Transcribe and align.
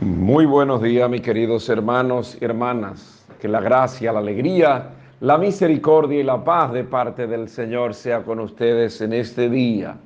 Muy 0.00 0.46
buenos 0.46 0.80
días, 0.80 1.10
mis 1.10 1.22
queridos 1.22 1.68
hermanos 1.68 2.38
y 2.40 2.44
hermanas. 2.44 3.26
Que 3.40 3.48
la 3.48 3.58
gracia, 3.58 4.12
la 4.12 4.20
alegría, 4.20 4.90
la 5.18 5.36
misericordia 5.38 6.20
y 6.20 6.22
la 6.22 6.44
paz 6.44 6.72
de 6.72 6.84
parte 6.84 7.26
del 7.26 7.48
Señor 7.48 7.94
sea 7.94 8.22
con 8.22 8.38
ustedes 8.38 9.00
en 9.00 9.12
este 9.12 9.50
día. 9.50 9.96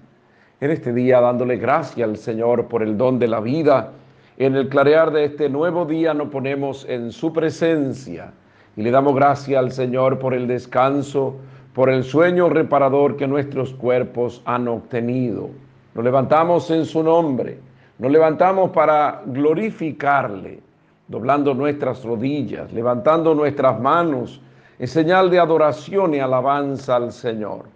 En 0.63 0.71
este 0.71 0.95
día 0.95 1.21
dándole 1.21 1.59
gracias 1.59 2.09
al 2.09 2.17
Señor 2.17 2.69
por 2.69 2.83
el 2.83 2.97
don 2.97 3.19
de 3.19 3.29
la 3.29 3.41
vida. 3.41 3.91
En 4.39 4.57
el 4.57 4.71
clarear 4.71 5.11
de 5.13 5.27
este 5.27 5.51
nuevo 5.51 5.85
día 5.85 6.15
nos 6.15 6.29
ponemos 6.29 6.87
en 6.89 7.13
su 7.13 7.31
presencia 7.31 8.33
y 8.79 8.83
le 8.83 8.91
damos 8.91 9.15
gracias 9.15 9.59
al 9.59 9.73
Señor 9.73 10.19
por 10.19 10.33
el 10.33 10.47
descanso, 10.47 11.37
por 11.75 11.91
el 11.91 12.03
sueño 12.03 12.49
reparador 12.49 13.19
que 13.19 13.27
nuestros 13.27 13.75
cuerpos 13.75 14.41
han 14.47 14.69
obtenido. 14.69 15.51
Nos 15.95 16.03
levantamos 16.03 16.71
en 16.71 16.87
su 16.87 17.03
nombre 17.03 17.59
nos 18.03 18.11
levantamos 18.11 18.73
para 18.73 19.23
glorificarle, 19.27 20.59
doblando 21.07 21.55
nuestras 21.55 22.03
rodillas, 22.03 22.73
levantando 22.73 23.33
nuestras 23.33 23.79
manos 23.79 24.41
en 24.81 24.89
señal 24.89 25.31
de 25.31 25.39
adoración 25.39 26.13
y 26.13 26.19
alabanza 26.19 26.97
al 26.97 27.13
Señor. 27.13 27.67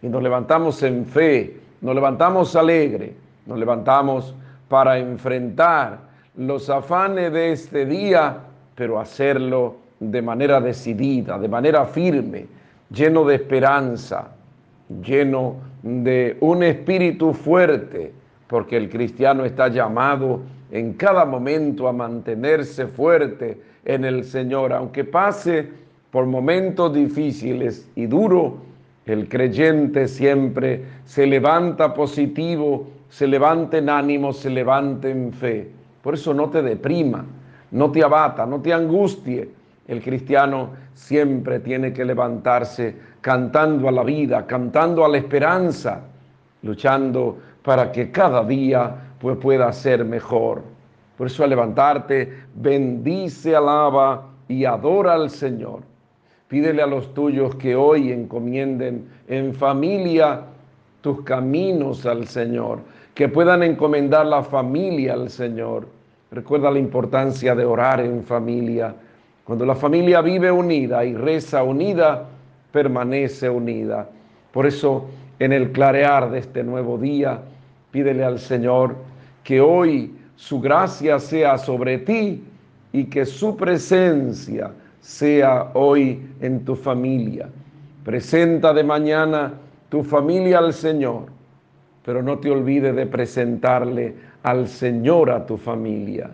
Y 0.00 0.06
nos 0.06 0.22
levantamos 0.22 0.80
en 0.84 1.04
fe, 1.04 1.58
nos 1.80 1.96
levantamos 1.96 2.54
alegre, 2.54 3.16
nos 3.44 3.58
levantamos 3.58 4.36
para 4.68 5.00
enfrentar 5.00 5.98
los 6.36 6.70
afanes 6.70 7.32
de 7.32 7.50
este 7.50 7.84
día, 7.84 8.36
pero 8.76 9.00
hacerlo 9.00 9.74
de 9.98 10.22
manera 10.22 10.60
decidida, 10.60 11.40
de 11.40 11.48
manera 11.48 11.86
firme, 11.86 12.46
lleno 12.88 13.24
de 13.24 13.34
esperanza, 13.34 14.28
lleno 15.02 15.56
de 15.82 16.36
un 16.38 16.62
espíritu 16.62 17.34
fuerte 17.34 18.21
porque 18.52 18.76
el 18.76 18.90
cristiano 18.90 19.46
está 19.46 19.68
llamado 19.68 20.42
en 20.70 20.92
cada 20.92 21.24
momento 21.24 21.88
a 21.88 21.92
mantenerse 21.94 22.86
fuerte 22.86 23.58
en 23.82 24.04
el 24.04 24.24
Señor, 24.24 24.74
aunque 24.74 25.04
pase 25.04 25.70
por 26.10 26.26
momentos 26.26 26.92
difíciles 26.92 27.88
y 27.96 28.04
duros, 28.04 28.52
el 29.06 29.26
creyente 29.30 30.06
siempre 30.06 30.84
se 31.06 31.26
levanta 31.26 31.94
positivo, 31.94 32.88
se 33.08 33.26
levanta 33.26 33.78
en 33.78 33.88
ánimo, 33.88 34.34
se 34.34 34.50
levanta 34.50 35.08
en 35.08 35.32
fe. 35.32 35.70
Por 36.02 36.12
eso 36.12 36.34
no 36.34 36.50
te 36.50 36.60
deprima, 36.60 37.24
no 37.70 37.90
te 37.90 38.04
abata, 38.04 38.44
no 38.44 38.60
te 38.60 38.74
angustie. 38.74 39.48
El 39.88 40.02
cristiano 40.02 40.72
siempre 40.92 41.58
tiene 41.60 41.94
que 41.94 42.04
levantarse 42.04 42.96
cantando 43.22 43.88
a 43.88 43.92
la 43.92 44.04
vida, 44.04 44.46
cantando 44.46 45.06
a 45.06 45.08
la 45.08 45.16
esperanza, 45.16 46.02
luchando 46.60 47.38
para 47.62 47.92
que 47.92 48.10
cada 48.10 48.44
día 48.44 48.94
pues, 49.20 49.36
pueda 49.38 49.72
ser 49.72 50.04
mejor. 50.04 50.62
Por 51.16 51.26
eso 51.26 51.44
al 51.44 51.50
levantarte, 51.50 52.32
bendice, 52.54 53.54
alaba 53.54 54.28
y 54.48 54.64
adora 54.64 55.14
al 55.14 55.30
Señor. 55.30 55.80
Pídele 56.48 56.82
a 56.82 56.86
los 56.86 57.14
tuyos 57.14 57.54
que 57.54 57.74
hoy 57.74 58.12
encomienden 58.12 59.08
en 59.28 59.54
familia 59.54 60.42
tus 61.00 61.22
caminos 61.22 62.04
al 62.06 62.26
Señor, 62.26 62.80
que 63.14 63.28
puedan 63.28 63.62
encomendar 63.62 64.26
la 64.26 64.42
familia 64.42 65.14
al 65.14 65.30
Señor. 65.30 65.86
Recuerda 66.30 66.70
la 66.70 66.78
importancia 66.78 67.54
de 67.54 67.64
orar 67.64 68.00
en 68.00 68.22
familia. 68.22 68.94
Cuando 69.44 69.66
la 69.66 69.74
familia 69.74 70.20
vive 70.20 70.50
unida 70.50 71.04
y 71.04 71.14
reza 71.14 71.62
unida, 71.62 72.26
permanece 72.70 73.48
unida. 73.48 74.08
Por 74.50 74.66
eso, 74.66 75.06
en 75.38 75.52
el 75.52 75.72
clarear 75.72 76.30
de 76.30 76.38
este 76.38 76.62
nuevo 76.62 76.98
día, 76.98 77.40
Pídele 77.92 78.24
al 78.24 78.38
Señor 78.38 78.96
que 79.44 79.60
hoy 79.60 80.12
su 80.34 80.60
gracia 80.60 81.20
sea 81.20 81.58
sobre 81.58 81.98
ti 81.98 82.42
y 82.92 83.04
que 83.04 83.24
su 83.24 83.56
presencia 83.56 84.72
sea 85.00 85.70
hoy 85.74 86.26
en 86.40 86.64
tu 86.64 86.74
familia. 86.74 87.48
Presenta 88.04 88.72
de 88.72 88.82
mañana 88.82 89.52
tu 89.88 90.02
familia 90.02 90.58
al 90.58 90.72
Señor, 90.72 91.26
pero 92.04 92.22
no 92.22 92.38
te 92.38 92.50
olvides 92.50 92.96
de 92.96 93.06
presentarle 93.06 94.14
al 94.42 94.66
Señor 94.68 95.30
a 95.30 95.44
tu 95.44 95.56
familia, 95.56 96.30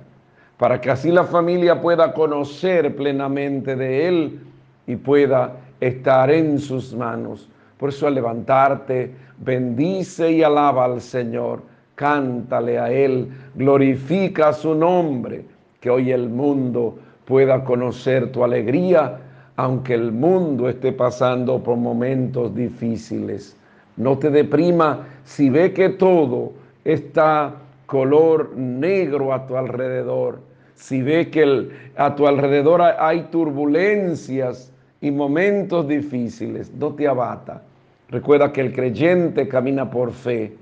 para 0.56 0.80
que 0.80 0.90
así 0.90 1.10
la 1.10 1.24
familia 1.24 1.80
pueda 1.80 2.12
conocer 2.12 2.94
plenamente 2.94 3.74
de 3.74 4.08
Él 4.08 4.40
y 4.86 4.96
pueda 4.96 5.56
estar 5.80 6.30
en 6.30 6.58
sus 6.58 6.94
manos. 6.94 7.48
Por 7.76 7.90
eso 7.90 8.06
al 8.06 8.14
levantarte, 8.14 9.12
bendice 9.40 10.32
y 10.32 10.42
alaba 10.42 10.84
al 10.84 11.00
Señor, 11.00 11.62
cántale 11.94 12.78
a 12.78 12.90
Él, 12.90 13.28
glorifica 13.54 14.52
su 14.52 14.74
nombre, 14.74 15.44
que 15.80 15.90
hoy 15.90 16.12
el 16.12 16.28
mundo 16.28 16.98
pueda 17.24 17.64
conocer 17.64 18.32
tu 18.32 18.42
alegría, 18.44 19.18
aunque 19.56 19.94
el 19.94 20.12
mundo 20.12 20.68
esté 20.68 20.92
pasando 20.92 21.62
por 21.62 21.76
momentos 21.76 22.54
difíciles. 22.54 23.56
No 23.96 24.16
te 24.18 24.30
deprima 24.30 25.06
si 25.24 25.50
ve 25.50 25.72
que 25.72 25.88
todo 25.90 26.52
está 26.84 27.54
color 27.86 28.56
negro 28.56 29.32
a 29.32 29.46
tu 29.46 29.56
alrededor, 29.56 30.40
si 30.74 31.02
ve 31.02 31.28
que 31.30 31.68
a 31.96 32.14
tu 32.14 32.26
alrededor 32.26 32.82
hay 32.82 33.22
turbulencias 33.32 34.72
y 35.00 35.10
momentos 35.10 35.88
difíciles, 35.88 36.72
no 36.72 36.94
te 36.94 37.08
abata 37.08 37.62
Recuerda 38.10 38.52
que 38.52 38.62
el 38.62 38.72
creyente 38.72 39.48
camina 39.48 39.90
por 39.90 40.12
fe. 40.12 40.56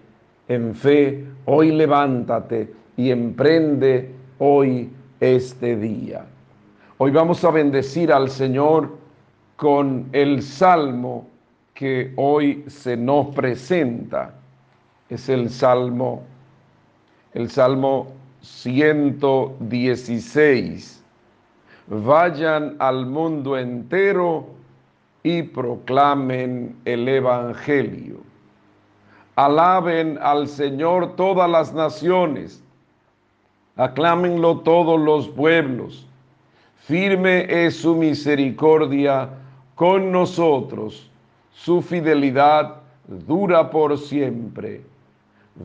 En 0.49 0.75
fe, 0.75 1.25
hoy 1.45 1.73
levántate 1.73 2.73
y 2.97 3.11
emprende 3.11 4.11
hoy 4.39 4.91
este 5.21 5.77
día. 5.77 6.25
Hoy 6.99 7.11
vamos 7.11 7.45
a 7.45 7.51
bendecir 7.51 8.11
al 8.13 8.31
Señor 8.31 8.97
con 9.57 10.09
el 10.13 10.43
salmo 10.43 11.29
que 11.75 12.13
hoy 12.17 12.65
se 12.69 12.97
nos 12.97 13.35
presenta. 13.35 14.33
Es 15.09 15.29
el 15.29 15.51
salmo, 15.51 16.23
el 17.35 17.51
salmo 17.51 18.13
116. 18.41 21.03
Vayan 21.89 22.75
al 22.79 23.07
mundo 23.07 23.57
entero 23.57 24.47
y 25.27 25.43
proclamen 25.43 26.77
el 26.85 27.09
Evangelio. 27.09 28.19
Alaben 29.35 30.21
al 30.23 30.47
Señor 30.47 31.17
todas 31.17 31.51
las 31.51 31.75
naciones, 31.75 32.63
aclámenlo 33.75 34.61
todos 34.61 35.01
los 35.01 35.29
pueblos. 35.31 36.07
Firme 36.77 37.45
es 37.49 37.75
su 37.75 37.97
misericordia 37.97 39.29
con 39.75 40.13
nosotros, 40.13 41.11
su 41.51 41.83
fidelidad 41.83 42.77
dura 43.27 43.69
por 43.69 43.99
siempre. 43.99 44.81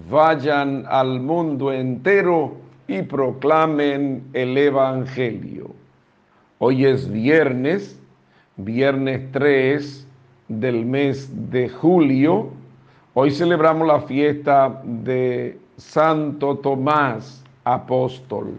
Vayan 0.09 0.85
al 0.89 1.19
mundo 1.19 1.71
entero 1.71 2.55
y 2.87 3.03
proclamen 3.03 4.23
el 4.33 4.57
Evangelio. 4.57 5.69
Hoy 6.57 6.87
es 6.87 7.07
viernes 7.07 8.00
viernes 8.63 9.31
3 9.31 10.07
del 10.47 10.85
mes 10.85 11.29
de 11.51 11.69
julio. 11.69 12.49
Hoy 13.13 13.31
celebramos 13.31 13.87
la 13.87 14.01
fiesta 14.01 14.81
de 14.83 15.59
Santo 15.77 16.57
Tomás 16.57 17.43
Apóstol. 17.63 18.57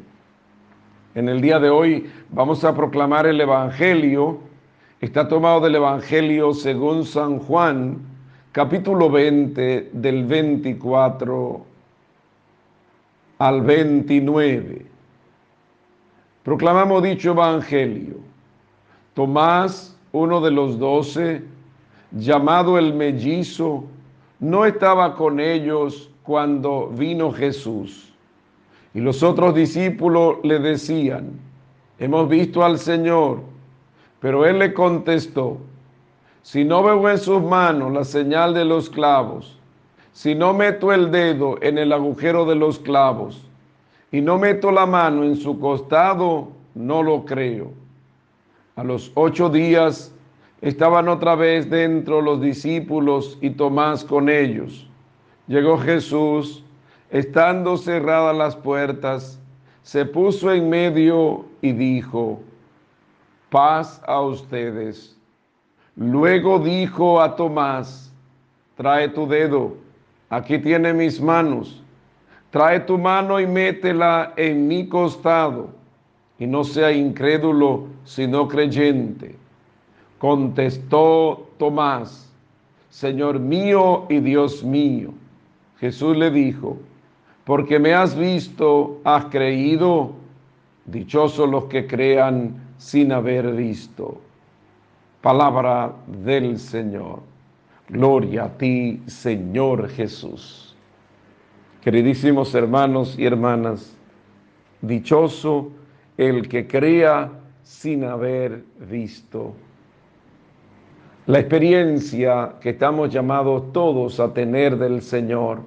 En 1.14 1.28
el 1.28 1.40
día 1.40 1.58
de 1.58 1.70
hoy 1.70 2.10
vamos 2.30 2.64
a 2.64 2.74
proclamar 2.74 3.26
el 3.26 3.40
Evangelio. 3.40 4.38
Está 5.00 5.28
tomado 5.28 5.60
del 5.60 5.74
Evangelio 5.74 6.54
según 6.54 7.04
San 7.04 7.38
Juan, 7.38 7.98
capítulo 8.52 9.10
20, 9.10 9.90
del 9.92 10.24
24 10.24 11.66
al 13.38 13.60
29. 13.62 14.86
Proclamamos 16.42 17.02
dicho 17.02 17.32
Evangelio. 17.32 18.16
Tomás, 19.14 19.91
uno 20.12 20.40
de 20.40 20.50
los 20.50 20.78
doce, 20.78 21.42
llamado 22.10 22.78
el 22.78 22.94
mellizo, 22.94 23.84
no 24.38 24.64
estaba 24.66 25.14
con 25.14 25.40
ellos 25.40 26.10
cuando 26.22 26.88
vino 26.88 27.32
Jesús. 27.32 28.12
Y 28.94 29.00
los 29.00 29.22
otros 29.22 29.54
discípulos 29.54 30.36
le 30.42 30.58
decían, 30.58 31.30
hemos 31.98 32.28
visto 32.28 32.64
al 32.64 32.78
Señor. 32.78 33.40
Pero 34.20 34.46
él 34.46 34.58
le 34.58 34.72
contestó, 34.72 35.58
si 36.42 36.64
no 36.64 36.82
veo 36.82 37.08
en 37.08 37.18
sus 37.18 37.42
manos 37.42 37.92
la 37.92 38.04
señal 38.04 38.54
de 38.54 38.64
los 38.64 38.90
clavos, 38.90 39.58
si 40.12 40.34
no 40.34 40.52
meto 40.52 40.92
el 40.92 41.10
dedo 41.10 41.56
en 41.62 41.78
el 41.78 41.92
agujero 41.92 42.44
de 42.44 42.54
los 42.54 42.78
clavos 42.78 43.42
y 44.10 44.20
no 44.20 44.38
meto 44.38 44.70
la 44.70 44.86
mano 44.86 45.24
en 45.24 45.36
su 45.36 45.58
costado, 45.58 46.48
no 46.74 47.02
lo 47.02 47.24
creo. 47.24 47.72
A 48.82 48.84
los 48.84 49.12
ocho 49.14 49.48
días 49.48 50.12
estaban 50.60 51.08
otra 51.08 51.36
vez 51.36 51.70
dentro 51.70 52.20
los 52.20 52.40
discípulos 52.40 53.38
y 53.40 53.50
Tomás 53.50 54.02
con 54.02 54.28
ellos. 54.28 54.88
Llegó 55.46 55.78
Jesús, 55.78 56.64
estando 57.08 57.76
cerradas 57.76 58.36
las 58.36 58.56
puertas, 58.56 59.40
se 59.84 60.04
puso 60.04 60.50
en 60.50 60.68
medio 60.68 61.44
y 61.60 61.70
dijo, 61.70 62.40
paz 63.50 64.02
a 64.04 64.20
ustedes. 64.20 65.16
Luego 65.94 66.58
dijo 66.58 67.22
a 67.22 67.36
Tomás, 67.36 68.12
trae 68.74 69.08
tu 69.10 69.28
dedo, 69.28 69.76
aquí 70.28 70.58
tiene 70.58 70.92
mis 70.92 71.20
manos, 71.20 71.84
trae 72.50 72.80
tu 72.80 72.98
mano 72.98 73.38
y 73.38 73.46
métela 73.46 74.32
en 74.34 74.66
mi 74.66 74.88
costado, 74.88 75.70
y 76.42 76.46
no 76.48 76.64
sea 76.64 76.90
incrédulo, 76.90 77.84
sino 78.02 78.48
creyente. 78.48 79.36
Contestó 80.18 81.50
Tomás, 81.56 82.32
Señor 82.90 83.38
mío 83.38 84.06
y 84.08 84.18
Dios 84.18 84.64
mío. 84.64 85.10
Jesús 85.78 86.16
le 86.16 86.32
dijo, 86.32 86.78
porque 87.44 87.78
me 87.78 87.94
has 87.94 88.18
visto, 88.18 89.00
has 89.04 89.26
creído, 89.26 90.14
dichosos 90.84 91.48
los 91.48 91.66
que 91.66 91.86
crean 91.86 92.56
sin 92.76 93.12
haber 93.12 93.52
visto. 93.52 94.20
Palabra 95.20 95.92
del 96.24 96.58
Señor. 96.58 97.20
Gloria 97.88 98.46
a 98.46 98.58
ti, 98.58 99.00
Señor 99.06 99.88
Jesús. 99.90 100.74
Queridísimos 101.82 102.52
hermanos 102.56 103.16
y 103.16 103.26
hermanas, 103.26 103.96
dichoso 104.80 105.70
el 106.28 106.48
que 106.48 106.66
crea 106.66 107.30
sin 107.62 108.04
haber 108.04 108.64
visto. 108.88 109.54
La 111.26 111.38
experiencia 111.38 112.54
que 112.60 112.70
estamos 112.70 113.12
llamados 113.12 113.72
todos 113.72 114.18
a 114.20 114.32
tener 114.32 114.76
del 114.76 115.02
Señor 115.02 115.60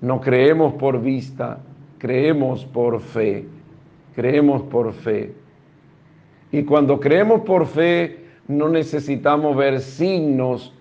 no 0.00 0.20
creemos 0.20 0.74
por 0.74 1.00
vista, 1.00 1.58
creemos 1.98 2.64
por 2.64 3.00
fe, 3.00 3.46
creemos 4.14 4.62
por 4.62 4.92
fe. 4.92 5.32
Y 6.50 6.64
cuando 6.64 6.98
creemos 6.98 7.42
por 7.42 7.66
fe, 7.66 8.24
no 8.48 8.68
necesitamos 8.68 9.56
ver 9.56 9.80
signos 9.80 10.74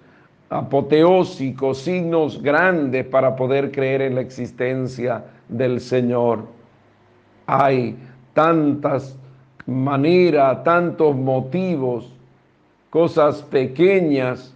apoteósicos, 0.49 1.77
signos 1.77 2.41
grandes 2.41 3.05
para 3.05 3.35
poder 3.35 3.71
creer 3.71 4.01
en 4.01 4.15
la 4.15 4.21
existencia 4.21 5.25
del 5.47 5.79
Señor. 5.79 6.45
Hay 7.45 7.95
tantas 8.39 9.19
maneras, 9.65 10.63
tantos 10.63 11.13
motivos, 11.13 12.09
cosas 12.89 13.41
pequeñas 13.41 14.55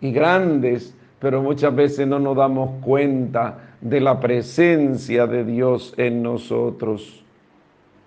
y 0.00 0.10
grandes, 0.10 0.96
pero 1.20 1.40
muchas 1.40 1.72
veces 1.76 2.08
no 2.08 2.18
nos 2.18 2.36
damos 2.36 2.70
cuenta 2.80 3.56
de 3.80 4.00
la 4.00 4.18
presencia 4.18 5.28
de 5.28 5.44
Dios 5.44 5.94
en 5.96 6.24
nosotros. 6.24 7.22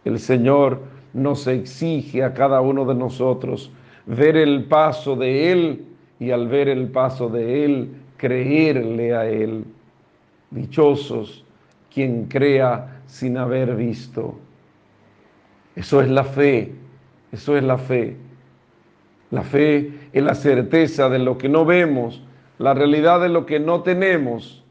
El 0.03 0.19
Señor 0.19 0.81
nos 1.13 1.47
exige 1.47 2.25
a 2.25 2.33
cada 2.33 2.59
uno 2.59 2.83
de 2.83 2.95
nosotros 2.95 3.71
ver 4.05 4.35
el 4.35 4.65
paso 4.65 5.15
de 5.15 5.53
Él 5.53 5.85
y 6.19 6.31
al 6.31 6.49
ver 6.49 6.67
el 6.67 6.89
paso 6.89 7.29
de 7.29 7.63
Él, 7.63 7.91
creerle 8.17 9.15
a 9.15 9.25
Él. 9.25 9.63
Dichosos 10.49 11.45
quien 11.93 12.25
crea 12.25 13.01
sin 13.07 13.37
haber 13.37 13.77
visto. 13.77 14.35
Eso 15.75 16.01
es 16.01 16.09
la 16.09 16.23
fe, 16.23 16.73
eso 17.31 17.57
es 17.57 17.63
la 17.63 17.77
fe. 17.77 18.17
La 19.29 19.43
fe 19.43 19.91
es 20.11 20.23
la 20.23 20.35
certeza 20.35 21.09
de 21.09 21.19
lo 21.19 21.37
que 21.37 21.47
no 21.47 21.65
vemos, 21.65 22.21
la 22.57 22.73
realidad 22.73 23.21
de 23.21 23.29
lo 23.29 23.45
que 23.45 23.59
no 23.59 23.81
tenemos 23.81 24.61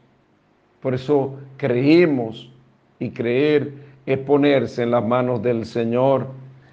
por 0.81 0.95
eso 0.95 1.39
creemos 1.57 2.51
y 2.99 3.11
creer 3.11 3.71
es 4.05 4.17
ponerse 4.17 4.83
en 4.83 4.91
las 4.91 5.05
manos 5.05 5.41
del 5.41 5.65
Señor, 5.65 6.27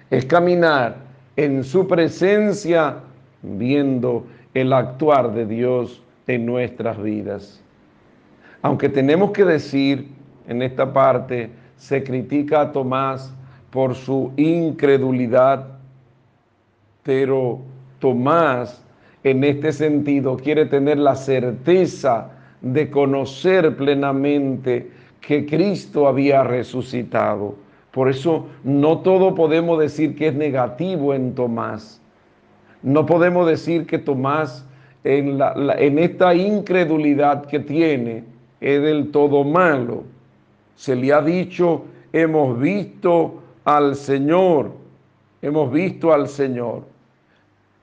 es 0.09 0.25
caminar 0.25 0.97
en 1.35 1.63
su 1.63 1.87
presencia 1.87 2.97
viendo 3.43 4.25
el 4.55 4.73
actuar 4.73 5.31
de 5.33 5.45
Dios 5.45 6.01
en 6.25 6.45
nuestras 6.47 7.01
vidas. 7.01 7.61
Aunque 8.63 8.89
tenemos 8.89 9.31
que 9.31 9.45
decir 9.45 10.09
en 10.47 10.63
esta 10.63 10.91
parte, 10.91 11.51
se 11.77 12.03
critica 12.03 12.61
a 12.61 12.71
Tomás 12.71 13.33
por 13.71 13.95
su 13.95 14.31
incredulidad, 14.37 15.67
pero 17.03 17.59
Tomás 17.99 18.83
en 19.23 19.43
este 19.43 19.71
sentido 19.71 20.37
quiere 20.37 20.65
tener 20.65 20.97
la 20.97 21.15
certeza 21.15 22.31
de 22.61 22.89
conocer 22.89 23.75
plenamente 23.75 24.89
que 25.21 25.45
Cristo 25.45 26.07
había 26.07 26.43
resucitado. 26.43 27.55
Por 27.91 28.09
eso 28.09 28.47
no 28.63 28.99
todo 28.99 29.35
podemos 29.35 29.79
decir 29.79 30.15
que 30.15 30.27
es 30.27 30.35
negativo 30.35 31.13
en 31.13 31.35
Tomás. 31.35 32.01
No 32.81 33.05
podemos 33.05 33.47
decir 33.47 33.85
que 33.85 33.97
Tomás 33.97 34.65
en, 35.03 35.37
la, 35.37 35.53
en 35.77 35.99
esta 35.99 36.33
incredulidad 36.33 37.45
que 37.45 37.59
tiene 37.59 38.23
es 38.61 38.81
del 38.81 39.11
todo 39.11 39.43
malo. 39.43 40.03
Se 40.75 40.95
le 40.95 41.11
ha 41.11 41.21
dicho, 41.21 41.83
hemos 42.13 42.59
visto 42.59 43.41
al 43.69 43.95
Señor, 43.95 44.71
hemos 45.43 45.71
visto 45.71 46.11
al 46.11 46.27
Señor. 46.27 46.85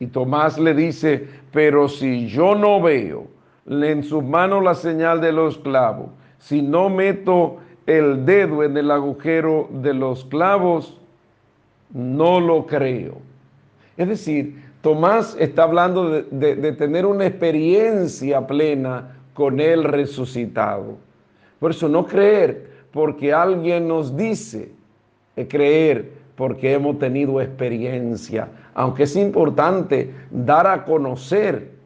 Y 0.00 0.08
Tomás 0.08 0.58
le 0.58 0.74
dice, 0.74 1.28
pero 1.52 1.88
si 1.88 2.26
yo 2.26 2.56
no 2.56 2.82
veo, 2.82 3.28
en 3.68 4.02
sus 4.02 4.24
manos 4.24 4.64
la 4.64 4.74
señal 4.74 5.20
de 5.20 5.30
los 5.30 5.58
clavos, 5.58 6.08
si 6.38 6.60
no 6.60 6.88
meto 6.88 7.58
el 7.86 8.26
dedo 8.26 8.64
en 8.64 8.76
el 8.76 8.90
agujero 8.90 9.68
de 9.70 9.94
los 9.94 10.24
clavos, 10.24 10.98
no 11.94 12.40
lo 12.40 12.66
creo. 12.66 13.18
Es 13.96 14.08
decir, 14.08 14.60
Tomás 14.82 15.36
está 15.38 15.62
hablando 15.62 16.10
de, 16.10 16.56
de, 16.56 16.72
tener 16.72 17.06
una 17.06 17.26
experiencia 17.26 18.44
plena 18.44 19.18
con 19.34 19.60
el 19.60 19.84
resucitado. 19.84 20.96
Por 21.60 21.70
eso 21.70 21.88
no 21.88 22.06
creer 22.06 22.72
porque 22.92 23.32
alguien 23.32 23.86
nos 23.86 24.16
dice, 24.16 24.72
creer 25.48 26.10
porque 26.34 26.72
hemos 26.72 26.98
tenido 26.98 27.40
experiencia, 27.40 28.48
aunque 28.74 29.04
es 29.04 29.16
importante 29.16 30.12
dar 30.30 30.66
a 30.66 30.84
conocer 30.84 31.76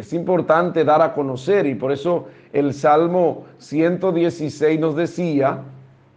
es 0.00 0.14
importante 0.14 0.82
dar 0.82 1.02
a 1.02 1.12
conocer 1.12 1.66
y 1.66 1.74
por 1.74 1.92
eso 1.92 2.28
el 2.54 2.72
Salmo 2.72 3.44
116 3.58 4.80
nos 4.80 4.96
decía, 4.96 5.58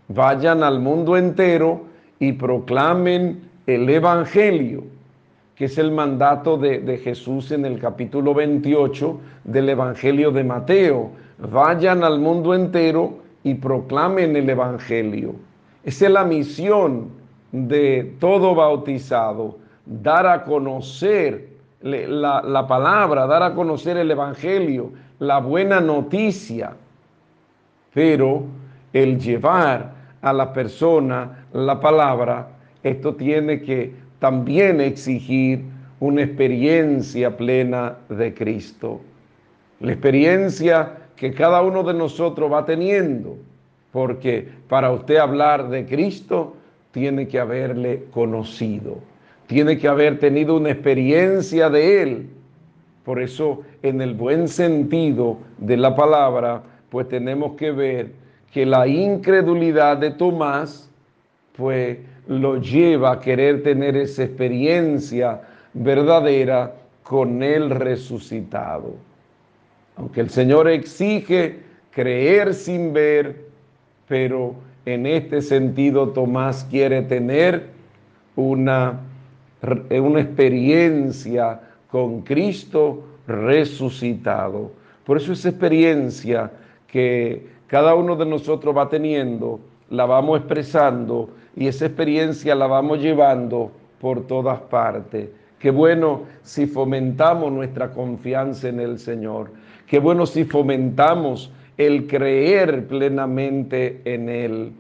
vayan 0.07 0.63
al 0.63 0.79
mundo 0.79 1.17
entero 1.17 1.81
y 2.17 2.31
proclamen 2.31 3.41
el 3.67 3.89
Evangelio, 3.89 4.85
que 5.55 5.65
es 5.65 5.77
el 5.77 5.91
mandato 5.91 6.57
de, 6.57 6.79
de 6.79 6.97
Jesús 6.97 7.51
en 7.51 7.65
el 7.65 7.77
capítulo 7.77 8.33
28 8.33 9.19
del 9.43 9.67
Evangelio 9.67 10.31
de 10.31 10.45
Mateo. 10.45 11.12
Vayan 11.38 12.05
al 12.05 12.19
mundo 12.19 12.55
entero 12.55 13.17
y 13.43 13.55
proclamen 13.55 14.38
el 14.38 14.50
Evangelio. 14.50 15.35
Esa 15.83 16.05
es 16.05 16.11
la 16.11 16.23
misión 16.23 17.09
de 17.51 18.15
todo 18.19 18.55
bautizado, 18.55 19.57
dar 19.85 20.25
a 20.25 20.43
conocer 20.43 21.49
la, 21.81 22.65
palabra, 22.67 23.27
dar 23.27 23.43
a 23.43 23.53
conocer 23.53 23.97
el 23.97 24.09
Evangelio, 24.09 24.91
la 25.19 25.39
buena 25.39 25.81
noticia, 25.81 26.73
pero 27.93 28.43
el 28.93 29.19
llevar 29.19 29.93
a 30.21 30.31
la 30.31 30.53
persona 30.53 31.45
la 31.51 31.79
palabra, 31.79 32.47
esto 32.81 33.15
tiene 33.15 33.61
que 33.61 33.93
también 34.19 34.79
exigir 34.79 35.65
una 35.99 36.23
experiencia 36.23 37.35
plena 37.35 37.97
de 38.07 38.33
Cristo. 38.33 39.01
La 39.81 39.91
experiencia 39.91 40.97
que 41.17 41.33
cada 41.33 41.61
uno 41.61 41.83
de 41.83 41.93
nosotros 41.93 42.51
va 42.51 42.65
teniendo, 42.65 43.37
porque 43.93 44.50
para 44.67 44.91
usted 44.91 45.15
hablar 45.15 45.69
de 45.69 45.85
Cristo 45.85 46.57
tiene 46.91 47.29
que 47.29 47.39
haberle 47.39 48.03
conocido 48.12 48.97
tiene 49.47 49.77
que 49.77 49.88
haber 49.88 50.19
tenido 50.19 50.57
una 50.57 50.71
experiencia 50.71 51.69
de 51.69 52.01
Él. 52.01 52.29
Por 53.03 53.21
eso, 53.21 53.62
en 53.81 54.01
el 54.01 54.13
buen 54.13 54.47
sentido 54.47 55.38
de 55.57 55.77
la 55.77 55.95
palabra, 55.95 56.63
pues 56.89 57.07
tenemos 57.09 57.55
que 57.55 57.71
ver 57.71 58.12
que 58.51 58.65
la 58.65 58.88
incredulidad 58.88 59.97
de 59.97 60.12
Tomás, 60.12 60.89
pues 61.55 61.97
lo 62.27 62.59
lleva 62.62 63.12
a 63.12 63.19
querer 63.19 63.63
tener 63.63 63.97
esa 63.97 64.23
experiencia 64.23 65.41
verdadera 65.73 66.73
con 67.03 67.43
el 67.43 67.69
resucitado. 67.69 68.95
Aunque 69.97 70.21
el 70.21 70.29
Señor 70.29 70.69
exige 70.69 71.59
creer 71.91 72.53
sin 72.53 72.93
ver, 72.93 73.42
pero 74.07 74.55
en 74.86 75.05
este 75.05 75.41
sentido 75.41 76.10
Tomás 76.10 76.65
quiere 76.69 77.01
tener 77.03 77.69
una 78.36 79.00
una 79.91 80.19
experiencia 80.19 81.60
con 81.89 82.22
Cristo 82.22 83.03
resucitado. 83.27 84.72
Por 85.05 85.17
eso 85.17 85.33
esa 85.33 85.50
experiencia 85.50 86.51
que 86.88 87.48
cada 87.67 87.95
uno 87.95 88.15
de 88.15 88.25
nosotros 88.25 88.75
va 88.75 88.89
teniendo, 88.89 89.60
la 89.89 90.05
vamos 90.05 90.39
expresando 90.39 91.29
y 91.55 91.67
esa 91.67 91.86
experiencia 91.86 92.55
la 92.55 92.67
vamos 92.67 93.00
llevando 93.00 93.72
por 94.00 94.27
todas 94.27 94.60
partes. 94.62 95.29
Qué 95.60 95.72
bueno 95.72 96.24
si 96.41 96.65
fomentamos 96.65 97.51
nuestra 97.51 97.91
confianza 97.91 98.67
en 98.67 98.81
el 98.81 99.00
Señor. 99.00 99.50
Qué 99.88 100.00
bueno 100.00 100.25
si 100.25 100.43
fomentamos 100.43 101.51
el 101.77 102.08
creer 102.08 102.88
plenamente 102.88 104.01
en 104.06 104.30
Él. 104.30 104.72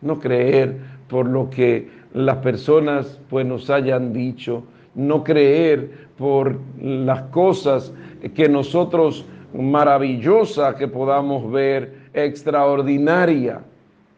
No 0.00 0.18
creer 0.18 0.76
por 1.08 1.26
lo 1.26 1.50
que 1.50 1.88
las 2.12 2.36
personas 2.38 3.18
pues 3.28 3.46
nos 3.46 3.68
hayan 3.70 4.12
dicho, 4.12 4.64
no 4.94 5.22
creer 5.24 6.06
por 6.16 6.58
las 6.80 7.22
cosas 7.24 7.92
que 8.34 8.48
nosotros 8.48 9.26
maravillosas 9.54 10.74
que 10.76 10.88
podamos 10.88 11.50
ver, 11.50 12.06
extraordinaria, 12.14 13.60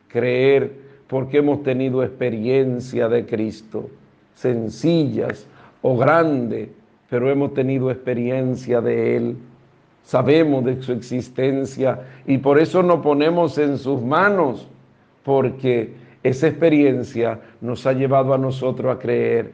creer 0.09 0.73
porque 1.09 1.39
hemos 1.39 1.63
tenido 1.63 2.03
experiencia 2.03 3.09
de 3.09 3.27
Cristo, 3.27 3.89
sencillas 4.35 5.47
o 5.83 5.97
grandes, 5.97 6.69
pero 7.09 7.31
hemos 7.31 7.55
tenido 7.55 7.91
experiencia 7.91 8.81
de 8.81 9.17
Él. 9.17 9.37
Sabemos 10.09 10.65
de 10.65 10.83
su 10.83 10.93
existencia 10.93 12.01
y 12.27 12.39
por 12.39 12.59
eso 12.59 12.83
nos 12.83 13.01
ponemos 13.01 13.59
en 13.59 13.77
sus 13.77 14.01
manos, 14.01 14.67
porque 15.23 15.93
esa 16.23 16.47
experiencia 16.47 17.39
nos 17.61 17.87
ha 17.87 17.93
llevado 17.93 18.33
a 18.33 18.39
nosotros 18.39 18.97
a 18.97 18.99
creer. 18.99 19.53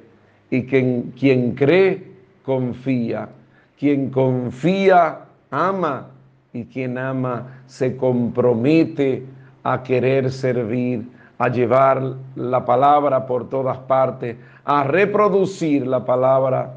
Y 0.50 0.62
que 0.62 1.06
quien 1.18 1.56
cree 1.56 2.04
confía, 2.44 3.30
quien 3.76 4.10
confía 4.10 5.22
ama. 5.50 6.10
Y 6.52 6.66
quien 6.66 6.98
ama 6.98 7.48
se 7.66 7.96
compromete 7.96 9.24
a 9.64 9.82
querer 9.82 10.30
servir, 10.30 11.02
a 11.36 11.48
llevar 11.48 12.14
la 12.36 12.64
palabra 12.64 13.26
por 13.26 13.48
todas 13.48 13.78
partes, 13.78 14.36
a 14.64 14.84
reproducir 14.84 15.84
la 15.84 16.04
palabra 16.04 16.74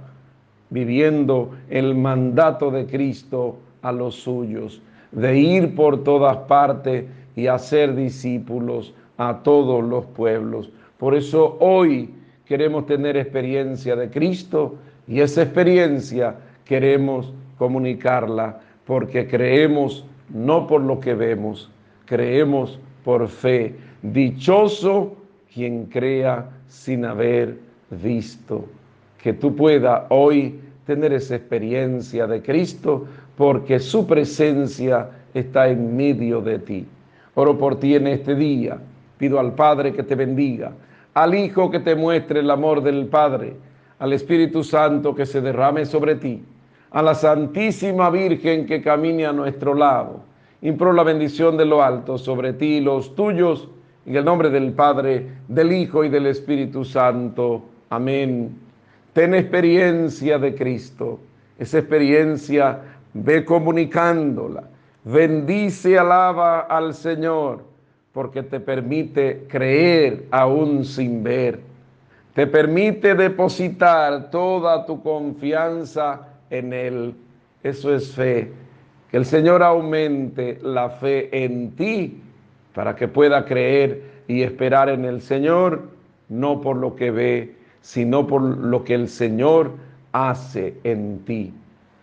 viviendo 0.71 1.51
el 1.69 1.93
mandato 1.93 2.71
de 2.71 2.87
Cristo 2.87 3.57
a 3.81 3.91
los 3.91 4.15
suyos, 4.15 4.81
de 5.11 5.37
ir 5.37 5.75
por 5.75 6.03
todas 6.03 6.37
partes 6.47 7.05
y 7.35 7.47
hacer 7.47 7.95
discípulos 7.95 8.93
a 9.17 9.41
todos 9.43 9.83
los 9.83 10.05
pueblos. 10.05 10.69
Por 10.97 11.15
eso 11.15 11.57
hoy 11.59 12.09
queremos 12.45 12.85
tener 12.85 13.17
experiencia 13.17 13.95
de 13.95 14.09
Cristo 14.09 14.75
y 15.07 15.21
esa 15.21 15.43
experiencia 15.43 16.35
queremos 16.65 17.33
comunicarla 17.57 18.59
porque 18.85 19.27
creemos 19.27 20.05
no 20.29 20.67
por 20.67 20.81
lo 20.81 20.99
que 20.99 21.13
vemos, 21.13 21.69
creemos 22.05 22.79
por 23.03 23.27
fe. 23.27 23.75
Dichoso 24.01 25.15
quien 25.53 25.85
crea 25.85 26.49
sin 26.67 27.05
haber 27.05 27.57
visto. 27.89 28.65
Que 29.21 29.33
tú 29.33 29.55
puedas 29.55 30.03
hoy 30.09 30.59
tener 30.85 31.13
esa 31.13 31.35
experiencia 31.35 32.27
de 32.27 32.41
Cristo 32.41 33.07
porque 33.37 33.79
su 33.79 34.05
presencia 34.07 35.09
está 35.33 35.69
en 35.69 35.95
medio 35.95 36.41
de 36.41 36.59
ti. 36.59 36.85
Oro 37.35 37.57
por 37.57 37.79
ti 37.79 37.95
en 37.95 38.07
este 38.07 38.35
día. 38.35 38.79
Pido 39.17 39.39
al 39.39 39.53
Padre 39.53 39.93
que 39.93 40.03
te 40.03 40.15
bendiga, 40.15 40.71
al 41.13 41.35
Hijo 41.35 41.69
que 41.71 41.79
te 41.79 41.95
muestre 41.95 42.39
el 42.39 42.49
amor 42.49 42.81
del 42.81 43.05
Padre, 43.05 43.55
al 43.99 44.13
Espíritu 44.13 44.63
Santo 44.63 45.15
que 45.15 45.25
se 45.25 45.41
derrame 45.41 45.85
sobre 45.85 46.15
ti, 46.15 46.43
a 46.91 47.01
la 47.01 47.15
Santísima 47.15 48.09
Virgen 48.09 48.65
que 48.65 48.81
camine 48.81 49.25
a 49.25 49.33
nuestro 49.33 49.73
lado. 49.73 50.21
Impro 50.61 50.91
la 50.93 51.03
bendición 51.03 51.57
de 51.57 51.65
lo 51.65 51.83
alto 51.83 52.17
sobre 52.17 52.53
ti 52.53 52.77
y 52.77 52.81
los 52.81 53.15
tuyos, 53.15 53.69
en 54.05 54.15
el 54.15 54.25
nombre 54.25 54.49
del 54.49 54.73
Padre, 54.73 55.27
del 55.47 55.71
Hijo 55.71 56.03
y 56.03 56.09
del 56.09 56.27
Espíritu 56.27 56.83
Santo. 56.83 57.63
Amén. 57.89 58.55
Ten 59.13 59.35
experiencia 59.35 60.39
de 60.39 60.55
Cristo. 60.55 61.19
Esa 61.59 61.79
experiencia 61.79 62.79
ve 63.13 63.43
comunicándola. 63.45 64.63
Bendice, 65.03 65.97
alaba 65.97 66.61
al 66.61 66.93
Señor, 66.93 67.63
porque 68.11 68.43
te 68.43 68.59
permite 68.59 69.45
creer 69.47 70.25
aún 70.31 70.83
sin 70.83 71.23
ver 71.23 71.67
te 72.37 72.45
permite 72.45 73.15
depositar 73.15 74.29
toda 74.29 74.85
tu 74.85 75.01
confianza 75.01 76.27
en 76.51 76.71
Él. 76.71 77.15
Eso 77.63 77.91
es 77.95 78.13
fe. 78.13 78.51
Que 79.09 79.17
el 79.17 79.25
Señor 79.25 79.63
aumente 79.63 80.59
la 80.61 80.91
fe 80.91 81.29
en 81.31 81.71
ti 81.71 82.21
para 82.75 82.95
que 82.95 83.07
pueda 83.07 83.43
creer 83.43 84.03
y 84.27 84.43
esperar 84.43 84.87
en 84.89 85.03
el 85.05 85.23
Señor, 85.23 85.89
no 86.29 86.61
por 86.61 86.75
lo 86.75 86.95
que 86.95 87.09
ve, 87.09 87.55
sino 87.81 88.27
por 88.27 88.43
lo 88.43 88.83
que 88.83 88.93
el 88.93 89.07
Señor 89.07 89.71
hace 90.11 90.75
en 90.83 91.25
ti. 91.25 91.51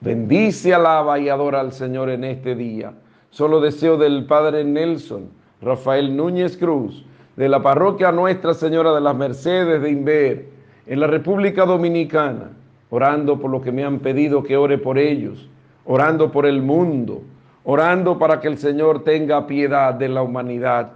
Bendice, 0.05 0.75
alaba 0.75 1.19
y 1.19 1.31
adora 1.31 1.61
al 1.61 1.73
Señor 1.73 2.11
en 2.11 2.25
este 2.25 2.55
día. 2.55 2.93
Solo 3.31 3.59
deseo 3.59 3.97
del 3.97 4.27
Padre 4.27 4.63
Nelson, 4.63 5.31
Rafael 5.63 6.15
Núñez 6.15 6.59
Cruz, 6.59 7.07
de 7.37 7.49
la 7.49 7.63
parroquia 7.63 8.13
Nuestra 8.13 8.53
Señora 8.53 8.95
de 8.95 9.01
las 9.01 9.17
Mercedes 9.17 9.81
de 9.81 9.91
Inver, 9.91 10.49
en 10.87 11.01
la 11.01 11.07
República 11.07 11.65
Dominicana, 11.65 12.51
orando 12.91 13.41
por 13.41 13.51
lo 13.51 13.63
que 13.63 13.73
me 13.73 13.83
han 13.83 14.01
pedido 14.01 14.43
que 14.43 14.59
ore 14.59 14.77
por 14.77 14.99
ellos, 14.99 15.49
orando 15.87 16.31
por 16.31 16.45
el 16.45 16.61
mundo, 16.61 17.23
orando 17.65 18.19
para 18.19 18.41
que 18.41 18.49
el 18.49 18.59
Señor 18.59 19.05
tenga 19.05 19.47
piedad 19.47 19.95
de 19.95 20.11
la 20.11 20.21
humanidad, 20.21 20.91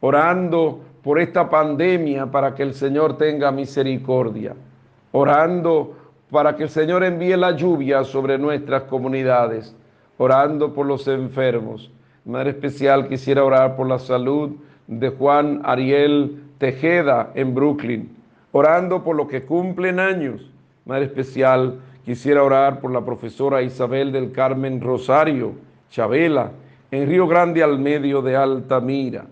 orando 0.00 0.80
por 1.02 1.18
esta 1.18 1.48
pandemia 1.48 2.26
para 2.26 2.54
que 2.54 2.62
el 2.62 2.74
Señor 2.74 3.16
tenga 3.16 3.52
misericordia, 3.52 4.54
orando 5.12 5.94
para 6.30 6.56
que 6.56 6.62
el 6.64 6.68
Señor 6.68 7.02
envíe 7.02 7.36
la 7.36 7.52
lluvia 7.52 8.04
sobre 8.04 8.38
nuestras 8.38 8.84
comunidades, 8.84 9.74
orando 10.18 10.72
por 10.72 10.86
los 10.86 11.08
enfermos. 11.08 11.90
De 12.24 12.30
manera 12.30 12.50
especial 12.50 13.08
quisiera 13.08 13.44
orar 13.44 13.76
por 13.76 13.88
la 13.88 13.98
salud 13.98 14.50
de 14.86 15.10
Juan 15.10 15.60
Ariel 15.64 16.42
Tejeda 16.58 17.32
en 17.34 17.54
Brooklyn, 17.54 18.16
orando 18.52 19.02
por 19.02 19.16
lo 19.16 19.26
que 19.26 19.44
cumplen 19.44 19.98
años. 19.98 20.50
Madre 20.84 21.06
especial, 21.06 21.80
quisiera 22.04 22.42
orar 22.42 22.80
por 22.80 22.90
la 22.92 23.04
profesora 23.04 23.62
Isabel 23.62 24.12
del 24.12 24.32
Carmen 24.32 24.80
Rosario 24.80 25.54
Chabela 25.90 26.52
en 26.90 27.08
Río 27.08 27.26
Grande 27.26 27.62
al 27.62 27.78
medio 27.78 28.22
de 28.22 28.36
Altamira, 28.36 29.26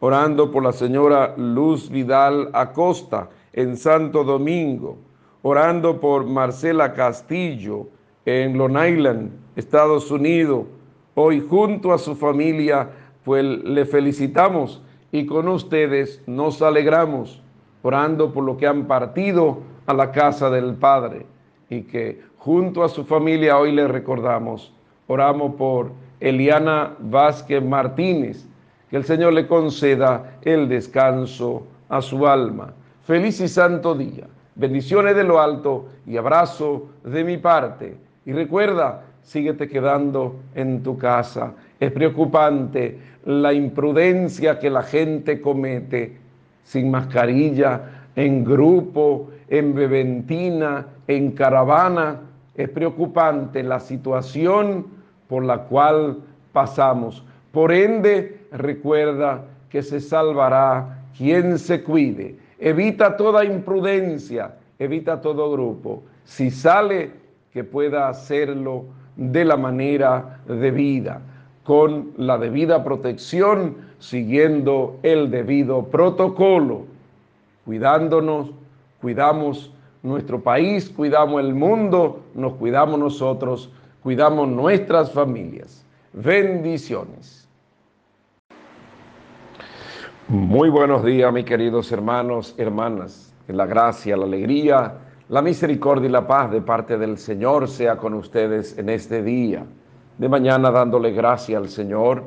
orando 0.00 0.50
por 0.50 0.62
la 0.62 0.72
señora 0.72 1.34
Luz 1.36 1.88
Vidal 1.90 2.50
Acosta 2.52 3.28
en 3.52 3.76
Santo 3.76 4.24
Domingo, 4.24 4.98
orando 5.42 6.00
por 6.00 6.26
Marcela 6.26 6.92
Castillo 6.92 7.86
en 8.24 8.58
Long 8.58 8.76
Island, 8.76 9.30
Estados 9.56 10.10
Unidos. 10.10 10.66
Hoy 11.14 11.44
junto 11.48 11.92
a 11.92 11.98
su 11.98 12.14
familia, 12.14 12.90
pues 13.24 13.44
le 13.44 13.84
felicitamos 13.84 14.82
y 15.10 15.26
con 15.26 15.48
ustedes 15.48 16.22
nos 16.26 16.62
alegramos 16.62 17.42
orando 17.82 18.32
por 18.32 18.44
lo 18.44 18.56
que 18.56 18.66
han 18.66 18.86
partido 18.86 19.58
a 19.86 19.94
la 19.94 20.12
casa 20.12 20.50
del 20.50 20.74
Padre 20.74 21.26
y 21.70 21.82
que 21.82 22.20
junto 22.36 22.82
a 22.82 22.88
su 22.88 23.04
familia 23.04 23.58
hoy 23.58 23.72
le 23.72 23.88
recordamos. 23.88 24.72
Oramos 25.06 25.54
por 25.54 25.92
Eliana 26.20 26.94
Vázquez 26.98 27.62
Martínez, 27.62 28.46
que 28.90 28.96
el 28.96 29.04
Señor 29.04 29.32
le 29.32 29.46
conceda 29.46 30.38
el 30.42 30.68
descanso 30.68 31.62
a 31.88 32.02
su 32.02 32.26
alma. 32.26 32.72
Feliz 33.04 33.40
y 33.40 33.48
santo 33.48 33.94
día. 33.94 34.26
Bendiciones 34.58 35.14
de 35.14 35.22
lo 35.22 35.40
alto 35.40 35.86
y 36.04 36.16
abrazo 36.16 36.88
de 37.04 37.22
mi 37.22 37.36
parte. 37.36 37.96
Y 38.26 38.32
recuerda, 38.32 39.04
síguete 39.22 39.68
quedando 39.68 40.34
en 40.56 40.82
tu 40.82 40.98
casa. 40.98 41.52
Es 41.78 41.92
preocupante 41.92 42.98
la 43.24 43.52
imprudencia 43.52 44.58
que 44.58 44.68
la 44.68 44.82
gente 44.82 45.40
comete 45.40 46.16
sin 46.64 46.90
mascarilla, 46.90 48.08
en 48.16 48.44
grupo, 48.44 49.30
en 49.48 49.76
beventina, 49.76 50.86
en 51.06 51.30
caravana. 51.30 52.20
Es 52.56 52.68
preocupante 52.68 53.62
la 53.62 53.78
situación 53.78 54.88
por 55.28 55.44
la 55.44 55.58
cual 55.58 56.18
pasamos. 56.52 57.22
Por 57.52 57.70
ende, 57.70 58.40
recuerda 58.50 59.44
que 59.70 59.84
se 59.84 60.00
salvará 60.00 61.04
quien 61.16 61.60
se 61.60 61.84
cuide. 61.84 62.47
Evita 62.58 63.16
toda 63.16 63.44
imprudencia, 63.44 64.54
evita 64.78 65.20
todo 65.20 65.50
grupo. 65.50 66.02
Si 66.24 66.50
sale, 66.50 67.12
que 67.52 67.64
pueda 67.64 68.08
hacerlo 68.08 68.84
de 69.16 69.44
la 69.44 69.56
manera 69.56 70.40
debida 70.46 71.20
con 71.64 72.12
la 72.16 72.38
debida 72.38 72.84
protección, 72.84 73.76
siguiendo 73.98 74.98
el 75.02 75.30
debido 75.30 75.84
protocolo, 75.86 76.84
cuidándonos, 77.64 78.50
cuidamos 79.00 79.70
nuestro 80.02 80.40
país, 80.40 80.88
cuidamos 80.88 81.42
el 81.42 81.54
mundo, 81.54 82.22
nos 82.34 82.54
cuidamos 82.54 82.98
nosotros, 82.98 83.70
cuidamos 84.02 84.48
nuestras 84.48 85.12
familias. 85.12 85.84
Bendiciones. 86.12 87.47
Muy 90.30 90.68
buenos 90.68 91.06
días, 91.06 91.32
mis 91.32 91.46
queridos 91.46 91.90
hermanos, 91.90 92.54
hermanas. 92.58 93.32
La 93.46 93.64
gracia, 93.64 94.14
la 94.14 94.26
alegría, 94.26 94.92
la 95.30 95.40
misericordia 95.40 96.06
y 96.06 96.12
la 96.12 96.26
paz 96.26 96.50
de 96.50 96.60
parte 96.60 96.98
del 96.98 97.16
Señor 97.16 97.66
sea 97.66 97.96
con 97.96 98.12
ustedes 98.12 98.76
en 98.76 98.90
este 98.90 99.22
día. 99.22 99.64
De 100.18 100.28
mañana 100.28 100.70
dándole 100.70 101.12
gracia 101.12 101.56
al 101.56 101.70
Señor, 101.70 102.24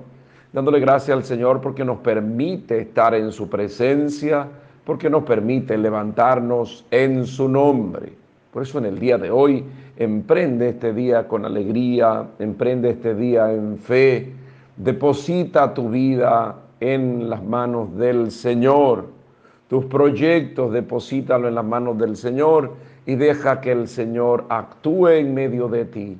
dándole 0.51 0.79
gracia 0.79 1.13
al 1.13 1.24
Señor 1.24 1.62
porque 1.62 1.86
nos 1.86 2.00
permite 2.00 2.79
estar 2.79 3.13
en 3.13 3.31
su 3.31 3.48
presencia, 3.48 4.48
porque 4.84 5.08
nos 5.08 5.22
permite 5.22 5.77
levantarnos 5.77 6.84
en 6.89 7.27
su 7.27 7.48
nombre. 7.48 8.13
Por 8.51 8.63
eso 8.63 8.79
en 8.79 8.86
el 8.86 8.98
día 8.98 9.20
de 9.20 9.29
hoy, 9.29 9.63
emprende 9.96 10.70
este 10.70 10.91
día 10.91 11.27
con 11.27 11.46
alegría, 11.46 12.25
emprende 12.39 12.89
este 12.89 13.13
día 13.13 13.53
en 13.53 13.77
fe, 13.77 14.34
deposita 14.75 15.72
tu 15.72 15.91
vida 15.91 16.61
en 16.82 17.30
las 17.30 17.42
manos 17.44 17.96
del 17.96 18.32
Señor. 18.32 19.06
Tus 19.70 19.86
proyectos, 19.86 20.74
deposítalo 20.74 21.48
en 21.48 21.56
las 21.56 21.64
manos 21.64 21.98
del 21.98 22.18
Señor 22.18 22.74
y 23.06 23.16
deja 23.16 23.62
que 23.62 23.72
el 23.72 23.88
Señor 23.88 24.46
actúe 24.50 25.08
en 25.10 25.34
medio 25.34 25.70
de 25.70 25.86
ti. 25.86 26.18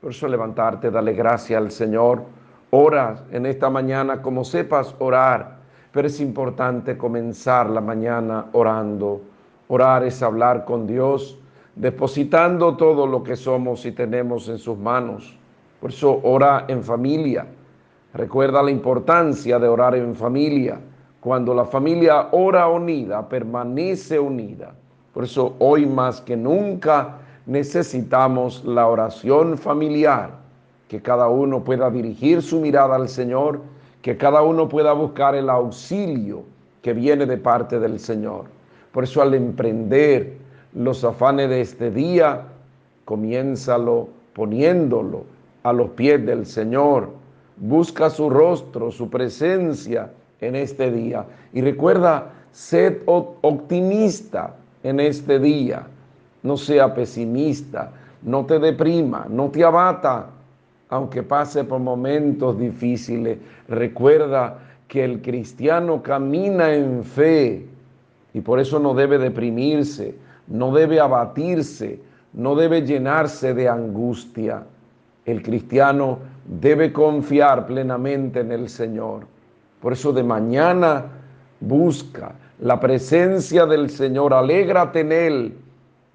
Por 0.00 0.12
eso 0.12 0.28
levantarte, 0.28 0.90
dale 0.90 1.12
gracias 1.12 1.60
al 1.60 1.70
Señor. 1.70 2.22
Ora 2.70 3.24
en 3.30 3.44
esta 3.44 3.68
mañana 3.68 4.22
como 4.22 4.44
sepas 4.44 4.94
orar, 5.00 5.58
pero 5.92 6.06
es 6.06 6.20
importante 6.20 6.96
comenzar 6.96 7.68
la 7.68 7.80
mañana 7.80 8.46
orando. 8.52 9.20
Orar 9.68 10.04
es 10.04 10.22
hablar 10.22 10.64
con 10.64 10.86
Dios, 10.86 11.38
depositando 11.74 12.76
todo 12.76 13.06
lo 13.06 13.22
que 13.22 13.36
somos 13.36 13.84
y 13.84 13.92
tenemos 13.92 14.48
en 14.48 14.58
sus 14.58 14.78
manos. 14.78 15.36
Por 15.80 15.90
eso 15.90 16.20
ora 16.22 16.66
en 16.68 16.82
familia 16.82 17.46
Recuerda 18.14 18.62
la 18.62 18.70
importancia 18.70 19.58
de 19.58 19.66
orar 19.66 19.96
en 19.96 20.14
familia. 20.14 20.78
Cuando 21.18 21.52
la 21.52 21.64
familia 21.64 22.28
ora 22.30 22.68
unida, 22.68 23.28
permanece 23.28 24.20
unida. 24.20 24.72
Por 25.12 25.24
eso 25.24 25.56
hoy 25.58 25.84
más 25.84 26.20
que 26.20 26.36
nunca 26.36 27.18
necesitamos 27.46 28.64
la 28.64 28.86
oración 28.86 29.58
familiar, 29.58 30.30
que 30.86 31.02
cada 31.02 31.26
uno 31.26 31.64
pueda 31.64 31.90
dirigir 31.90 32.40
su 32.40 32.60
mirada 32.60 32.94
al 32.94 33.08
Señor, 33.08 33.60
que 34.00 34.16
cada 34.16 34.42
uno 34.42 34.68
pueda 34.68 34.92
buscar 34.92 35.34
el 35.34 35.50
auxilio 35.50 36.44
que 36.82 36.92
viene 36.92 37.26
de 37.26 37.36
parte 37.36 37.80
del 37.80 37.98
Señor. 37.98 38.44
Por 38.92 39.02
eso 39.02 39.22
al 39.22 39.34
emprender 39.34 40.38
los 40.72 41.02
afanes 41.02 41.48
de 41.48 41.62
este 41.62 41.90
día, 41.90 42.42
comiénzalo 43.06 44.08
poniéndolo 44.34 45.24
a 45.64 45.72
los 45.72 45.90
pies 45.90 46.24
del 46.24 46.46
Señor 46.46 47.23
Busca 47.56 48.10
su 48.10 48.28
rostro, 48.30 48.90
su 48.90 49.08
presencia 49.08 50.10
en 50.40 50.56
este 50.56 50.90
día. 50.90 51.24
Y 51.52 51.60
recuerda, 51.60 52.32
sed 52.52 52.98
optimista 53.06 54.54
en 54.82 55.00
este 55.00 55.38
día. 55.38 55.86
No 56.42 56.56
sea 56.56 56.94
pesimista, 56.94 57.92
no 58.22 58.44
te 58.44 58.58
deprima, 58.58 59.26
no 59.28 59.50
te 59.50 59.64
abata, 59.64 60.30
aunque 60.88 61.22
pase 61.22 61.64
por 61.64 61.80
momentos 61.80 62.58
difíciles. 62.58 63.38
Recuerda 63.68 64.58
que 64.88 65.04
el 65.04 65.22
cristiano 65.22 66.02
camina 66.02 66.74
en 66.74 67.02
fe 67.02 67.66
y 68.32 68.40
por 68.40 68.60
eso 68.60 68.78
no 68.78 68.94
debe 68.94 69.18
deprimirse, 69.18 70.14
no 70.48 70.72
debe 70.72 71.00
abatirse, 71.00 72.00
no 72.32 72.54
debe 72.54 72.82
llenarse 72.82 73.54
de 73.54 73.68
angustia. 73.68 74.64
El 75.24 75.42
cristiano 75.42 76.18
debe 76.46 76.92
confiar 76.92 77.66
plenamente 77.66 78.40
en 78.40 78.52
el 78.52 78.68
Señor. 78.68 79.26
Por 79.80 79.92
eso 79.92 80.12
de 80.12 80.22
mañana 80.22 81.04
busca 81.60 82.34
la 82.60 82.78
presencia 82.80 83.66
del 83.66 83.90
Señor, 83.90 84.32
alégrate 84.32 85.00
en 85.00 85.12
Él 85.12 85.58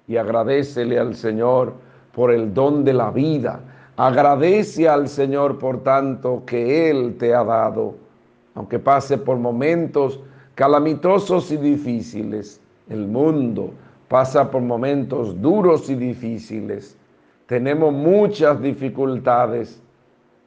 y 0.08 0.16
agradecele 0.16 0.98
al 0.98 1.14
Señor 1.14 1.74
por 2.12 2.30
el 2.30 2.52
don 2.52 2.84
de 2.84 2.92
la 2.92 3.10
vida. 3.10 3.60
Agradece 3.96 4.88
al 4.88 5.08
Señor 5.08 5.58
por 5.58 5.82
tanto 5.82 6.42
que 6.46 6.90
Él 6.90 7.16
te 7.18 7.34
ha 7.34 7.44
dado, 7.44 7.94
aunque 8.54 8.78
pase 8.78 9.18
por 9.18 9.36
momentos 9.36 10.20
calamitosos 10.54 11.52
y 11.52 11.56
difíciles. 11.56 12.60
El 12.88 13.06
mundo 13.06 13.70
pasa 14.08 14.50
por 14.50 14.62
momentos 14.62 15.40
duros 15.40 15.88
y 15.90 15.94
difíciles. 15.94 16.96
Tenemos 17.46 17.92
muchas 17.92 18.60
dificultades 18.60 19.80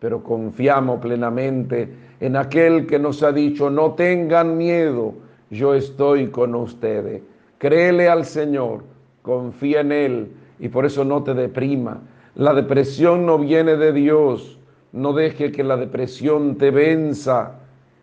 pero 0.04 0.22
confiamos 0.22 1.00
plenamente 1.00 1.88
en 2.20 2.36
aquel 2.36 2.86
que 2.86 3.00
nos 3.00 3.24
ha 3.24 3.32
dicho, 3.32 3.70
no 3.70 3.94
tengan 3.94 4.58
miedo, 4.58 5.14
yo 5.50 5.74
estoy 5.74 6.28
con 6.28 6.56
ustedes. 6.56 7.22
Créele 7.58 8.10
al 8.10 8.26
Señor, 8.26 8.84
confía 9.22 9.80
en 9.80 9.94
Él 9.94 10.32
y 10.60 10.68
por 10.68 10.86
eso 10.86 11.06
no 11.06 11.24
te 11.24 11.34
deprima. 11.34 12.02
La 12.36 12.54
depresión 12.54 13.26
no 13.26 13.38
viene 13.40 13.78
de 13.78 13.94
Dios, 13.94 14.60
no 14.92 15.14
deje 15.14 15.54
que 15.54 15.64
la 15.64 15.78
depresión 15.78 16.58
te 16.58 16.70
venza. 16.70 17.54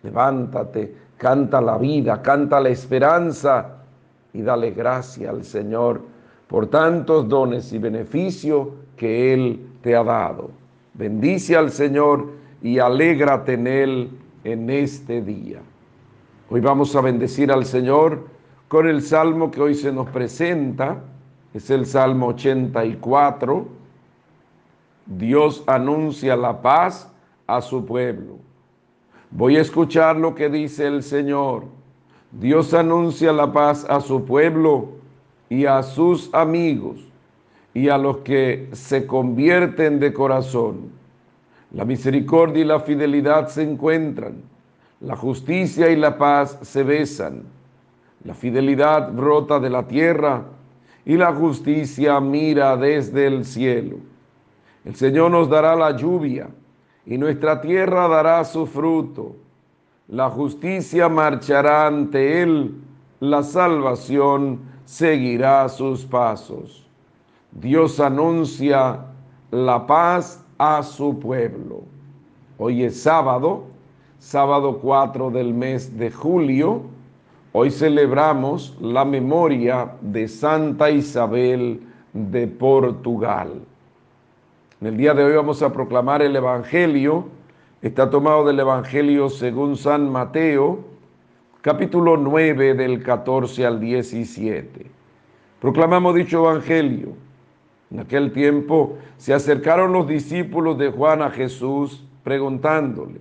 Levántate, 0.03 0.95
canta 1.19 1.61
la 1.61 1.77
vida, 1.77 2.23
canta 2.23 2.61
la 2.61 2.71
esperanza 2.71 3.77
y 4.33 4.41
dale 4.41 4.71
gracias 4.71 5.29
al 5.29 5.45
Señor 5.45 6.01
por 6.49 6.67
tantos 6.69 7.29
dones 7.29 7.75
y 7.75 7.79
beneficios 7.79 8.69
que 8.97 9.35
Él 9.35 9.61
te 9.83 9.95
ha 9.95 10.03
dado. 10.03 10.60
Bendice 10.95 11.57
al 11.57 11.71
Señor 11.71 12.29
y 12.63 12.79
alégrate 12.79 13.55
en 13.55 13.67
Él 13.67 14.11
en 14.45 14.71
este 14.71 15.23
día. 15.23 15.61
Hoy 16.49 16.61
vamos 16.61 16.95
a 16.97 17.01
bendecir 17.01 17.53
al 17.53 17.65
Señor 17.65 18.27
con 18.69 18.89
el 18.89 19.03
salmo 19.03 19.51
que 19.51 19.61
hoy 19.61 19.75
se 19.75 19.93
nos 19.93 20.09
presenta. 20.11 21.03
Es 21.55 21.71
el 21.71 21.87
Salmo 21.87 22.29
84. 22.29 23.69
Dios 25.07 25.63
anuncia 25.67 26.37
la 26.37 26.61
paz 26.61 27.11
a 27.47 27.61
su 27.61 27.85
pueblo. 27.85 28.39
Voy 29.31 29.57
a 29.57 29.61
escuchar 29.61 30.17
lo 30.17 30.35
que 30.35 30.49
dice 30.49 30.87
el 30.87 31.03
Señor. 31.03 31.65
Dios 32.33 32.75
anuncia 32.75 33.33
la 33.33 33.53
paz 33.53 33.87
a 33.89 34.01
su 34.01 34.25
pueblo 34.25 34.89
y 35.49 35.67
a 35.67 35.83
sus 35.83 36.33
amigos 36.35 37.10
y 37.75 37.89
a 37.89 37.99
los 37.99 38.19
que 38.19 38.69
se 38.73 39.07
convierten 39.07 40.01
de 40.01 40.13
corazón. 40.13 40.91
La 41.73 41.85
misericordia 41.85 42.63
y 42.63 42.67
la 42.67 42.81
fidelidad 42.81 43.49
se 43.49 43.63
encuentran, 43.63 44.43
la 45.01 45.17
justicia 45.17 45.89
y 45.91 45.97
la 45.97 46.19
paz 46.19 46.59
se 46.63 46.83
besan, 46.83 47.45
la 48.25 48.35
fidelidad 48.35 49.13
brota 49.13 49.61
de 49.61 49.71
la 49.71 49.87
tierra 49.87 50.43
y 51.05 51.17
la 51.17 51.33
justicia 51.33 52.21
mira 52.21 52.77
desde 52.77 53.27
el 53.27 53.45
cielo. 53.45 53.99
El 54.85 54.97
Señor 54.97 55.31
nos 55.31 55.49
dará 55.49 55.77
la 55.77 55.97
lluvia 55.97 56.49
y 57.07 57.17
nuestra 57.19 57.61
tierra 57.61 58.09
dará 58.09 58.45
su 58.45 58.67
fruto. 58.67 59.37
La 60.09 60.29
justicia 60.29 61.09
marchará 61.09 61.87
ante 61.87 62.43
él, 62.43 62.75
la 63.21 63.43
salvación 63.43 64.61
seguirá 64.85 65.69
sus 65.69 66.05
pasos. 66.05 66.90
Dios 67.53 67.99
anuncia 67.99 69.01
la 69.51 69.87
paz 69.87 70.45
a 70.59 70.83
su 70.85 71.19
pueblo. 71.19 71.83
Hoy 72.59 72.85
es 72.85 73.03
sábado, 73.03 73.65
sábado 74.21 74.79
4 74.79 75.31
del 75.31 75.53
mes 75.53 75.99
de 75.99 76.13
julio. 76.13 76.83
Hoy 77.53 77.73
celebramos 77.73 78.77
la 78.81 79.05
memoria 79.05 79.91
de 80.01 80.29
Santa 80.29 80.91
Isabel 80.91 81.81
de 82.13 82.47
Portugal. 82.47 83.63
En 84.81 84.87
el 84.87 84.97
día 84.97 85.13
de 85.13 85.25
hoy 85.25 85.35
vamos 85.35 85.61
a 85.63 85.73
proclamar 85.73 86.23
el 86.23 86.37
Evangelio. 86.37 87.25
Está 87.83 88.09
tomado 88.11 88.45
del 88.45 88.61
Evangelio 88.61 89.29
según 89.29 89.77
San 89.77 90.09
Mateo, 90.09 90.79
capítulo 91.63 92.17
9 92.17 92.75
del 92.75 93.03
14 93.03 93.67
al 93.67 93.81
17. 93.81 94.87
Proclamamos 95.61 96.15
dicho 96.15 96.49
Evangelio 96.49 97.30
en 97.91 98.01
aquel 98.01 98.33
tiempo 98.33 98.99
se 99.17 99.35
acercaron 99.35 99.93
los 99.93 100.07
discípulos 100.07 100.79
de 100.79 100.91
Juan 100.91 101.23
a 101.23 101.31
Jesús 101.31 102.05
preguntándole, 102.23 103.21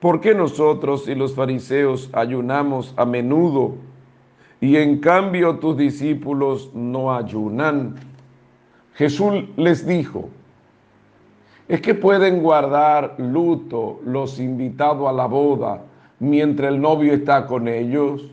¿por 0.00 0.20
qué 0.20 0.34
nosotros 0.34 1.08
y 1.08 1.14
los 1.14 1.34
fariseos 1.34 2.10
ayunamos 2.12 2.94
a 2.96 3.06
menudo 3.06 3.76
y 4.60 4.76
en 4.76 4.98
cambio 4.98 5.58
tus 5.58 5.76
discípulos 5.76 6.70
no 6.74 7.14
ayunan? 7.14 7.94
Jesús 8.94 9.44
les 9.56 9.86
dijo, 9.86 10.30
es 11.68 11.80
que 11.80 11.94
pueden 11.94 12.42
guardar 12.42 13.14
luto 13.18 14.00
los 14.04 14.40
invitados 14.40 15.08
a 15.08 15.12
la 15.12 15.26
boda 15.26 15.82
mientras 16.18 16.72
el 16.72 16.80
novio 16.80 17.12
está 17.12 17.46
con 17.46 17.68
ellos. 17.68 18.30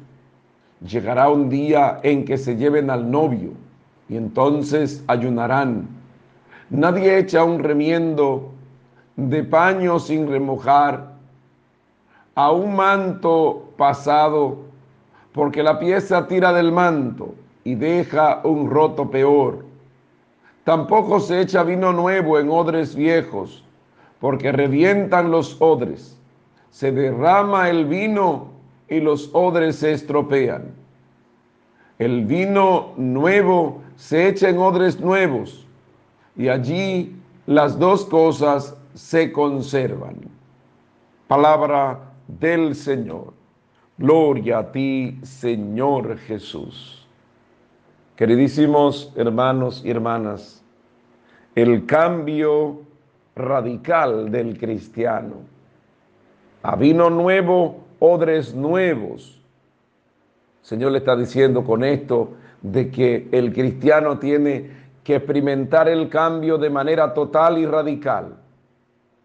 Llegará 0.87 1.29
un 1.29 1.49
día 1.49 1.99
en 2.03 2.25
que 2.25 2.37
se 2.37 2.55
lleven 2.55 2.89
al 2.89 3.09
novio 3.09 3.62
y 4.09 4.17
entonces 4.17 5.03
ayunarán. 5.07 5.87
Nadie 6.69 7.19
echa 7.19 7.43
un 7.43 7.63
remiendo 7.63 8.51
de 9.15 9.43
paño 9.43 9.99
sin 9.99 10.27
remojar 10.27 11.13
a 12.35 12.51
un 12.51 12.75
manto 12.75 13.69
pasado, 13.77 14.57
porque 15.33 15.63
la 15.63 15.79
pieza 15.79 16.27
tira 16.27 16.53
del 16.53 16.71
manto 16.71 17.35
y 17.63 17.75
deja 17.75 18.41
un 18.43 18.69
roto 18.69 19.09
peor. 19.09 19.65
Tampoco 20.63 21.19
se 21.19 21.41
echa 21.41 21.63
vino 21.63 21.91
nuevo 21.91 22.39
en 22.39 22.49
odres 22.49 22.95
viejos, 22.95 23.63
porque 24.19 24.51
revientan 24.51 25.29
los 25.29 25.61
odres. 25.61 26.17
Se 26.71 26.91
derrama 26.91 27.69
el 27.69 27.85
vino 27.85 28.47
y 28.89 28.99
los 28.99 29.29
odres 29.33 29.77
se 29.77 29.91
estropean. 29.91 30.72
El 31.99 32.25
vino 32.25 32.93
nuevo 32.97 33.81
se 33.95 34.27
echa 34.27 34.49
en 34.49 34.57
odres 34.57 34.99
nuevos 34.99 35.67
y 36.35 36.47
allí 36.47 37.15
las 37.45 37.77
dos 37.77 38.05
cosas 38.05 38.75
se 38.93 39.31
conservan. 39.31 40.15
Palabra 41.27 41.99
del 42.27 42.75
Señor. 42.75 43.33
Gloria 43.97 44.59
a 44.59 44.71
ti, 44.71 45.19
Señor 45.21 46.17
Jesús. 46.17 47.07
Queridísimos 48.15 49.13
hermanos 49.15 49.83
y 49.85 49.91
hermanas, 49.91 50.63
el 51.55 51.85
cambio 51.85 52.81
radical 53.35 54.31
del 54.31 54.57
cristiano. 54.57 55.35
A 56.63 56.75
vino 56.75 57.09
nuevo, 57.09 57.83
odres 57.99 58.53
nuevos. 58.53 59.42
Señor 60.63 60.93
le 60.93 60.99
está 60.99 61.15
diciendo 61.15 61.63
con 61.63 61.83
esto 61.83 62.31
de 62.61 62.89
que 62.89 63.27
el 63.31 63.53
cristiano 63.53 64.17
tiene 64.17 64.71
que 65.03 65.17
experimentar 65.17 65.89
el 65.89 66.09
cambio 66.09 66.57
de 66.57 66.69
manera 66.69 67.13
total 67.13 67.57
y 67.57 67.65
radical. 67.65 68.35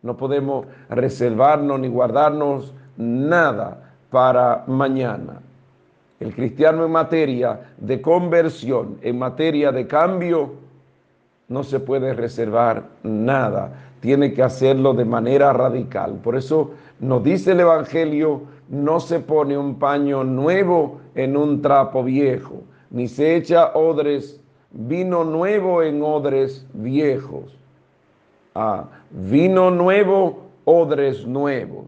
No 0.02 0.16
podemos 0.16 0.66
reservarnos 0.90 1.78
ni 1.78 1.88
guardarnos 1.88 2.74
nada 2.96 3.94
para 4.10 4.64
mañana. 4.66 5.40
El 6.18 6.34
cristiano 6.34 6.84
en 6.84 6.90
materia 6.90 7.60
de 7.76 8.02
conversión, 8.02 8.98
en 9.02 9.18
materia 9.20 9.70
de 9.70 9.86
cambio, 9.86 10.54
no 11.46 11.62
se 11.62 11.78
puede 11.78 12.14
reservar 12.14 12.82
nada. 13.04 13.72
Tiene 14.00 14.32
que 14.34 14.42
hacerlo 14.42 14.94
de 14.94 15.04
manera 15.04 15.52
radical. 15.52 16.14
Por 16.22 16.36
eso 16.36 16.72
nos 16.98 17.22
dice 17.22 17.52
el 17.52 17.60
Evangelio, 17.60 18.42
no 18.68 19.00
se 19.00 19.20
pone 19.20 19.56
un 19.56 19.78
paño 19.78 20.24
nuevo 20.24 21.00
en 21.14 21.36
un 21.36 21.62
trapo 21.62 22.04
viejo, 22.04 22.62
ni 22.90 23.08
se 23.08 23.36
echa 23.36 23.72
odres, 23.74 24.40
vino 24.70 25.24
nuevo 25.24 25.82
en 25.82 26.02
odres 26.02 26.66
viejos. 26.74 27.56
Ah, 28.54 28.84
vino 29.10 29.70
nuevo, 29.70 30.48
odres 30.64 31.26
nuevos. 31.26 31.86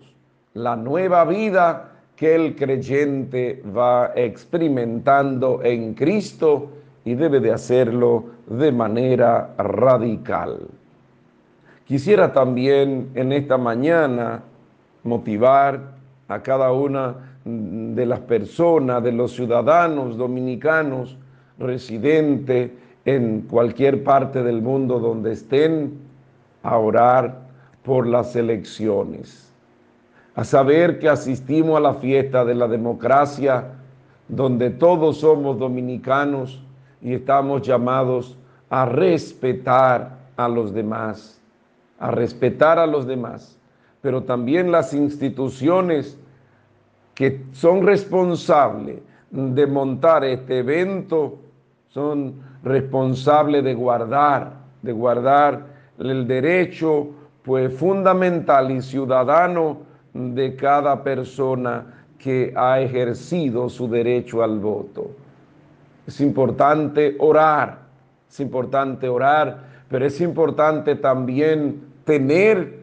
La 0.55 0.77
nueva 0.77 1.25
vida 1.25 1.93
que 2.17 2.35
el 2.35 2.55
creyente 2.57 3.63
va 3.77 4.13
experimentando 4.15 5.63
en 5.63 5.95
Cristo 5.95 6.71
y 7.05 7.15
debe 7.15 7.41
de 7.41 7.53
hacerlo 7.53 8.25
de 8.47 8.73
manera 8.73 9.55
radical. 9.59 10.67
Quisiera 11.87 12.33
también 12.33 13.11
en 13.15 13.33
esta 13.33 13.59
mañana 13.59 14.43
motivar 15.03 16.00
a 16.31 16.43
cada 16.43 16.71
una 16.71 17.17
de 17.45 18.07
las 18.07 18.21
personas, 18.21 19.03
de 19.03 19.11
los 19.11 19.33
ciudadanos 19.33 20.17
dominicanos 20.17 21.17
residentes 21.59 22.71
en 23.05 23.43
cualquier 23.43 24.05
parte 24.05 24.45
del 24.45 24.63
mundo 24.63 25.01
donde 25.01 25.33
estén, 25.33 25.99
a 26.63 26.79
orar 26.79 27.41
por 27.83 28.07
las 28.07 28.37
elecciones, 28.37 29.53
a 30.37 30.45
saber 30.45 31.01
que 31.01 31.09
asistimos 31.09 31.77
a 31.77 31.81
la 31.81 31.95
fiesta 31.95 32.45
de 32.45 32.55
la 32.55 32.69
democracia, 32.69 33.73
donde 34.29 34.71
todos 34.71 35.19
somos 35.19 35.59
dominicanos 35.59 36.63
y 37.03 37.15
estamos 37.15 37.63
llamados 37.63 38.37
a 38.69 38.85
respetar 38.85 40.17
a 40.37 40.49
los 40.49 40.73
demás, 40.73 41.41
a 41.99 42.13
respetar 42.13 42.79
a 42.79 42.87
los 42.87 43.05
demás, 43.05 43.59
pero 44.01 44.23
también 44.23 44.71
las 44.71 44.95
instituciones 44.95 46.20
que 47.21 47.43
son 47.53 47.87
responsables 47.87 49.01
de 49.31 49.67
montar 49.67 50.25
este 50.25 50.61
evento, 50.61 51.39
son 51.89 52.37
responsables 52.65 53.63
de 53.63 53.75
guardar, 53.75 54.55
de 54.81 54.91
guardar 54.93 55.67
el 55.99 56.27
derecho 56.27 57.09
pues 57.43 57.75
fundamental 57.75 58.71
y 58.71 58.81
ciudadano 58.81 59.81
de 60.15 60.57
cada 60.57 61.05
persona 61.05 62.07
que 62.17 62.55
ha 62.57 62.81
ejercido 62.81 63.69
su 63.69 63.87
derecho 63.87 64.43
al 64.43 64.59
voto. 64.59 65.11
Es 66.07 66.23
importante 66.23 67.17
orar, 67.19 67.81
es 68.31 68.41
importante 68.41 69.11
orar, 69.11 69.59
pero 69.91 70.07
es 70.07 70.19
importante 70.23 70.95
también 70.95 71.83
tener 72.07 72.79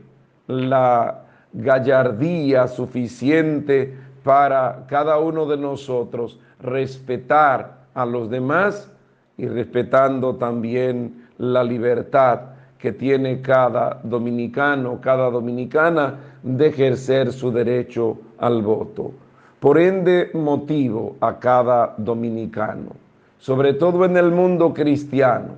la 0.46 1.24
gallardía 1.54 2.68
suficiente 2.68 4.06
para 4.28 4.84
cada 4.90 5.20
uno 5.20 5.46
de 5.46 5.56
nosotros 5.56 6.38
respetar 6.60 7.78
a 7.94 8.06
los 8.06 8.30
demás 8.30 8.92
y 9.38 9.48
respetando 9.48 10.36
también 10.36 11.30
la 11.38 11.64
libertad 11.64 12.42
que 12.78 12.92
tiene 12.92 13.40
cada 13.40 14.02
dominicano, 14.04 15.00
cada 15.00 15.30
dominicana 15.30 16.16
de 16.44 16.68
ejercer 16.68 17.32
su 17.32 17.54
derecho 17.54 18.18
al 18.38 18.62
voto. 18.64 19.14
Por 19.62 19.80
ende, 19.80 20.30
motivo 20.34 21.16
a 21.22 21.40
cada 21.40 21.96
dominicano, 21.98 22.98
sobre 23.40 23.76
todo 23.76 24.04
en 24.04 24.18
el 24.18 24.32
mundo 24.32 24.74
cristiano, 24.74 25.54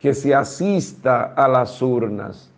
que 0.00 0.14
se 0.14 0.34
asista 0.34 1.32
a 1.36 1.46
las 1.46 1.80
urnas. 1.80 2.50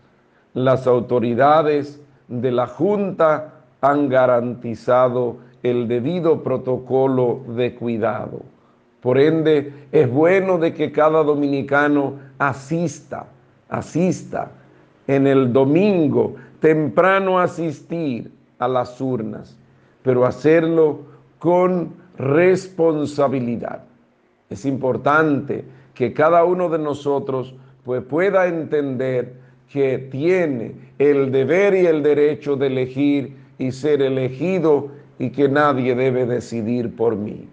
Las 0.55 0.87
autoridades 0.87 2.01
de 2.27 2.53
la 2.53 2.67
Junta 2.67 3.53
han 3.87 4.09
garantizado 4.09 5.37
el 5.63 5.89
debido 5.89 6.43
protocolo 6.43 7.41
de 7.57 7.75
cuidado. 7.75 8.43
Por 9.01 9.19
ende, 9.19 9.73
es 9.93 10.11
bueno 10.11 10.59
de 10.59 10.75
que 10.75 10.93
cada 10.93 11.23
dominicano 11.23 12.15
asista, 12.39 13.27
asista 13.69 14.51
en 15.07 15.27
el 15.27 15.53
domingo, 15.53 16.35
temprano 16.61 17.39
asistir 17.39 18.33
a 18.59 18.69
las 18.69 19.01
urnas, 19.01 19.57
pero 20.03 20.25
hacerlo 20.25 21.01
con 21.39 21.95
responsabilidad. 22.17 23.85
Es 24.49 24.65
importante 24.65 25.65
que 25.95 26.13
cada 26.13 26.45
uno 26.45 26.69
de 26.69 26.79
nosotros 26.79 27.55
pues, 27.85 28.03
pueda 28.03 28.47
entender 28.47 29.35
que 29.71 29.99
tiene 29.99 30.75
el 30.99 31.31
deber 31.33 31.75
y 31.75 31.87
el 31.87 32.03
derecho 32.03 32.57
de 32.57 32.69
elegir 32.69 33.46
y 33.59 33.73
ser 33.73 34.03
elegido 34.03 34.89
y 35.19 35.31
que 35.31 35.49
nadie 35.49 35.95
debe 35.95 36.27
decidir 36.27 36.95
por 36.95 37.17
mí. 37.17 37.49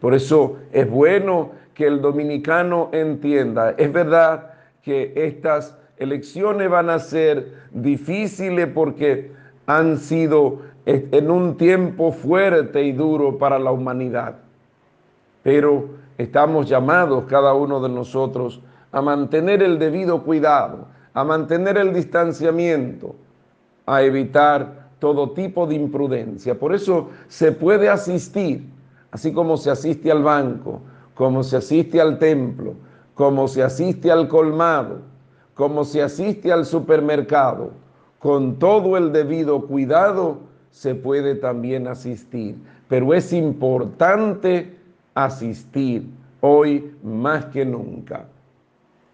Por 0.00 0.14
eso 0.14 0.56
es 0.72 0.88
bueno 0.88 1.50
que 1.74 1.86
el 1.86 2.00
dominicano 2.00 2.88
entienda, 2.92 3.74
es 3.76 3.92
verdad 3.92 4.52
que 4.82 5.12
estas 5.16 5.76
elecciones 5.96 6.70
van 6.70 6.90
a 6.90 6.98
ser 6.98 7.52
difíciles 7.72 8.68
porque 8.68 9.32
han 9.66 9.98
sido 9.98 10.60
en 10.86 11.30
un 11.30 11.56
tiempo 11.56 12.12
fuerte 12.12 12.82
y 12.82 12.92
duro 12.92 13.36
para 13.36 13.58
la 13.58 13.70
humanidad, 13.70 14.36
pero 15.42 15.90
estamos 16.16 16.68
llamados 16.68 17.24
cada 17.28 17.52
uno 17.52 17.80
de 17.80 17.90
nosotros 17.90 18.62
a 18.90 19.02
mantener 19.02 19.62
el 19.62 19.78
debido 19.78 20.22
cuidado, 20.22 20.86
a 21.12 21.24
mantener 21.24 21.76
el 21.76 21.92
distanciamiento, 21.92 23.14
a 23.84 24.02
evitar 24.02 24.77
todo 24.98 25.30
tipo 25.30 25.66
de 25.66 25.74
imprudencia. 25.74 26.58
Por 26.58 26.74
eso 26.74 27.10
se 27.28 27.52
puede 27.52 27.88
asistir, 27.88 28.64
así 29.10 29.32
como 29.32 29.56
se 29.56 29.70
asiste 29.70 30.10
al 30.10 30.22
banco, 30.22 30.80
como 31.14 31.42
se 31.42 31.56
asiste 31.56 32.00
al 32.00 32.18
templo, 32.18 32.74
como 33.14 33.48
se 33.48 33.62
asiste 33.62 34.10
al 34.10 34.28
colmado, 34.28 35.00
como 35.54 35.84
se 35.84 36.02
asiste 36.02 36.52
al 36.52 36.64
supermercado, 36.64 37.72
con 38.18 38.58
todo 38.58 38.96
el 38.96 39.12
debido 39.12 39.66
cuidado 39.66 40.38
se 40.70 40.94
puede 40.94 41.34
también 41.34 41.88
asistir. 41.88 42.56
Pero 42.88 43.12
es 43.14 43.32
importante 43.32 44.76
asistir 45.14 46.06
hoy 46.40 46.92
más 47.02 47.46
que 47.46 47.64
nunca. 47.64 48.26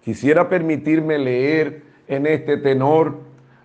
Quisiera 0.02 0.48
permitirme 0.48 1.18
leer 1.18 1.82
en 2.06 2.26
este 2.26 2.58
tenor 2.58 3.16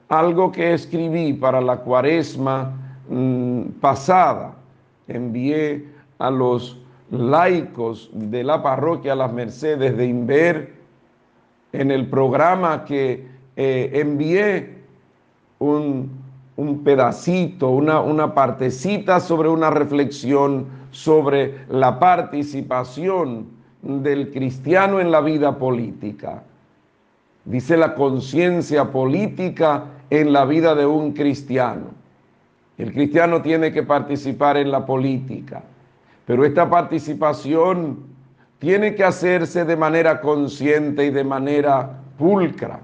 algo 0.09 0.51
que 0.51 0.73
escribí 0.73 1.33
para 1.33 1.61
la 1.61 1.77
cuaresma 1.77 2.73
mm, 3.07 3.61
pasada. 3.79 4.55
Envié 5.07 5.85
a 6.17 6.29
los 6.29 6.77
laicos 7.11 8.09
de 8.13 8.43
la 8.43 8.61
parroquia 8.61 9.15
Las 9.15 9.31
Mercedes 9.31 9.95
de 9.95 10.05
Inver 10.05 10.73
en 11.71 11.91
el 11.91 12.07
programa 12.07 12.83
que 12.85 13.27
eh, 13.55 13.91
envié 13.93 14.79
un, 15.59 16.11
un 16.55 16.83
pedacito, 16.83 17.69
una, 17.69 17.99
una 18.01 18.33
partecita 18.33 19.19
sobre 19.19 19.49
una 19.49 19.69
reflexión 19.69 20.65
sobre 20.91 21.65
la 21.69 21.99
participación 21.99 23.47
del 23.81 24.31
cristiano 24.31 24.99
en 24.99 25.11
la 25.11 25.21
vida 25.21 25.57
política. 25.57 26.43
Dice 27.45 27.77
la 27.77 27.95
conciencia 27.95 28.91
política 28.91 29.85
en 30.09 30.33
la 30.33 30.45
vida 30.45 30.75
de 30.75 30.85
un 30.85 31.13
cristiano. 31.13 31.91
El 32.77 32.93
cristiano 32.93 33.41
tiene 33.41 33.71
que 33.71 33.83
participar 33.83 34.57
en 34.57 34.71
la 34.71 34.85
política, 34.85 35.63
pero 36.25 36.45
esta 36.45 36.69
participación 36.69 37.99
tiene 38.59 38.95
que 38.95 39.03
hacerse 39.03 39.65
de 39.65 39.75
manera 39.75 40.21
consciente 40.21 41.05
y 41.05 41.09
de 41.09 41.23
manera 41.23 41.99
pulcra, 42.17 42.79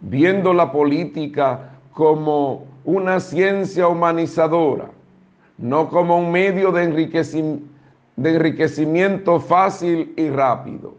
viendo 0.00 0.52
la 0.52 0.70
política 0.70 1.70
como 1.92 2.66
una 2.84 3.18
ciencia 3.20 3.88
humanizadora, 3.88 4.90
no 5.56 5.88
como 5.88 6.18
un 6.18 6.30
medio 6.30 6.70
de, 6.70 6.84
enriquecimiento 8.16 9.40
fácil 9.40 10.12
y 10.16 10.30
rápido. 10.30 10.94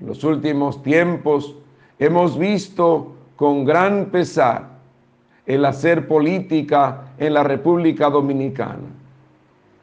En 0.00 0.08
los 0.08 0.24
últimos 0.24 0.82
tiempos 0.82 1.54
hemos 1.98 2.38
visto 2.38 3.14
con 3.38 3.64
gran 3.64 4.06
pesar 4.06 4.66
el 5.46 5.64
hacer 5.64 6.08
política 6.08 7.12
en 7.16 7.34
la 7.34 7.44
República 7.44 8.10
Dominicana, 8.10 8.88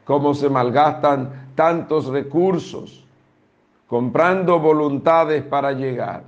cómo 0.04 0.34
se 0.34 0.50
malgastan 0.50 1.48
tantos 1.54 2.08
recursos 2.08 3.02
comprando 3.86 4.60
voluntades 4.60 5.42
para 5.42 5.72
llegar, 5.72 6.24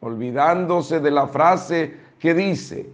olvidándose 0.00 1.00
de 1.00 1.10
la 1.10 1.26
frase 1.26 1.96
que 2.18 2.34
dice, 2.34 2.90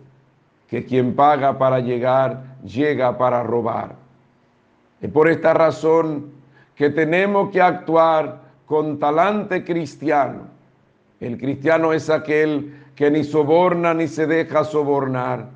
que 0.69 0.85
quien 0.85 1.17
paga 1.17 1.59
para 1.59 1.81
llegar, 1.81 2.59
llega 2.65 3.19
para 3.19 3.43
robar. 3.43 3.97
Es 5.01 5.11
por 5.11 5.29
esta 5.29 5.55
razón 5.55 6.31
que 6.77 6.89
tenemos 6.91 7.51
que 7.51 7.61
actuar 7.61 8.43
con 8.65 9.01
talante 9.01 9.65
cristiano. 9.65 10.43
El 11.19 11.37
cristiano 11.37 11.93
es 11.93 12.09
aquel 12.09 12.82
que 12.95 13.11
ni 13.11 13.25
soborna 13.25 13.95
ni 13.95 14.09
se 14.09 14.27
deja 14.27 14.65
sobornar, 14.65 15.49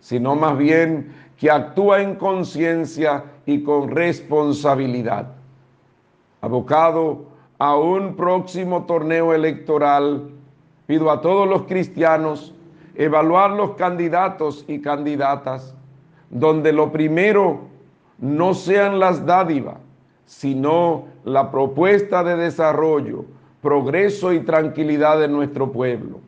sino 0.00 0.34
más 0.34 0.56
bien 0.58 1.12
que 1.38 1.50
actúa 1.50 2.02
en 2.02 2.16
conciencia 2.16 3.24
y 3.46 3.62
con 3.62 3.88
responsabilidad. 3.88 5.28
Abocado 6.40 7.24
a 7.58 7.76
un 7.76 8.16
próximo 8.16 8.84
torneo 8.84 9.32
electoral, 9.32 10.30
pido 10.86 11.10
a 11.10 11.20
todos 11.20 11.48
los 11.48 11.62
cristianos 11.62 12.54
evaluar 12.94 13.50
los 13.50 13.72
candidatos 13.72 14.64
y 14.68 14.80
candidatas, 14.80 15.74
donde 16.30 16.72
lo 16.72 16.92
primero 16.92 17.60
no 18.18 18.54
sean 18.54 18.98
las 18.98 19.24
dádivas, 19.24 19.78
sino 20.26 21.04
la 21.24 21.50
propuesta 21.50 22.22
de 22.24 22.36
desarrollo, 22.36 23.24
progreso 23.62 24.32
y 24.32 24.40
tranquilidad 24.40 25.18
de 25.18 25.28
nuestro 25.28 25.72
pueblo, 25.72 26.20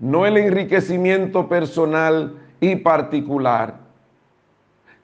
no 0.00 0.24
el 0.26 0.38
enriquecimiento 0.38 1.48
personal 1.48 2.38
y 2.60 2.76
particular. 2.76 3.78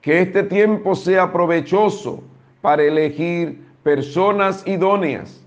Que 0.01 0.21
este 0.21 0.43
tiempo 0.43 0.95
sea 0.95 1.31
provechoso 1.31 2.23
para 2.61 2.83
elegir 2.83 3.63
personas 3.83 4.65
idóneas, 4.67 5.41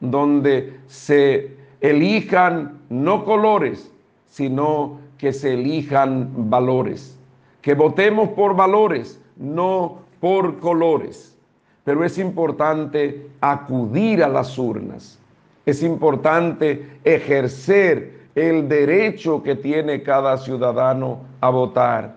donde 0.00 0.78
se 0.86 1.56
elijan 1.80 2.78
no 2.88 3.24
colores, 3.24 3.90
sino 4.28 5.00
que 5.18 5.32
se 5.32 5.54
elijan 5.54 6.50
valores. 6.50 7.18
Que 7.62 7.74
votemos 7.74 8.28
por 8.30 8.54
valores, 8.54 9.20
no 9.36 10.00
por 10.20 10.58
colores. 10.58 11.36
Pero 11.84 12.04
es 12.04 12.18
importante 12.18 13.26
acudir 13.40 14.22
a 14.22 14.28
las 14.28 14.58
urnas. 14.58 15.18
Es 15.66 15.82
importante 15.82 16.98
ejercer 17.04 18.13
el 18.34 18.68
derecho 18.68 19.42
que 19.42 19.54
tiene 19.54 20.02
cada 20.02 20.36
ciudadano 20.38 21.20
a 21.40 21.50
votar. 21.50 22.16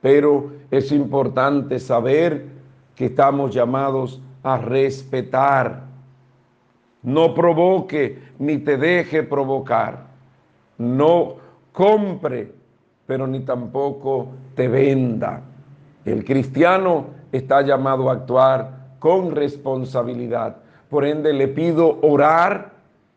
Pero 0.00 0.52
es 0.70 0.92
importante 0.92 1.78
saber 1.78 2.46
que 2.94 3.06
estamos 3.06 3.54
llamados 3.54 4.20
a 4.42 4.56
respetar. 4.58 5.82
No 7.02 7.34
provoque 7.34 8.18
ni 8.38 8.58
te 8.58 8.76
deje 8.76 9.22
provocar 9.22 10.06
no 10.78 11.36
compre, 11.72 12.52
pero 13.06 13.26
ni 13.26 13.40
tampoco 13.40 14.28
te 14.54 14.68
venda. 14.68 15.42
El 16.04 16.24
cristiano 16.24 17.06
está 17.32 17.62
llamado 17.62 18.10
a 18.10 18.14
actuar 18.14 18.70
con 18.98 19.34
responsabilidad. 19.34 20.56
Por 20.88 21.04
ende, 21.04 21.32
le 21.32 21.48
pido 21.48 21.98
orar, 22.02 22.72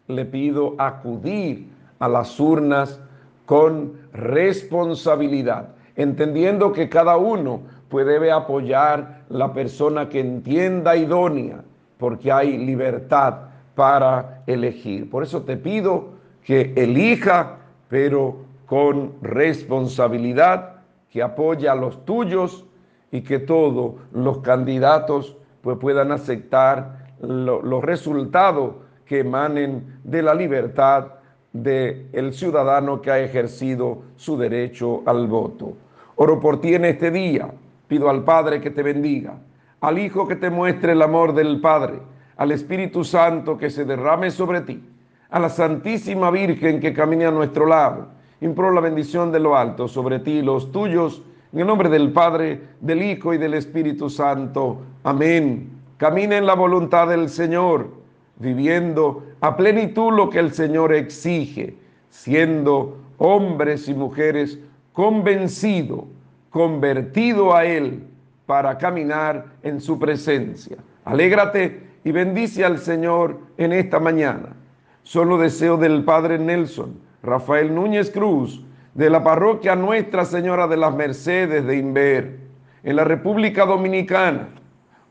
le 0.08 0.26
pido 0.26 0.76
acudir 0.78 1.68
a 2.00 2.08
las 2.08 2.40
urnas 2.40 3.00
con 3.46 3.94
responsabilidad, 4.14 5.70
entendiendo 5.96 6.72
que 6.72 6.90
cada 6.90 7.18
uno 7.18 7.62
puede 7.90 8.32
apoyar 8.32 9.24
la 9.30 9.54
persona 9.54 10.10
que 10.10 10.20
entienda 10.20 10.96
idónea, 10.96 11.64
porque 11.98 12.32
hay 12.32 12.58
libertad 12.58 13.50
para 13.76 14.44
elegir. 14.48 15.10
Por 15.10 15.24
eso 15.24 15.42
te 15.44 15.58
pido 15.58 16.10
que 16.44 16.74
elija, 16.76 17.58
pero 17.90 18.38
con 18.66 19.14
responsabilidad, 19.22 20.76
que 21.10 21.24
apoye 21.24 21.68
a 21.68 21.76
los 21.76 22.06
tuyos 22.06 22.66
y 23.12 23.22
que 23.22 23.40
todos 23.40 23.96
los 24.14 24.40
candidatos 24.40 25.36
pues, 25.62 25.78
puedan 25.80 26.12
aceptar 26.12 27.08
los 27.22 27.84
resultados 27.84 28.76
que 29.06 29.20
emanen 29.20 30.00
de 30.04 30.22
la 30.22 30.36
libertad 30.36 31.19
del 31.54 32.34
ciudadano 32.34 33.02
que 33.02 33.12
ha 33.12 33.20
ejercido 33.20 34.04
su 34.16 34.38
derecho 34.38 35.02
al 35.06 35.28
voto. 35.28 35.74
Oro 36.16 36.40
por 36.40 36.62
ti 36.62 36.76
en 36.76 36.86
este 36.86 37.12
día, 37.12 37.50
pido 37.88 38.10
al 38.10 38.24
Padre 38.24 38.62
que 38.62 38.72
te 38.72 38.84
bendiga, 38.84 39.36
al 39.82 39.98
Hijo 39.98 40.28
que 40.28 40.36
te 40.36 40.50
muestre 40.50 40.92
el 40.92 41.02
amor 41.02 41.34
del 41.34 41.62
Padre, 41.62 42.00
al 42.38 42.52
Espíritu 42.52 43.04
Santo 43.04 43.58
que 43.58 43.70
se 43.70 43.86
derrame 43.86 44.32
sobre 44.32 44.62
ti 44.62 44.84
a 45.30 45.40
la 45.40 45.50
Santísima 45.50 46.32
Virgen 46.32 46.80
que 46.80 46.94
camine 46.94 47.26
a 47.26 47.32
nuestro 47.32 47.66
lado. 47.66 48.08
Imploro 48.42 48.74
la 48.74 48.82
bendición 48.82 49.32
de 49.32 49.40
lo 49.40 49.56
alto 49.56 49.88
sobre 49.88 50.20
ti 50.20 50.32
y 50.32 50.42
los 50.42 50.72
tuyos, 50.72 51.22
en 51.54 51.60
el 51.60 51.68
nombre 51.68 51.90
del 51.90 52.12
Padre, 52.12 52.62
del 52.80 53.02
Hijo 53.04 53.34
y 53.34 53.38
del 53.38 53.54
Espíritu 53.54 54.10
Santo. 54.10 54.80
Amén. 55.04 55.70
Camina 55.98 56.38
en 56.38 56.46
la 56.46 56.56
voluntad 56.56 57.08
del 57.08 57.30
Señor, 57.30 57.90
viviendo 58.40 59.24
a 59.42 59.56
plenitud 59.56 60.14
lo 60.14 60.30
que 60.30 60.40
el 60.40 60.54
Señor 60.54 60.94
exige, 60.94 61.76
siendo 62.10 62.98
hombres 63.18 63.88
y 63.88 63.94
mujeres 63.94 64.58
convencidos, 64.94 66.06
convertidos 66.50 67.54
a 67.54 67.66
Él 67.66 68.04
para 68.46 68.78
caminar 68.78 69.46
en 69.62 69.80
su 69.80 70.00
presencia. 70.00 70.78
Alégrate 71.06 71.84
y 72.04 72.12
bendice 72.12 72.66
al 72.66 72.80
Señor 72.80 73.38
en 73.58 73.74
esta 73.74 74.00
mañana. 74.00 74.56
Solo 75.04 75.38
deseo 75.38 75.78
del 75.78 76.04
Padre 76.04 76.40
Nelson, 76.40 77.00
Rafael 77.22 77.74
Núñez 77.76 78.10
Cruz, 78.10 78.64
de 78.94 79.10
la 79.10 79.24
parroquia 79.24 79.76
Nuestra 79.76 80.26
Señora 80.26 80.68
de 80.68 80.78
las 80.78 80.96
Mercedes 80.96 81.66
de 81.66 81.78
Inver, 81.78 82.40
en 82.84 82.96
la 82.96 83.04
República 83.04 83.66
Dominicana, 83.66 84.50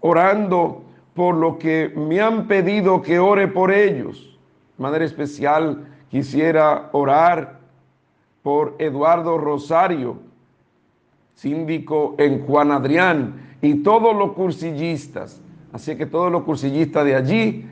orando 0.00 0.84
por 1.18 1.34
lo 1.34 1.58
que 1.58 1.92
me 1.96 2.20
han 2.20 2.46
pedido 2.46 3.02
que 3.02 3.18
ore 3.18 3.48
por 3.48 3.72
ellos. 3.72 4.38
De 4.76 4.82
manera 4.84 5.04
especial 5.04 5.88
quisiera 6.08 6.90
orar 6.92 7.58
por 8.44 8.76
Eduardo 8.78 9.36
Rosario, 9.36 10.18
síndico 11.34 12.14
en 12.18 12.46
Juan 12.46 12.70
Adrián, 12.70 13.56
y 13.60 13.82
todos 13.82 14.14
los 14.14 14.34
cursillistas. 14.34 15.40
Así 15.72 15.96
que 15.96 16.06
todos 16.06 16.30
los 16.30 16.44
cursillistas 16.44 17.04
de 17.04 17.16
allí, 17.16 17.66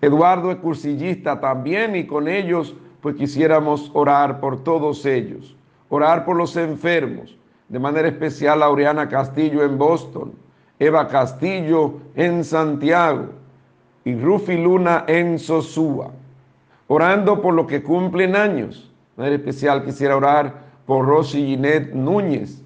Eduardo 0.00 0.52
es 0.52 0.58
cursillista 0.58 1.40
también 1.40 1.96
y 1.96 2.06
con 2.06 2.28
ellos 2.28 2.76
pues 3.00 3.16
quisiéramos 3.16 3.90
orar 3.92 4.38
por 4.38 4.62
todos 4.62 5.04
ellos, 5.04 5.56
orar 5.88 6.24
por 6.24 6.36
los 6.36 6.56
enfermos, 6.56 7.36
de 7.68 7.80
manera 7.80 8.06
especial 8.06 8.62
a 8.62 8.70
Oriana 8.70 9.08
Castillo 9.08 9.64
en 9.64 9.76
Boston, 9.76 10.30
Eva 10.80 11.06
Castillo 11.08 12.00
en 12.16 12.42
Santiago 12.42 13.28
y 14.04 14.14
Rufi 14.16 14.56
Luna 14.56 15.04
en 15.06 15.38
Sosúa, 15.38 16.10
orando 16.88 17.42
por 17.42 17.54
los 17.54 17.66
que 17.66 17.82
cumplen 17.82 18.34
años. 18.34 18.90
De 19.14 19.22
manera 19.22 19.36
especial 19.36 19.84
quisiera 19.84 20.16
orar 20.16 20.54
por 20.86 21.06
Rosy 21.06 21.46
Ginette 21.46 21.94
Núñez 21.94 22.62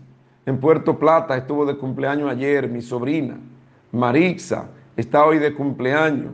en 0.46 0.58
Puerto 0.58 0.98
Plata, 0.98 1.36
estuvo 1.36 1.66
de 1.66 1.76
cumpleaños 1.76 2.30
ayer, 2.30 2.68
mi 2.68 2.82
sobrina. 2.82 3.36
Marixa 3.90 4.66
está 4.96 5.24
hoy 5.24 5.38
de 5.38 5.52
cumpleaños. 5.52 6.32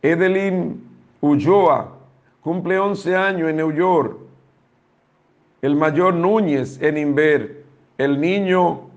Edelyn 0.00 0.82
Ulloa 1.20 1.92
cumple 2.40 2.78
11 2.78 3.16
años 3.16 3.50
en 3.50 3.56
New 3.56 3.72
York. 3.72 4.18
el 5.60 5.76
mayor 5.76 6.14
Núñez 6.14 6.80
en 6.82 6.96
Inver, 6.96 7.64
el 7.96 8.20
niño 8.20 8.90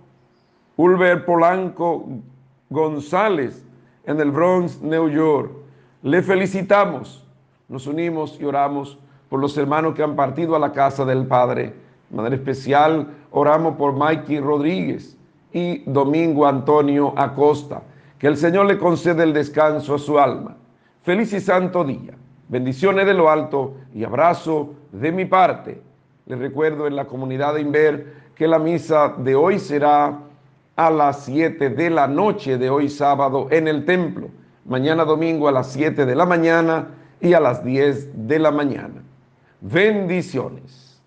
Ulver 0.77 1.25
Polanco 1.25 2.05
González 2.69 3.65
en 4.05 4.19
el 4.19 4.31
Bronx, 4.31 4.81
New 4.81 5.09
York. 5.09 5.51
Le 6.01 6.21
felicitamos, 6.21 7.25
nos 7.67 7.87
unimos 7.87 8.37
y 8.39 8.45
oramos 8.45 8.99
por 9.29 9.39
los 9.39 9.57
hermanos 9.57 9.95
que 9.95 10.03
han 10.03 10.15
partido 10.15 10.55
a 10.55 10.59
la 10.59 10.71
casa 10.71 11.05
del 11.05 11.25
Padre. 11.25 11.73
De 12.09 12.15
manera 12.15 12.35
especial, 12.35 13.07
oramos 13.31 13.75
por 13.75 13.93
Mikey 13.93 14.39
Rodríguez 14.39 15.17
y 15.51 15.79
Domingo 15.89 16.45
Antonio 16.45 17.13
Acosta. 17.17 17.81
Que 18.19 18.27
el 18.27 18.37
Señor 18.37 18.65
le 18.65 18.77
conceda 18.77 19.23
el 19.23 19.33
descanso 19.33 19.95
a 19.95 19.99
su 19.99 20.19
alma. 20.19 20.55
Feliz 21.03 21.33
y 21.33 21.39
santo 21.39 21.83
día. 21.83 22.13
Bendiciones 22.47 23.05
de 23.05 23.13
lo 23.13 23.29
alto 23.29 23.75
y 23.93 24.03
abrazo 24.03 24.73
de 24.91 25.11
mi 25.11 25.25
parte. 25.25 25.81
Les 26.25 26.37
recuerdo 26.37 26.87
en 26.87 26.95
la 26.95 27.05
comunidad 27.05 27.55
de 27.55 27.61
Inver 27.61 28.13
que 28.35 28.47
la 28.47 28.59
misa 28.59 29.13
de 29.17 29.35
hoy 29.35 29.59
será 29.59 30.19
a 30.75 30.89
las 30.89 31.23
7 31.25 31.69
de 31.69 31.89
la 31.89 32.07
noche 32.07 32.57
de 32.57 32.69
hoy 32.69 32.89
sábado 32.89 33.47
en 33.51 33.67
el 33.67 33.85
templo. 33.85 34.29
Mañana 34.65 35.05
domingo 35.05 35.47
a 35.47 35.51
las 35.51 35.71
7 35.71 36.05
de 36.05 36.15
la 36.15 36.25
mañana 36.25 36.87
y 37.21 37.33
a 37.33 37.39
las 37.39 37.63
10 37.63 38.27
de 38.27 38.39
la 38.39 38.51
mañana. 38.51 39.01
Bendiciones. 39.61 41.01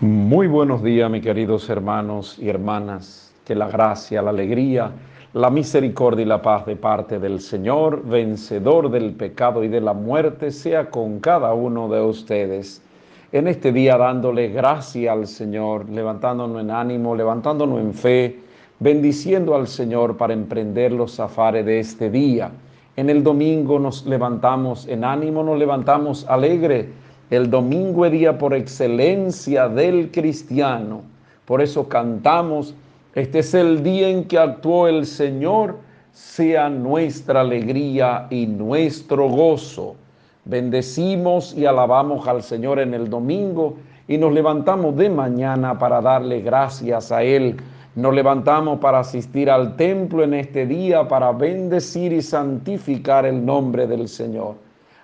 Muy 0.00 0.46
buenos 0.46 0.82
días, 0.82 1.10
mis 1.10 1.22
queridos 1.22 1.68
hermanos 1.70 2.38
y 2.38 2.48
hermanas. 2.48 3.34
Que 3.44 3.54
la 3.54 3.68
gracia, 3.68 4.20
la 4.20 4.30
alegría, 4.30 4.92
la 5.32 5.50
misericordia 5.50 6.22
y 6.22 6.28
la 6.28 6.42
paz 6.42 6.66
de 6.66 6.76
parte 6.76 7.18
del 7.18 7.40
Señor, 7.40 8.04
vencedor 8.04 8.90
del 8.90 9.14
pecado 9.14 9.64
y 9.64 9.68
de 9.68 9.80
la 9.80 9.94
muerte, 9.94 10.50
sea 10.50 10.90
con 10.90 11.18
cada 11.20 11.54
uno 11.54 11.88
de 11.88 12.02
ustedes. 12.02 12.82
En 13.30 13.46
este 13.46 13.72
día 13.72 13.96
dándole 13.96 14.48
gracia 14.48 15.12
al 15.12 15.26
Señor, 15.26 15.88
levantándonos 15.88 16.60
en 16.60 16.70
ánimo, 16.70 17.14
levantándonos 17.14 17.80
en 17.80 17.94
fe, 17.94 18.38
bendiciendo 18.78 19.54
al 19.54 19.68
Señor 19.68 20.16
para 20.16 20.32
emprender 20.32 20.92
los 20.92 21.16
zafares 21.16 21.66
de 21.66 21.80
este 21.80 22.10
día 22.10 22.50
en 22.98 23.08
el 23.10 23.22
domingo 23.22 23.78
nos 23.78 24.04
levantamos 24.06 24.88
en 24.88 25.04
ánimo, 25.04 25.44
nos 25.44 25.56
levantamos 25.56 26.26
alegre. 26.26 26.88
El 27.30 27.48
domingo 27.48 28.04
es 28.04 28.10
día 28.10 28.36
por 28.36 28.54
excelencia 28.54 29.68
del 29.68 30.10
cristiano. 30.10 31.02
Por 31.44 31.62
eso 31.62 31.88
cantamos, 31.88 32.74
este 33.14 33.38
es 33.38 33.54
el 33.54 33.84
día 33.84 34.08
en 34.08 34.24
que 34.24 34.36
actuó 34.36 34.88
el 34.88 35.06
Señor, 35.06 35.78
sea 36.10 36.68
nuestra 36.68 37.42
alegría 37.42 38.26
y 38.30 38.48
nuestro 38.48 39.28
gozo. 39.28 39.94
Bendecimos 40.48 41.56
y 41.56 41.64
alabamos 41.64 42.26
al 42.26 42.42
Señor 42.42 42.80
en 42.80 42.92
el 42.94 43.08
domingo 43.08 43.76
y 44.08 44.18
nos 44.18 44.32
levantamos 44.32 44.96
de 44.96 45.08
mañana 45.08 45.78
para 45.78 46.00
darle 46.00 46.40
gracias 46.40 47.12
a 47.12 47.22
Él 47.22 47.56
nos 47.98 48.14
levantamos 48.14 48.78
para 48.78 49.00
asistir 49.00 49.50
al 49.50 49.74
templo 49.74 50.22
en 50.22 50.34
este 50.34 50.66
día, 50.66 51.08
para 51.08 51.32
bendecir 51.32 52.12
y 52.12 52.22
santificar 52.22 53.26
el 53.26 53.44
nombre 53.44 53.88
del 53.88 54.06
Señor. 54.06 54.54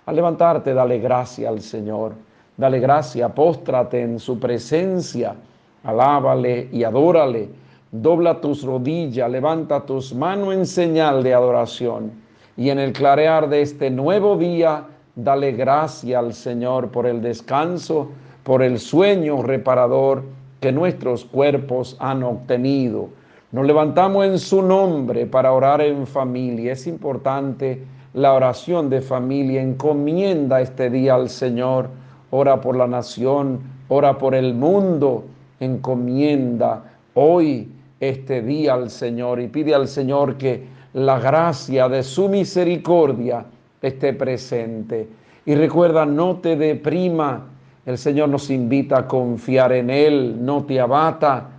Al 0.07 0.15
levantarte, 0.15 0.73
dale 0.73 1.01
gracia 1.01 1.49
al 1.49 1.61
Señor. 1.61 2.13
Dale 2.57 2.79
gracia, 2.79 3.29
póstrate 3.31 4.01
en 4.01 4.21
su 4.21 4.39
presencia, 4.39 5.35
alábale 5.83 6.69
y 6.71 6.85
adórale. 6.85 7.49
Dobla 7.91 8.41
tus 8.41 8.63
rodillas, 8.63 9.29
levanta 9.29 9.85
tus 9.85 10.15
manos 10.15 10.55
en 10.55 10.65
señal 10.65 11.25
de 11.25 11.35
adoración. 11.35 12.13
Y 12.57 12.71
en 12.71 12.79
el 12.79 12.93
clarear 12.93 13.49
de 13.49 13.63
este 13.63 13.91
nuevo 13.91 14.37
día, 14.37 14.85
dale 15.17 15.53
gracia 15.53 16.19
al 16.19 16.35
Señor 16.35 16.91
por 16.91 17.07
el 17.07 17.23
descanso, 17.23 18.09
por 18.43 18.63
el 18.63 18.79
sueño 18.79 19.43
reparador 19.43 20.23
que 20.61 20.73
nuestros 20.73 21.25
cuerpos 21.25 21.97
han 22.01 22.23
obtenido. 22.23 23.09
Nos 23.53 23.67
levantamos 23.67 24.27
en 24.27 24.39
su 24.39 24.63
nombre 24.63 25.27
para 25.27 25.53
orar 25.53 25.81
en 25.81 26.07
familia. 26.07 26.73
Es 26.73 26.87
importante 26.87 27.85
la 28.13 28.33
oración 28.33 28.91
de 28.91 29.01
familia. 29.01 29.63
Encomienda 29.63 30.61
este 30.61 30.91
día 30.91 31.15
al 31.15 31.29
Señor. 31.29 31.89
Ora 32.31 32.61
por 32.61 32.77
la 32.77 32.89
nación, 32.89 33.61
ora 33.89 34.19
por 34.19 34.35
el 34.35 34.55
mundo. 34.55 35.25
Encomienda 35.61 36.83
hoy 37.15 37.71
este 38.01 38.43
día 38.43 38.75
al 38.75 38.91
Señor 38.91 39.41
y 39.41 39.47
pide 39.47 39.75
al 39.75 39.87
Señor 39.87 40.37
que 40.37 40.67
la 40.93 41.21
gracia 41.21 41.89
de 41.89 42.03
su 42.03 42.29
misericordia 42.29 43.47
esté 43.89 44.13
presente. 44.13 45.09
Y 45.47 45.55
recuerda, 45.55 46.07
no 46.07 46.37
te 46.37 46.57
deprima 46.57 47.47
el 47.87 47.99
Señor 47.99 48.31
nos 48.31 48.49
invita 48.49 49.01
a 49.01 49.09
confiar 49.09 49.73
en 49.73 49.91
Él, 49.91 50.39
no 50.41 50.65
te 50.65 50.81
abata, 50.81 51.51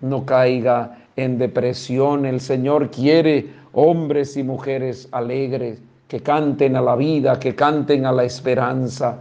no 0.00 0.24
caiga 0.24 0.98
en 1.16 1.36
depresión. 1.36 2.26
El 2.26 2.40
Señor 2.40 2.90
quiere 2.90 3.48
hombres 3.72 4.36
y 4.36 4.44
mujeres 4.44 5.08
alegres 5.10 5.82
que 6.06 6.20
canten 6.20 6.76
a 6.76 6.80
la 6.80 6.94
vida, 6.94 7.40
que 7.40 7.56
canten 7.56 8.06
a 8.06 8.12
la 8.12 8.22
esperanza. 8.22 9.18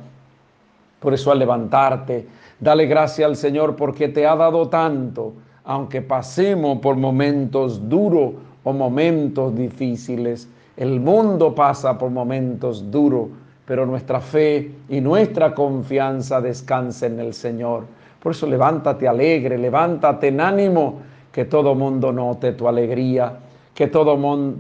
Por 0.99 1.15
eso 1.15 1.31
al 1.31 1.39
levantarte, 1.39 2.27
dale 2.59 2.85
gracias 2.85 3.27
al 3.27 3.35
Señor 3.35 3.75
porque 3.75 4.09
te 4.09 4.27
ha 4.27 4.35
dado 4.35 4.69
tanto, 4.69 5.33
aunque 5.63 6.03
pasemos 6.03 6.77
por 6.79 6.95
momentos 6.97 7.89
duros 7.89 8.33
o 8.63 8.73
momentos 8.73 9.55
difíciles. 9.57 10.47
El 10.77 10.99
mundo 10.99 11.53
pasa 11.53 11.97
por 11.97 12.09
momentos 12.09 12.89
duros 12.89 13.27
pero 13.65 13.86
nuestra 13.86 14.19
fe 14.19 14.71
y 14.89 14.99
nuestra 14.99 15.53
confianza 15.53 16.41
descansa 16.41 17.05
en 17.05 17.19
el 17.19 17.33
Señor. 17.33 17.86
Por 18.21 18.33
eso 18.33 18.47
levántate 18.47 19.07
alegre, 19.07 19.57
levántate 19.57 20.27
en 20.29 20.41
ánimo, 20.41 20.99
que 21.31 21.45
todo 21.45 21.73
mundo 21.73 22.12
note 22.12 22.53
tu 22.53 22.67
alegría, 22.67 23.38
que 23.73 23.88
todo, 23.88 24.17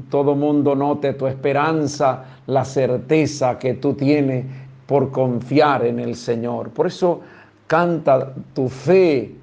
todo 0.09 0.35
mundo 0.35 0.75
note 0.75 1.13
tu 1.13 1.27
esperanza, 1.27 2.23
la 2.47 2.65
certeza 2.65 3.59
que 3.59 3.75
tú 3.75 3.93
tienes 3.93 4.45
por 4.87 5.11
confiar 5.11 5.85
en 5.85 5.99
el 5.99 6.15
Señor. 6.15 6.69
Por 6.69 6.87
eso 6.87 7.21
canta 7.67 8.33
tu 8.53 8.69
fe, 8.69 9.35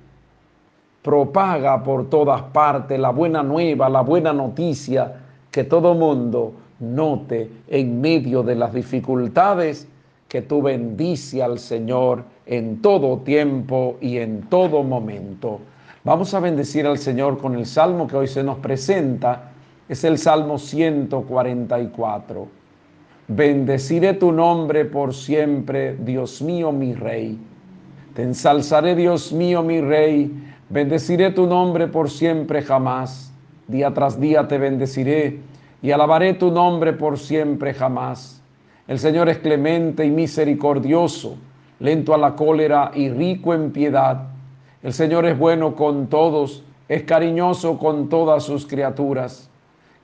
propaga 1.03 1.83
por 1.83 2.09
todas 2.09 2.43
partes 2.43 2.99
la 2.99 3.11
buena 3.11 3.43
nueva, 3.43 3.89
la 3.89 4.01
buena 4.01 4.33
noticia, 4.33 5.15
que 5.51 5.65
todo 5.65 5.95
mundo 5.95 6.55
note 6.81 7.51
en 7.69 8.01
medio 8.01 8.43
de 8.43 8.57
las 8.57 8.75
dificultades 8.75 9.87
que 10.29 10.43
tú 10.43 10.63
bendice 10.63 11.43
al 11.43 11.59
Señor 11.59 12.25
en 12.47 12.81
todo 12.83 13.19
tiempo 13.19 13.97
y 14.01 14.19
en 14.19 14.43
todo 14.43 14.83
momento. 14.83 15.61
Vamos 16.05 16.33
a 16.35 16.41
bendecir 16.41 16.87
al 16.87 16.99
Señor 16.99 17.39
con 17.39 17.55
el 17.55 17.67
salmo 17.67 18.07
que 18.07 18.17
hoy 18.17 18.27
se 18.27 18.43
nos 18.43 18.59
presenta. 18.59 19.51
Es 19.89 20.05
el 20.05 20.19
Salmo 20.19 20.59
144. 20.59 22.49
Bendeciré 23.29 24.15
tu 24.15 24.33
nombre 24.33 24.85
por 24.85 25.15
siempre, 25.15 25.97
Dios 25.97 26.41
mío, 26.41 26.73
mi 26.73 26.95
Rey. 26.95 27.39
Te 28.15 28.23
ensalzaré, 28.23 28.95
Dios 28.95 29.33
mío, 29.33 29.63
mi 29.63 29.81
Rey. 29.81 30.33
Bendeciré 30.69 31.31
tu 31.33 31.47
nombre 31.47 31.87
por 31.87 32.09
siempre, 32.09 32.63
jamás. 32.63 33.33
Día 33.69 33.93
tras 33.93 34.19
día 34.19 34.49
te 34.49 34.59
bendeciré 34.59 35.39
y 35.83 35.91
alabaré 35.91 36.35
tu 36.35 36.51
nombre 36.51 36.93
por 36.93 37.19
siempre 37.19 37.75
jamás. 37.75 38.43
El 38.87 38.99
Señor 38.99 39.29
es 39.29 39.39
clemente 39.39 40.05
y 40.05 40.11
misericordioso, 40.11 41.37
lento 41.79 42.13
a 42.15 42.19
la 42.19 42.35
cólera 42.35 42.91
y 42.95 43.09
rico 43.09 43.55
en 43.55 43.71
piedad. 43.73 44.29
El 44.83 44.93
Señor 44.93 45.27
es 45.27 45.39
bueno 45.39 45.75
con 45.75 46.09
todos, 46.09 46.65
es 46.89 47.05
cariñoso 47.05 47.79
con 47.79 48.09
todas 48.09 48.45
sus 48.45 48.67
criaturas. 48.67 49.49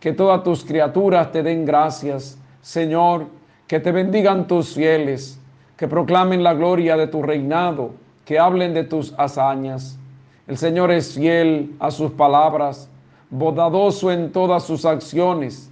Que 0.00 0.12
todas 0.12 0.42
tus 0.44 0.64
criaturas 0.64 1.32
te 1.32 1.42
den 1.42 1.64
gracias, 1.64 2.38
Señor, 2.62 3.26
que 3.66 3.80
te 3.80 3.92
bendigan 3.92 4.46
tus 4.46 4.74
fieles, 4.74 5.40
que 5.76 5.88
proclamen 5.88 6.42
la 6.42 6.54
gloria 6.54 6.96
de 6.96 7.08
tu 7.08 7.22
reinado, 7.22 7.90
que 8.24 8.38
hablen 8.38 8.72
de 8.72 8.84
tus 8.84 9.14
hazañas. 9.18 9.98
El 10.46 10.56
Señor 10.56 10.90
es 10.92 11.14
fiel 11.14 11.74
a 11.80 11.90
sus 11.90 12.12
palabras 12.12 12.88
bodadoso 13.30 14.12
en 14.12 14.32
todas 14.32 14.64
sus 14.64 14.84
acciones. 14.84 15.65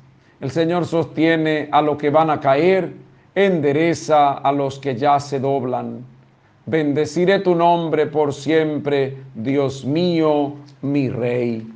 El 0.44 0.50
Señor 0.50 0.84
sostiene 0.84 1.70
a 1.72 1.80
los 1.80 1.96
que 1.96 2.10
van 2.10 2.28
a 2.28 2.38
caer, 2.38 2.92
endereza 3.34 4.34
a 4.34 4.52
los 4.52 4.78
que 4.78 4.94
ya 4.94 5.18
se 5.18 5.40
doblan. 5.40 6.04
Bendeciré 6.66 7.38
tu 7.38 7.54
nombre 7.54 8.08
por 8.08 8.34
siempre, 8.34 9.16
Dios 9.34 9.86
mío, 9.86 10.52
mi 10.82 11.08
Rey. 11.08 11.66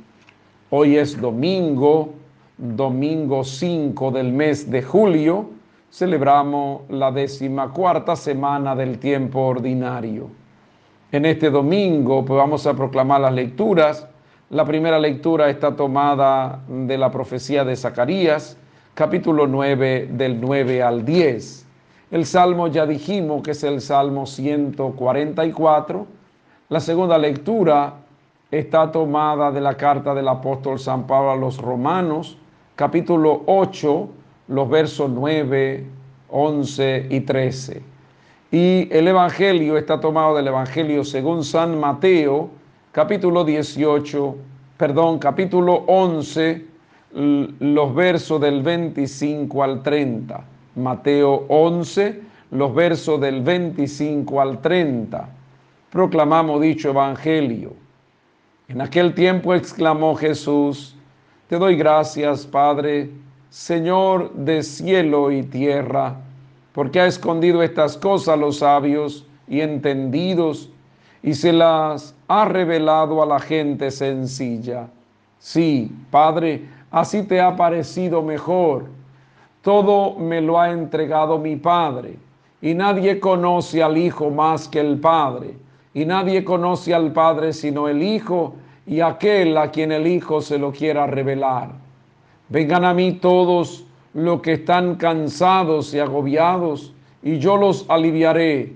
Hoy 0.69 0.97
es 0.97 1.19
domingo, 1.19 2.13
domingo 2.59 3.43
5 3.43 4.11
del 4.11 4.33
mes 4.33 4.69
de 4.69 4.83
julio. 4.83 5.49
Celebramos 5.89 6.83
la 6.89 7.11
cuarta 7.73 8.15
semana 8.15 8.75
del 8.75 8.99
tiempo 8.99 9.47
ordinario. 9.47 10.29
En 11.11 11.25
este 11.25 11.49
domingo 11.49 12.23
pues 12.23 12.37
vamos 12.37 12.67
a 12.67 12.75
proclamar 12.75 13.21
las 13.21 13.33
lecturas 13.33 14.07
la 14.49 14.65
primera 14.65 14.97
lectura 14.97 15.47
está 15.47 15.75
tomada 15.75 16.63
de 16.67 16.97
la 16.97 17.11
profecía 17.11 17.63
de 17.63 17.75
Zacarías, 17.75 18.57
capítulo 18.99 19.47
9, 19.47 20.09
del 20.11 20.41
9 20.41 20.83
al 20.83 21.05
10. 21.05 21.65
El 22.11 22.25
salmo 22.25 22.67
ya 22.67 22.85
dijimos 22.85 23.41
que 23.43 23.51
es 23.51 23.63
el 23.63 23.79
Salmo 23.79 24.25
144. 24.25 26.05
La 26.67 26.81
segunda 26.81 27.17
lectura 27.17 27.93
está 28.51 28.91
tomada 28.91 29.53
de 29.53 29.61
la 29.61 29.77
carta 29.77 30.13
del 30.13 30.27
apóstol 30.27 30.79
San 30.79 31.07
Pablo 31.07 31.31
a 31.31 31.37
los 31.37 31.59
romanos, 31.59 32.37
capítulo 32.75 33.43
8, 33.45 34.09
los 34.49 34.69
versos 34.69 35.09
9, 35.09 35.85
11 36.27 37.07
y 37.09 37.21
13. 37.21 37.81
Y 38.51 38.89
el 38.91 39.07
Evangelio 39.07 39.77
está 39.77 40.01
tomado 40.01 40.35
del 40.35 40.47
Evangelio 40.47 41.05
según 41.05 41.45
San 41.45 41.79
Mateo, 41.79 42.49
capítulo 42.91 43.45
18, 43.45 44.35
perdón, 44.75 45.19
capítulo 45.19 45.85
11, 45.87 46.68
los 47.11 47.95
versos 47.95 48.39
del 48.41 48.61
25 48.61 49.63
al 49.63 49.81
30. 49.81 50.43
Mateo 50.75 51.45
11, 51.47 52.21
los 52.51 52.73
versos 52.73 53.19
del 53.19 53.41
25 53.41 54.41
al 54.41 54.61
30. 54.61 55.29
Proclamamos 55.91 56.61
dicho 56.61 56.89
Evangelio. 56.89 57.73
En 58.67 58.81
aquel 58.81 59.13
tiempo 59.13 59.53
exclamó 59.55 60.15
Jesús, 60.15 60.95
Te 61.47 61.57
doy 61.57 61.75
gracias, 61.75 62.45
Padre, 62.45 63.09
Señor 63.49 64.31
de 64.33 64.61
cielo 64.61 65.31
y 65.31 65.41
tierra, 65.41 66.15
porque 66.73 67.01
ha 67.01 67.07
escondido 67.07 67.63
estas 67.63 67.97
cosas 67.97 68.35
a 68.35 68.37
los 68.37 68.59
sabios 68.59 69.25
y 69.47 69.61
entendidos 69.61 70.69
y 71.23 71.33
se 71.33 71.51
las 71.51 72.15
ha 72.27 72.45
revelado 72.45 73.23
a 73.23 73.25
la 73.25 73.39
gente 73.39 73.89
sencilla. 73.89 74.87
Sí, 75.39 75.91
Padre, 76.11 76.63
así 76.91 77.23
te 77.23 77.39
ha 77.41 77.55
parecido 77.55 78.21
mejor. 78.21 78.85
Todo 79.61 80.15
me 80.15 80.41
lo 80.41 80.59
ha 80.59 80.71
entregado 80.71 81.37
mi 81.37 81.55
Padre, 81.55 82.17
y 82.61 82.73
nadie 82.73 83.19
conoce 83.19 83.83
al 83.83 83.97
Hijo 83.97 84.29
más 84.29 84.67
que 84.67 84.79
el 84.79 84.99
Padre, 84.99 85.55
y 85.93 86.05
nadie 86.05 86.43
conoce 86.43 86.93
al 86.93 87.11
Padre 87.11 87.53
sino 87.53 87.87
el 87.87 88.01
Hijo 88.01 88.55
y 88.85 89.01
aquel 89.01 89.57
a 89.57 89.69
quien 89.69 89.91
el 89.91 90.07
Hijo 90.07 90.41
se 90.41 90.57
lo 90.57 90.71
quiera 90.71 91.05
revelar. 91.07 91.69
Vengan 92.49 92.83
a 92.85 92.93
mí 92.93 93.13
todos 93.13 93.85
los 94.13 94.41
que 94.41 94.53
están 94.53 94.95
cansados 94.95 95.93
y 95.93 95.99
agobiados, 95.99 96.93
y 97.21 97.37
yo 97.37 97.57
los 97.57 97.85
aliviaré. 97.89 98.73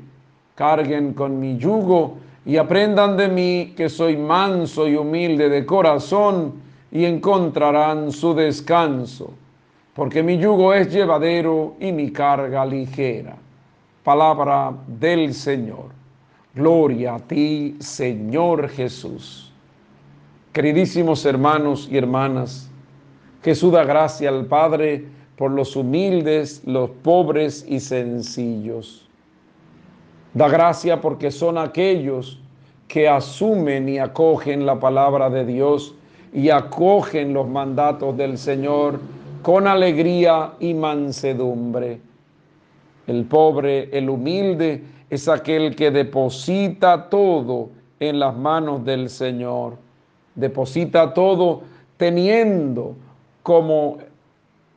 Carguen 0.56 1.14
con 1.14 1.40
mi 1.40 1.58
yugo 1.58 2.18
y 2.46 2.58
aprendan 2.58 3.18
de 3.18 3.28
mí 3.28 3.74
que 3.76 3.90
soy 3.90 4.18
manso 4.18 4.88
y 4.88 4.96
humilde 4.96 5.50
de 5.50 5.66
corazón, 5.66 6.54
y 6.94 7.06
encontrarán 7.06 8.12
su 8.12 8.36
descanso, 8.36 9.34
porque 9.96 10.22
mi 10.22 10.38
yugo 10.38 10.76
es 10.76 10.94
llevadero 10.94 11.74
y 11.80 11.92
mi 11.92 12.12
carga 12.12 12.64
ligera. 12.68 13.36
Palabra 14.04 14.72
del 14.86 15.34
Señor. 15.34 15.88
Gloria 16.54 17.16
a 17.16 17.20
ti, 17.20 17.76
Señor 17.80 18.70
Jesús. 18.70 19.52
Queridísimos 20.52 21.26
hermanos 21.26 21.90
y 21.92 21.98
hermanas, 21.98 22.70
Jesús 23.44 23.72
da 23.72 23.84
gracia 23.84 24.30
al 24.30 24.46
Padre 24.46 25.04
por 25.36 25.50
los 25.50 25.76
humildes, 25.76 26.62
los 26.64 26.92
pobres 26.92 27.66
y 27.68 27.80
sencillos. 27.80 29.10
Da 30.36 30.48
gracia 30.48 31.02
porque 31.02 31.32
son 31.32 31.58
aquellos 31.58 32.40
que 32.88 33.10
asumen 33.10 33.90
y 33.90 33.98
acogen 33.98 34.68
la 34.68 34.80
palabra 34.80 35.32
de 35.32 35.44
Dios 35.44 35.96
y 36.34 36.50
acogen 36.50 37.34
los 37.34 37.48
mandatos 37.48 38.18
del 38.18 38.38
Señor 38.38 39.00
con 39.42 39.68
alegría 39.68 40.54
y 40.60 40.74
mansedumbre. 40.74 42.00
El 43.08 43.26
pobre, 43.26 43.90
el 43.98 44.10
humilde, 44.10 44.84
es 45.10 45.28
aquel 45.28 45.76
que 45.76 45.92
deposita 45.92 47.10
todo 47.10 47.70
en 48.00 48.20
las 48.20 48.36
manos 48.36 48.84
del 48.84 49.10
Señor 49.10 49.78
deposita 50.36 51.14
todo 51.14 51.62
teniendo 51.98 52.96
como 53.44 53.98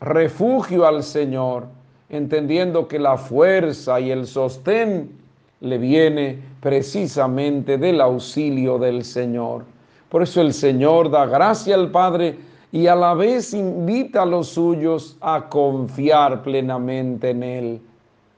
refugio 0.00 0.86
al 0.86 1.02
Señor, 1.02 1.66
entendiendo 2.08 2.88
que 2.88 2.98
la 2.98 3.16
fuerza 3.16 3.98
y 4.00 4.10
el 4.10 4.26
sostén 4.26 5.10
le 5.60 5.78
viene 5.78 6.38
precisamente 6.60 7.78
del 7.78 8.00
auxilio 8.00 8.78
del 8.78 9.04
Señor. 9.04 9.64
Por 10.08 10.22
eso 10.22 10.40
el 10.40 10.52
Señor 10.52 11.10
da 11.10 11.26
gracia 11.26 11.74
al 11.74 11.90
Padre 11.90 12.38
y 12.72 12.86
a 12.86 12.94
la 12.94 13.14
vez 13.14 13.54
invita 13.54 14.22
a 14.22 14.26
los 14.26 14.48
suyos 14.48 15.16
a 15.20 15.48
confiar 15.48 16.42
plenamente 16.42 17.30
en 17.30 17.42
Él. 17.42 17.80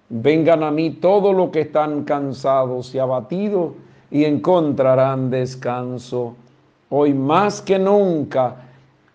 Vengan 0.08 0.62
a 0.62 0.70
mí 0.70 0.90
todos 0.90 1.34
los 1.34 1.50
que 1.50 1.62
están 1.62 2.04
cansados 2.04 2.94
y 2.94 2.98
abatidos 2.98 3.72
y 4.10 4.24
encontrarán 4.24 5.30
descanso. 5.30 6.34
Hoy 6.88 7.12
más 7.12 7.60
que 7.60 7.78
nunca 7.78 8.56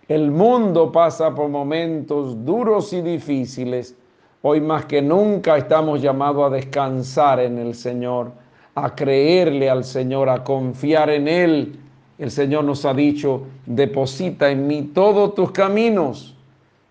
el 0.07 0.29
mundo 0.29 0.91
pasa 0.91 1.33
por 1.33 1.49
momentos 1.49 2.45
duros 2.45 2.93
y 2.93 3.01
difíciles. 3.01 3.95
Hoy 4.41 4.59
más 4.59 4.85
que 4.85 5.01
nunca 5.01 5.57
estamos 5.57 6.01
llamados 6.01 6.51
a 6.51 6.55
descansar 6.55 7.39
en 7.39 7.57
el 7.57 7.73
Señor, 7.73 8.31
a 8.75 8.93
creerle 8.93 9.69
al 9.69 9.85
Señor, 9.85 10.29
a 10.29 10.43
confiar 10.43 11.09
en 11.09 11.27
Él. 11.27 11.79
El 12.17 12.31
Señor 12.31 12.63
nos 12.63 12.85
ha 12.85 12.93
dicho, 12.93 13.43
deposita 13.65 14.49
en 14.49 14.67
mí 14.67 14.91
todos 14.93 15.35
tus 15.35 15.51
caminos. 15.51 16.35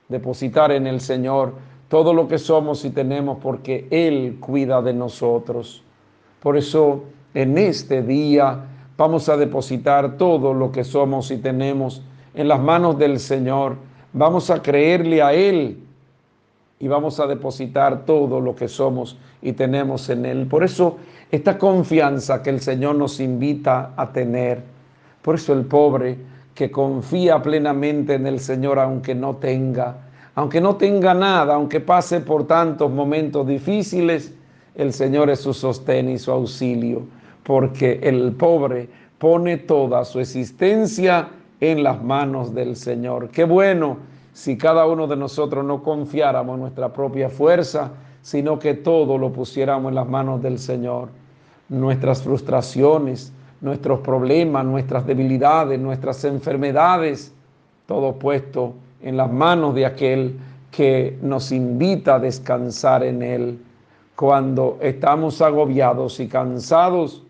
Depositar 0.09 0.73
en 0.73 0.87
el 0.87 1.01
Señor 1.01 1.55
todo 1.89 2.13
lo 2.13 2.29
que 2.29 2.39
somos 2.39 2.85
y 2.85 2.91
tenemos 2.91 3.39
porque 3.43 3.87
Él 3.91 4.39
cuida 4.41 4.83
de 4.83 4.93
nosotros. 4.93 5.83
Por 6.41 6.57
eso 6.57 7.05
en 7.35 7.57
este 7.57 8.03
día 8.03 8.67
Vamos 8.97 9.29
a 9.29 9.37
depositar 9.37 10.17
todo 10.17 10.53
lo 10.53 10.71
que 10.71 10.85
somos 10.85 11.31
y 11.31 11.39
tenemos 11.39 12.03
en 12.35 12.47
las 12.47 12.61
manos 12.61 12.99
del 12.99 13.19
Señor. 13.19 13.77
Vamos 14.13 14.51
a 14.51 14.63
creerle 14.63 15.23
a 15.23 15.33
Él 15.33 15.79
y 16.79 16.89
vamos 16.89 17.19
a 17.19 17.27
depositar 17.27 18.05
todo 18.05 18.41
lo 18.41 18.55
que 18.55 18.69
somos 18.69 19.19
y 19.41 19.55
tenemos 19.55 20.09
en 20.11 20.27
Él. 20.27 20.47
Por 20.47 20.63
eso 20.63 20.99
esta 21.31 21.57
confianza 21.57 22.43
que 22.43 22.51
el 22.51 22.61
Señor 22.61 22.97
nos 22.97 23.19
invita 23.19 23.93
a 23.97 24.13
tener. 24.13 24.63
Por 25.23 25.37
eso 25.37 25.53
el 25.53 25.65
pobre 25.65 26.19
que 26.55 26.71
confía 26.71 27.41
plenamente 27.43 28.15
en 28.15 28.27
el 28.27 28.41
Señor 28.41 28.79
aunque 28.79 29.15
no 29.15 29.37
tenga, 29.37 29.97
aunque 30.35 30.61
no 30.61 30.77
tenga 30.77 31.15
nada, 31.15 31.55
aunque 31.55 31.81
pase 31.81 32.21
por 32.21 32.47
tantos 32.47 32.91
momentos 32.91 33.47
difíciles, 33.47 34.35
el 34.75 34.93
Señor 34.93 35.31
es 35.31 35.41
su 35.41 35.55
sostén 35.55 36.09
y 36.09 36.19
su 36.19 36.31
auxilio 36.31 37.03
porque 37.43 38.01
el 38.03 38.33
pobre 38.33 38.89
pone 39.19 39.59
toda 39.59 40.05
su 40.05 40.21
existencia 40.21 41.29
en 41.61 41.83
las 41.83 42.03
manos 42.03 42.55
del 42.55 42.77
Señor. 42.77 43.29
Qué 43.31 43.45
bueno 43.45 43.99
si 44.33 44.57
cada 44.57 44.87
uno 44.87 45.07
de 45.07 45.17
nosotros 45.17 45.65
no 45.65 45.83
confiáramos 45.83 46.55
en 46.55 46.61
nuestra 46.61 46.93
propia 46.93 47.29
fuerza, 47.29 47.91
sino 48.23 48.59
que 48.59 48.75
todo 48.75 49.19
lo 49.19 49.33
pusiéramos 49.33 49.91
en 49.91 49.97
las 49.97 50.09
manos 50.09 50.43
del 50.43 50.59
Señor. 50.59 51.09
Nuestras 51.69 52.23
frustraciones, 52.23 53.33
nuestros 53.63 54.01
problemas, 54.01 54.67
nuestras 54.67 55.07
debilidades, 55.07 55.81
nuestras 55.81 56.25
enfermedades, 56.25 57.33
todo 57.87 58.13
puesto 58.15 58.75
en 59.01 59.17
las 59.17 59.33
manos 59.33 59.75
de 59.75 59.87
aquel 59.87 60.37
que 60.71 61.17
nos 61.23 61.53
invita 61.53 62.17
a 62.17 62.19
descansar 62.19 63.05
en 63.05 63.23
Él. 63.23 63.59
Cuando 64.17 64.79
estamos 64.81 65.41
agobiados 65.41 66.21
y 66.21 66.29
cansados, 66.29 67.23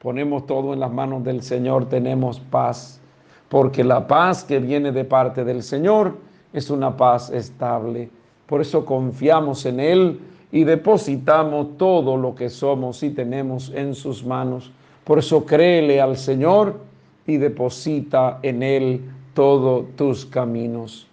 ponemos 0.00 0.46
todo 0.46 0.74
en 0.74 0.80
las 0.80 0.92
manos 0.92 1.24
del 1.24 1.42
Señor, 1.42 1.88
tenemos 1.88 2.40
paz, 2.40 3.00
porque 3.48 3.84
la 3.84 4.06
paz 4.06 4.44
que 4.44 4.58
viene 4.58 4.92
de 4.92 5.04
parte 5.04 5.44
del 5.44 5.62
Señor 5.62 6.16
es 6.52 6.68
una 6.68 6.96
paz 6.96 7.30
estable. 7.30 8.08
Por 8.46 8.60
eso 8.60 8.84
confiamos 8.84 9.66
en 9.66 9.80
Él 9.80 10.20
y 10.50 10.64
depositamos 10.64 11.76
todo 11.76 12.16
lo 12.16 12.34
que 12.34 12.48
somos 12.48 13.02
y 13.02 13.10
tenemos 13.10 13.72
en 13.74 13.94
sus 13.94 14.24
manos. 14.24 14.72
Por 15.06 15.18
eso 15.18 15.46
créele 15.46 16.00
al 16.00 16.18
Señor 16.18 16.78
y 17.26 17.38
deposita 17.38 18.40
en 18.42 18.62
Él 18.62 19.00
todos 19.32 19.86
tus 19.96 20.26
caminos. 20.26 21.06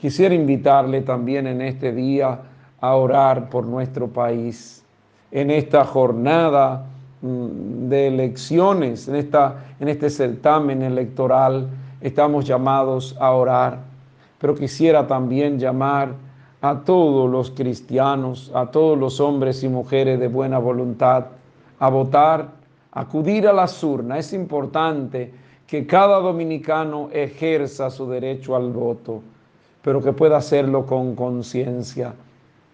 Quisiera 0.00 0.34
invitarle 0.34 1.02
también 1.02 1.46
en 1.46 1.60
este 1.60 1.92
día 1.92 2.40
a 2.80 2.94
orar 2.94 3.50
por 3.50 3.66
nuestro 3.66 4.08
país. 4.08 4.82
En 5.30 5.50
esta 5.50 5.84
jornada 5.84 6.86
Mm, 7.22 7.90
de 7.90 8.06
elecciones, 8.06 9.06
en, 9.06 9.16
esta, 9.16 9.56
en 9.78 9.88
este 9.88 10.08
certamen 10.08 10.80
electoral, 10.80 11.68
estamos 12.00 12.46
llamados 12.46 13.14
a 13.20 13.32
orar. 13.32 13.78
Pero 14.38 14.54
quisiera 14.54 15.06
también 15.06 15.58
llamar 15.58 16.14
a 16.62 16.80
todos 16.80 17.30
los 17.30 17.50
cristianos, 17.50 18.50
a 18.54 18.70
todos 18.70 18.98
los 18.98 19.20
hombres 19.20 19.62
y 19.62 19.68
mujeres 19.68 20.18
de 20.18 20.28
buena 20.28 20.58
voluntad, 20.58 21.26
a 21.78 21.90
votar, 21.90 22.48
acudir 22.92 23.46
a 23.46 23.52
las 23.52 23.82
urnas. 23.82 24.26
Es 24.26 24.32
importante 24.32 25.32
que 25.66 25.86
cada 25.86 26.18
dominicano 26.18 27.08
ejerza 27.12 27.90
su 27.90 28.08
derecho 28.08 28.56
al 28.56 28.72
voto, 28.72 29.22
pero 29.82 30.02
que 30.02 30.12
pueda 30.12 30.38
hacerlo 30.38 30.86
con 30.86 31.14
conciencia. 31.14 32.14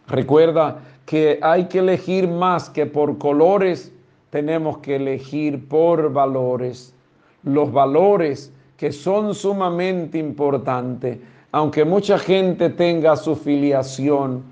Recuerda 0.08 0.78
que 1.04 1.38
hay 1.42 1.66
que 1.66 1.80
elegir 1.80 2.28
más 2.28 2.70
que 2.70 2.86
por 2.86 3.18
colores, 3.18 3.92
tenemos 4.30 4.78
que 4.78 4.96
elegir 4.96 5.68
por 5.68 6.12
valores. 6.12 6.94
Los 7.42 7.70
valores 7.72 8.52
que 8.76 8.92
son 8.92 9.34
sumamente 9.34 10.18
importantes, 10.18 11.18
aunque 11.52 11.84
mucha 11.84 12.18
gente 12.18 12.70
tenga 12.70 13.16
su 13.16 13.36
filiación, 13.36 14.42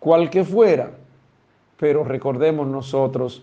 cual 0.00 0.28
que 0.28 0.44
fuera, 0.44 0.90
pero 1.78 2.04
recordemos 2.04 2.66
nosotros 2.66 3.42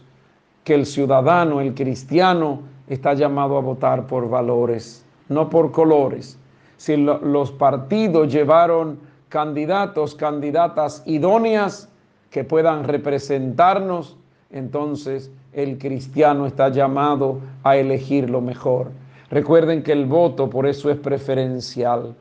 que 0.70 0.76
el 0.76 0.86
ciudadano, 0.86 1.61
el 1.61 1.74
cristiano, 1.74 2.59
está 2.88 3.15
llamado 3.15 3.57
a 3.57 3.59
votar 3.59 4.05
por 4.05 4.30
valores, 4.30 5.03
no 5.28 5.49
por 5.49 5.72
colores. 5.72 6.38
Si 6.78 6.95
los 6.95 7.51
partidos 7.53 8.32
llevaron 8.32 8.99
candidatos, 9.30 10.13
candidatas 10.13 11.01
idóneas 11.07 11.89
que 12.30 12.43
puedan 12.43 12.84
representarnos, 12.84 14.15
entonces 14.51 15.32
el 15.53 15.80
cristiano 15.80 16.45
está 16.45 16.70
llamado 16.70 17.39
a 17.63 17.76
elegir 17.76 18.30
lo 18.30 18.39
mejor. 18.39 18.91
Recuerden 19.32 19.82
que 19.82 19.93
el 19.93 20.05
voto 20.05 20.51
por 20.51 20.67
eso 20.67 20.91
es 20.91 20.97
preferencial. 20.97 22.13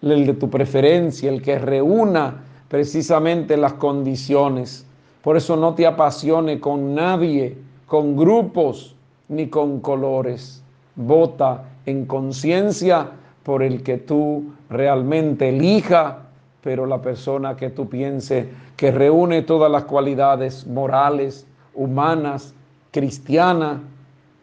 El 0.00 0.24
de 0.24 0.32
tu 0.32 0.48
preferencia, 0.48 1.28
el 1.30 1.42
que 1.42 1.58
reúna 1.58 2.42
precisamente 2.68 3.54
las 3.58 3.74
condiciones. 3.74 4.86
Por 5.20 5.36
eso 5.36 5.58
no 5.58 5.74
te 5.74 5.86
apasione 5.86 6.58
con 6.58 6.94
nadie, 6.94 7.65
con 7.86 8.16
grupos 8.16 8.94
ni 9.28 9.48
con 9.48 9.80
colores. 9.80 10.62
Vota 10.94 11.64
en 11.84 12.06
conciencia 12.06 13.08
por 13.42 13.62
el 13.62 13.82
que 13.82 13.98
tú 13.98 14.52
realmente 14.68 15.50
elija, 15.50 16.18
pero 16.62 16.86
la 16.86 17.00
persona 17.00 17.56
que 17.56 17.70
tú 17.70 17.88
pienses 17.88 18.46
que 18.76 18.90
reúne 18.90 19.42
todas 19.42 19.70
las 19.70 19.84
cualidades 19.84 20.66
morales, 20.66 21.46
humanas, 21.74 22.54
cristianas, 22.90 23.78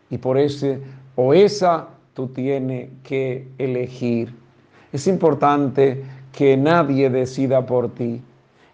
y 0.10 0.18
por 0.20 0.38
ese 0.38 0.80
o 1.16 1.34
esa 1.34 1.88
tú 2.14 2.28
tienes 2.28 2.90
que 3.04 3.48
elegir. 3.58 4.34
Es 4.92 5.08
importante 5.08 6.04
que 6.32 6.56
nadie 6.56 7.10
decida 7.10 7.66
por 7.66 7.90
ti. 7.90 8.22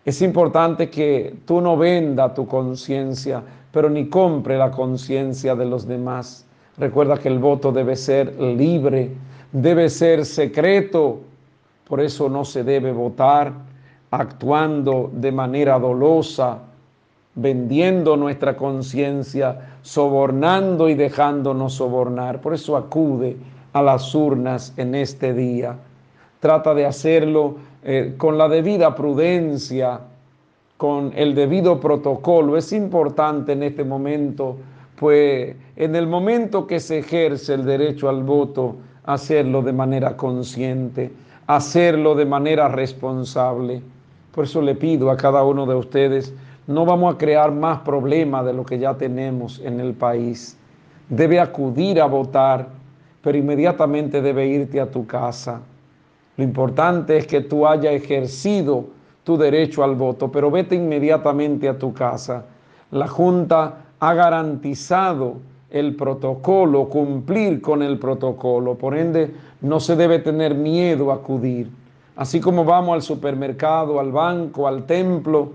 Es 0.03 0.21
importante 0.21 0.89
que 0.89 1.35
tú 1.45 1.61
no 1.61 1.77
venda 1.77 2.33
tu 2.33 2.45
conciencia, 2.45 3.41
pero 3.71 3.89
ni 3.89 4.07
compre 4.07 4.57
la 4.57 4.71
conciencia 4.71 5.55
de 5.55 5.65
los 5.65 5.87
demás. 5.87 6.45
Recuerda 6.77 7.17
que 7.17 7.27
el 7.27 7.39
voto 7.39 7.71
debe 7.71 7.95
ser 7.95 8.39
libre, 8.39 9.11
debe 9.51 9.89
ser 9.89 10.25
secreto. 10.25 11.19
Por 11.87 12.01
eso 12.01 12.29
no 12.29 12.45
se 12.45 12.63
debe 12.63 12.91
votar 12.91 13.51
actuando 14.11 15.11
de 15.13 15.31
manera 15.31 15.77
dolosa, 15.77 16.59
vendiendo 17.35 18.17
nuestra 18.17 18.57
conciencia, 18.57 19.75
sobornando 19.81 20.89
y 20.89 20.95
dejándonos 20.95 21.73
sobornar. 21.73 22.41
Por 22.41 22.53
eso 22.53 22.75
acude 22.75 23.37
a 23.73 23.81
las 23.81 24.13
urnas 24.15 24.73
en 24.77 24.95
este 24.95 25.33
día. 25.33 25.75
Trata 26.39 26.73
de 26.73 26.85
hacerlo 26.85 27.57
eh, 27.83 28.15
con 28.17 28.37
la 28.37 28.47
debida 28.49 28.95
prudencia, 28.95 29.99
con 30.79 31.11
el 31.13 31.35
debido 31.35 31.77
protocolo. 31.81 32.55
Es 32.55 32.71
importante 32.71 33.51
en 33.51 33.63
este 33.63 33.83
momento, 33.83 34.55
pues 34.95 35.53
en 35.75 35.93
el 35.93 36.07
momento 36.07 36.65
que 36.65 36.79
se 36.79 36.99
ejerce 36.99 37.53
el 37.55 37.65
derecho 37.65 38.07
al 38.07 38.23
voto, 38.23 38.77
hacerlo 39.03 39.61
de 39.61 39.73
manera 39.73 40.15
consciente, 40.15 41.11
hacerlo 41.47 42.15
de 42.15 42.25
manera 42.25 42.69
responsable. 42.69 43.81
Por 44.33 44.45
eso 44.45 44.61
le 44.61 44.73
pido 44.73 45.11
a 45.11 45.17
cada 45.17 45.43
uno 45.43 45.65
de 45.65 45.75
ustedes, 45.75 46.33
no 46.65 46.85
vamos 46.85 47.13
a 47.13 47.17
crear 47.17 47.51
más 47.51 47.79
problemas 47.79 48.45
de 48.45 48.53
lo 48.53 48.63
que 48.63 48.79
ya 48.79 48.93
tenemos 48.93 49.59
en 49.59 49.81
el 49.81 49.93
país. 49.95 50.57
Debe 51.09 51.41
acudir 51.41 51.99
a 51.99 52.05
votar, 52.05 52.69
pero 53.21 53.37
inmediatamente 53.37 54.21
debe 54.21 54.47
irte 54.47 54.79
a 54.79 54.89
tu 54.89 55.05
casa. 55.05 55.59
Lo 56.37 56.43
importante 56.45 57.17
es 57.17 57.27
que 57.27 57.41
tú 57.41 57.67
hayas 57.67 57.91
ejercido 57.91 58.97
tu 59.29 59.37
derecho 59.37 59.83
al 59.83 59.93
voto, 59.93 60.31
pero 60.31 60.49
vete 60.49 60.73
inmediatamente 60.73 61.69
a 61.69 61.77
tu 61.77 61.93
casa. 61.93 62.45
La 62.89 63.07
Junta 63.07 63.85
ha 63.99 64.13
garantizado 64.15 65.35
el 65.69 65.95
protocolo, 65.95 66.89
cumplir 66.89 67.61
con 67.61 67.83
el 67.83 67.99
protocolo. 67.99 68.73
Por 68.73 68.97
ende, 68.97 69.31
no 69.61 69.79
se 69.79 69.95
debe 69.95 70.17
tener 70.17 70.55
miedo 70.55 71.11
a 71.11 71.17
acudir. 71.17 71.69
Así 72.15 72.39
como 72.39 72.65
vamos 72.65 72.95
al 72.95 73.03
supermercado, 73.03 73.99
al 73.99 74.11
banco, 74.11 74.67
al 74.67 74.87
templo, 74.87 75.51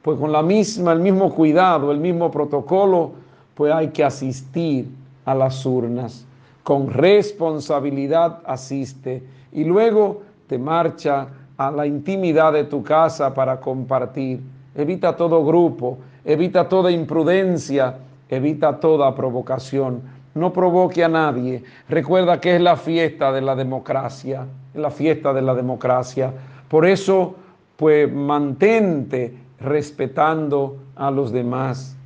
pues 0.00 0.16
con 0.16 0.30
la 0.30 0.44
misma, 0.44 0.92
el 0.92 1.00
mismo 1.00 1.34
cuidado, 1.34 1.90
el 1.90 1.98
mismo 1.98 2.30
protocolo, 2.30 3.10
pues 3.56 3.72
hay 3.74 3.88
que 3.88 4.04
asistir 4.04 4.88
a 5.24 5.34
las 5.34 5.66
urnas. 5.66 6.24
Con 6.62 6.88
responsabilidad 6.88 8.42
asiste 8.46 9.24
y 9.52 9.64
luego 9.64 10.22
te 10.46 10.56
marcha 10.56 11.26
a 11.58 11.72
la 11.72 11.86
intimidad 11.86 12.52
de 12.52 12.64
tu 12.64 12.82
casa 12.82 13.34
para 13.34 13.60
compartir. 13.60 14.40
Evita 14.76 15.16
todo 15.16 15.44
grupo, 15.44 15.98
evita 16.24 16.68
toda 16.68 16.90
imprudencia, 16.90 17.96
evita 18.28 18.78
toda 18.78 19.12
provocación. 19.14 20.00
No 20.34 20.52
provoque 20.52 21.02
a 21.02 21.08
nadie. 21.08 21.64
Recuerda 21.88 22.40
que 22.40 22.54
es 22.54 22.60
la 22.60 22.76
fiesta 22.76 23.32
de 23.32 23.40
la 23.40 23.56
democracia, 23.56 24.46
la 24.74 24.90
fiesta 24.90 25.32
de 25.32 25.42
la 25.42 25.52
democracia. 25.52 26.32
Por 26.68 26.86
eso, 26.86 27.34
pues 27.76 28.12
mantente 28.12 29.36
respetando 29.58 30.76
a 30.94 31.10
los 31.10 31.32
demás, 31.32 31.96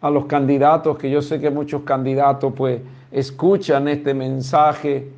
a 0.00 0.08
los 0.08 0.24
candidatos, 0.24 0.96
que 0.96 1.10
yo 1.10 1.20
sé 1.20 1.38
que 1.38 1.50
muchos 1.50 1.82
candidatos 1.82 2.54
pues 2.56 2.80
escuchan 3.10 3.88
este 3.88 4.14
mensaje. 4.14 5.10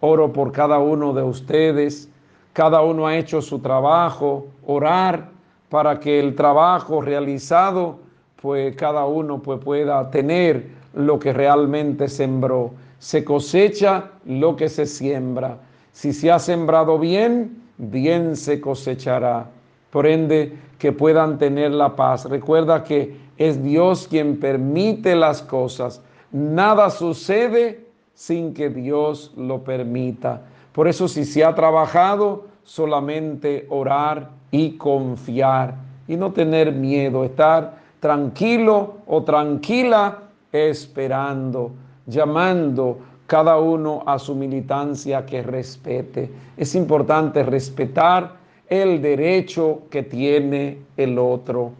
Oro 0.00 0.30
por 0.30 0.52
cada 0.52 0.78
uno 0.78 1.14
de 1.14 1.22
ustedes. 1.22 2.09
Cada 2.52 2.82
uno 2.82 3.06
ha 3.06 3.16
hecho 3.16 3.40
su 3.40 3.58
trabajo. 3.60 4.48
Orar 4.66 5.28
para 5.68 6.00
que 6.00 6.18
el 6.18 6.34
trabajo 6.34 7.00
realizado, 7.00 8.00
pues 8.40 8.74
cada 8.76 9.04
uno 9.06 9.40
pues, 9.40 9.60
pueda 9.60 10.10
tener 10.10 10.68
lo 10.94 11.18
que 11.18 11.32
realmente 11.32 12.08
sembró. 12.08 12.72
Se 12.98 13.24
cosecha 13.24 14.10
lo 14.24 14.56
que 14.56 14.68
se 14.68 14.86
siembra. 14.86 15.58
Si 15.92 16.12
se 16.12 16.30
ha 16.30 16.38
sembrado 16.38 16.98
bien, 16.98 17.62
bien 17.78 18.36
se 18.36 18.60
cosechará. 18.60 19.46
Por 19.90 20.06
ende, 20.06 20.56
que 20.78 20.92
puedan 20.92 21.38
tener 21.38 21.72
la 21.72 21.94
paz. 21.94 22.24
Recuerda 22.24 22.82
que 22.82 23.14
es 23.36 23.62
Dios 23.62 24.08
quien 24.08 24.40
permite 24.40 25.14
las 25.14 25.42
cosas. 25.42 26.02
Nada 26.32 26.90
sucede 26.90 27.86
sin 28.14 28.54
que 28.54 28.70
Dios 28.70 29.32
lo 29.36 29.62
permita. 29.62 30.42
Por 30.72 30.88
eso 30.88 31.08
si 31.08 31.24
se 31.24 31.44
ha 31.44 31.54
trabajado, 31.54 32.44
solamente 32.64 33.66
orar 33.68 34.30
y 34.50 34.72
confiar 34.72 35.74
y 36.06 36.16
no 36.16 36.32
tener 36.32 36.72
miedo, 36.72 37.24
estar 37.24 37.78
tranquilo 38.00 38.94
o 39.06 39.22
tranquila 39.22 40.18
esperando, 40.52 41.72
llamando 42.06 42.98
cada 43.26 43.58
uno 43.58 44.02
a 44.06 44.18
su 44.18 44.34
militancia 44.34 45.24
que 45.24 45.42
respete. 45.42 46.30
Es 46.56 46.74
importante 46.74 47.42
respetar 47.44 48.32
el 48.68 49.00
derecho 49.00 49.82
que 49.90 50.02
tiene 50.02 50.78
el 50.96 51.18
otro. 51.18 51.72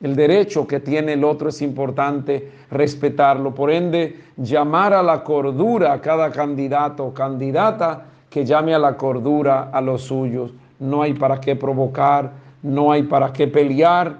El 0.00 0.14
derecho 0.14 0.66
que 0.66 0.80
tiene 0.80 1.14
el 1.14 1.24
otro 1.24 1.48
es 1.48 1.62
importante 1.62 2.50
respetarlo. 2.70 3.54
Por 3.54 3.70
ende, 3.70 4.16
llamar 4.36 4.92
a 4.92 5.02
la 5.02 5.22
cordura 5.22 5.92
a 5.92 6.00
cada 6.00 6.30
candidato 6.30 7.06
o 7.06 7.14
candidata 7.14 8.06
que 8.30 8.44
llame 8.44 8.74
a 8.74 8.78
la 8.78 8.96
cordura 8.96 9.70
a 9.72 9.80
los 9.80 10.02
suyos. 10.02 10.52
No 10.78 11.02
hay 11.02 11.14
para 11.14 11.40
qué 11.40 11.56
provocar, 11.56 12.32
no 12.62 12.92
hay 12.92 13.04
para 13.04 13.32
qué 13.32 13.46
pelear, 13.48 14.18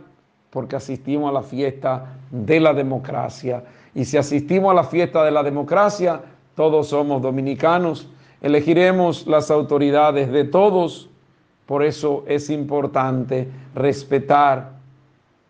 porque 0.50 0.76
asistimos 0.76 1.30
a 1.30 1.32
la 1.32 1.42
fiesta 1.42 2.16
de 2.30 2.60
la 2.60 2.72
democracia. 2.72 3.64
Y 3.94 4.04
si 4.04 4.16
asistimos 4.16 4.70
a 4.70 4.74
la 4.74 4.84
fiesta 4.84 5.24
de 5.24 5.30
la 5.30 5.42
democracia, 5.42 6.20
todos 6.54 6.88
somos 6.88 7.22
dominicanos, 7.22 8.08
elegiremos 8.40 9.26
las 9.26 9.50
autoridades 9.50 10.30
de 10.32 10.44
todos. 10.44 11.08
Por 11.66 11.84
eso 11.84 12.24
es 12.26 12.48
importante 12.50 13.48
respetar, 13.74 14.70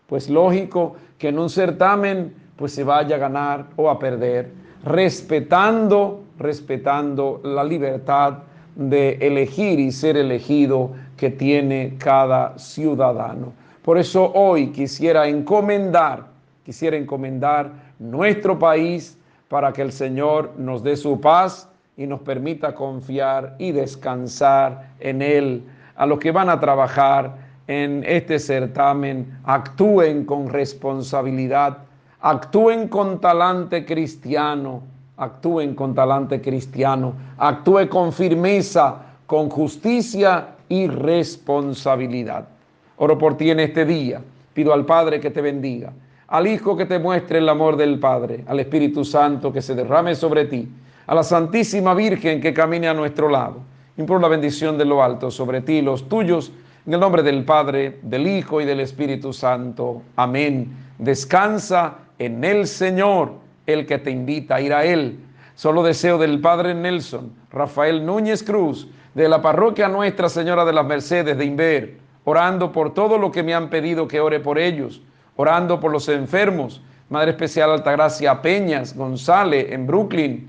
pues 0.09 0.29
lógico 0.29 0.97
que 1.17 1.29
en 1.29 1.39
un 1.39 1.49
certamen 1.49 2.35
pues 2.57 2.73
se 2.73 2.83
vaya 2.83 3.17
a 3.17 3.19
ganar 3.19 3.67
o 3.77 3.89
a 3.89 3.99
perder, 3.99 4.51
respetando, 4.85 6.25
respetando 6.39 7.41
la 7.45 7.63
libertad 7.63 8.39
de 8.79 9.18
elegir 9.20 9.81
y 9.81 9.91
ser 9.91 10.16
elegido 10.16 10.93
que 11.16 11.31
tiene 11.31 11.97
cada 11.99 12.57
ciudadano. 12.59 13.53
Por 13.83 13.99
eso 13.99 14.33
hoy 14.35 14.68
quisiera 14.68 15.26
encomendar, 15.26 16.26
quisiera 16.64 16.97
encomendar 16.97 17.72
nuestro 17.99 18.57
país 18.57 19.18
para 19.49 19.72
que 19.72 19.83
el 19.83 19.91
Señor 19.91 20.53
nos 20.57 20.85
dé 20.85 20.97
su 20.97 21.20
paz 21.20 21.68
y 21.97 22.07
nos 22.07 22.20
permita 22.20 22.72
confiar 22.72 23.57
y 23.59 23.72
descansar 23.72 24.91
en 25.01 25.22
Él. 25.22 25.64
A 25.97 26.07
los 26.07 26.20
que 26.20 26.31
van 26.31 26.49
a 26.49 26.61
trabajar, 26.61 27.35
en 27.66 28.05
este 28.07 28.39
certamen 28.39 29.41
actúen 29.43 30.24
con 30.24 30.51
responsabilidad, 30.51 31.79
actúen 32.20 32.87
con 32.87 33.20
talante 33.20 33.85
cristiano, 33.85 34.83
actúen 35.19 35.75
con 35.75 35.95
talante 35.95 36.41
cristiano, 36.41 37.12
actúe 37.37 37.89
con 37.89 38.12
firmeza, 38.12 38.97
con 39.27 39.51
justicia 39.51 40.49
y 40.69 40.87
responsabilidad. 40.87 42.49
Oro 42.97 43.19
por 43.19 43.37
ti 43.37 43.51
en 43.51 43.61
este 43.61 43.85
día. 43.85 44.21
Pido 44.55 44.73
al 44.73 44.87
Padre 44.87 45.21
que 45.21 45.31
te 45.31 45.41
bendiga, 45.41 45.93
al 46.29 46.47
Hijo 46.47 46.77
que 46.77 46.87
te 46.87 46.99
muestre 46.99 47.39
el 47.39 47.49
amor 47.49 47.77
del 47.77 47.99
Padre, 47.99 48.45
al 48.47 48.59
Espíritu 48.59 49.05
Santo 49.05 49.53
que 49.53 49.62
se 49.62 49.75
derrame 49.75 50.14
sobre 50.14 50.47
ti, 50.47 50.69
a 51.07 51.14
la 51.14 51.23
Santísima 51.23 51.95
Virgen 51.95 52.41
que 52.41 52.53
camine 52.53 52.89
a 52.89 52.95
nuestro 52.95 53.29
lado. 53.29 53.59
Imploro 53.97 54.23
la 54.23 54.29
bendición 54.29 54.79
de 54.79 54.85
lo 54.85 55.03
alto 55.03 55.31
sobre 55.31 55.61
ti 55.61 55.75
y 55.75 55.83
los 55.83 56.09
tuyos, 56.09 56.53
en 56.87 56.95
el 56.95 57.01
nombre 57.01 57.23
del 57.23 57.45
Padre, 57.45 57.99
del 58.03 58.27
Hijo 58.27 58.61
y 58.61 58.64
del 58.64 58.81
Espíritu 58.81 59.33
Santo. 59.33 60.03
Amén. 60.16 60.69
Descansa 60.99 61.99
en 62.19 62.43
el 62.43 62.66
Señor, 62.66 63.33
el 63.69 63.87
que 63.87 63.99
te 63.99 64.11
invita 64.11 64.57
a 64.57 64.61
ir 64.61 64.73
a 64.73 64.85
Él. 64.85 65.21
Solo 65.55 65.83
deseo 65.83 66.16
del 66.19 66.41
Padre 66.41 66.75
Nelson, 66.75 67.33
Rafael 67.51 68.05
Núñez 68.05 68.43
Cruz, 68.43 68.89
de 69.14 69.29
la 69.29 69.43
parroquia 69.43 69.89
Nuestra 69.89 70.29
Señora 70.29 70.64
de 70.64 70.73
las 70.73 70.87
Mercedes 70.87 71.37
de 71.37 71.45
Inver, 71.45 71.99
orando 72.25 72.73
por 72.73 72.95
todo 72.95 73.19
lo 73.19 73.31
que 73.31 73.43
me 73.43 73.55
han 73.55 73.69
pedido 73.69 74.09
que 74.09 74.21
ore 74.21 74.41
por 74.41 74.59
ellos, 74.59 75.03
orando 75.37 75.79
por 75.81 75.93
los 75.93 76.09
enfermos, 76.09 76.81
Madre 77.11 77.33
Especial 77.33 77.71
Altagracia 77.71 78.41
Peñas 78.41 78.97
González 78.97 79.66
en 79.71 79.87
Brooklyn, 79.87 80.49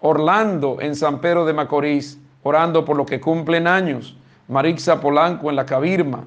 Orlando 0.00 0.78
en 0.80 0.94
San 0.94 1.20
Pedro 1.20 1.44
de 1.44 1.52
Macorís, 1.52 2.18
orando 2.42 2.84
por 2.84 2.96
los 2.96 3.06
que 3.06 3.20
cumplen 3.20 3.66
años, 3.66 4.16
Marixa 4.48 5.00
Polanco 5.00 5.50
en 5.50 5.56
La 5.56 5.66
Cabirma, 5.66 6.24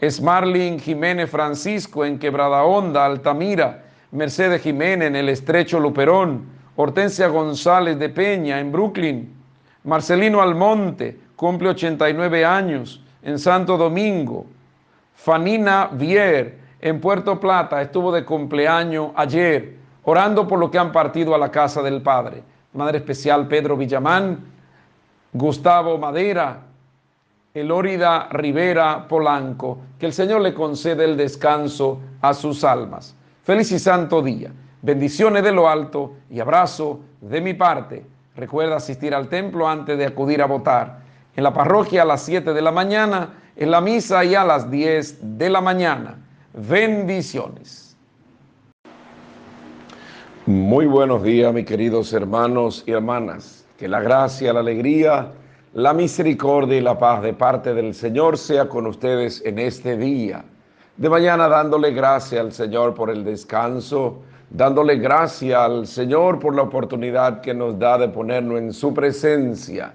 Esmarlin 0.00 0.78
Jiménez 0.78 1.30
Francisco 1.30 2.04
en 2.04 2.18
Quebrada 2.18 2.64
Honda, 2.64 3.04
Altamira, 3.04 3.87
Mercedes 4.10 4.62
Jiménez 4.62 5.08
en 5.08 5.16
el 5.16 5.28
Estrecho 5.28 5.78
Luperón, 5.78 6.46
Hortensia 6.76 7.28
González 7.28 7.98
de 7.98 8.08
Peña 8.08 8.58
en 8.58 8.72
Brooklyn, 8.72 9.34
Marcelino 9.84 10.40
Almonte 10.40 11.18
cumple 11.36 11.68
89 11.70 12.44
años, 12.44 13.02
en 13.22 13.38
Santo 13.38 13.76
Domingo. 13.76 14.46
Fanina 15.14 15.90
Vier 15.92 16.58
en 16.80 17.00
Puerto 17.00 17.38
Plata 17.38 17.82
estuvo 17.82 18.10
de 18.12 18.24
cumpleaños 18.24 19.10
ayer, 19.14 19.76
orando 20.04 20.48
por 20.48 20.58
lo 20.58 20.70
que 20.70 20.78
han 20.78 20.92
partido 20.92 21.34
a 21.34 21.38
la 21.38 21.50
casa 21.50 21.82
del 21.82 22.00
Padre. 22.00 22.42
Madre 22.72 22.98
especial 22.98 23.46
Pedro 23.48 23.76
Villamán, 23.76 24.38
Gustavo 25.32 25.98
Madera, 25.98 26.60
Elórida 27.52 28.28
Rivera 28.30 29.06
Polanco, 29.08 29.78
que 29.98 30.06
el 30.06 30.12
Señor 30.12 30.40
le 30.40 30.54
concede 30.54 31.04
el 31.04 31.16
descanso 31.16 32.00
a 32.22 32.32
sus 32.32 32.64
almas. 32.64 33.17
Feliz 33.48 33.72
y 33.72 33.78
santo 33.78 34.20
día. 34.20 34.52
Bendiciones 34.82 35.42
de 35.42 35.52
lo 35.52 35.70
alto 35.70 36.16
y 36.28 36.38
abrazo 36.38 37.00
de 37.22 37.40
mi 37.40 37.54
parte. 37.54 38.04
Recuerda 38.36 38.76
asistir 38.76 39.14
al 39.14 39.30
templo 39.30 39.66
antes 39.66 39.96
de 39.96 40.04
acudir 40.04 40.42
a 40.42 40.46
votar 40.46 40.98
en 41.34 41.44
la 41.44 41.54
parroquia 41.54 42.02
a 42.02 42.04
las 42.04 42.20
7 42.26 42.52
de 42.52 42.60
la 42.60 42.72
mañana, 42.72 43.30
en 43.56 43.70
la 43.70 43.80
misa 43.80 44.22
y 44.22 44.34
a 44.34 44.44
las 44.44 44.70
10 44.70 45.38
de 45.38 45.48
la 45.48 45.62
mañana. 45.62 46.18
Bendiciones. 46.52 47.96
Muy 50.44 50.84
buenos 50.84 51.22
días, 51.22 51.50
mis 51.54 51.64
queridos 51.64 52.12
hermanos 52.12 52.84
y 52.86 52.92
hermanas. 52.92 53.64
Que 53.78 53.88
la 53.88 54.00
gracia, 54.00 54.52
la 54.52 54.60
alegría, 54.60 55.32
la 55.72 55.94
misericordia 55.94 56.76
y 56.76 56.82
la 56.82 56.98
paz 56.98 57.22
de 57.22 57.32
parte 57.32 57.72
del 57.72 57.94
Señor 57.94 58.36
sea 58.36 58.68
con 58.68 58.86
ustedes 58.86 59.42
en 59.46 59.58
este 59.58 59.96
día. 59.96 60.44
De 60.98 61.08
mañana 61.08 61.48
dándole 61.48 61.92
gracias 61.92 62.40
al 62.40 62.52
Señor 62.52 62.94
por 62.94 63.08
el 63.08 63.24
descanso, 63.24 64.18
dándole 64.50 64.96
gracias 64.96 65.58
al 65.58 65.86
Señor 65.86 66.38
por 66.38 66.54
la 66.54 66.62
oportunidad 66.62 67.40
que 67.40 67.54
nos 67.54 67.78
da 67.78 67.96
de 67.96 68.08
ponernos 68.08 68.58
en 68.58 68.72
su 68.72 68.92
presencia 68.92 69.94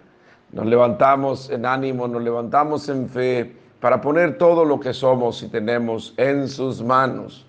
nos 0.54 0.68
levantamos 0.68 1.50
en 1.50 1.66
ánimo, 1.66 2.08
nos 2.08 2.22
levantamos 2.22 2.88
en 2.88 3.10
fe 3.10 3.52
para 3.80 4.00
poner 4.00 4.38
todo 4.38 4.64
lo 4.64 4.80
que 4.80 4.94
somos 4.94 5.42
y 5.42 5.48
tenemos 5.48 6.14
en 6.18 6.48
sus 6.48 6.82
manos. 6.84 7.46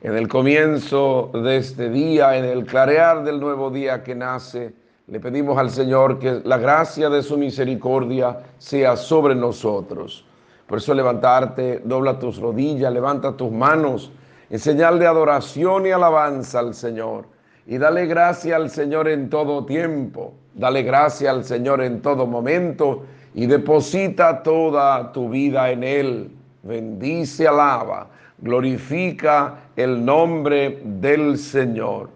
En 0.00 0.16
el 0.16 0.26
comienzo 0.26 1.30
de 1.34 1.58
este 1.58 1.90
día, 1.90 2.36
en 2.36 2.46
el 2.46 2.64
clarear 2.64 3.24
del 3.24 3.40
nuevo 3.40 3.70
día 3.70 4.02
que 4.02 4.14
nace, 4.14 4.72
le 5.06 5.20
pedimos 5.20 5.58
al 5.58 5.70
Señor 5.70 6.18
que 6.18 6.40
la 6.44 6.56
gracia 6.56 7.10
de 7.10 7.22
su 7.22 7.36
misericordia 7.36 8.38
sea 8.58 8.96
sobre 8.96 9.34
nosotros. 9.34 10.25
Por 10.66 10.78
eso 10.78 10.94
levantarte, 10.94 11.80
dobla 11.84 12.18
tus 12.18 12.38
rodillas, 12.38 12.92
levanta 12.92 13.36
tus 13.36 13.52
manos 13.52 14.12
en 14.50 14.58
señal 14.58 14.98
de 14.98 15.06
adoración 15.06 15.86
y 15.86 15.90
alabanza 15.90 16.60
al 16.60 16.74
Señor 16.74 17.26
y 17.66 17.78
dale 17.78 18.06
gracia 18.06 18.56
al 18.56 18.70
Señor 18.70 19.08
en 19.08 19.28
todo 19.28 19.64
tiempo, 19.64 20.34
dale 20.54 20.82
gracia 20.82 21.30
al 21.30 21.44
Señor 21.44 21.82
en 21.82 22.00
todo 22.00 22.26
momento 22.26 23.04
y 23.34 23.46
deposita 23.46 24.42
toda 24.42 25.12
tu 25.12 25.28
vida 25.28 25.70
en 25.70 25.82
Él. 25.82 26.30
Bendice, 26.62 27.46
alaba, 27.46 28.08
glorifica 28.38 29.54
el 29.76 30.04
nombre 30.04 30.80
del 30.84 31.38
Señor 31.38 32.10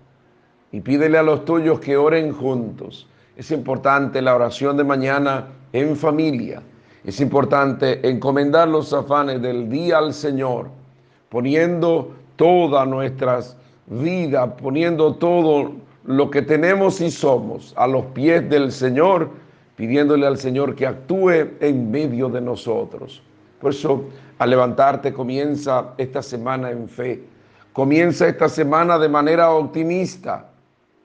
y 0.72 0.80
pídele 0.80 1.18
a 1.18 1.22
los 1.22 1.44
tuyos 1.44 1.80
que 1.80 1.96
oren 1.96 2.32
juntos. 2.32 3.08
Es 3.36 3.50
importante 3.50 4.22
la 4.22 4.34
oración 4.34 4.76
de 4.76 4.84
mañana 4.84 5.46
en 5.72 5.96
familia. 5.96 6.62
Es 7.04 7.20
importante 7.20 8.06
encomendar 8.08 8.68
los 8.68 8.92
afanes 8.92 9.40
del 9.40 9.68
día 9.68 9.98
al 9.98 10.12
Señor, 10.12 10.68
poniendo 11.28 12.12
todas 12.36 12.86
nuestras 12.86 13.56
vida, 13.86 14.56
poniendo 14.56 15.14
todo 15.14 15.72
lo 16.04 16.30
que 16.30 16.42
tenemos 16.42 17.00
y 17.00 17.10
somos 17.10 17.74
a 17.76 17.86
los 17.86 18.04
pies 18.06 18.48
del 18.48 18.72
Señor, 18.72 19.30
pidiéndole 19.76 20.26
al 20.26 20.38
Señor 20.38 20.74
que 20.74 20.86
actúe 20.86 21.30
en 21.60 21.90
medio 21.90 22.28
de 22.28 22.40
nosotros. 22.40 23.22
Por 23.60 23.72
eso, 23.72 24.04
al 24.38 24.50
levantarte, 24.50 25.12
comienza 25.12 25.94
esta 25.98 26.22
semana 26.22 26.70
en 26.70 26.88
fe. 26.88 27.22
Comienza 27.72 28.28
esta 28.28 28.48
semana 28.48 28.98
de 28.98 29.08
manera 29.08 29.50
optimista, 29.50 30.48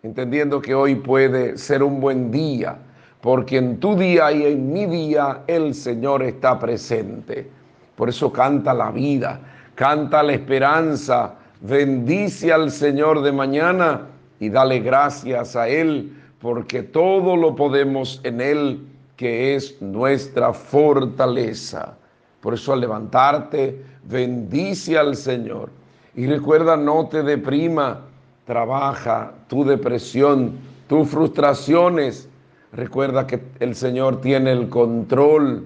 entendiendo 0.03 0.61
que 0.61 0.73
hoy 0.73 0.95
puede 0.95 1.57
ser 1.57 1.83
un 1.83 1.99
buen 1.99 2.31
día, 2.31 2.77
porque 3.25 3.57
en 3.57 3.79
tu 3.79 3.95
día 3.95 4.31
y 4.31 4.45
en 4.45 4.71
mi 4.71 4.85
día 4.85 5.41
el 5.47 5.73
Señor 5.73 6.21
está 6.21 6.59
presente. 6.59 7.49
Por 7.95 8.07
eso 8.07 8.31
canta 8.31 8.71
la 8.71 8.91
vida, 8.91 9.39
canta 9.73 10.21
la 10.21 10.33
esperanza, 10.33 11.33
Bendice 11.61 12.53
al 12.53 12.69
Señor 12.69 13.23
de 13.23 13.31
mañana 13.31 14.01
y 14.39 14.49
dale 14.49 14.79
gracias 14.81 15.55
a 15.55 15.67
Él, 15.67 16.13
porque 16.39 16.83
todo 16.83 17.35
lo 17.35 17.55
podemos 17.55 18.21
en 18.23 18.41
Él, 18.41 18.85
que 19.17 19.55
es 19.55 19.81
nuestra 19.81 20.53
fortaleza. 20.53 21.97
Por 22.41 22.53
eso 22.53 22.73
al 22.73 22.81
levantarte, 22.81 23.83
bendice 24.03 24.99
al 24.99 25.15
Señor. 25.15 25.71
Y 26.13 26.27
recuerda, 26.27 26.77
no 26.77 27.07
te 27.07 27.23
deprima, 27.23 28.01
trabaja 28.45 29.31
tu 29.47 29.65
depresión, 29.65 30.51
tus 30.87 31.09
frustraciones. 31.09 32.29
Recuerda 32.75 33.25
que 33.25 33.41
el 33.61 33.73
Señor 33.73 34.19
tiene 34.19 34.51
el 34.51 34.67
control 34.67 35.65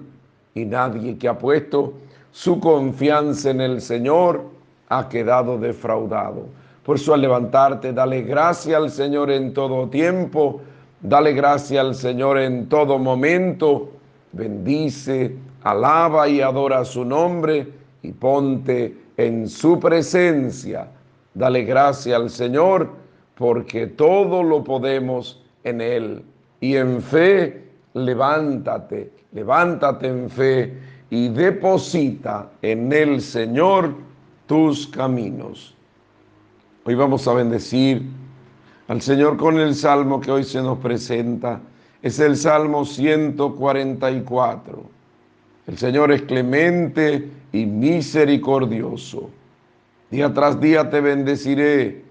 y 0.54 0.64
nadie 0.64 1.18
que 1.18 1.26
ha 1.26 1.36
puesto 1.36 1.94
su 2.30 2.60
confianza 2.60 3.50
en 3.50 3.60
el 3.60 3.80
Señor 3.80 4.44
ha 4.88 5.08
quedado 5.08 5.58
defraudado. 5.58 6.46
Por 6.84 6.96
eso 6.96 7.12
al 7.12 7.22
levantarte, 7.22 7.92
dale 7.92 8.22
gracia 8.22 8.76
al 8.76 8.90
Señor 8.90 9.32
en 9.32 9.52
todo 9.52 9.88
tiempo, 9.88 10.60
dale 11.00 11.32
gracia 11.32 11.80
al 11.80 11.96
Señor 11.96 12.38
en 12.38 12.68
todo 12.68 12.96
momento, 12.96 13.90
bendice, 14.30 15.34
alaba 15.64 16.28
y 16.28 16.40
adora 16.40 16.84
su 16.84 17.04
nombre 17.04 17.66
y 18.02 18.12
ponte 18.12 18.96
en 19.16 19.48
su 19.48 19.80
presencia. 19.80 20.86
Dale 21.34 21.64
gracia 21.64 22.14
al 22.14 22.30
Señor 22.30 22.88
porque 23.34 23.88
todo 23.88 24.44
lo 24.44 24.62
podemos 24.62 25.42
en 25.64 25.80
Él. 25.80 26.24
Y 26.60 26.76
en 26.76 27.00
fe, 27.00 27.64
levántate, 27.94 29.12
levántate 29.32 30.08
en 30.08 30.28
fe 30.28 30.78
y 31.08 31.28
deposita 31.28 32.50
en 32.62 32.92
el 32.92 33.20
Señor 33.20 33.94
tus 34.46 34.86
caminos. 34.86 35.74
Hoy 36.84 36.94
vamos 36.94 37.26
a 37.28 37.34
bendecir 37.34 38.02
al 38.88 39.00
Señor 39.00 39.36
con 39.36 39.58
el 39.58 39.74
salmo 39.74 40.20
que 40.20 40.32
hoy 40.32 40.44
se 40.44 40.60
nos 40.62 40.78
presenta. 40.78 41.60
Es 42.02 42.18
el 42.18 42.36
Salmo 42.36 42.84
144. 42.84 44.82
El 45.66 45.78
Señor 45.78 46.10
es 46.10 46.22
clemente 46.22 47.30
y 47.52 47.66
misericordioso. 47.66 49.30
Día 50.10 50.34
tras 50.34 50.60
día 50.60 50.90
te 50.90 51.00
bendeciré 51.00 52.02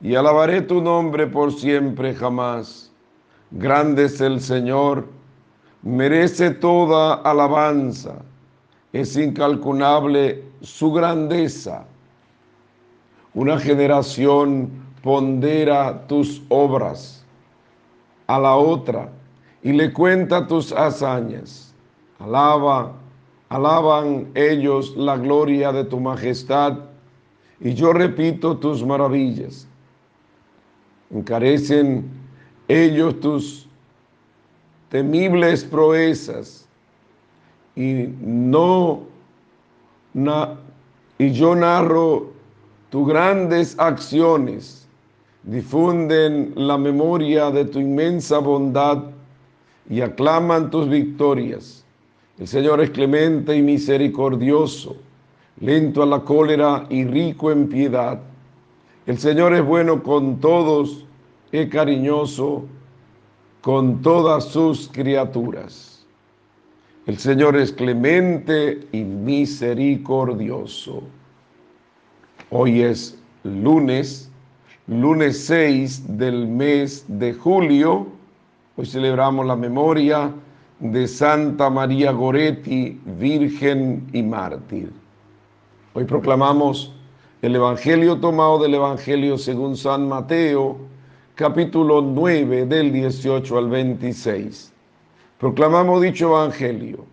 y 0.00 0.14
alabaré 0.14 0.62
tu 0.62 0.80
nombre 0.80 1.26
por 1.26 1.52
siempre 1.52 2.14
jamás. 2.14 2.93
Grande 3.54 4.04
es 4.04 4.20
el 4.20 4.40
Señor, 4.40 5.06
merece 5.82 6.50
toda 6.50 7.14
alabanza 7.14 8.16
es 8.94 9.16
incalculable 9.16 10.44
su 10.62 10.92
grandeza. 10.92 11.84
Una 13.34 13.58
generación 13.58 14.70
pondera 15.02 16.06
tus 16.06 16.44
obras 16.48 17.26
a 18.28 18.38
la 18.38 18.54
otra 18.54 19.10
y 19.64 19.72
le 19.72 19.92
cuenta 19.92 20.46
tus 20.46 20.70
hazañas. 20.70 21.74
Alaba, 22.20 22.92
alaban 23.48 24.30
ellos 24.34 24.96
la 24.96 25.16
gloria 25.16 25.72
de 25.72 25.82
tu 25.82 25.98
majestad 25.98 26.78
y 27.58 27.74
yo 27.74 27.92
repito 27.92 28.56
tus 28.56 28.84
maravillas. 28.86 29.66
Encarecen 31.10 32.08
ellos 32.68 33.20
tus 33.20 33.66
temibles 34.88 35.64
proezas 35.64 36.66
y 37.76 38.08
no 38.20 39.02
y 41.18 41.32
yo 41.32 41.56
narro 41.56 42.32
tus 42.90 43.08
grandes 43.08 43.76
acciones 43.78 44.84
difunden 45.44 46.52
la 46.56 46.78
memoria 46.78 47.50
de 47.50 47.64
tu 47.64 47.78
inmensa 47.78 48.38
bondad 48.38 49.04
y 49.88 50.00
aclaman 50.00 50.70
tus 50.70 50.88
victorias. 50.88 51.84
El 52.38 52.48
Señor 52.48 52.80
es 52.80 52.90
clemente 52.90 53.54
y 53.54 53.62
misericordioso, 53.62 54.96
lento 55.60 56.02
a 56.02 56.06
la 56.06 56.20
cólera 56.20 56.86
y 56.88 57.04
rico 57.04 57.52
en 57.52 57.68
piedad. 57.68 58.20
El 59.06 59.18
Señor 59.18 59.54
es 59.54 59.64
bueno 59.64 60.02
con 60.02 60.40
todos, 60.40 61.04
cariñoso 61.70 62.64
con 63.60 64.02
todas 64.02 64.44
sus 64.46 64.88
criaturas. 64.88 66.04
El 67.06 67.16
Señor 67.18 67.56
es 67.56 67.72
clemente 67.72 68.80
y 68.92 69.04
misericordioso. 69.04 71.02
Hoy 72.50 72.82
es 72.82 73.16
lunes, 73.44 74.30
lunes 74.88 75.44
6 75.46 76.18
del 76.18 76.48
mes 76.48 77.04
de 77.06 77.32
julio. 77.34 78.08
Hoy 78.76 78.86
celebramos 78.86 79.46
la 79.46 79.54
memoria 79.54 80.32
de 80.80 81.06
Santa 81.06 81.70
María 81.70 82.10
Goretti, 82.10 83.00
Virgen 83.18 84.08
y 84.12 84.22
Mártir. 84.22 84.90
Hoy 85.92 86.04
proclamamos 86.04 86.92
el 87.42 87.54
Evangelio 87.54 88.18
tomado 88.18 88.58
del 88.58 88.74
Evangelio 88.74 89.38
según 89.38 89.76
San 89.76 90.08
Mateo, 90.08 90.78
capítulo 91.34 92.00
9 92.00 92.66
del 92.66 92.92
18 92.92 93.58
al 93.58 93.68
26. 93.68 94.72
Proclamamos 95.38 96.00
dicho 96.00 96.28
Evangelio. 96.28 97.04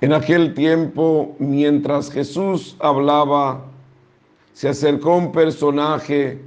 En 0.00 0.12
aquel 0.12 0.54
tiempo, 0.54 1.34
mientras 1.40 2.10
Jesús 2.10 2.76
hablaba, 2.78 3.64
se 4.52 4.68
acercó 4.68 5.16
un 5.16 5.32
personaje 5.32 6.40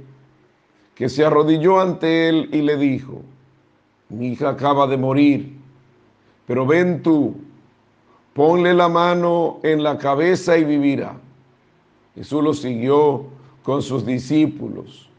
que 0.94 1.10
se 1.10 1.22
arrodilló 1.22 1.78
ante 1.78 2.30
él 2.30 2.48
y 2.50 2.62
le 2.62 2.78
dijo, 2.78 3.20
mi 4.08 4.28
hija 4.28 4.50
acaba 4.50 4.86
de 4.86 4.96
morir, 4.96 5.54
pero 6.46 6.64
ven 6.64 7.02
tú, 7.02 7.34
ponle 8.32 8.72
la 8.72 8.88
mano 8.88 9.60
en 9.62 9.82
la 9.82 9.98
cabeza 9.98 10.56
y 10.56 10.64
vivirá. 10.64 11.14
Jesús 12.14 12.42
lo 12.42 12.54
siguió 12.54 13.26
con 13.62 13.82
sus 13.82 14.06
discípulos. 14.06 15.10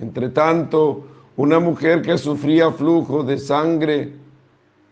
Entre 0.00 0.28
tanto, 0.28 1.04
una 1.36 1.58
mujer 1.60 2.02
que 2.02 2.18
sufría 2.18 2.70
flujo 2.70 3.22
de 3.22 3.38
sangre 3.38 4.12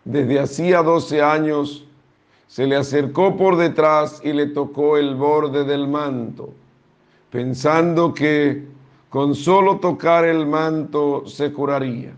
desde 0.05 0.39
hacía 0.39 0.83
12 0.83 1.23
años, 1.23 1.87
se 2.47 2.67
le 2.67 2.77
acercó 2.77 3.37
por 3.37 3.57
detrás 3.57 4.21
y 4.23 4.33
le 4.33 4.47
tocó 4.47 4.97
el 4.97 5.17
borde 5.17 5.65
del 5.65 5.89
manto, 5.89 6.51
pensando 7.31 8.15
que 8.15 8.65
con 9.11 9.35
solo 9.35 9.79
tocar 9.79 10.25
el 10.25 10.47
manto 10.47 11.27
se 11.27 11.53
curaría. 11.53 12.13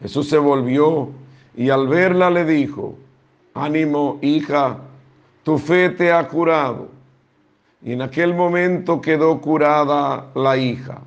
Jesús 0.00 0.28
se 0.28 0.38
volvió 0.38 1.10
y 1.56 1.70
al 1.70 1.88
verla 1.88 2.30
le 2.30 2.44
dijo, 2.44 2.94
ánimo 3.54 4.18
hija, 4.20 4.78
tu 5.42 5.58
fe 5.58 5.90
te 5.90 6.12
ha 6.12 6.26
curado. 6.28 6.88
Y 7.82 7.92
en 7.92 8.02
aquel 8.02 8.34
momento 8.34 9.00
quedó 9.00 9.40
curada 9.40 10.30
la 10.34 10.56
hija. 10.56 11.00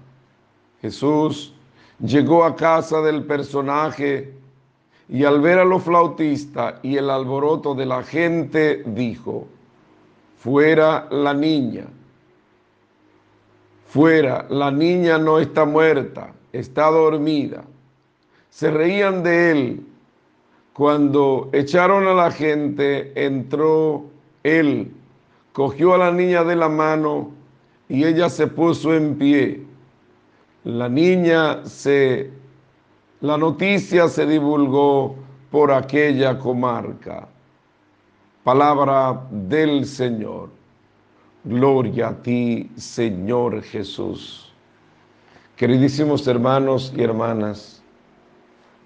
Jesús 0.86 1.52
llegó 2.00 2.44
a 2.44 2.56
casa 2.56 3.02
del 3.02 3.24
personaje 3.24 4.36
y 5.10 5.24
al 5.24 5.42
ver 5.42 5.58
a 5.58 5.66
los 5.66 5.82
flautistas 5.82 6.76
y 6.84 6.98
el 6.98 7.10
alboroto 7.10 7.74
de 7.74 7.88
la 7.88 8.04
gente, 8.04 8.84
dijo, 8.86 9.48
fuera 10.38 11.08
la 11.10 11.34
niña, 11.34 11.86
fuera, 13.88 14.46
la 14.50 14.70
niña 14.70 15.18
no 15.18 15.40
está 15.40 15.66
muerta, 15.66 16.34
está 16.54 16.92
dormida. 16.92 17.64
Se 18.52 18.70
reían 18.70 19.24
de 19.24 19.52
él. 19.52 19.86
Cuando 20.74 21.50
echaron 21.52 22.08
a 22.08 22.14
la 22.14 22.30
gente, 22.30 23.12
entró 23.16 24.06
él, 24.44 24.92
cogió 25.52 25.96
a 25.96 25.98
la 25.98 26.12
niña 26.12 26.44
de 26.44 26.56
la 26.56 26.70
mano 26.70 27.32
y 27.90 28.04
ella 28.04 28.30
se 28.30 28.46
puso 28.46 28.94
en 28.94 29.16
pie. 29.18 29.64
La 30.66 30.89
niña 30.89 31.63
se 31.63 32.32
la 33.22 33.38
noticia 33.38 34.07
se 34.07 34.26
divulgó 34.26 35.16
por 35.51 35.72
aquella 35.72 36.39
comarca. 36.39 37.28
Palabra 38.43 39.28
del 39.30 39.86
Señor. 39.86 40.49
Gloria 41.43 42.07
a 42.07 42.22
ti, 42.22 42.72
Señor 42.76 43.61
Jesús. 43.61 44.51
Queridísimos 45.55 46.28
hermanos 46.28 46.91
y 46.95 47.03
hermanas, 47.03 47.84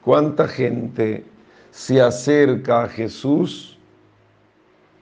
cuánta 0.04 0.50
gente 0.50 1.24
se 1.72 2.02
acerca 2.02 2.84
a 2.84 2.90
Jesús 2.90 3.78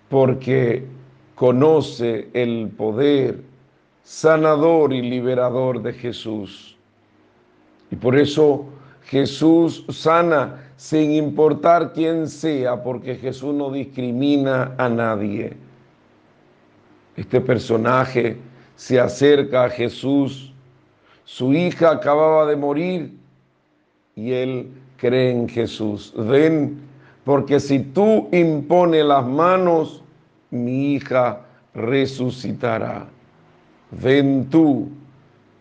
porque 0.09 0.86
conoce 1.34 2.30
el 2.34 2.69
poder 2.69 3.47
sanador 4.08 4.93
y 4.93 5.01
liberador 5.01 5.82
de 5.82 5.91
Jesús. 5.91 6.78
Y 7.91 7.97
por 7.97 8.16
eso 8.16 8.66
Jesús 9.03 9.84
sana 9.89 10.64
sin 10.78 11.12
importar 11.12 11.91
quién 11.91 12.30
sea, 12.30 12.82
porque 12.82 13.16
Jesús 13.16 13.53
no 13.53 13.70
discrimina 13.70 14.74
a 14.78 14.88
nadie. 14.88 15.58
Este 17.18 17.41
personaje 17.41 18.38
se 18.78 18.97
acerca 18.97 19.66
a 19.66 19.70
Jesús. 19.70 20.53
Su 21.26 21.53
hija 21.53 21.91
acababa 21.91 22.45
de 22.45 22.55
morir 22.55 23.14
y 24.16 24.32
él 24.32 24.72
cree 24.95 25.32
en 25.32 25.49
Jesús. 25.49 26.14
Ven, 26.16 26.80
porque 27.26 27.60
si 27.60 27.80
tú 27.80 28.30
impones 28.32 29.03
las 29.03 29.26
manos, 29.26 30.01
mi 30.49 30.93
hija 30.93 31.41
resucitará. 31.74 33.10
Ven 33.91 34.49
tú 34.49 34.89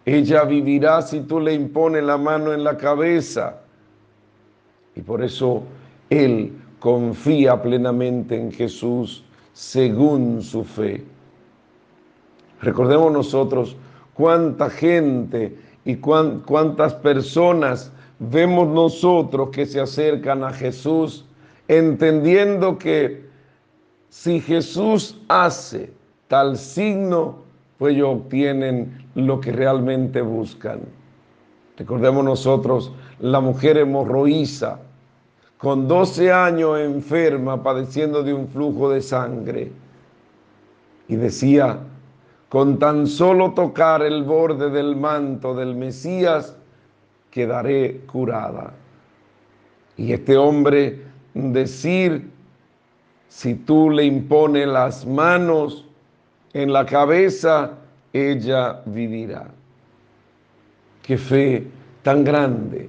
ella 0.07 0.45
vivirá 0.45 1.03
si 1.03 1.21
tú 1.23 1.41
le 1.41 1.53
impones 1.53 2.05
la 2.05 2.17
mano 2.17 2.55
en 2.55 2.63
la 2.63 2.77
cabeza. 2.77 3.59
Y 4.95 5.03
por 5.03 5.23
eso 5.23 5.65
él 6.09 6.53
confía 6.79 7.61
plenamente 7.61 8.41
en 8.41 8.53
Jesús 8.53 9.25
según 9.53 10.43
su 10.43 10.63
fe. 10.63 11.05
Recordemos 12.63 13.13
nosotros 13.13 13.77
cuánta 14.15 14.71
gente 14.71 15.59
y 15.85 15.97
cuántas 15.97 16.95
personas 16.95 17.91
vemos 18.21 18.69
nosotros 18.69 19.51
que 19.51 19.67
se 19.67 19.81
acercan 19.81 20.45
a 20.45 20.53
Jesús 20.53 21.27
entendiendo 21.67 22.79
que 22.79 23.27
si 24.09 24.41
Jesús 24.41 25.21
hace 25.29 25.93
tal 26.29 26.57
signo, 26.57 27.46
pues 27.79 27.95
ellos 27.95 28.09
obtienen 28.17 29.07
lo 29.15 29.41
que 29.41 29.53
realmente 29.53 30.23
buscan. 30.23 30.81
Recordemos 31.77 32.25
nosotros 32.25 32.93
la 33.21 33.41
mujer 33.41 33.77
hemorroísa, 33.77 34.81
con 35.59 35.89
12 35.89 36.33
años 36.33 36.79
enferma, 36.81 37.63
padeciendo 37.63 38.23
de 38.23 38.35
un 38.35 38.49
flujo 38.49 38.91
de 38.91 39.01
sangre. 39.01 39.73
Y 41.09 41.17
decía, 41.17 41.79
con 42.49 42.79
tan 42.79 43.07
solo 43.07 43.53
tocar 43.53 44.03
el 44.03 44.23
borde 44.23 44.71
del 44.71 44.97
manto 44.97 45.55
del 45.55 45.75
Mesías, 45.75 46.57
quedaré 47.31 48.01
curada. 48.07 48.73
Y 49.97 50.13
este 50.13 50.37
hombre 50.37 51.03
decir, 51.35 52.31
si 53.29 53.55
tú 53.55 53.91
le 53.91 54.05
impones 54.05 54.67
las 54.67 55.07
manos, 55.07 55.86
en 56.57 56.73
la 56.73 56.87
cabeza, 56.87 57.73
ella 58.15 58.81
vivirá. 58.87 59.47
Qué 61.03 61.19
fe 61.19 61.67
tan 62.03 62.25
grande 62.25 62.89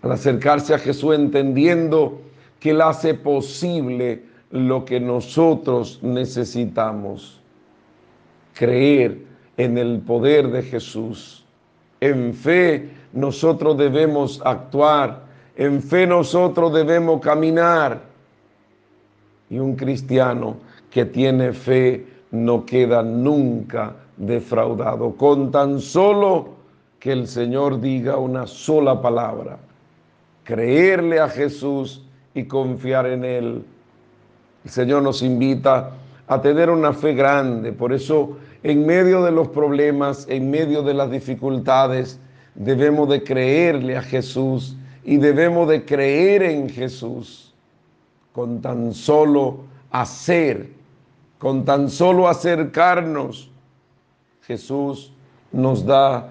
al 0.00 0.12
acercarse 0.12 0.72
a 0.72 0.78
Jesús 0.78 1.16
entendiendo 1.16 2.20
que 2.60 2.70
él 2.70 2.80
hace 2.80 3.14
posible 3.14 4.22
lo 4.52 4.84
que 4.84 5.00
nosotros 5.00 5.98
necesitamos. 6.02 7.40
Creer 8.54 9.18
en 9.56 9.76
el 9.76 9.98
poder 9.98 10.48
de 10.52 10.62
Jesús. 10.62 11.44
En 12.00 12.32
fe 12.32 12.90
nosotros 13.12 13.76
debemos 13.76 14.40
actuar. 14.44 15.24
En 15.56 15.82
fe 15.82 16.06
nosotros 16.06 16.72
debemos 16.72 17.20
caminar. 17.20 18.02
Y 19.50 19.58
un 19.58 19.74
cristiano 19.74 20.58
que 20.90 21.04
tiene 21.04 21.52
fe 21.52 22.11
no 22.32 22.66
queda 22.66 23.02
nunca 23.02 23.94
defraudado. 24.16 25.14
Con 25.16 25.50
tan 25.50 25.80
solo 25.80 26.48
que 26.98 27.12
el 27.12 27.26
Señor 27.26 27.80
diga 27.80 28.16
una 28.16 28.46
sola 28.46 29.00
palabra. 29.00 29.58
Creerle 30.44 31.20
a 31.20 31.28
Jesús 31.28 32.04
y 32.34 32.44
confiar 32.44 33.06
en 33.06 33.24
Él. 33.24 33.64
El 34.64 34.70
Señor 34.70 35.02
nos 35.02 35.22
invita 35.22 35.90
a 36.26 36.40
tener 36.40 36.70
una 36.70 36.92
fe 36.92 37.14
grande. 37.14 37.72
Por 37.72 37.92
eso, 37.92 38.36
en 38.62 38.86
medio 38.86 39.22
de 39.22 39.32
los 39.32 39.48
problemas, 39.48 40.26
en 40.28 40.50
medio 40.50 40.82
de 40.82 40.94
las 40.94 41.10
dificultades, 41.10 42.18
debemos 42.54 43.08
de 43.08 43.22
creerle 43.22 43.96
a 43.96 44.02
Jesús 44.02 44.76
y 45.04 45.16
debemos 45.16 45.68
de 45.68 45.84
creer 45.84 46.42
en 46.42 46.68
Jesús 46.68 47.52
con 48.32 48.60
tan 48.62 48.94
solo 48.94 49.58
hacer, 49.90 50.70
con 51.42 51.64
tan 51.64 51.90
solo 51.90 52.28
acercarnos. 52.28 53.50
Jesús 54.42 55.12
nos 55.50 55.84
da 55.84 56.30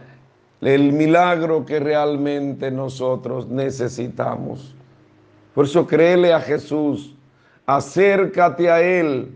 el 0.62 0.93
milagro 0.93 1.66
que 1.66 1.82
realmente 1.82 2.72
nosotros 2.72 3.45
necesitamos. 3.49 4.74
Por 5.53 5.66
eso 5.66 5.86
créele 5.86 6.32
a 6.32 6.39
Jesús, 6.39 7.14
acércate 7.66 8.72
a 8.72 8.82
Él 8.82 9.34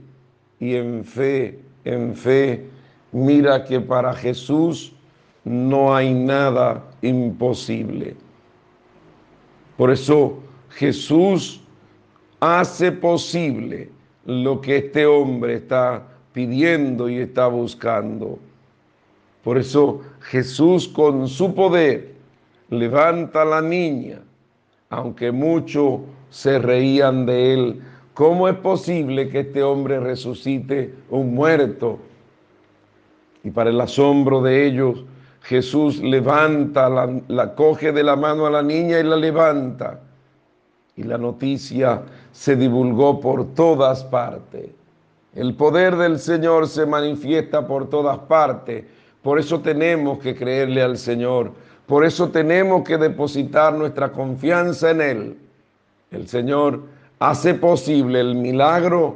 y 0.62 0.76
en 0.76 1.04
fe, 1.04 1.60
en 1.84 2.16
fe, 2.16 2.70
mira 3.12 3.66
que 3.66 3.82
para 3.82 4.14
Jesús 4.14 4.94
no 5.44 5.94
hay 5.94 6.14
nada 6.14 6.86
imposible. 7.02 8.16
Por 9.76 9.92
eso 9.92 10.40
Jesús 10.70 11.60
hace 12.40 12.94
posible 12.94 13.90
lo 14.26 14.60
que 14.60 14.78
este 14.78 15.06
hombre 15.06 15.56
está 15.56 16.04
pidiendo 16.34 17.08
y 17.08 17.18
está 17.18 17.48
buscando. 17.48 18.40
Por 19.44 19.58
eso 19.58 20.02
Jesús 20.22 20.88
con 20.88 21.28
su 21.28 21.54
poder 21.54 22.16
levanta 22.70 23.44
a 23.44 23.46
la 23.46 23.62
niña, 23.62 24.20
aunque 24.90 25.32
muchos 25.32 26.02
se 26.30 26.60
reían 26.60 27.26
de 27.26 27.54
él. 27.54 27.82
¿Cómo 28.14 28.48
es 28.48 28.56
posible 28.56 29.30
que 29.30 29.42
este 29.42 29.62
hombre 29.62 30.00
resucite 30.00 30.94
un 31.10 31.36
muerto? 31.36 32.00
Y 33.44 33.52
para 33.52 33.70
el 33.70 33.80
asombro 33.80 34.42
de 34.42 34.66
ellos, 34.66 35.06
Jesús 35.42 36.02
levanta, 36.02 36.90
la, 36.90 37.22
la, 37.28 37.54
coge 37.54 37.92
de 37.92 38.04
la 38.04 38.16
mano 38.16 38.48
a 38.48 38.50
la 38.50 38.64
niña 38.64 39.00
y 39.00 39.04
la 39.04 39.16
levanta. 39.16 40.02
Y 40.96 41.04
la 41.04 41.20
noticia 41.20 42.02
se 42.36 42.58
divulgó 42.58 43.22
por 43.22 43.54
todas 43.54 44.04
partes. 44.04 44.70
El 45.34 45.56
poder 45.56 45.96
del 45.96 46.20
Señor 46.20 46.68
se 46.68 46.86
manifiesta 46.86 47.66
por 47.66 47.90
todas 47.90 48.18
partes. 48.20 48.84
Por 49.24 49.40
eso 49.40 49.62
tenemos 49.62 50.20
que 50.20 50.36
creerle 50.36 50.82
al 50.82 50.98
Señor. 50.98 51.54
Por 51.88 52.04
eso 52.04 52.30
tenemos 52.30 52.84
que 52.84 52.98
depositar 52.98 53.74
nuestra 53.74 54.12
confianza 54.12 54.92
en 54.92 55.02
Él. 55.02 55.38
El 56.12 56.28
Señor 56.28 56.82
hace 57.20 57.54
posible 57.54 58.20
el 58.20 58.36
milagro 58.36 59.16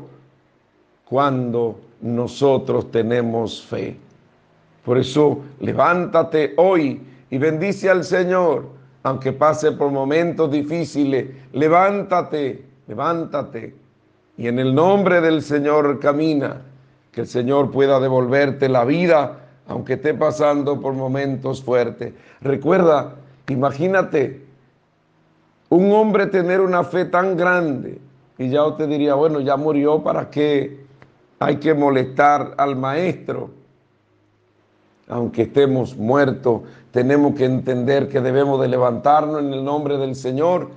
cuando 1.04 1.78
nosotros 2.00 2.90
tenemos 2.90 3.62
fe. 3.62 3.98
Por 4.86 4.98
eso 4.98 5.40
levántate 5.60 6.54
hoy 6.56 7.02
y 7.30 7.38
bendice 7.38 7.90
al 7.90 8.06
Señor, 8.06 8.70
aunque 9.04 9.34
pase 9.34 9.74
por 9.74 9.92
momentos 9.92 10.50
difíciles. 10.50 11.28
Levántate, 11.52 12.69
levántate. 12.90 13.76
Y 14.38 14.48
en 14.48 14.60
el 14.60 14.76
nombre 14.76 15.22
del 15.22 15.42
Señor 15.42 16.00
camina, 16.00 16.62
que 17.12 17.22
el 17.22 17.28
Señor 17.28 17.72
pueda 17.72 18.00
devolverte 18.00 18.68
la 18.68 18.84
vida, 18.84 19.46
aunque 19.68 19.94
esté 19.94 20.14
pasando 20.14 20.82
por 20.82 20.94
momentos 20.94 21.64
fuertes. 21.64 22.14
Recuerda, 22.42 23.16
imagínate 23.48 24.46
un 25.70 25.92
hombre 25.92 26.26
tener 26.26 26.60
una 26.60 26.84
fe 26.84 27.06
tan 27.06 27.38
grande 27.38 28.00
y 28.38 28.50
ya 28.50 28.66
usted 28.66 28.88
diría, 28.90 29.14
bueno, 29.14 29.40
ya 29.40 29.56
murió, 29.56 30.04
¿para 30.04 30.30
qué 30.30 30.84
hay 31.40 31.58
que 31.58 31.74
molestar 31.74 32.56
al 32.58 32.76
maestro? 32.76 33.52
aunque 35.10 35.42
estemos 35.44 35.98
muertos, 35.98 36.62
tenemos 36.92 37.34
que 37.36 37.46
entender 37.46 38.08
que 38.08 38.22
debemos 38.22 38.62
de 38.62 38.68
levantarnos 38.68 39.42
en 39.42 39.52
el 39.54 39.66
nombre 39.66 39.98
del 39.98 40.16
Señor, 40.16 40.70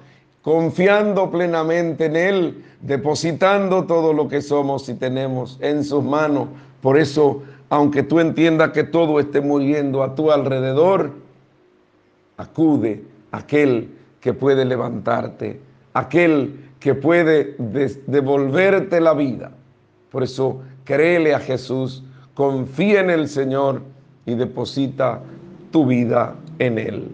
confiando 0.43 1.31
plenamente 1.31 2.07
en 2.07 2.17
Él, 2.17 2.65
depositando 2.81 3.85
todo 3.85 4.13
lo 4.13 4.29
que 4.29 4.43
somos 4.43 4.89
y 4.89 4.95
tenemos 4.95 5.57
en 5.61 5.85
sus 5.85 6.03
manos. 6.05 6.49
Por 6.81 6.99
eso, 6.99 7.43
aunque 7.71 8.03
tú 8.03 8.19
entiendas 8.19 8.73
que 8.73 8.83
todo 8.83 9.21
esté 9.21 9.41
muriendo 9.41 10.03
a 10.03 10.15
tu 10.15 10.33
alrededor, 10.33 11.13
acude 12.37 13.05
a 13.31 13.39
aquel 13.39 13.89
que 14.21 14.35
puede 14.35 14.65
levantarte, 14.65 15.61
aquel 15.95 16.71
que 16.81 16.95
puede 16.95 17.55
devolverte 18.07 19.01
la 19.01 19.15
vida. 19.15 19.53
Por 20.11 20.25
eso, 20.25 20.61
créele 20.85 21.35
a 21.35 21.39
Jesús, 21.39 22.03
confía 22.35 23.01
en 23.01 23.11
el 23.11 23.29
Señor 23.29 23.83
y 24.27 24.35
deposita 24.35 25.21
tu 25.71 25.87
vida 25.87 26.35
en 26.59 26.79
Él. 26.79 27.09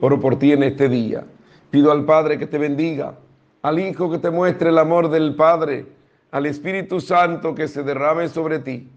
Oro 0.00 0.20
por 0.20 0.36
ti 0.38 0.52
en 0.52 0.64
este 0.64 0.88
día. 0.88 1.24
Pido 1.70 1.92
al 1.92 2.04
Padre 2.04 2.38
que 2.38 2.46
te 2.46 2.58
bendiga, 2.58 3.14
al 3.62 3.78
Hijo 3.78 4.10
que 4.10 4.18
te 4.18 4.30
muestre 4.30 4.70
el 4.70 4.78
amor 4.78 5.10
del 5.10 5.34
Padre, 5.34 5.86
al 6.30 6.46
Espíritu 6.46 7.00
Santo 7.00 7.54
que 7.54 7.68
se 7.68 7.82
derrame 7.82 8.28
sobre 8.28 8.58
ti, 8.58 8.88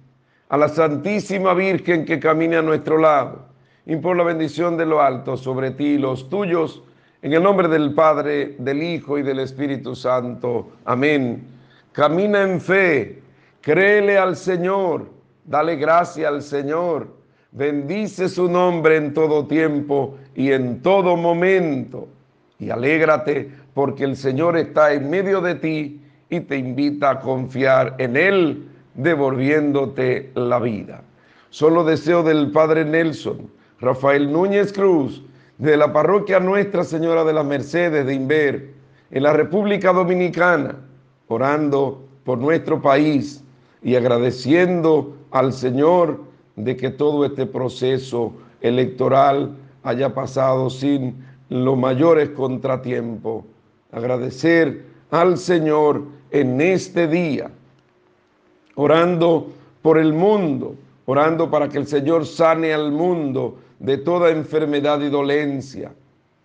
a 0.50 0.58
la 0.58 0.70
Santísima 0.70 1.54
Virgen 1.54 2.06
que 2.06 2.20
camine 2.20 2.58
a 2.58 2.62
nuestro 2.62 2.98
lado. 2.98 3.46
Y 3.86 3.96
por 3.96 4.16
la 4.16 4.24
bendición 4.24 4.78
de 4.78 4.86
lo 4.86 5.02
alto 5.02 5.38
sobre 5.38 5.72
ti 5.72 5.86
y 5.86 5.98
los 5.98 6.30
tuyos, 6.30 6.84
en 7.22 7.34
el 7.34 7.44
nombre 7.44 7.68
del 7.68 7.94
Padre, 7.94 8.56
del 8.58 8.82
Hijo 8.82 9.18
y 9.18 9.24
del 9.24 9.40
Espíritu 9.40 9.96
Santo. 9.96 10.72
Amén. 10.86 11.44
Camina 11.92 12.42
en 12.42 12.62
fe, 12.62 13.22
créele 13.62 14.18
al 14.18 14.36
Señor 14.36 15.22
Dale 15.46 15.76
gracia 15.76 16.28
al 16.28 16.42
Señor. 16.44 17.08
Bendice 17.52 18.30
su 18.30 18.50
nombre 18.50 18.98
en 18.98 19.14
todo 19.14 19.48
tiempo 19.48 20.18
y 20.36 20.52
en 20.52 20.82
todo 20.82 21.18
momento. 21.18 22.08
Y 22.62 22.70
alégrate 22.70 23.50
porque 23.74 24.04
el 24.04 24.16
Señor 24.16 24.56
está 24.56 24.94
en 24.94 25.10
medio 25.10 25.42
de 25.42 25.56
ti 25.56 26.00
y 26.30 26.42
te 26.42 26.58
invita 26.58 27.10
a 27.10 27.20
confiar 27.20 27.96
en 27.98 28.16
Él, 28.16 28.70
devolviéndote 28.94 30.30
la 30.36 30.60
vida. 30.60 31.02
Solo 31.50 31.84
deseo 31.84 32.22
del 32.22 32.52
Padre 32.52 32.86
Nelson, 32.86 33.50
Rafael 33.80 34.32
Núñez 34.32 34.72
Cruz, 34.72 35.24
de 35.58 35.76
la 35.76 35.92
parroquia 35.92 36.40
Nuestra 36.40 36.84
Señora 36.84 37.24
de 37.24 37.34
las 37.34 37.46
Mercedes 37.46 38.06
de 38.06 38.14
Inver, 38.14 38.70
en 39.10 39.24
la 39.24 39.34
República 39.34 39.92
Dominicana, 39.92 40.76
orando 41.30 42.06
por 42.24 42.38
nuestro 42.38 42.80
país 42.80 43.44
y 43.82 43.96
agradeciendo 43.96 45.18
al 45.32 45.52
Señor 45.52 46.22
de 46.58 46.78
que 46.78 46.92
todo 46.92 47.26
este 47.26 47.48
proceso 47.48 48.34
electoral 48.62 49.58
haya 49.82 50.14
pasado 50.14 50.70
sin 50.70 51.31
los 51.52 51.78
mayores 51.78 52.30
contratiempos. 52.30 53.44
Agradecer 53.92 54.86
al 55.10 55.38
Señor 55.38 56.04
en 56.32 56.62
este 56.62 57.10
día, 57.10 57.52
orando 58.76 59.48
por 59.82 59.98
el 59.98 60.14
mundo, 60.14 60.76
orando 61.06 61.52
para 61.52 61.68
que 61.68 61.78
el 61.78 61.88
Señor 61.88 62.26
sane 62.26 62.74
al 62.74 62.94
mundo 62.94 63.58
de 63.80 63.98
toda 63.98 64.30
enfermedad 64.30 65.02
y 65.02 65.10
dolencia, 65.10 65.92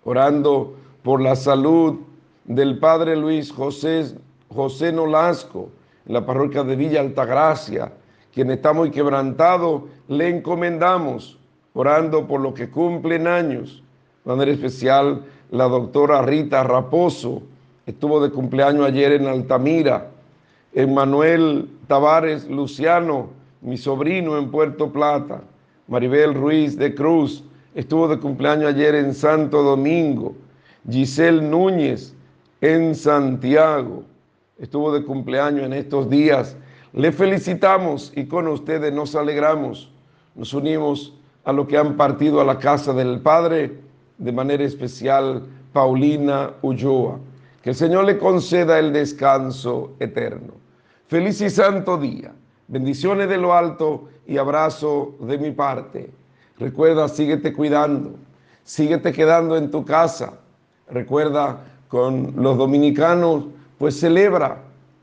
orando 0.02 0.74
por 1.04 1.20
la 1.20 1.36
salud 1.36 2.00
del 2.44 2.80
Padre 2.80 3.14
Luis 3.14 3.52
José, 3.52 4.16
José 4.52 4.90
Nolasco, 4.90 5.68
en 6.04 6.14
la 6.14 6.26
parroquia 6.26 6.64
de 6.64 6.74
Villa 6.74 7.00
Altagracia, 7.00 7.92
quien 8.34 8.50
está 8.50 8.72
muy 8.72 8.90
quebrantado, 8.90 9.86
le 10.09 10.30
encomendamos, 10.30 11.38
orando 11.74 12.26
por 12.26 12.40
lo 12.40 12.52
que 12.52 12.68
cumplen 12.68 13.28
años. 13.28 13.84
De 14.27 14.33
manera 14.33 14.51
especial, 14.51 15.22
la 15.53 15.68
doctora 15.68 16.20
Rita 16.20 16.64
Raposo 16.64 17.43
estuvo 17.87 18.20
de 18.20 18.33
cumpleaños 18.33 18.85
ayer 18.85 19.12
en 19.12 19.29
Altamira. 19.29 20.11
Emanuel 20.74 21.70
Tavares 21.87 22.51
Luciano, 22.51 23.29
mi 23.61 23.77
sobrino 23.77 24.37
en 24.37 24.51
Puerto 24.51 24.91
Plata. 24.91 25.43
Maribel 25.87 26.35
Ruiz 26.35 26.77
de 26.77 26.93
Cruz 26.93 27.45
estuvo 27.77 28.09
de 28.09 28.18
cumpleaños 28.18 28.74
ayer 28.74 28.97
en 28.97 29.14
Santo 29.14 29.62
Domingo. 29.62 30.35
Giselle 30.91 31.41
Núñez 31.41 32.12
en 32.61 32.97
Santiago. 32.97 34.03
estuvo 34.59 34.93
de 34.93 35.05
cumpleaños 35.05 35.66
en 35.66 35.72
estos 35.72 36.11
días. 36.11 36.57
Le 36.93 37.12
felicitamos 37.12 38.12
y 38.16 38.24
con 38.24 38.49
ustedes 38.49 38.93
nos 38.93 39.14
alegramos. 39.14 39.89
Nos 40.35 40.53
unimos 40.53 41.14
a 41.45 41.53
lo 41.53 41.68
que 41.68 41.79
han 41.79 41.97
partido 41.97 42.41
a 42.41 42.45
la 42.45 42.59
casa 42.59 42.93
del 42.93 43.20
Padre, 43.20 43.86
de 44.19 44.33
manera 44.33 44.64
especial 44.64 45.45
Paulina 45.73 46.53
Ulloa. 46.62 47.19
Que 47.62 47.71
el 47.71 47.77
Señor 47.77 48.05
le 48.05 48.19
conceda 48.19 48.79
el 48.79 48.93
descanso 48.93 49.93
eterno. 49.99 50.55
Feliz 51.09 51.41
y 51.41 51.51
santo 51.51 51.99
día. 51.99 52.33
Bendiciones 52.69 53.29
de 53.29 53.39
lo 53.39 53.55
alto 53.55 54.09
y 54.27 54.39
abrazo 54.39 55.14
de 55.21 55.39
mi 55.39 55.51
parte. 55.53 56.11
Recuerda, 56.59 57.09
síguete 57.09 57.53
cuidando, 57.53 58.14
síguete 58.64 59.12
quedando 59.12 59.57
en 59.57 59.71
tu 59.71 59.85
casa. 59.85 60.35
Recuerda, 60.89 61.61
con 61.89 62.35
los 62.37 62.59
dominicanos, 62.59 63.45
pues 63.79 63.99
celebra, 63.99 64.59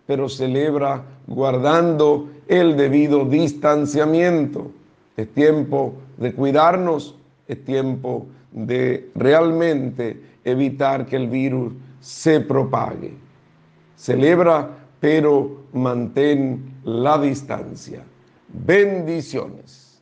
pero 0.06 0.28
celebra 0.28 1.04
guardando 1.28 2.30
el 2.48 2.76
debido 2.76 3.26
distanciamiento. 3.26 4.72
Es 5.16 5.32
tiempo 5.34 5.94
de 6.18 6.34
cuidarnos, 6.34 7.16
es 7.48 7.64
tiempo 7.64 8.26
de 8.26 8.43
realmente 9.16 10.22
evitar 10.44 11.06
que 11.06 11.16
el 11.16 11.28
virus 11.28 11.74
se 12.00 12.40
propague. 12.40 13.14
Celebra, 13.96 14.70
pero 15.00 15.64
mantén 15.74 16.76
la 16.84 17.18
distancia. 17.18 18.04
Bendiciones. 18.50 20.02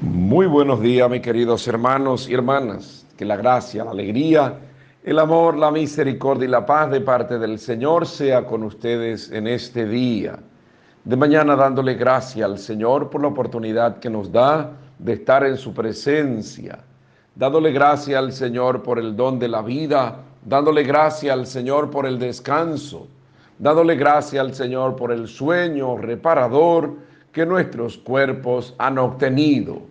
Muy 0.00 0.46
buenos 0.46 0.80
días, 0.80 1.08
mis 1.08 1.20
queridos 1.20 1.66
hermanos 1.68 2.28
y 2.28 2.34
hermanas. 2.34 3.06
Que 3.16 3.24
la 3.24 3.36
gracia, 3.36 3.84
la 3.84 3.92
alegría, 3.92 4.58
el 5.04 5.18
amor, 5.18 5.56
la 5.56 5.70
misericordia 5.70 6.46
y 6.46 6.50
la 6.50 6.66
paz 6.66 6.90
de 6.90 7.00
parte 7.00 7.38
del 7.38 7.58
Señor 7.58 8.06
sea 8.06 8.44
con 8.44 8.62
ustedes 8.62 9.30
en 9.30 9.46
este 9.46 9.86
día. 9.86 10.38
De 11.04 11.16
mañana 11.16 11.56
dándole 11.56 11.94
gracia 11.94 12.44
al 12.44 12.58
Señor 12.58 13.10
por 13.10 13.22
la 13.22 13.28
oportunidad 13.28 13.98
que 13.98 14.10
nos 14.10 14.30
da 14.30 14.72
de 15.02 15.14
estar 15.14 15.44
en 15.44 15.56
su 15.56 15.74
presencia. 15.74 16.78
Dándole 17.34 17.72
gracia 17.72 18.18
al 18.18 18.32
Señor 18.32 18.82
por 18.82 18.98
el 18.98 19.14
don 19.16 19.38
de 19.38 19.48
la 19.48 19.62
vida. 19.62 20.18
Dándole 20.44 20.82
gracia 20.82 21.32
al 21.32 21.46
Señor 21.46 21.90
por 21.90 22.06
el 22.06 22.18
descanso 22.18 23.06
dándole 23.62 23.94
gracia 23.94 24.40
al 24.40 24.52
Señor 24.54 24.96
por 24.96 25.12
el 25.12 25.28
sueño 25.28 25.96
reparador 25.96 26.94
que 27.30 27.46
nuestros 27.46 27.96
cuerpos 27.96 28.74
han 28.76 28.98
obtenido. 28.98 29.82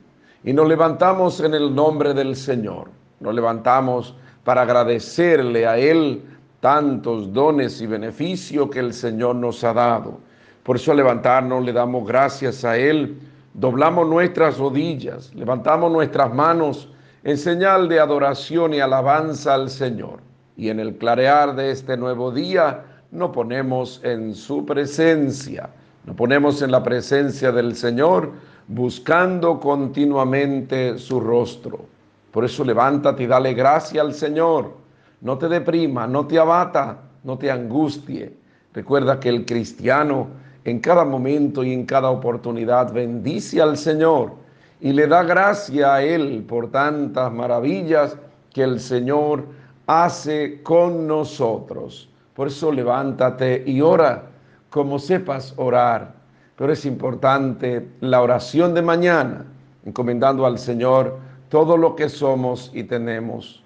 Y 0.43 0.51
nos 0.51 0.67
levantamos 0.67 1.39
en 1.39 1.53
el 1.53 1.73
nombre 1.73 2.13
del 2.13 2.35
Señor. 2.35 2.89
Nos 3.21 3.33
levantamos 3.33 4.13
para 4.43 4.63
agradecerle 4.63 5.65
a 5.65 5.77
Él 5.77 6.21
tantos 6.59 7.31
dones 7.31 7.81
y 7.81 7.87
beneficios 7.87 8.69
que 8.69 8.79
el 8.79 8.93
Señor 8.93 9.37
nos 9.37 9.63
ha 9.63 9.73
dado. 9.73 10.19
Por 10.63 10.75
eso 10.75 10.91
al 10.91 10.97
levantarnos 10.97 11.63
le 11.63 11.71
damos 11.71 12.05
gracias 12.05 12.65
a 12.65 12.77
Él, 12.77 13.17
doblamos 13.53 14.07
nuestras 14.07 14.57
rodillas, 14.57 15.33
levantamos 15.35 15.91
nuestras 15.91 16.33
manos 16.33 16.89
en 17.23 17.37
señal 17.37 17.87
de 17.89 17.99
adoración 17.99 18.73
y 18.73 18.79
alabanza 18.79 19.53
al 19.53 19.69
Señor. 19.69 20.19
Y 20.57 20.69
en 20.69 20.79
el 20.79 20.95
clarear 20.97 21.55
de 21.55 21.71
este 21.71 21.97
nuevo 21.97 22.31
día, 22.31 22.83
nos 23.11 23.31
ponemos 23.31 23.99
en 24.03 24.33
su 24.33 24.65
presencia, 24.65 25.69
nos 26.05 26.15
ponemos 26.15 26.61
en 26.61 26.71
la 26.71 26.81
presencia 26.81 27.51
del 27.51 27.75
Señor 27.75 28.31
buscando 28.67 29.59
continuamente 29.59 30.97
su 30.97 31.19
rostro. 31.19 31.85
Por 32.31 32.45
eso 32.45 32.63
levántate 32.63 33.23
y 33.23 33.27
dale 33.27 33.53
gracia 33.53 34.01
al 34.01 34.13
Señor. 34.13 34.73
No 35.19 35.37
te 35.37 35.49
deprima, 35.49 36.07
no 36.07 36.25
te 36.25 36.39
abata, 36.39 36.97
no 37.23 37.37
te 37.37 37.51
angustie. 37.51 38.33
Recuerda 38.73 39.19
que 39.19 39.29
el 39.29 39.45
cristiano 39.45 40.27
en 40.63 40.79
cada 40.79 41.05
momento 41.05 41.63
y 41.63 41.73
en 41.73 41.85
cada 41.85 42.09
oportunidad 42.09 42.93
bendice 42.93 43.61
al 43.61 43.77
Señor 43.77 44.33
y 44.79 44.93
le 44.93 45.07
da 45.07 45.23
gracia 45.23 45.95
a 45.95 46.03
Él 46.03 46.43
por 46.47 46.71
tantas 46.71 47.31
maravillas 47.31 48.17
que 48.53 48.63
el 48.63 48.79
Señor 48.79 49.45
hace 49.87 50.61
con 50.63 51.07
nosotros. 51.07 52.09
Por 52.33 52.47
eso 52.47 52.71
levántate 52.71 53.63
y 53.65 53.81
ora 53.81 54.23
como 54.69 54.99
sepas 54.99 55.53
orar. 55.57 56.13
Pero 56.55 56.73
es 56.73 56.85
importante 56.85 57.87
la 58.01 58.21
oración 58.21 58.73
de 58.73 58.81
mañana, 58.81 59.45
encomendando 59.85 60.45
al 60.45 60.57
Señor 60.57 61.17
todo 61.49 61.75
lo 61.75 61.95
que 61.95 62.07
somos 62.07 62.71
y 62.73 62.83
tenemos. 62.83 63.63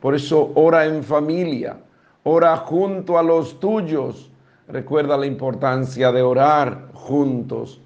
Por 0.00 0.14
eso 0.14 0.52
ora 0.54 0.86
en 0.86 1.02
familia, 1.02 1.76
ora 2.24 2.56
junto 2.56 3.18
a 3.18 3.22
los 3.22 3.58
tuyos. 3.60 4.30
Recuerda 4.68 5.16
la 5.16 5.24
importancia 5.24 6.12
de 6.12 6.20
orar 6.20 6.88
juntos. 6.92 7.80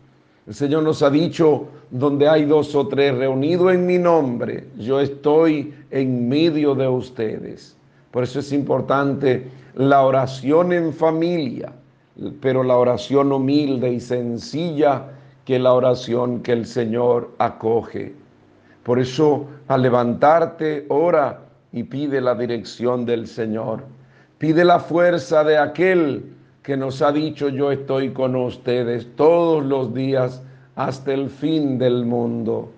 El 0.48 0.54
Señor 0.54 0.82
nos 0.82 1.02
ha 1.02 1.10
dicho, 1.10 1.68
donde 1.90 2.28
hay 2.28 2.44
dos 2.44 2.74
o 2.74 2.88
tres 2.88 3.16
reunidos 3.16 3.72
en 3.72 3.86
mi 3.86 3.98
nombre, 3.98 4.66
yo 4.78 4.98
estoy 4.98 5.72
en 5.90 6.28
medio 6.28 6.74
de 6.74 6.88
ustedes. 6.88 7.76
Por 8.10 8.24
eso 8.24 8.40
es 8.40 8.52
importante 8.52 9.46
la 9.76 10.04
oración 10.04 10.72
en 10.72 10.92
familia, 10.92 11.72
pero 12.40 12.64
la 12.64 12.76
oración 12.76 13.30
humilde 13.30 13.92
y 13.92 14.00
sencilla 14.00 15.04
que 15.44 15.58
la 15.58 15.74
oración 15.74 16.40
que 16.40 16.52
el 16.52 16.66
Señor 16.66 17.30
acoge. 17.38 18.14
Por 18.82 18.98
eso, 18.98 19.46
al 19.68 19.82
levantarte, 19.82 20.86
ora 20.88 21.40
y 21.72 21.84
pide 21.84 22.20
la 22.20 22.34
dirección 22.34 23.06
del 23.06 23.28
Señor. 23.28 23.84
Pide 24.38 24.64
la 24.64 24.80
fuerza 24.80 25.44
de 25.44 25.58
aquel 25.58 26.24
que 26.62 26.76
nos 26.76 27.02
ha 27.02 27.12
dicho 27.12 27.48
yo 27.48 27.72
estoy 27.72 28.10
con 28.10 28.36
ustedes 28.36 29.06
todos 29.16 29.64
los 29.64 29.92
días 29.94 30.42
hasta 30.76 31.12
el 31.12 31.28
fin 31.28 31.78
del 31.78 32.04
mundo. 32.04 32.70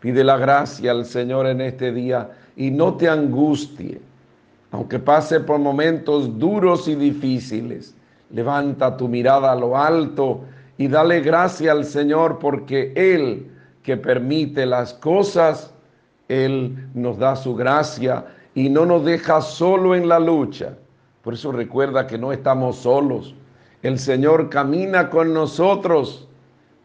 Pide 0.00 0.24
la 0.24 0.36
gracia 0.36 0.90
al 0.92 1.04
Señor 1.04 1.46
en 1.46 1.60
este 1.60 1.92
día 1.92 2.30
y 2.56 2.70
no 2.70 2.94
te 2.94 3.08
angustie 3.08 4.00
aunque 4.70 4.98
pase 4.98 5.40
por 5.40 5.58
momentos 5.58 6.38
duros 6.38 6.88
y 6.88 6.94
difíciles, 6.94 7.94
levanta 8.30 8.96
tu 8.96 9.08
mirada 9.08 9.52
a 9.52 9.56
lo 9.56 9.76
alto 9.76 10.42
y 10.76 10.88
dale 10.88 11.20
gracia 11.20 11.72
al 11.72 11.84
Señor 11.84 12.38
porque 12.38 12.92
Él 12.94 13.50
que 13.82 13.96
permite 13.96 14.66
las 14.66 14.92
cosas, 14.92 15.72
Él 16.28 16.90
nos 16.92 17.18
da 17.18 17.34
su 17.34 17.54
gracia 17.54 18.26
y 18.54 18.68
no 18.68 18.84
nos 18.84 19.04
deja 19.04 19.40
solo 19.40 19.94
en 19.94 20.08
la 20.08 20.18
lucha. 20.18 20.76
Por 21.28 21.34
eso 21.34 21.52
recuerda 21.52 22.06
que 22.06 22.16
no 22.16 22.32
estamos 22.32 22.76
solos. 22.76 23.34
El 23.82 23.98
Señor 23.98 24.48
camina 24.48 25.10
con 25.10 25.34
nosotros 25.34 26.26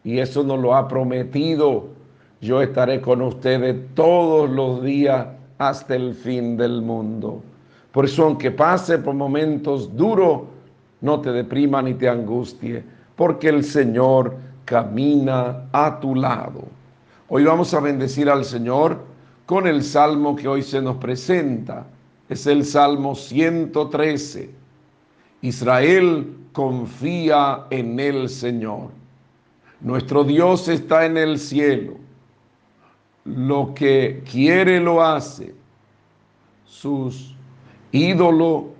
y 0.04 0.18
eso 0.18 0.42
nos 0.42 0.60
lo 0.60 0.74
ha 0.74 0.86
prometido. 0.86 1.86
Yo 2.42 2.60
estaré 2.60 3.00
con 3.00 3.22
ustedes 3.22 3.74
todos 3.94 4.50
los 4.50 4.82
días 4.82 5.28
hasta 5.56 5.94
el 5.94 6.12
fin 6.12 6.58
del 6.58 6.82
mundo. 6.82 7.42
Por 7.90 8.04
eso, 8.04 8.24
aunque 8.24 8.50
pase 8.50 8.98
por 8.98 9.14
momentos 9.14 9.96
duros, 9.96 10.42
no 11.00 11.22
te 11.22 11.32
deprima 11.32 11.80
ni 11.80 11.94
te 11.94 12.06
angustie, 12.06 12.84
porque 13.16 13.48
el 13.48 13.64
Señor 13.64 14.36
camina 14.66 15.62
a 15.72 15.98
tu 15.98 16.14
lado. 16.14 16.64
Hoy 17.30 17.44
vamos 17.44 17.72
a 17.72 17.80
bendecir 17.80 18.28
al 18.28 18.44
Señor 18.44 18.98
con 19.46 19.66
el 19.66 19.82
salmo 19.82 20.36
que 20.36 20.48
hoy 20.48 20.60
se 20.60 20.82
nos 20.82 20.98
presenta. 20.98 21.86
Es 22.28 22.46
el 22.46 22.64
Salmo 22.64 23.14
113. 23.14 24.50
Israel 25.42 26.36
confía 26.52 27.66
en 27.70 28.00
el 28.00 28.28
Señor. 28.28 28.90
Nuestro 29.80 30.24
Dios 30.24 30.68
está 30.68 31.04
en 31.04 31.16
el 31.16 31.38
cielo. 31.38 31.96
Lo 33.24 33.74
que 33.74 34.22
quiere 34.30 34.80
lo 34.80 35.02
hace. 35.02 35.54
Sus 36.64 37.34
Ídolo, 37.94 38.70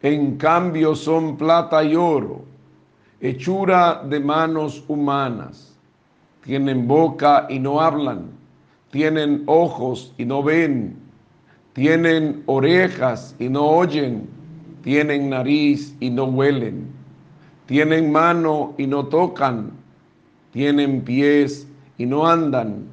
en 0.00 0.36
cambio, 0.36 0.94
son 0.94 1.36
plata 1.36 1.82
y 1.82 1.96
oro, 1.96 2.44
hechura 3.20 4.00
de 4.08 4.20
manos 4.20 4.84
humanas. 4.86 5.76
Tienen 6.44 6.86
boca 6.86 7.48
y 7.50 7.58
no 7.58 7.80
hablan, 7.80 8.30
tienen 8.92 9.42
ojos 9.46 10.14
y 10.18 10.24
no 10.24 10.44
ven, 10.44 10.96
tienen 11.72 12.42
orejas 12.46 13.34
y 13.38 13.48
no 13.48 13.64
oyen, 13.64 14.28
tienen 14.82 15.30
nariz 15.30 15.94
y 16.00 16.10
no 16.10 16.24
huelen, 16.24 16.88
tienen 17.66 18.10
mano 18.10 18.74
y 18.78 18.86
no 18.86 19.06
tocan, 19.06 19.70
tienen 20.52 21.02
pies 21.02 21.68
y 21.98 22.06
no 22.06 22.26
andan. 22.26 22.86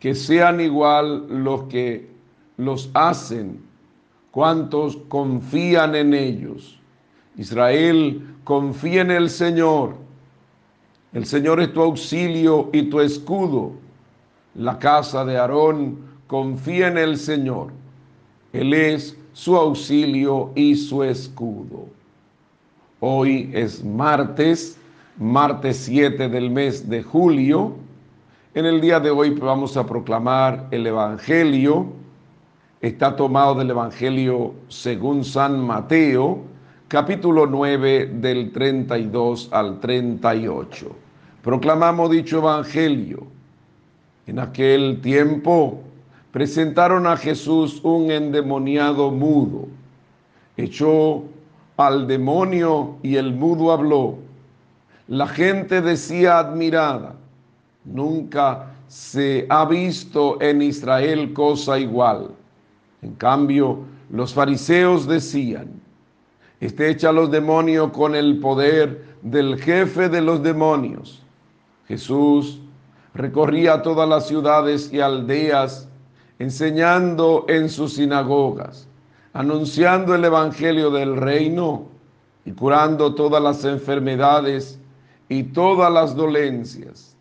Que 0.00 0.14
sean 0.14 0.60
igual 0.60 1.26
los 1.42 1.64
que 1.64 2.08
los 2.56 2.88
hacen 2.94 3.60
cuantos 4.30 4.96
confían 5.08 5.96
en 5.96 6.14
ellos. 6.14 6.78
Israel, 7.36 8.24
confía 8.44 9.02
en 9.02 9.10
el 9.10 9.30
Señor. 9.30 9.96
El 11.12 11.26
Señor 11.26 11.60
es 11.60 11.72
tu 11.72 11.82
auxilio 11.82 12.70
y 12.72 12.84
tu 12.84 13.00
escudo. 13.00 13.72
La 14.54 14.78
casa 14.78 15.24
de 15.24 15.36
Aarón 15.36 15.98
confía 16.26 16.88
en 16.88 16.98
el 16.98 17.16
Señor. 17.16 17.72
Él 18.52 18.72
es 18.72 19.16
su 19.32 19.56
auxilio 19.56 20.50
y 20.54 20.74
su 20.74 21.04
escudo. 21.04 21.86
Hoy 23.00 23.50
es 23.52 23.84
martes, 23.84 24.78
martes 25.18 25.76
7 25.84 26.28
del 26.28 26.50
mes 26.50 26.88
de 26.88 27.02
julio. 27.02 27.74
En 28.54 28.64
el 28.64 28.80
día 28.80 29.00
de 29.00 29.10
hoy 29.10 29.30
vamos 29.30 29.76
a 29.76 29.86
proclamar 29.86 30.66
el 30.70 30.86
Evangelio. 30.86 31.86
Está 32.80 33.14
tomado 33.14 33.54
del 33.54 33.70
Evangelio 33.70 34.54
según 34.68 35.24
San 35.24 35.60
Mateo, 35.60 36.40
capítulo 36.88 37.46
9 37.46 38.06
del 38.14 38.50
32 38.50 39.50
al 39.52 39.78
38. 39.78 40.96
Proclamamos 41.42 42.10
dicho 42.10 42.38
Evangelio. 42.38 43.26
En 44.26 44.38
aquel 44.38 45.00
tiempo 45.00 45.82
presentaron 46.32 47.06
a 47.06 47.16
Jesús 47.16 47.80
un 47.82 48.10
endemoniado 48.10 49.10
mudo. 49.10 49.68
Echó 50.56 51.24
al 51.76 52.06
demonio 52.06 52.96
y 53.02 53.16
el 53.16 53.32
mudo 53.32 53.72
habló. 53.72 54.18
La 55.06 55.26
gente 55.26 55.80
decía 55.80 56.38
admirada, 56.38 57.14
nunca 57.84 58.74
se 58.88 59.46
ha 59.48 59.64
visto 59.64 60.40
en 60.40 60.62
Israel 60.62 61.32
cosa 61.32 61.78
igual. 61.78 62.30
En 63.00 63.14
cambio, 63.14 63.80
los 64.10 64.34
fariseos 64.34 65.06
decían, 65.06 65.80
este 66.60 66.90
echa 66.90 67.12
los 67.12 67.30
demonios 67.30 67.92
con 67.92 68.16
el 68.16 68.38
poder 68.40 69.04
del 69.22 69.60
jefe 69.60 70.08
de 70.08 70.20
los 70.20 70.42
demonios. 70.42 71.22
Jesús 71.86 72.60
recorría 73.14 73.82
todas 73.82 74.08
las 74.08 74.26
ciudades 74.26 74.92
y 74.92 75.00
aldeas 75.00 75.87
enseñando 76.38 77.44
en 77.48 77.68
sus 77.68 77.94
sinagogas, 77.94 78.86
anunciando 79.32 80.14
el 80.14 80.24
Evangelio 80.24 80.90
del 80.90 81.16
reino 81.16 81.86
y 82.44 82.52
curando 82.52 83.14
todas 83.14 83.42
las 83.42 83.64
enfermedades 83.64 84.78
y 85.28 85.42
todas 85.42 85.92
las 85.92 86.14
dolencias. 86.14 87.16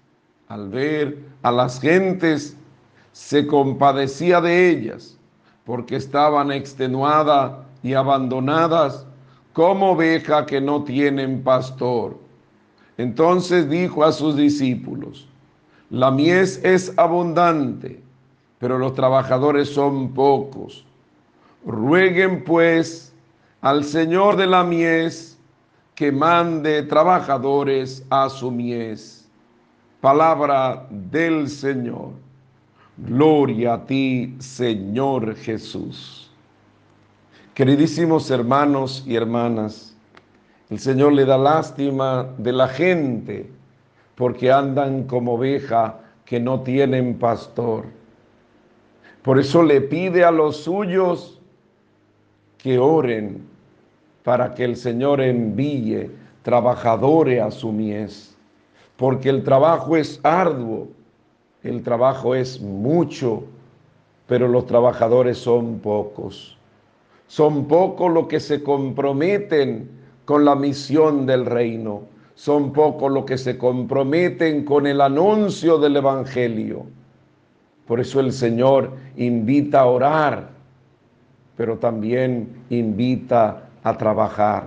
Al 0.47 0.70
ver 0.70 1.20
a 1.41 1.51
las 1.51 1.82
gentes, 1.82 2.55
se 3.11 3.47
compadecía 3.47 4.39
de 4.39 4.70
ellas, 4.70 5.18
porque 5.65 5.95
estaban 5.95 6.51
extenuadas 6.51 7.53
y 7.84 7.93
abandonadas 7.93 9.05
como 9.51 9.91
ovejas 9.91 10.45
que 10.45 10.61
no 10.61 10.84
tienen 10.84 11.43
pastor. 11.43 12.18
Entonces 12.97 13.70
dijo 13.70 14.03
a 14.03 14.11
sus 14.11 14.38
discípulos, 14.38 15.28
la 15.89 16.11
mies 16.11 16.63
es 16.63 16.93
abundante 16.97 18.07
pero 18.60 18.78
los 18.78 18.93
trabajadores 18.93 19.70
son 19.70 20.14
pocos. 20.14 20.86
Rueguen 21.66 22.43
pues 22.43 23.14
al 23.62 23.84
Señor 23.84 24.36
de 24.36 24.47
la 24.47 24.64
mies 24.64 25.38
que 25.95 26.12
mande 26.12 26.84
trabajadores 26.84 28.05
a 28.10 28.30
su 28.30 28.51
mies. 28.51 29.28
Palabra 30.01 30.88
del 30.89 31.49
Señor. 31.49 32.12
Gloria 32.97 33.74
a 33.74 33.86
ti, 33.86 34.36
Señor 34.39 35.36
Jesús. 35.36 36.32
Queridísimos 37.53 38.30
hermanos 38.30 39.03
y 39.08 39.16
hermanas, 39.16 39.95
el 40.70 40.80
Señor 40.80 41.14
le 41.14 41.26
da 41.26 41.38
lástima 41.38 42.28
de 42.38 42.51
la 42.53 42.68
gente 42.68 43.49
porque 44.14 44.51
andan 44.51 45.03
como 45.03 45.34
oveja 45.34 45.99
que 46.26 46.39
no 46.39 46.62
tienen 46.62 47.18
pastor. 47.18 47.86
Por 49.24 49.39
eso 49.39 49.63
le 49.63 49.82
pide 49.82 50.24
a 50.24 50.32
los 50.32 50.57
suyos 50.57 51.39
que 52.57 52.80
oren 52.80 53.41
para 54.24 54.53
que 54.53 54.63
el 54.63 54.76
Señor 54.76 55.22
envíe 55.22 56.09
trabajadores 56.43 57.41
a 57.41 57.51
su 57.51 57.72
mies, 57.72 58.36
porque 58.95 59.30
el 59.30 59.43
trabajo 59.43 59.97
es 59.97 60.20
arduo, 60.24 60.88
el 61.63 61.84
trabajo 61.84 62.36
es 62.36 62.61
mucho, 62.61 63.43
pero 64.28 64.47
los 64.47 64.65
trabajadores 64.65 65.38
son 65.38 65.80
pocos. 65.80 66.57
Son 67.28 67.68
pocos 67.68 68.11
los 68.11 68.28
que 68.28 68.39
se 68.39 68.63
comprometen 68.63 69.89
con 70.26 70.45
la 70.45 70.55
misión 70.55 71.26
del 71.26 71.45
reino. 71.45 72.03
Son 72.36 72.72
pocos 72.72 73.11
los 73.11 73.26
que 73.26 73.38
se 73.38 73.57
comprometen 73.57 74.63
con 74.63 74.88
el 74.88 75.01
anuncio 75.01 75.78
del 75.78 75.97
Evangelio. 75.97 76.86
Por 77.88 78.02
eso 78.02 78.20
el 78.20 78.34
Señor 78.34 78.92
invita 79.16 79.80
a 79.80 79.86
orar, 79.86 80.50
pero 81.56 81.78
también 81.78 82.50
invita 82.70 83.70
a 83.84 83.98
trabajar. 83.98 84.66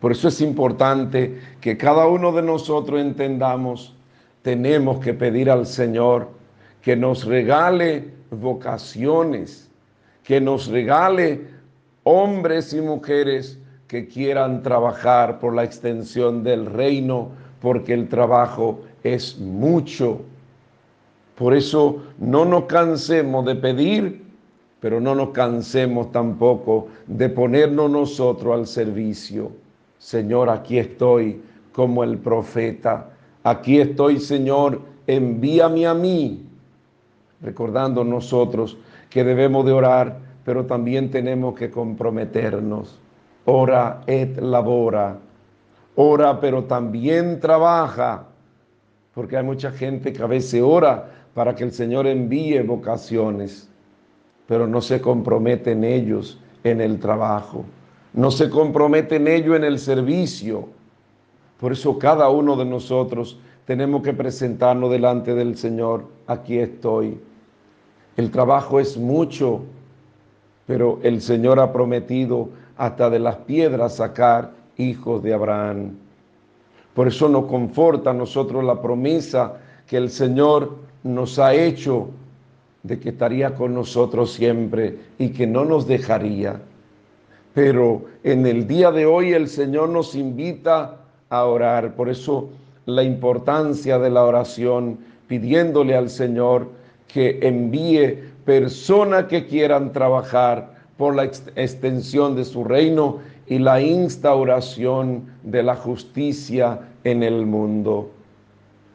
Por 0.00 0.12
eso 0.12 0.28
es 0.28 0.40
importante 0.40 1.40
que 1.60 1.76
cada 1.76 2.06
uno 2.06 2.32
de 2.32 2.42
nosotros 2.42 3.00
entendamos, 3.00 3.94
tenemos 4.42 5.00
que 5.00 5.12
pedir 5.12 5.50
al 5.50 5.66
Señor 5.66 6.28
que 6.80 6.96
nos 6.96 7.24
regale 7.24 8.14
vocaciones, 8.30 9.68
que 10.22 10.40
nos 10.40 10.68
regale 10.68 11.48
hombres 12.04 12.72
y 12.72 12.80
mujeres 12.80 13.58
que 13.88 14.06
quieran 14.06 14.62
trabajar 14.62 15.40
por 15.40 15.54
la 15.54 15.64
extensión 15.64 16.44
del 16.44 16.66
reino, 16.66 17.32
porque 17.60 17.92
el 17.92 18.08
trabajo 18.08 18.80
es 19.02 19.38
mucho 19.38 20.22
por 21.40 21.54
eso 21.54 22.02
no 22.18 22.44
nos 22.44 22.66
cansemos 22.66 23.46
de 23.46 23.54
pedir, 23.54 24.22
pero 24.78 25.00
no 25.00 25.14
nos 25.14 25.30
cansemos 25.30 26.12
tampoco 26.12 26.88
de 27.06 27.30
ponernos 27.30 27.90
nosotros 27.90 28.54
al 28.54 28.66
servicio. 28.66 29.50
Señor, 29.96 30.50
aquí 30.50 30.78
estoy 30.78 31.40
como 31.72 32.04
el 32.04 32.18
profeta. 32.18 33.08
Aquí 33.42 33.80
estoy, 33.80 34.20
Señor, 34.20 34.82
envíame 35.06 35.86
a 35.86 35.94
mí. 35.94 36.44
Recordando 37.40 38.04
nosotros 38.04 38.76
que 39.08 39.24
debemos 39.24 39.64
de 39.64 39.72
orar, 39.72 40.18
pero 40.44 40.66
también 40.66 41.10
tenemos 41.10 41.54
que 41.54 41.70
comprometernos. 41.70 43.00
Ora 43.46 44.02
et 44.06 44.36
labora. 44.36 45.16
Ora, 45.94 46.38
pero 46.38 46.64
también 46.64 47.40
trabaja. 47.40 48.26
Porque 49.14 49.36
hay 49.36 49.42
mucha 49.42 49.70
gente 49.72 50.12
que 50.12 50.22
a 50.22 50.26
veces 50.26 50.62
ora, 50.62 51.19
para 51.34 51.54
que 51.54 51.64
el 51.64 51.72
Señor 51.72 52.06
envíe 52.06 52.60
vocaciones, 52.62 53.68
pero 54.46 54.66
no 54.66 54.80
se 54.80 55.00
comprometen 55.00 55.84
ellos 55.84 56.40
en 56.64 56.80
el 56.80 56.98
trabajo, 56.98 57.64
no 58.12 58.30
se 58.30 58.50
comprometen 58.50 59.28
ellos 59.28 59.56
en 59.56 59.64
el 59.64 59.78
servicio. 59.78 60.68
Por 61.58 61.72
eso 61.72 61.98
cada 61.98 62.28
uno 62.30 62.56
de 62.56 62.64
nosotros 62.64 63.38
tenemos 63.64 64.02
que 64.02 64.12
presentarnos 64.12 64.90
delante 64.90 65.34
del 65.34 65.56
Señor. 65.56 66.04
Aquí 66.26 66.58
estoy. 66.58 67.20
El 68.16 68.30
trabajo 68.30 68.80
es 68.80 68.96
mucho, 68.96 69.62
pero 70.66 70.98
el 71.02 71.20
Señor 71.20 71.60
ha 71.60 71.72
prometido 71.72 72.48
hasta 72.76 73.10
de 73.10 73.18
las 73.18 73.36
piedras 73.36 73.96
sacar 73.96 74.52
hijos 74.76 75.22
de 75.22 75.34
Abraham. 75.34 75.92
Por 76.94 77.06
eso 77.08 77.28
nos 77.28 77.44
conforta 77.44 78.10
a 78.10 78.14
nosotros 78.14 78.64
la 78.64 78.82
promesa 78.82 79.60
que 79.86 79.96
el 79.96 80.10
Señor 80.10 80.76
nos 81.02 81.38
ha 81.38 81.54
hecho 81.54 82.08
de 82.82 82.98
que 82.98 83.10
estaría 83.10 83.54
con 83.54 83.74
nosotros 83.74 84.32
siempre 84.32 84.98
y 85.18 85.30
que 85.30 85.46
no 85.46 85.64
nos 85.64 85.86
dejaría. 85.86 86.60
Pero 87.54 88.04
en 88.22 88.46
el 88.46 88.66
día 88.66 88.90
de 88.90 89.06
hoy 89.06 89.32
el 89.32 89.48
Señor 89.48 89.88
nos 89.88 90.14
invita 90.14 90.96
a 91.28 91.44
orar. 91.44 91.94
Por 91.94 92.08
eso 92.08 92.48
la 92.86 93.02
importancia 93.02 93.98
de 93.98 94.10
la 94.10 94.24
oración, 94.24 94.98
pidiéndole 95.26 95.94
al 95.94 96.10
Señor 96.10 96.68
que 97.08 97.38
envíe 97.42 98.18
personas 98.44 99.24
que 99.24 99.46
quieran 99.46 99.92
trabajar 99.92 100.74
por 100.96 101.14
la 101.14 101.24
extensión 101.24 102.36
de 102.36 102.44
su 102.44 102.64
reino 102.64 103.18
y 103.46 103.58
la 103.58 103.80
instauración 103.80 105.24
de 105.42 105.62
la 105.62 105.74
justicia 105.74 106.80
en 107.04 107.22
el 107.22 107.46
mundo. 107.46 108.10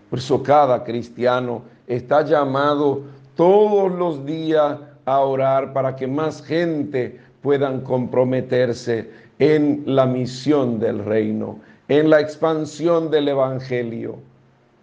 Por 0.10 0.20
eso 0.20 0.42
cada 0.42 0.84
cristiano 0.84 1.64
está 1.88 2.24
llamado 2.24 3.04
todos 3.36 3.92
los 3.92 4.26
días 4.26 4.80
a 5.06 5.20
orar 5.20 5.74
para 5.74 5.96
que 5.96 6.08
más 6.08 6.42
gente 6.44 7.20
puedan 7.42 7.82
comprometerse 7.82 9.10
en 9.38 9.84
la 9.86 10.06
misión 10.06 10.80
del 10.80 11.04
reino, 11.04 11.60
en 11.88 12.10
la 12.10 12.20
expansión 12.20 13.12
del 13.12 13.28
Evangelio. 13.28 14.18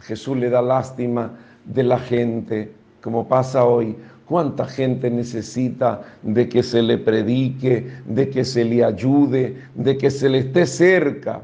Jesús 0.01 0.37
le 0.37 0.51
da 0.51 0.62
lástima 0.62 1.33
de 1.65 1.83
la 1.83 1.99
gente, 1.99 2.73
como 3.03 3.27
pasa 3.27 3.65
hoy. 3.65 3.97
¿Cuánta 4.27 4.65
gente 4.65 5.11
necesita 5.11 6.03
de 6.23 6.49
que 6.49 6.62
se 6.62 6.81
le 6.81 6.99
predique, 6.99 7.91
de 8.07 8.31
que 8.31 8.45
se 8.45 8.65
le 8.65 8.85
ayude, 8.85 9.57
de 9.74 9.99
que 9.99 10.11
se 10.11 10.29
le 10.29 10.39
esté 10.39 10.66
cerca? 10.66 11.43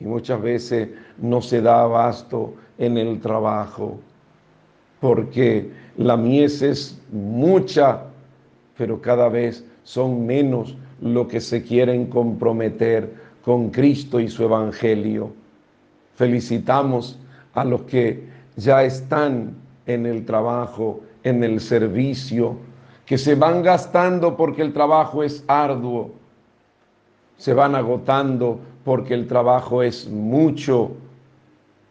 Y 0.00 0.04
muchas 0.04 0.40
veces 0.40 0.88
no 1.18 1.42
se 1.42 1.60
da 1.60 1.82
abasto 1.82 2.54
en 2.78 2.96
el 2.96 3.20
trabajo 3.20 4.00
porque 5.00 5.70
la 5.96 6.16
mies 6.16 6.62
es 6.62 7.00
mucha, 7.12 8.02
pero 8.76 9.00
cada 9.00 9.28
vez 9.28 9.64
son 9.82 10.26
menos 10.26 10.76
los 11.00 11.28
que 11.28 11.40
se 11.40 11.62
quieren 11.62 12.06
comprometer 12.06 13.12
con 13.44 13.70
Cristo 13.70 14.20
y 14.20 14.28
su 14.28 14.44
Evangelio. 14.44 15.32
Felicitamos 16.14 17.18
a 17.54 17.64
los 17.64 17.82
que 17.82 18.28
ya 18.56 18.82
están 18.84 19.54
en 19.86 20.04
el 20.06 20.24
trabajo, 20.24 21.00
en 21.22 21.44
el 21.44 21.60
servicio, 21.60 22.56
que 23.06 23.16
se 23.16 23.34
van 23.34 23.62
gastando 23.62 24.36
porque 24.36 24.62
el 24.62 24.72
trabajo 24.72 25.22
es 25.22 25.42
arduo, 25.46 26.10
se 27.38 27.54
van 27.54 27.74
agotando 27.74 28.60
porque 28.84 29.14
el 29.14 29.26
trabajo 29.26 29.82
es 29.82 30.08
mucho. 30.08 30.90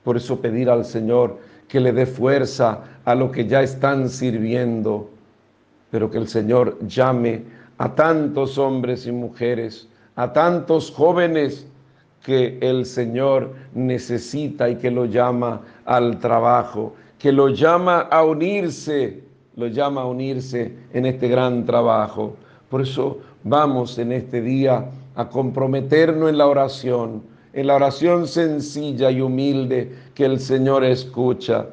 Por 0.04 0.18
eso 0.18 0.40
pedir 0.40 0.70
al 0.70 0.86
Señor 0.86 1.40
que 1.68 1.80
le 1.80 1.92
dé 1.92 2.06
fuerza 2.06 2.84
a 3.08 3.16
los 3.16 3.32
que 3.32 3.48
ya 3.48 3.64
están 3.64 4.10
sirviendo, 4.10 5.10
pero 5.90 6.12
que 6.12 6.18
el 6.18 6.28
Señor 6.28 6.78
llame 6.86 7.42
a 7.78 7.96
tantos 7.96 8.58
hombres 8.58 9.08
y 9.08 9.14
mujeres, 9.14 9.88
a 10.18 10.34
tantos 10.34 10.92
jóvenes 10.92 11.66
que 12.22 12.58
el 12.60 12.86
Señor 12.86 13.54
necesita 13.74 14.70
y 14.70 14.76
que 14.76 14.92
lo 14.92 15.06
llama 15.06 15.62
al 15.86 16.20
trabajo, 16.20 16.96
que 17.18 17.32
lo 17.32 17.48
llama 17.48 18.02
a 18.12 18.26
unirse, 18.26 19.24
lo 19.56 19.68
llama 19.68 20.02
a 20.02 20.06
unirse 20.06 20.74
en 20.92 21.06
este 21.06 21.30
gran 21.30 21.66
trabajo. 21.66 22.36
Por 22.70 22.82
eso 22.82 23.20
vamos 23.46 23.98
en 24.00 24.12
este 24.12 24.42
día 24.42 24.84
a 25.16 25.30
comprometernos 25.30 26.30
en 26.30 26.38
la 26.38 26.48
oración, 26.48 27.24
en 27.54 27.68
la 27.68 27.76
oración 27.76 28.28
sencilla 28.28 29.10
y 29.12 29.22
humilde 29.22 29.96
que 30.14 30.26
el 30.26 30.42
Señor 30.42 30.84
escucha 30.84 31.68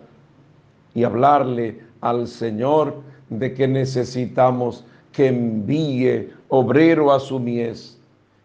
y 0.94 1.04
hablarle 1.04 1.80
al 2.00 2.28
Señor 2.28 2.94
de 3.28 3.54
que 3.54 3.66
necesitamos 3.66 4.84
que 5.12 5.28
envíe 5.28 6.30
obrero 6.48 7.12
a 7.12 7.20
su 7.20 7.38
mies. 7.38 7.98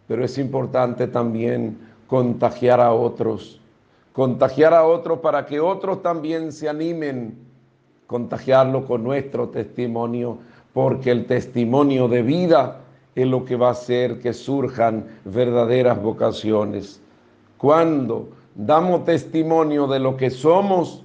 Pero 0.08 0.24
es 0.24 0.38
importante 0.38 1.08
también 1.08 1.78
contagiar 2.08 2.82
a 2.82 2.94
otros, 2.94 3.62
contagiar 4.14 4.74
a 4.74 4.86
otros 4.86 5.20
para 5.20 5.46
que 5.46 5.60
otros 5.60 6.02
también 6.02 6.52
se 6.52 6.68
animen, 6.68 7.38
contagiarlo 8.08 8.86
con 8.86 9.04
nuestro 9.04 9.50
testimonio, 9.50 10.40
porque 10.74 11.12
el 11.12 11.26
testimonio 11.26 12.08
de 12.08 12.24
vida 12.24 12.82
es 13.14 13.28
lo 13.28 13.46
que 13.46 13.56
va 13.56 13.68
a 13.68 13.72
hacer 13.72 14.20
que 14.20 14.34
surjan 14.34 15.06
verdaderas 15.26 16.02
vocaciones. 16.02 17.02
Cuando 17.58 18.30
damos 18.56 19.06
testimonio 19.06 19.88
de 19.88 20.00
lo 20.00 20.18
que 20.18 20.30
somos, 20.30 21.04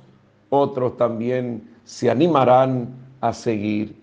otros 0.55 0.97
también 0.97 1.63
se 1.85 2.11
animarán 2.11 2.89
a 3.21 3.33
seguir. 3.33 3.97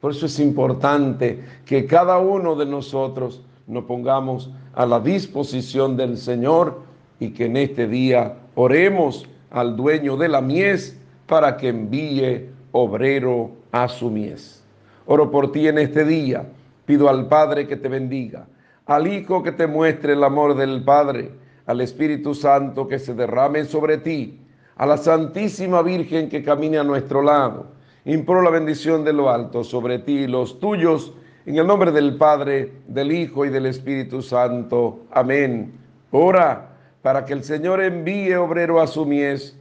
Por 0.00 0.12
eso 0.12 0.26
es 0.26 0.40
importante 0.40 1.44
que 1.66 1.86
cada 1.86 2.18
uno 2.18 2.56
de 2.56 2.66
nosotros 2.66 3.42
nos 3.66 3.84
pongamos 3.84 4.50
a 4.74 4.86
la 4.86 5.00
disposición 5.00 5.96
del 5.96 6.16
Señor 6.16 6.80
y 7.18 7.30
que 7.30 7.46
en 7.46 7.56
este 7.56 7.86
día 7.86 8.36
oremos 8.54 9.28
al 9.50 9.76
dueño 9.76 10.16
de 10.16 10.28
la 10.28 10.40
mies 10.40 10.98
para 11.26 11.56
que 11.56 11.68
envíe 11.68 12.48
obrero 12.72 13.50
a 13.72 13.88
su 13.88 14.10
mies. 14.10 14.64
Oro 15.06 15.30
por 15.30 15.52
ti 15.52 15.68
en 15.68 15.78
este 15.78 16.04
día. 16.04 16.46
Pido 16.86 17.08
al 17.08 17.28
Padre 17.28 17.68
que 17.68 17.76
te 17.76 17.88
bendiga, 17.88 18.46
al 18.86 19.06
Hijo 19.06 19.44
que 19.44 19.52
te 19.52 19.68
muestre 19.68 20.14
el 20.14 20.24
amor 20.24 20.56
del 20.56 20.82
Padre, 20.82 21.30
al 21.66 21.80
Espíritu 21.80 22.34
Santo 22.34 22.88
que 22.88 22.98
se 22.98 23.14
derrame 23.14 23.64
sobre 23.64 23.98
ti, 23.98 24.39
a 24.80 24.86
la 24.86 24.96
Santísima 24.96 25.82
Virgen 25.82 26.30
que 26.30 26.42
camine 26.42 26.78
a 26.78 26.84
nuestro 26.84 27.20
lado 27.20 27.66
Impro 28.06 28.40
la 28.40 28.48
bendición 28.48 29.04
de 29.04 29.12
lo 29.12 29.28
alto 29.28 29.62
sobre 29.62 29.98
ti 29.98 30.20
y 30.20 30.26
los 30.26 30.58
tuyos, 30.58 31.12
en 31.44 31.58
el 31.58 31.66
nombre 31.66 31.92
del 31.92 32.16
Padre, 32.16 32.72
del 32.88 33.12
Hijo 33.12 33.44
y 33.44 33.50
del 33.50 33.66
Espíritu 33.66 34.22
Santo. 34.22 35.00
Amén. 35.10 35.72
Ora 36.10 36.70
para 37.02 37.26
que 37.26 37.34
el 37.34 37.44
Señor 37.44 37.82
envíe 37.82 38.34
obrero 38.36 38.80
a 38.80 38.86
su 38.86 39.04
mies, 39.04 39.54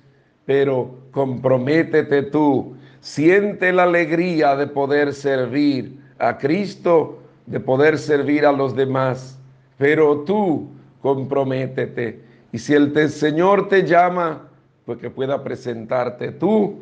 pero 0.45 0.95
comprométete 1.11 2.23
tú, 2.23 2.77
siente 3.01 3.73
la 3.73 3.83
alegría 3.83 4.55
de 4.55 4.67
poder 4.67 5.13
servir 5.13 5.99
a 6.17 6.37
Cristo, 6.37 7.19
de 7.45 7.59
poder 7.59 7.97
servir 7.97 8.45
a 8.45 8.53
los 8.53 8.73
demás, 8.73 9.37
pero 9.77 10.21
tú 10.21 10.69
comprométete. 11.01 12.21
Y 12.53 12.57
si 12.57 12.73
el 12.73 13.09
Señor 13.09 13.67
te 13.67 13.85
llama, 13.85 14.48
pues 14.89 14.97
que 14.97 15.11
pueda 15.11 15.43
presentarte 15.43 16.31
tú 16.31 16.79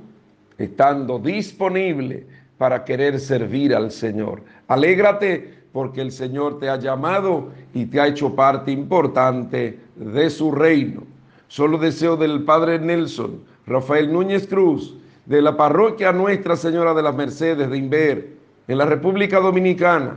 estando 0.57 1.19
disponible 1.19 2.25
para 2.57 2.85
querer 2.85 3.19
servir 3.19 3.75
al 3.75 3.91
Señor. 3.91 4.43
Alégrate 4.69 5.55
porque 5.73 5.99
el 5.99 6.13
Señor 6.13 6.57
te 6.57 6.69
ha 6.69 6.77
llamado 6.77 7.49
y 7.73 7.85
te 7.85 7.99
ha 7.99 8.07
hecho 8.07 8.33
parte 8.33 8.71
importante 8.71 9.77
de 9.97 10.29
su 10.29 10.53
reino. 10.53 11.03
Solo 11.49 11.77
deseo 11.77 12.15
del 12.15 12.45
Padre 12.45 12.79
Nelson, 12.79 13.41
Rafael 13.65 14.13
Núñez 14.13 14.47
Cruz, 14.47 14.95
de 15.25 15.41
la 15.41 15.57
parroquia 15.57 16.13
Nuestra 16.13 16.55
Señora 16.55 16.93
de 16.93 17.03
las 17.03 17.13
Mercedes 17.13 17.69
de 17.69 17.77
Inver, 17.77 18.37
en 18.69 18.77
la 18.77 18.85
República 18.85 19.41
Dominicana, 19.41 20.15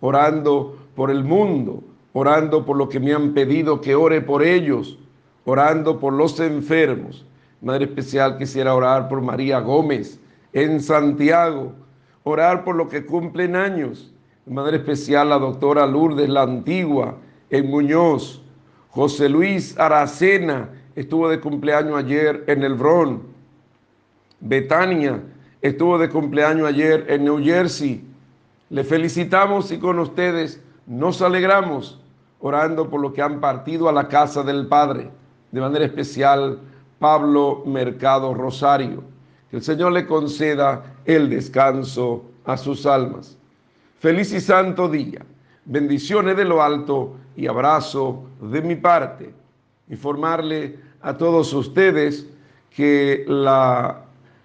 orando 0.00 0.78
por 0.94 1.10
el 1.10 1.24
mundo, 1.24 1.82
orando 2.12 2.64
por 2.64 2.76
lo 2.76 2.88
que 2.88 3.00
me 3.00 3.12
han 3.12 3.34
pedido 3.34 3.80
que 3.80 3.96
ore 3.96 4.20
por 4.20 4.44
ellos, 4.44 4.96
orando 5.44 5.98
por 5.98 6.12
los 6.12 6.38
enfermos, 6.38 7.26
Madre 7.62 7.84
especial, 7.84 8.38
quisiera 8.38 8.74
orar 8.74 9.08
por 9.08 9.20
María 9.20 9.60
Gómez 9.60 10.18
en 10.52 10.80
Santiago, 10.80 11.72
orar 12.24 12.64
por 12.64 12.74
lo 12.74 12.88
que 12.88 13.06
cumplen 13.06 13.54
años. 13.54 14.12
Madre 14.46 14.78
especial, 14.78 15.28
la 15.28 15.38
doctora 15.38 15.86
Lourdes 15.86 16.28
La 16.28 16.42
Antigua 16.42 17.18
en 17.50 17.70
Muñoz. 17.70 18.42
José 18.90 19.28
Luis 19.28 19.78
Aracena 19.78 20.70
estuvo 20.96 21.28
de 21.28 21.38
cumpleaños 21.38 21.96
ayer 21.96 22.42
en 22.48 22.64
El 22.64 22.74
Bron. 22.74 23.22
Betania 24.40 25.22
estuvo 25.60 25.98
de 25.98 26.08
cumpleaños 26.08 26.66
ayer 26.66 27.06
en 27.08 27.22
New 27.22 27.44
Jersey. 27.44 28.04
Le 28.70 28.82
felicitamos 28.82 29.70
y 29.70 29.78
con 29.78 30.00
ustedes 30.00 30.60
nos 30.84 31.22
alegramos 31.22 32.00
orando 32.40 32.90
por 32.90 33.00
lo 33.00 33.12
que 33.12 33.22
han 33.22 33.40
partido 33.40 33.88
a 33.88 33.92
la 33.92 34.08
casa 34.08 34.42
del 34.42 34.66
Padre. 34.66 35.10
De 35.52 35.60
manera 35.60 35.84
especial, 35.84 36.58
Pablo 37.02 37.64
Mercado 37.66 38.32
Rosario. 38.32 39.02
Que 39.50 39.56
el 39.56 39.62
Señor 39.64 39.90
le 39.90 40.06
conceda 40.06 40.84
el 41.04 41.28
descanso 41.28 42.24
a 42.44 42.56
sus 42.56 42.86
almas. 42.86 43.36
Feliz 43.98 44.32
y 44.32 44.40
santo 44.40 44.88
día. 44.88 45.26
Bendiciones 45.64 46.36
de 46.36 46.44
lo 46.44 46.62
alto 46.62 47.16
y 47.36 47.48
abrazo 47.48 48.22
de 48.40 48.62
mi 48.62 48.76
parte. 48.76 49.34
Informarle 49.88 50.78
a 51.00 51.16
todos 51.16 51.52
ustedes 51.52 52.24
que 52.70 53.24
la 53.26 54.04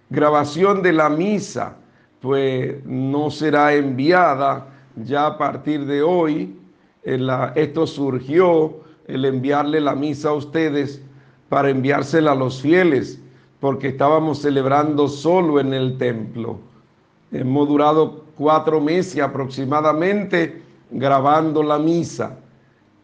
grabación 0.09 0.81
de 0.81 0.93
la 0.93 1.09
misa 1.09 1.75
pues 2.19 2.83
no 2.85 3.29
será 3.29 3.75
enviada 3.75 4.65
ya 4.95 5.27
a 5.27 5.37
partir 5.37 5.85
de 5.85 6.01
hoy. 6.01 6.57
esto 7.03 7.85
surgió, 7.85 8.79
el 9.05 9.25
enviarle 9.25 9.79
la 9.79 9.93
misa 9.93 10.29
a 10.29 10.33
ustedes 10.33 11.03
para 11.49 11.69
enviársela 11.69 12.31
a 12.31 12.35
los 12.35 12.61
fieles, 12.61 13.21
porque 13.59 13.89
estábamos 13.89 14.39
celebrando 14.39 15.07
solo 15.07 15.59
en 15.59 15.73
el 15.73 15.97
templo. 15.97 16.59
Hemos 17.31 17.67
durado 17.67 18.23
cuatro 18.35 18.79
meses 18.79 19.21
aproximadamente 19.21 20.61
grabando 20.91 21.63
la 21.63 21.79
misa. 21.79 22.37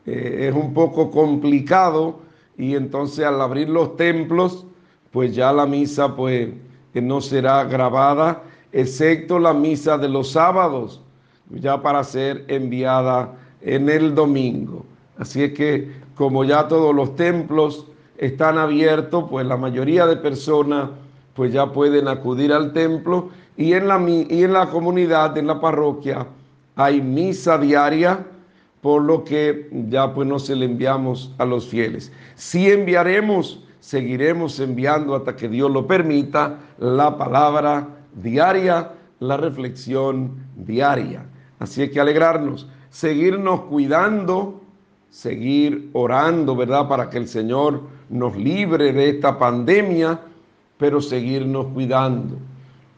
Eh, 0.06 0.50
es 0.50 0.56
un 0.56 0.74
poco 0.74 1.10
complicado 1.10 2.20
y 2.58 2.76
entonces 2.76 3.26
al 3.26 3.42
abrir 3.42 3.70
los 3.70 3.96
templos, 3.98 4.66
pues 5.12 5.36
ya 5.36 5.52
la 5.52 5.66
misa 5.66 6.16
pues 6.16 6.50
no 6.94 7.22
será 7.22 7.64
grabada, 7.64 8.44
excepto 8.72 9.40
la 9.40 9.54
misa 9.54 9.98
de 9.98 10.10
los 10.10 10.32
sábados, 10.32 11.02
ya 11.50 11.82
para 11.82 12.04
ser 12.04 12.46
enviada 12.48 13.34
en 13.62 13.90
el 13.90 14.14
domingo. 14.14 14.86
Así 15.18 15.44
es 15.44 15.54
que 15.54 15.92
como 16.16 16.44
ya 16.44 16.68
todos 16.68 16.94
los 16.94 17.16
templos 17.16 17.88
están 18.26 18.58
abiertos, 18.58 19.26
pues 19.30 19.46
la 19.46 19.58
mayoría 19.58 20.06
de 20.06 20.16
personas 20.16 20.90
pues 21.34 21.52
ya 21.52 21.72
pueden 21.72 22.08
acudir 22.08 22.54
al 22.54 22.72
templo 22.72 23.30
y 23.58 23.74
en 23.74 23.88
la, 23.88 24.02
y 24.08 24.44
en 24.44 24.54
la 24.54 24.70
comunidad, 24.70 25.38
en 25.38 25.48
la 25.48 25.60
parroquia, 25.60 26.28
hay 26.76 27.02
misa 27.02 27.58
diaria, 27.58 28.26
por 28.82 29.02
lo 29.02 29.24
que 29.24 29.70
ya 29.90 30.14
pues 30.14 30.28
no 30.28 30.40
se 30.40 30.56
le 30.56 30.66
enviamos 30.66 31.34
a 31.38 31.46
los 31.46 31.68
fieles. 31.68 32.12
Si 32.36 32.72
enviaremos, 32.72 33.64
seguiremos 33.80 34.60
enviando 34.60 35.16
hasta 35.16 35.36
que 35.36 35.50
Dios 35.50 35.70
lo 35.72 35.86
permita, 35.86 36.60
la 36.80 37.18
palabra 37.18 37.88
diaria, 38.16 38.92
la 39.20 39.38
reflexión 39.38 40.32
diaria. 40.56 41.26
Así 41.60 41.82
hay 41.82 41.92
que 41.92 42.00
alegrarnos, 42.00 42.68
seguirnos 42.90 43.62
cuidando, 43.62 44.62
seguir 45.10 45.90
orando, 45.94 46.56
¿verdad? 46.56 46.88
Para 46.88 47.10
que 47.10 47.20
el 47.20 47.28
Señor 47.28 47.82
nos 48.14 48.38
libre 48.38 48.94
de 48.94 49.10
esta 49.10 49.40
pandemia, 49.40 50.20
pero 50.78 51.02
seguirnos 51.02 51.66
cuidando. 51.74 52.38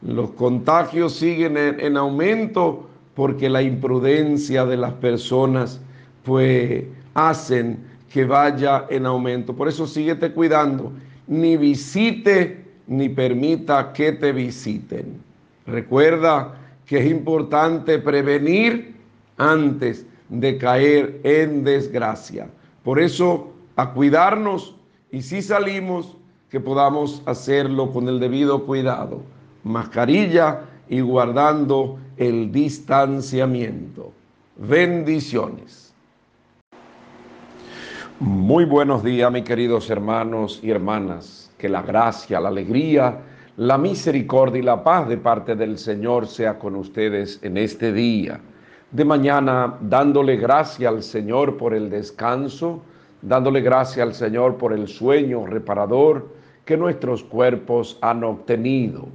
Los 0.02 0.32
contagios 0.32 1.16
siguen 1.16 1.56
en, 1.58 1.96
aumento, 1.96 2.88
porque 3.16 3.50
la 3.50 3.62
imprudencia 3.62 4.66
de 4.66 4.76
las 4.76 4.92
personas 4.94 5.80
pues 6.24 6.84
hacen 7.14 7.80
que 8.12 8.26
vaya 8.26 8.88
en 8.90 9.06
aumento. 9.06 9.56
Por 9.56 9.70
eso 9.70 9.88
síguete 9.88 10.34
cuidando, 10.34 10.92
ni 11.28 11.56
visite 11.56 12.66
ni 12.88 13.08
permita 13.08 13.94
que 13.94 14.12
te 14.12 14.34
visiten. 14.34 15.22
Recuerda 15.66 16.56
que 16.86 17.00
es 17.00 17.10
importante 17.10 18.00
prevenir 18.00 18.96
antes 19.38 20.06
de 20.28 20.58
caer 20.58 21.22
en 21.24 21.64
desgracia. 21.64 22.50
Por 22.84 23.00
eso, 23.00 23.54
a 23.78 23.92
cuidarnos 23.92 24.75
y 25.16 25.22
si 25.22 25.42
salimos, 25.42 26.18
que 26.50 26.60
podamos 26.60 27.24
hacerlo 27.26 27.90
con 27.94 28.10
el 28.10 28.20
debido 28.20 28.66
cuidado. 28.66 29.22
Mascarilla 29.64 30.64
y 30.90 31.00
guardando 31.00 31.98
el 32.18 32.52
distanciamiento. 32.52 34.12
Bendiciones. 34.58 35.94
Muy 38.20 38.66
buenos 38.66 39.06
días, 39.06 39.32
mis 39.32 39.46
queridos 39.46 39.90
hermanos 39.90 40.60
y 40.62 40.72
hermanas. 40.72 41.50
Que 41.58 41.70
la 41.70 41.82
gracia, 41.82 42.42
la 42.42 42.50
alegría, 42.50 43.18
la 43.56 43.78
misericordia 43.78 44.60
y 44.60 44.64
la 44.64 44.84
paz 44.84 45.08
de 45.08 45.16
parte 45.16 45.56
del 45.56 45.78
Señor 45.78 46.28
sea 46.28 46.60
con 46.60 46.76
ustedes 46.76 47.40
en 47.42 47.56
este 47.56 47.94
día. 47.94 48.42
De 48.92 49.06
mañana, 49.06 49.76
dándole 49.80 50.36
gracia 50.36 50.90
al 50.90 51.04
Señor 51.04 51.56
por 51.56 51.74
el 51.74 51.90
descanso, 51.90 52.82
dándole 53.28 53.62
gracia 53.62 54.04
al 54.04 54.14
Señor 54.14 54.56
por 54.58 54.72
el 54.72 54.88
sueño 54.88 55.48
reparador 55.48 56.28
que 56.64 56.78
nuestros 56.78 57.24
cuerpos 57.24 57.98
han 58.02 58.24
obtenido. 58.24 59.08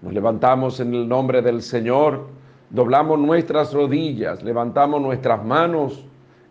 Nos 0.00 0.14
levantamos 0.14 0.80
en 0.80 0.94
el 0.94 1.06
nombre 1.06 1.42
del 1.42 1.60
Señor, 1.60 2.26
doblamos 2.70 3.18
nuestras 3.18 3.74
rodillas, 3.74 4.42
levantamos 4.42 5.02
nuestras 5.02 5.44
manos 5.44 6.04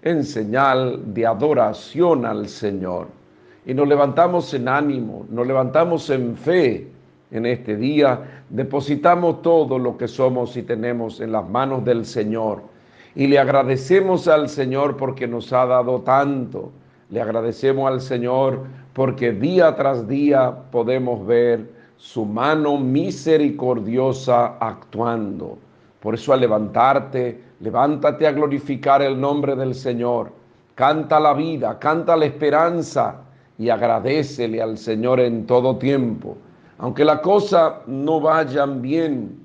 en 0.03 0.23
señal 0.23 1.13
de 1.13 1.25
adoración 1.25 2.25
al 2.25 2.47
Señor. 2.47 3.07
Y 3.65 3.73
nos 3.73 3.87
levantamos 3.87 4.53
en 4.53 4.67
ánimo, 4.67 5.25
nos 5.29 5.47
levantamos 5.47 6.09
en 6.11 6.37
fe 6.37 6.87
en 7.31 7.45
este 7.45 7.75
día, 7.75 8.43
depositamos 8.49 9.41
todo 9.41 9.79
lo 9.79 9.97
que 9.97 10.07
somos 10.07 10.55
y 10.57 10.63
tenemos 10.63 11.21
en 11.21 11.31
las 11.31 11.47
manos 11.49 11.83
del 11.83 12.05
Señor. 12.05 12.61
Y 13.15 13.27
le 13.27 13.39
agradecemos 13.39 14.27
al 14.27 14.47
Señor 14.47 14.95
porque 14.95 15.27
nos 15.27 15.51
ha 15.53 15.65
dado 15.65 16.01
tanto. 16.01 16.71
Le 17.09 17.21
agradecemos 17.21 17.89
al 17.89 18.01
Señor 18.01 18.65
porque 18.93 19.31
día 19.31 19.75
tras 19.75 20.07
día 20.07 20.53
podemos 20.71 21.25
ver 21.25 21.69
su 21.97 22.23
mano 22.25 22.77
misericordiosa 22.77 24.57
actuando. 24.59 25.57
Por 25.99 26.15
eso 26.15 26.33
al 26.33 26.41
levantarte, 26.41 27.41
levántate 27.59 28.27
a 28.27 28.31
glorificar 28.31 29.01
el 29.01 29.19
nombre 29.19 29.55
del 29.55 29.75
Señor. 29.75 30.31
Canta 30.75 31.19
la 31.19 31.33
vida, 31.33 31.77
canta 31.79 32.15
la 32.15 32.25
esperanza 32.25 33.21
y 33.57 33.69
agradecele 33.69 34.61
al 34.61 34.77
Señor 34.77 35.19
en 35.19 35.45
todo 35.45 35.77
tiempo. 35.77 36.37
Aunque 36.77 37.03
la 37.03 37.21
cosa 37.21 37.81
no 37.87 38.21
vayan 38.21 38.81
bien, 38.81 39.37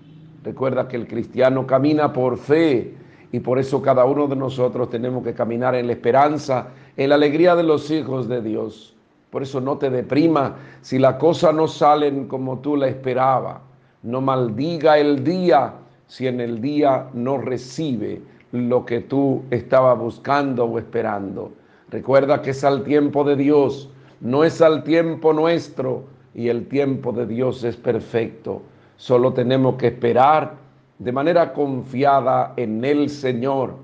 recuerda 0.45 0.87
que 0.87 0.97
el 0.97 1.09
cristiano 1.09 1.67
camina 1.67 2.13
por 2.13 2.37
fe 2.37 2.95
y 3.33 3.41
por 3.41 3.59
eso 3.59 3.83
cada 3.83 4.05
uno 4.05 4.29
de 4.29 4.37
nosotros 4.37 4.89
tenemos 4.91 5.25
que 5.25 5.35
caminar 5.35 5.75
en 5.75 5.89
la 5.89 5.95
esperanza, 5.95 6.69
en 6.97 7.09
la 7.09 7.15
alegría 7.17 7.57
de 7.57 7.63
los 7.63 7.91
hijos 7.91 8.29
de 8.29 8.43
Dios. 8.43 8.95
Por 9.31 9.43
eso 9.43 9.61
no 9.61 9.79
te 9.79 9.91
deprima 9.91 10.57
si 10.81 10.99
las 10.99 11.17
cosas 11.17 11.55
no 11.55 11.67
salen 11.67 12.29
como 12.29 12.59
tú 12.61 12.77
la 12.77 12.87
esperaba. 12.87 13.63
No 14.03 14.21
maldiga 14.21 14.99
el 14.99 15.25
día 15.25 15.75
si 16.07 16.27
en 16.27 16.41
el 16.41 16.61
día 16.61 17.09
no 17.15 17.39
recibe 17.39 18.23
lo 18.53 18.85
que 18.87 19.01
tú 19.01 19.43
estabas 19.51 19.99
buscando 19.99 20.65
o 20.65 20.79
esperando. 20.79 21.51
Recuerda 21.91 22.43
que 22.43 22.51
es 22.51 22.63
al 22.63 22.85
tiempo 22.85 23.25
de 23.25 23.37
Dios, 23.37 23.89
no 24.21 24.45
es 24.45 24.63
al 24.63 24.85
tiempo 24.85 25.33
nuestro 25.33 26.05
y 26.35 26.49
el 26.49 26.69
tiempo 26.69 27.13
de 27.13 27.27
Dios 27.27 27.65
es 27.65 27.77
perfecto. 27.77 28.63
Solo 28.97 29.33
tenemos 29.33 29.75
que 29.77 29.89
esperar 29.89 30.55
de 30.99 31.13
manera 31.13 31.53
confiada 31.53 32.53
en 32.57 32.85
el 32.85 33.11
Señor, 33.11 33.75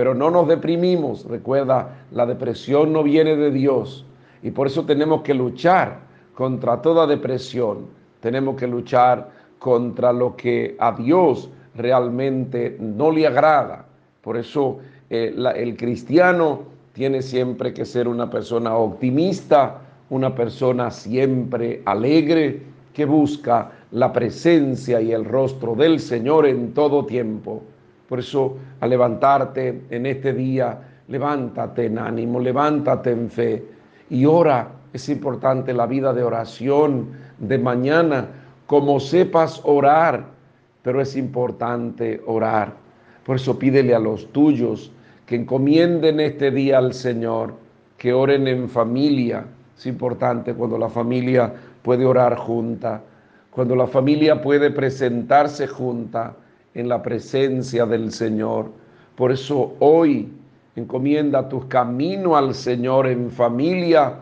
pero 0.00 0.14
no 0.14 0.30
nos 0.30 0.48
deprimimos. 0.48 1.26
Recuerda, 1.26 2.06
la 2.12 2.24
depresión 2.24 2.90
no 2.90 3.02
viene 3.02 3.36
de 3.36 3.50
Dios 3.50 4.06
y 4.42 4.50
por 4.50 4.66
eso 4.66 4.86
tenemos 4.86 5.20
que 5.20 5.34
luchar 5.34 5.98
contra 6.34 6.80
toda 6.80 7.06
depresión. 7.06 7.80
Tenemos 8.20 8.56
que 8.56 8.66
luchar 8.66 9.28
contra 9.58 10.10
lo 10.10 10.36
que 10.36 10.74
a 10.78 10.92
Dios 10.92 11.50
realmente 11.74 12.78
no 12.80 13.10
le 13.10 13.26
agrada. 13.26 13.84
Por 14.22 14.38
eso 14.38 14.78
eh, 15.10 15.34
el 15.56 15.76
cristiano 15.76 16.62
tiene 16.94 17.20
siempre 17.20 17.74
que 17.74 17.84
ser 17.84 18.08
una 18.08 18.30
persona 18.30 18.74
optimista, 18.76 19.82
una 20.08 20.34
persona 20.34 20.90
siempre 20.90 21.82
alegre, 21.84 22.62
que 22.94 23.04
busca 23.04 23.70
la 23.90 24.10
presencia 24.14 24.98
y 25.02 25.12
el 25.12 25.26
rostro 25.26 25.74
del 25.74 26.00
Señor 26.00 26.46
en 26.46 26.72
todo 26.72 27.04
tiempo. 27.04 27.64
Por 28.10 28.18
eso, 28.18 28.56
al 28.80 28.90
levantarte 28.90 29.82
en 29.88 30.04
este 30.04 30.32
día, 30.32 30.76
levántate 31.06 31.86
en 31.86 31.96
ánimo, 31.96 32.40
levántate 32.40 33.12
en 33.12 33.30
fe 33.30 33.64
y 34.10 34.24
ora. 34.24 34.66
Es 34.92 35.08
importante 35.08 35.72
la 35.72 35.86
vida 35.86 36.12
de 36.12 36.24
oración 36.24 37.10
de 37.38 37.56
mañana, 37.56 38.26
como 38.66 38.98
sepas 38.98 39.60
orar, 39.62 40.24
pero 40.82 41.00
es 41.00 41.14
importante 41.14 42.20
orar. 42.26 42.72
Por 43.24 43.36
eso 43.36 43.56
pídele 43.56 43.94
a 43.94 44.00
los 44.00 44.32
tuyos 44.32 44.90
que 45.24 45.36
encomienden 45.36 46.18
este 46.18 46.50
día 46.50 46.78
al 46.78 46.94
Señor, 46.94 47.54
que 47.96 48.12
oren 48.12 48.48
en 48.48 48.68
familia. 48.68 49.44
Es 49.78 49.86
importante 49.86 50.52
cuando 50.54 50.76
la 50.76 50.88
familia 50.88 51.54
puede 51.80 52.04
orar 52.04 52.36
junta, 52.36 53.02
cuando 53.52 53.76
la 53.76 53.86
familia 53.86 54.42
puede 54.42 54.72
presentarse 54.72 55.68
junta 55.68 56.34
en 56.74 56.88
la 56.88 57.02
presencia 57.02 57.86
del 57.86 58.12
Señor. 58.12 58.70
Por 59.16 59.32
eso 59.32 59.74
hoy 59.80 60.28
encomienda 60.76 61.48
tus 61.48 61.64
caminos 61.66 62.36
al 62.36 62.54
Señor 62.54 63.06
en 63.06 63.30
familia 63.30 64.14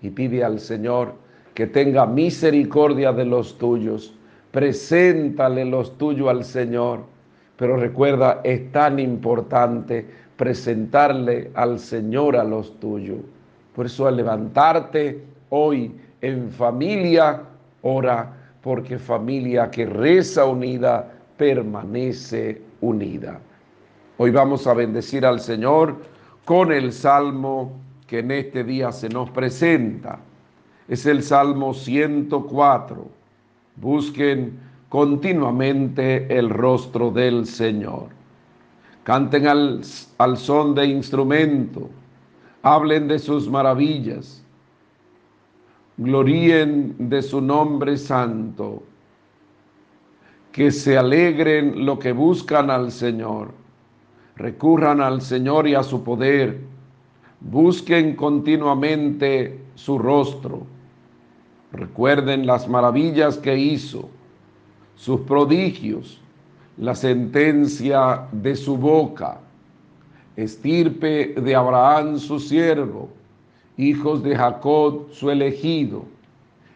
y 0.00 0.10
pide 0.10 0.44
al 0.44 0.60
Señor 0.60 1.14
que 1.54 1.66
tenga 1.66 2.06
misericordia 2.06 3.12
de 3.12 3.24
los 3.24 3.58
tuyos. 3.58 4.14
Preséntale 4.50 5.64
los 5.64 5.98
tuyos 5.98 6.28
al 6.28 6.44
Señor. 6.44 7.00
Pero 7.56 7.76
recuerda, 7.76 8.40
es 8.44 8.70
tan 8.70 9.00
importante 9.00 10.06
presentarle 10.36 11.50
al 11.54 11.80
Señor 11.80 12.36
a 12.36 12.44
los 12.44 12.78
tuyos. 12.78 13.18
Por 13.74 13.86
eso 13.86 14.06
al 14.06 14.16
levantarte 14.16 15.20
hoy 15.50 15.92
en 16.20 16.50
familia, 16.50 17.42
ora, 17.82 18.32
porque 18.62 18.98
familia 18.98 19.68
que 19.70 19.86
reza 19.86 20.44
unida 20.44 21.17
permanece 21.38 22.60
unida. 22.82 23.40
Hoy 24.18 24.30
vamos 24.30 24.66
a 24.66 24.74
bendecir 24.74 25.24
al 25.24 25.40
Señor 25.40 25.96
con 26.44 26.72
el 26.72 26.92
salmo 26.92 27.72
que 28.06 28.18
en 28.18 28.30
este 28.30 28.64
día 28.64 28.92
se 28.92 29.08
nos 29.08 29.30
presenta. 29.30 30.18
Es 30.88 31.06
el 31.06 31.22
Salmo 31.22 31.72
104. 31.72 33.08
Busquen 33.76 34.58
continuamente 34.90 36.26
el 36.36 36.50
rostro 36.50 37.10
del 37.10 37.46
Señor. 37.46 38.08
Canten 39.04 39.46
al, 39.46 39.80
al 40.18 40.36
son 40.36 40.74
de 40.74 40.86
instrumento. 40.86 41.88
Hablen 42.62 43.08
de 43.08 43.18
sus 43.18 43.48
maravillas 43.48 44.44
gloríen 45.98 46.94
de 46.96 47.20
su 47.22 47.40
nombre 47.40 47.96
santo, 47.96 48.82
que 50.58 50.72
se 50.72 50.98
alegren 50.98 51.86
lo 51.86 52.00
que 52.00 52.10
buscan 52.10 52.68
al 52.68 52.90
Señor, 52.90 53.52
recurran 54.34 55.00
al 55.00 55.22
Señor 55.22 55.68
y 55.68 55.76
a 55.76 55.84
su 55.84 56.02
poder, 56.02 56.58
busquen 57.38 58.16
continuamente 58.16 59.60
su 59.76 60.00
rostro, 60.00 60.66
recuerden 61.70 62.44
las 62.44 62.68
maravillas 62.68 63.38
que 63.38 63.56
hizo, 63.56 64.08
sus 64.96 65.20
prodigios, 65.20 66.20
la 66.76 66.96
sentencia 66.96 68.26
de 68.32 68.56
su 68.56 68.76
boca, 68.76 69.38
estirpe 70.34 71.34
de 71.40 71.54
Abraham 71.54 72.18
su 72.18 72.40
siervo, 72.40 73.10
hijos 73.76 74.24
de 74.24 74.34
Jacob, 74.34 75.06
su 75.12 75.30
elegido. 75.30 76.02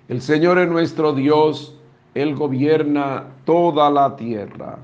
El 0.07 0.23
Señor 0.23 0.61
es 0.61 0.69
nuestro 0.69 1.13
Dios, 1.13 1.77
Él 2.15 2.35
gobierna 2.35 3.25
toda 3.45 3.91
la 3.91 4.17
tierra. 4.17 4.79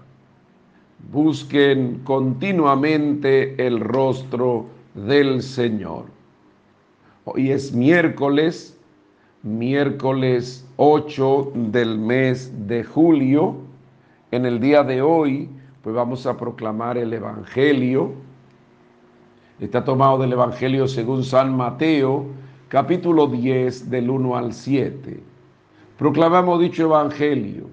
Busquen 1.12 2.00
continuamente 2.04 3.66
el 3.66 3.80
rostro 3.80 4.66
del 4.94 5.42
Señor. 5.42 6.06
Hoy 7.24 7.50
es 7.50 7.72
miércoles, 7.72 8.78
miércoles 9.42 10.66
8 10.76 11.52
del 11.54 11.98
mes 11.98 12.66
de 12.66 12.82
julio. 12.82 13.56
En 14.30 14.46
el 14.46 14.58
día 14.60 14.82
de 14.82 15.02
hoy, 15.02 15.50
pues 15.82 15.94
vamos 15.94 16.26
a 16.26 16.36
proclamar 16.36 16.96
el 16.96 17.12
Evangelio. 17.12 18.12
Está 19.60 19.84
tomado 19.84 20.18
del 20.18 20.32
Evangelio 20.32 20.88
según 20.88 21.24
San 21.24 21.54
Mateo, 21.54 22.26
capítulo 22.68 23.26
10, 23.26 23.90
del 23.90 24.08
1 24.08 24.36
al 24.36 24.52
7. 24.52 25.27
Proclamamos 25.98 26.60
dicho 26.60 26.84
Evangelio. 26.84 27.66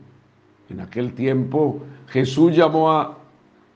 En 0.70 0.82
aquel 0.82 1.14
tiempo 1.14 1.80
Jesús 2.08 2.56
llamó 2.56 2.92
a, 2.92 3.18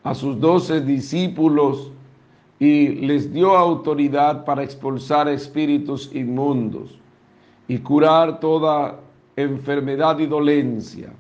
a 0.03 0.15
sus 0.15 0.39
doce 0.39 0.81
discípulos 0.81 1.91
y 2.57 2.87
les 3.05 3.31
dio 3.31 3.55
autoridad 3.55 4.43
para 4.45 4.63
expulsar 4.63 5.29
espíritus 5.29 6.09
inmundos 6.13 6.97
y 7.67 7.77
curar 7.77 8.39
toda 8.39 8.99
enfermedad 9.35 10.17
y 10.17 10.25
dolencia. 10.25 11.13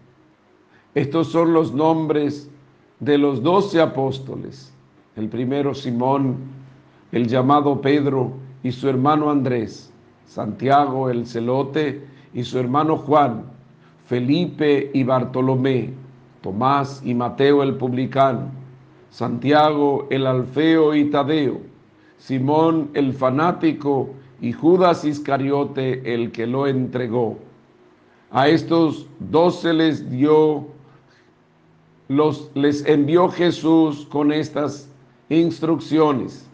Estos 0.95 1.27
son 1.27 1.53
los 1.53 1.71
nombres 1.71 2.49
de 2.99 3.19
los 3.19 3.43
doce 3.43 3.79
apóstoles. 3.79 4.73
El 5.15 5.29
primero 5.29 5.75
Simón, 5.75 6.37
el 7.11 7.27
llamado 7.27 7.79
Pedro 7.79 8.31
y 8.63 8.71
su 8.71 8.89
hermano 8.89 9.29
Andrés, 9.29 9.93
Santiago 10.25 11.11
el 11.11 11.27
celote 11.27 12.09
y 12.33 12.43
su 12.43 12.59
hermano 12.59 12.97
Juan, 12.97 13.43
Felipe 14.05 14.91
y 14.93 15.03
Bartolomé, 15.03 15.93
Tomás 16.41 17.01
y 17.03 17.13
Mateo 17.13 17.63
el 17.63 17.75
publicano, 17.75 18.49
Santiago 19.09 20.07
el 20.09 20.25
alfeo 20.25 20.95
y 20.95 21.09
Tadeo, 21.09 21.59
Simón 22.17 22.89
el 22.93 23.13
fanático 23.13 24.09
y 24.41 24.51
Judas 24.51 25.03
Iscariote 25.03 26.13
el 26.13 26.31
que 26.31 26.47
lo 26.47 26.67
entregó. 26.67 27.37
A 28.31 28.47
estos 28.47 29.07
doce 29.19 29.73
les 29.73 30.09
dio 30.09 30.67
los 32.07 32.49
les 32.55 32.85
envió 32.85 33.29
Jesús 33.29 34.07
con 34.09 34.31
estas 34.31 34.89
instrucciones. 35.29 36.47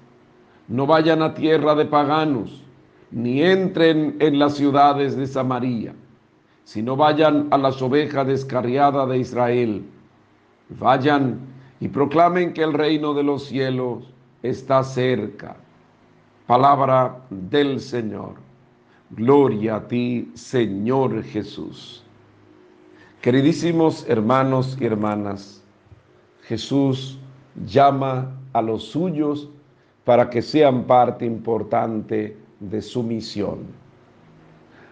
No 0.68 0.85
vayan 0.85 1.22
a 1.22 1.34
tierra 1.34 1.76
de 1.76 1.85
paganos, 1.85 2.64
ni 3.15 3.41
entren 3.41 4.17
en 4.19 4.37
las 4.37 4.55
ciudades 4.55 5.15
de 5.15 5.25
Samaria, 5.25 5.95
sino 6.65 6.97
vayan 6.97 7.47
a 7.49 7.57
las 7.57 7.81
ovejas 7.81 8.27
descarriadas 8.27 9.07
de 9.07 9.17
Israel. 9.19 9.85
Vayan 10.67 11.39
y 11.79 11.87
proclamen 11.87 12.53
que 12.53 12.61
el 12.61 12.73
reino 12.73 13.13
de 13.13 13.23
los 13.23 13.45
cielos 13.45 14.03
está 14.43 14.83
cerca. 14.83 15.55
Palabra 16.45 17.21
del 17.29 17.79
Señor. 17.79 18.33
Gloria 19.11 19.77
a 19.77 19.87
ti, 19.87 20.29
Señor 20.33 21.23
Jesús. 21.23 22.03
Queridísimos 23.21 24.05
hermanos 24.09 24.77
y 24.77 24.85
hermanas, 24.85 25.63
Jesús 26.41 27.17
llama 27.65 28.35
a 28.51 28.61
los 28.61 28.83
suyos 28.83 29.49
para 30.03 30.29
que 30.29 30.41
sean 30.41 30.83
parte 30.83 31.25
importante 31.25 32.44
de 32.60 32.82
su 32.82 33.03
misión. 33.03 33.60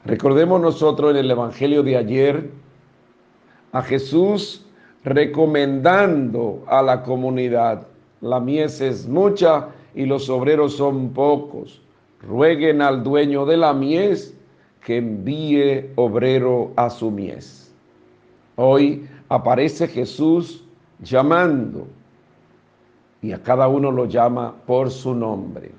Recordemos 0.05 0.59
nosotros 0.59 1.11
en 1.11 1.17
el 1.17 1.31
Evangelio 1.31 1.83
de 1.83 1.97
ayer 1.97 2.49
a 3.71 3.81
Jesús 3.81 4.65
recomendando 5.03 6.63
a 6.67 6.81
la 6.81 7.03
comunidad, 7.03 7.87
la 8.21 8.39
mies 8.39 8.79
es 8.81 9.07
mucha 9.07 9.69
y 9.93 10.05
los 10.05 10.29
obreros 10.29 10.77
son 10.77 11.09
pocos. 11.09 11.81
Rueguen 12.21 12.81
al 12.81 13.03
dueño 13.03 13.45
de 13.45 13.57
la 13.57 13.73
mies 13.73 14.33
que 14.81 14.97
envíe 14.97 15.91
obrero 15.95 16.71
a 16.75 16.89
su 16.89 17.11
mies. 17.11 17.71
Hoy 18.55 19.07
aparece 19.29 19.87
Jesús 19.87 20.63
llamando 20.99 21.87
y 23.21 23.31
a 23.31 23.41
cada 23.41 23.67
uno 23.67 23.91
lo 23.91 24.05
llama 24.05 24.53
por 24.65 24.89
su 24.89 25.13
nombre. 25.13 25.71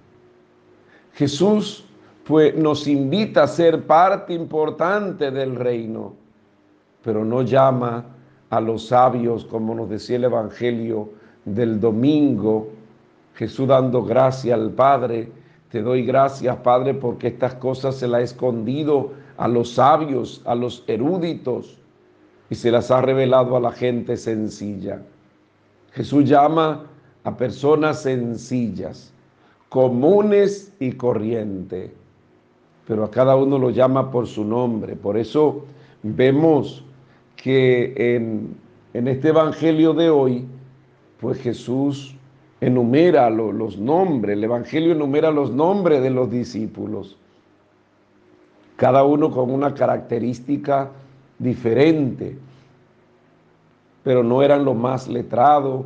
Jesús 1.14 1.84
pues 2.26 2.56
nos 2.56 2.86
invita 2.86 3.44
a 3.44 3.48
ser 3.48 3.86
parte 3.86 4.32
importante 4.32 5.30
del 5.30 5.56
reino, 5.56 6.14
pero 7.02 7.24
no 7.24 7.42
llama 7.42 8.04
a 8.50 8.60
los 8.60 8.86
sabios 8.88 9.44
como 9.44 9.74
nos 9.74 9.88
decía 9.88 10.16
el 10.16 10.24
evangelio 10.24 11.10
del 11.44 11.80
domingo, 11.80 12.68
Jesús 13.34 13.68
dando 13.68 14.02
gracia 14.02 14.54
al 14.54 14.70
Padre, 14.70 15.30
te 15.70 15.82
doy 15.82 16.04
gracias 16.04 16.56
Padre 16.58 16.94
porque 16.94 17.28
estas 17.28 17.54
cosas 17.54 17.96
se 17.96 18.06
las 18.06 18.20
ha 18.20 18.22
escondido 18.22 19.12
a 19.36 19.48
los 19.48 19.72
sabios, 19.72 20.40
a 20.44 20.54
los 20.54 20.84
eruditos 20.86 21.78
y 22.50 22.54
se 22.54 22.70
las 22.70 22.90
ha 22.90 23.00
revelado 23.00 23.56
a 23.56 23.60
la 23.60 23.72
gente 23.72 24.16
sencilla. 24.16 25.02
Jesús 25.92 26.24
llama 26.24 26.86
a 27.24 27.36
personas 27.36 28.02
sencillas, 28.02 29.13
comunes 29.74 30.72
y 30.78 30.92
corrientes, 30.92 31.90
pero 32.86 33.02
a 33.02 33.10
cada 33.10 33.34
uno 33.34 33.58
lo 33.58 33.70
llama 33.70 34.08
por 34.08 34.28
su 34.28 34.44
nombre. 34.44 34.94
Por 34.94 35.16
eso 35.16 35.64
vemos 36.04 36.84
que 37.34 37.92
en, 37.96 38.54
en 38.92 39.08
este 39.08 39.30
Evangelio 39.30 39.92
de 39.92 40.10
hoy, 40.10 40.46
pues 41.20 41.40
Jesús 41.40 42.14
enumera 42.60 43.28
los 43.30 43.76
nombres, 43.76 44.36
el 44.36 44.44
Evangelio 44.44 44.92
enumera 44.92 45.32
los 45.32 45.50
nombres 45.50 46.00
de 46.04 46.10
los 46.10 46.30
discípulos, 46.30 47.18
cada 48.76 49.02
uno 49.02 49.32
con 49.32 49.50
una 49.50 49.74
característica 49.74 50.92
diferente, 51.40 52.38
pero 54.04 54.22
no 54.22 54.40
eran 54.40 54.64
los 54.64 54.76
más 54.76 55.08
letrados, 55.08 55.84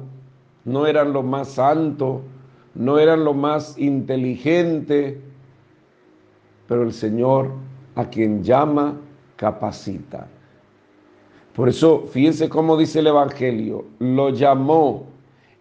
no 0.66 0.86
eran 0.86 1.14
los 1.14 1.24
más 1.24 1.48
santos, 1.48 2.20
no 2.78 3.00
eran 3.00 3.24
los 3.24 3.34
más 3.34 3.76
inteligentes, 3.76 5.16
pero 6.68 6.84
el 6.84 6.92
Señor 6.92 7.50
a 7.96 8.04
quien 8.04 8.44
llama 8.44 8.94
capacita. 9.34 10.28
Por 11.56 11.68
eso, 11.68 12.04
fíjense 12.12 12.48
cómo 12.48 12.76
dice 12.76 13.00
el 13.00 13.08
Evangelio, 13.08 13.84
lo 13.98 14.30
llamó 14.30 15.06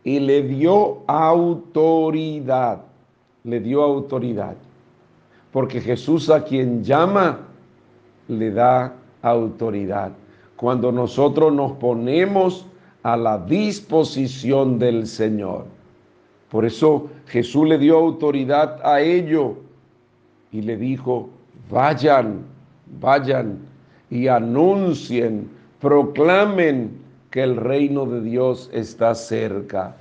y 0.04 0.20
le 0.20 0.44
dio 0.44 1.00
autoridad, 1.08 2.84
le 3.44 3.62
dio 3.62 3.82
autoridad, 3.82 4.56
porque 5.52 5.82
Jesús 5.82 6.30
a 6.30 6.44
quien 6.44 6.84
llama 6.84 7.40
le 8.28 8.52
da 8.52 8.94
autoridad. 9.24 10.12
Cuando 10.56 10.92
nosotros 10.92 11.52
nos 11.52 11.72
ponemos 11.74 12.68
a 13.02 13.18
la 13.18 13.40
disposición 13.40 14.78
del 14.78 15.08
Señor. 15.08 15.77
Por 16.50 16.66
eso 16.66 17.10
Jesús 17.28 17.68
le 17.68 17.78
dio 17.78 17.98
autoridad 17.98 18.80
a 18.84 19.02
ello 19.02 19.56
y 20.52 20.62
le 20.62 20.78
dijo, 20.78 21.30
vayan, 21.70 22.42
vayan 23.00 23.60
y 24.10 24.28
anuncien, 24.28 25.50
proclamen 25.82 26.98
que 27.32 27.44
el 27.44 27.58
reino 27.58 28.06
de 28.06 28.22
Dios 28.22 28.70
está 28.74 29.14
cerca. 29.14 29.98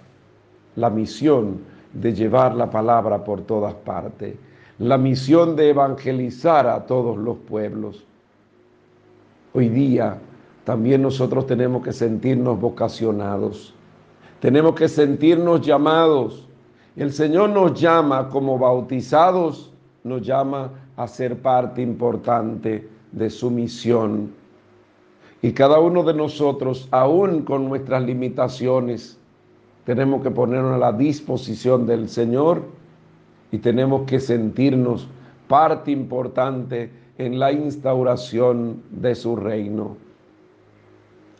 La 0.77 0.91
misión 0.91 1.59
de 1.93 2.13
llevar 2.13 2.55
la 2.55 2.71
palabra 2.71 3.25
por 3.25 3.41
todas 3.43 3.75
partes, 3.75 4.37
la 4.79 4.99
misión 4.99 5.57
de 5.57 5.71
evangelizar 5.71 6.67
a 6.67 6.87
todos 6.87 7.17
los 7.17 7.39
pueblos. 7.39 8.05
Hoy 9.55 9.69
día 9.69 10.19
también 10.65 11.03
nosotros 11.03 11.47
tenemos 11.47 11.83
que 11.83 11.93
sentirnos 11.93 12.61
vocacionados. 12.61 13.75
Tenemos 14.41 14.75
que 14.75 14.89
sentirnos 14.89 15.61
llamados. 15.63 16.47
El 16.97 17.13
Señor 17.13 17.51
nos 17.51 17.79
llama 17.81 18.29
como 18.29 18.59
bautizados, 18.59 19.73
nos 20.05 20.23
llama 20.23 20.71
a 20.97 21.09
ser 21.09 21.41
parte 21.41 21.83
importante 21.83 22.89
de 23.13 23.31
su 23.31 23.51
misión. 23.51 24.33
Y 25.43 25.53
cada 25.53 25.79
uno 25.79 26.03
de 26.03 26.15
nosotros, 26.15 26.89
aún 26.91 27.43
con 27.43 27.69
nuestras 27.69 28.03
limitaciones, 28.03 29.19
tenemos 29.85 30.23
que 30.23 30.31
ponernos 30.31 30.75
a 30.75 30.79
la 30.79 30.93
disposición 30.93 31.87
del 31.87 32.09
Señor 32.09 32.63
y 33.53 33.59
tenemos 33.59 34.03
que 34.03 34.19
sentirnos 34.19 35.09
parte 35.49 35.93
importante 35.93 36.91
en 37.19 37.39
la 37.39 37.53
instauración 37.53 38.83
de 38.91 39.15
su 39.15 39.37
reino. 39.37 39.97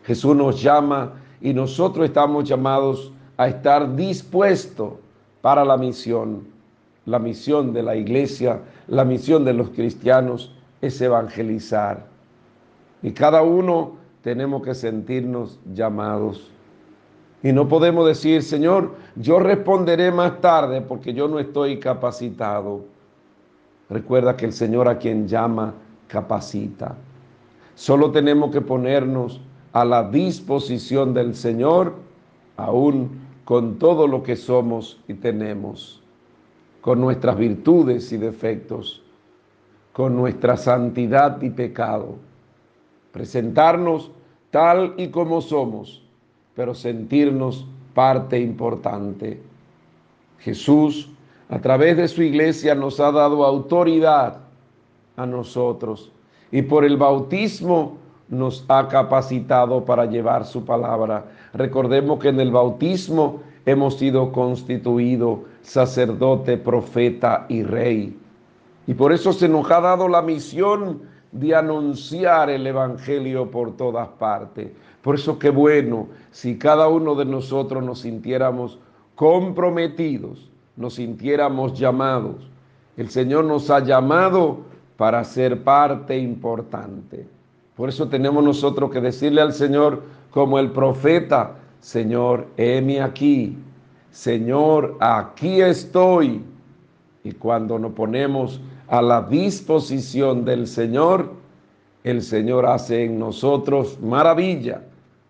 Jesús 0.05 0.37
nos 0.37 0.63
llama 0.63 1.15
y 1.47 1.55
nosotros 1.55 2.07
estamos 2.07 2.43
llamados 2.43 3.13
a 3.37 3.47
estar 3.47 3.95
dispuestos 3.95 4.95
para 5.43 5.65
la 5.65 5.77
misión. 5.77 6.43
La 7.05 7.21
misión 7.21 7.73
de 7.73 7.85
la 7.85 7.95
iglesia, 7.95 8.63
la 8.89 9.05
misión 9.05 9.45
de 9.45 9.53
los 9.53 9.71
cristianos 9.71 10.53
es 10.81 11.01
evangelizar. 11.01 12.05
Y 13.01 13.13
cada 13.13 13.43
uno 13.43 13.93
tenemos 14.23 14.61
que 14.65 14.75
sentirnos 14.75 15.61
llamados. 15.73 16.51
Y 17.45 17.53
no 17.53 17.69
podemos 17.69 18.09
decir, 18.09 18.43
Señor, 18.43 18.97
yo 19.15 19.39
responderé 19.39 20.11
más 20.11 20.41
tarde 20.41 20.81
porque 20.81 21.15
yo 21.15 21.29
no 21.29 21.39
estoy 21.39 21.79
capacitado. 21.79 22.81
Recuerda 23.89 24.37
que 24.37 24.47
el 24.47 24.53
Señor 24.53 24.89
a 24.89 24.99
quien 24.99 25.29
llama 25.29 25.75
capacita. 26.09 26.97
Solo 27.77 28.11
tenemos 28.11 28.51
que 28.51 28.63
ponernos 28.63 29.41
a 29.77 29.85
la 29.85 30.05
disposición 30.05 31.13
del 31.13 31.35
Señor 31.35 31.97
aún 32.57 33.11
con 33.45 33.79
todo 33.79 34.07
lo 34.07 34.23
que 34.23 34.35
somos 34.35 34.99
y 35.07 35.13
tenemos, 35.13 36.03
con 36.81 36.99
nuestras 36.99 37.37
virtudes 37.37 38.11
y 38.11 38.17
defectos, 38.17 39.03
con 39.93 40.17
nuestra 40.17 40.57
santidad 40.57 41.43
y 41.43 41.51
pecado. 41.51 42.15
Presentarnos 43.13 44.11
tal 44.51 44.95
y 44.97 45.09
como 45.09 45.43
somos, 45.43 46.03
pero 46.55 46.75
sentirnos 46.75 47.67
parte 47.93 48.41
importante. 48.41 49.43
Jesús, 50.39 51.11
a 51.51 51.59
través 51.59 51.99
de 51.99 52.09
su 52.09 52.23
iglesia, 52.23 52.75
nos 52.75 52.99
ha 52.99 53.13
dado 53.13 53.45
autoridad 53.45 54.39
a 55.19 55.27
nosotros 55.27 56.11
y 56.51 56.63
por 56.63 56.83
el 56.83 56.97
bautismo 56.97 58.06
nos 58.29 58.65
ha 58.69 58.89
capacitado 58.89 59.85
para 59.85 60.07
llevar 60.07 60.45
su 60.45 60.65
palabra. 60.65 61.25
Recordemos 61.55 62.19
que 62.19 62.29
en 62.29 62.41
el 62.41 62.51
bautismo 62.51 63.41
hemos 63.65 63.99
sido 63.99 64.33
constituido 64.33 65.45
sacerdote, 65.63 66.57
profeta 66.57 67.47
y 67.49 67.63
rey. 67.63 68.17
Y 68.87 68.95
por 68.95 69.13
eso 69.13 69.33
se 69.33 69.49
nos 69.49 69.71
ha 69.71 69.81
dado 69.81 70.09
la 70.09 70.23
misión 70.23 71.03
de 71.33 71.55
anunciar 71.55 72.51
el 72.51 72.67
Evangelio 72.67 73.51
por 73.51 73.77
todas 73.77 74.09
partes. 74.09 74.71
Por 75.03 75.17
eso 75.17 75.39
qué 75.39 75.51
bueno 75.51 76.09
si 76.31 76.59
cada 76.59 76.89
uno 76.89 77.15
de 77.15 77.25
nosotros 77.25 77.83
nos 77.85 78.01
sintiéramos 78.01 78.79
comprometidos, 79.15 80.51
nos 80.77 80.95
sintiéramos 80.95 81.79
llamados. 81.79 82.49
El 82.97 83.11
Señor 83.11 83.45
nos 83.45 83.71
ha 83.71 83.81
llamado 83.81 84.59
para 84.97 85.23
ser 85.25 85.63
parte 85.63 86.17
importante. 86.17 87.36
Por 87.77 87.91
eso 87.91 88.09
tenemos 88.09 88.43
nosotros 88.43 88.91
que 88.91 89.01
decirle 89.01 89.43
al 89.43 89.53
Señor 89.53 90.03
como 90.31 90.59
el 90.59 90.71
profeta, 90.71 91.57
Señor, 91.81 92.47
heme 92.57 93.03
aquí, 93.03 93.59
Señor, 94.11 94.97
aquí 94.99 95.61
estoy. 95.61 96.43
Y 97.23 97.33
cuando 97.33 97.79
nos 97.79 97.93
ponemos 97.93 98.61
a 98.89 99.03
la 99.03 99.21
disposición 99.21 100.45
del 100.45 100.67
Señor, 100.67 101.35
el 102.03 102.23
Señor 102.23 102.65
hace 102.67 103.05
en 103.05 103.19
nosotros 103.19 104.01
maravilla, 104.01 104.83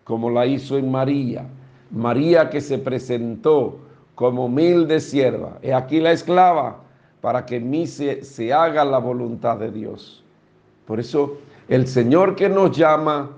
como 0.05 0.31
la 0.31 0.47
hizo 0.47 0.79
en 0.79 0.91
María. 0.91 1.47
María 1.91 2.49
que 2.49 2.61
se 2.61 2.79
presentó 2.79 3.79
como 4.15 4.47
humilde 4.47 5.01
sierva. 5.01 5.59
He 5.63 5.75
aquí 5.75 6.01
la 6.01 6.13
esclava 6.13 6.79
para 7.21 7.45
que 7.45 7.57
en 7.57 7.71
mí 7.71 7.87
se, 7.87 8.23
se 8.23 8.53
haga 8.53 8.85
la 8.85 8.99
voluntad 8.99 9.57
de 9.57 9.73
Dios. 9.73 10.23
Por 10.87 11.01
eso 11.01 11.39
el 11.69 11.87
Señor 11.87 12.37
que 12.37 12.49
nos 12.49 12.77
llama, 12.77 13.31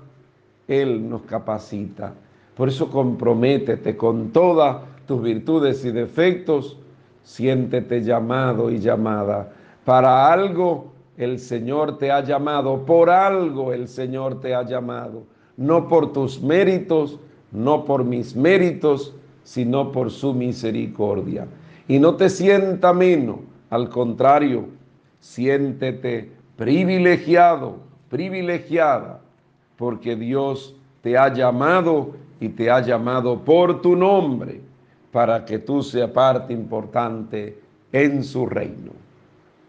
Él 0.67 1.09
nos 1.09 1.23
capacita. 1.23 2.15
Por 2.55 2.69
eso 2.69 2.91
comprométete 2.91 3.97
con 3.97 4.31
todas 4.31 4.79
tus 5.07 5.23
virtudes 5.23 5.85
y 5.85 5.91
defectos, 5.91 6.77
siéntete 7.23 8.03
llamado 8.03 8.71
y 8.71 8.79
llamada. 8.79 9.53
Para 9.85 10.31
algo 10.31 10.93
el 11.17 11.39
Señor 11.39 11.99
te 11.99 12.11
ha 12.11 12.23
llamado, 12.23 12.85
por 12.85 13.09
algo 13.09 13.73
el 13.73 13.89
Señor 13.89 14.41
te 14.41 14.55
ha 14.55 14.63
llamado, 14.63 15.23
no 15.57 15.89
por 15.89 16.13
tus 16.13 16.43
méritos, 16.43 17.19
no 17.51 17.85
por 17.85 18.05
mis 18.05 18.37
méritos, 18.37 19.15
sino 19.43 19.91
por 19.91 20.11
su 20.11 20.35
misericordia. 20.35 21.47
Y 21.89 21.99
no 21.99 22.17
te 22.17 22.29
sienta 22.29 22.93
menos, 22.93 23.39
al 23.71 23.89
contrario, 23.89 24.67
siéntete 25.21 26.31
privilegiado 26.57 27.88
privilegiada, 28.09 29.21
porque 29.77 30.17
Dios 30.17 30.75
te 31.03 31.17
ha 31.17 31.33
llamado 31.33 32.15
y 32.41 32.49
te 32.49 32.71
ha 32.71 32.81
llamado 32.81 33.45
por 33.45 33.81
tu 33.81 33.97
nombre 33.97 34.61
para 35.13 35.45
que 35.45 35.59
tú 35.59 35.83
seas 35.83 36.11
parte 36.11 36.53
importante 36.53 37.59
en 37.93 38.23
su 38.23 38.47
reino. 38.47 38.93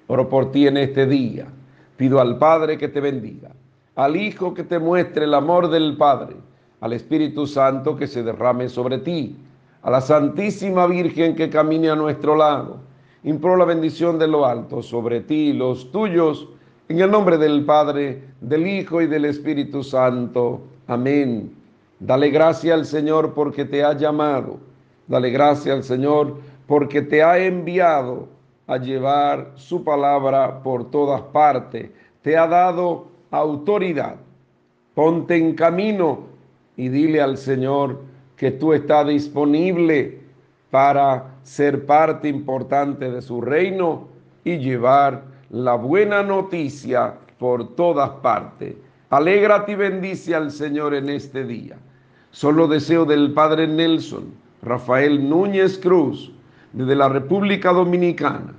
Oro 0.07 0.27
por 0.27 0.51
ti 0.51 0.67
en 0.67 0.77
este 0.77 1.05
día. 1.05 1.47
Pido 1.95 2.19
al 2.19 2.37
Padre 2.37 2.77
que 2.77 2.87
te 2.87 3.01
bendiga, 3.01 3.51
al 3.95 4.15
Hijo 4.15 4.53
que 4.53 4.63
te 4.63 4.79
muestre 4.79 5.25
el 5.25 5.33
amor 5.33 5.69
del 5.69 5.97
Padre, 5.97 6.35
al 6.81 6.93
Espíritu 6.93 7.45
Santo 7.45 7.95
que 7.95 8.07
se 8.07 8.23
derrame 8.23 8.69
sobre 8.69 8.99
ti, 8.99 9.35
a 9.81 9.91
la 9.91 10.01
Santísima 10.01 10.87
Virgen 10.87 11.35
que 11.35 11.49
camine 11.49 11.89
a 11.89 11.95
nuestro 11.95 12.35
lado. 12.35 12.79
Impro 13.23 13.57
la 13.57 13.65
bendición 13.65 14.17
de 14.17 14.27
lo 14.27 14.45
alto 14.45 14.81
sobre 14.81 15.21
ti 15.21 15.49
y 15.49 15.53
los 15.53 15.91
tuyos 15.91 16.47
en 16.89 16.99
el 16.99 17.11
nombre 17.11 17.37
del 17.37 17.65
Padre, 17.65 18.19
del 18.41 18.65
Hijo 18.65 18.99
y 18.99 19.05
del 19.05 19.25
Espíritu 19.25 19.83
Santo. 19.83 20.61
Amén. 20.87 21.53
Dale 21.99 22.31
gracia 22.31 22.73
al 22.73 22.83
Señor 22.87 23.35
porque 23.35 23.63
te 23.63 23.83
ha 23.83 23.93
llamado. 23.93 24.57
Dale 25.07 25.29
gracia 25.29 25.73
al 25.73 25.83
Señor 25.83 26.37
porque 26.65 27.03
te 27.03 27.21
ha 27.21 27.37
enviado 27.37 28.27
a 28.65 28.77
llevar 28.77 29.51
su 29.53 29.83
palabra 29.83 30.63
por 30.63 30.89
todas 30.89 31.21
partes. 31.21 31.91
Te 32.23 32.35
ha 32.35 32.47
dado 32.47 33.07
autoridad. 33.29 34.15
Ponte 34.95 35.37
en 35.37 35.53
camino 35.53 36.23
y 36.75 36.89
dile 36.89 37.21
al 37.21 37.37
Señor 37.37 38.01
que 38.35 38.49
tú 38.49 38.73
estás 38.73 39.07
disponible 39.07 40.21
para 40.71 41.35
ser 41.43 41.85
parte 41.85 42.27
importante 42.29 43.11
de 43.11 43.21
su 43.21 43.41
reino 43.41 44.07
y 44.43 44.57
llevar 44.57 45.29
la 45.49 45.75
buena 45.75 46.23
noticia 46.23 47.15
por 47.37 47.75
todas 47.75 48.09
partes. 48.21 48.75
Alégrate 49.09 49.71
y 49.71 49.75
bendice 49.75 50.35
al 50.35 50.51
Señor 50.51 50.93
en 50.93 51.09
este 51.09 51.43
día. 51.43 51.77
Solo 52.31 52.67
deseo 52.67 53.05
del 53.05 53.33
Padre 53.33 53.67
Nelson, 53.67 54.25
Rafael 54.61 55.27
Núñez 55.27 55.79
Cruz, 55.79 56.31
desde 56.73 56.95
la 56.95 57.09
República 57.09 57.73
Dominicana, 57.73 58.53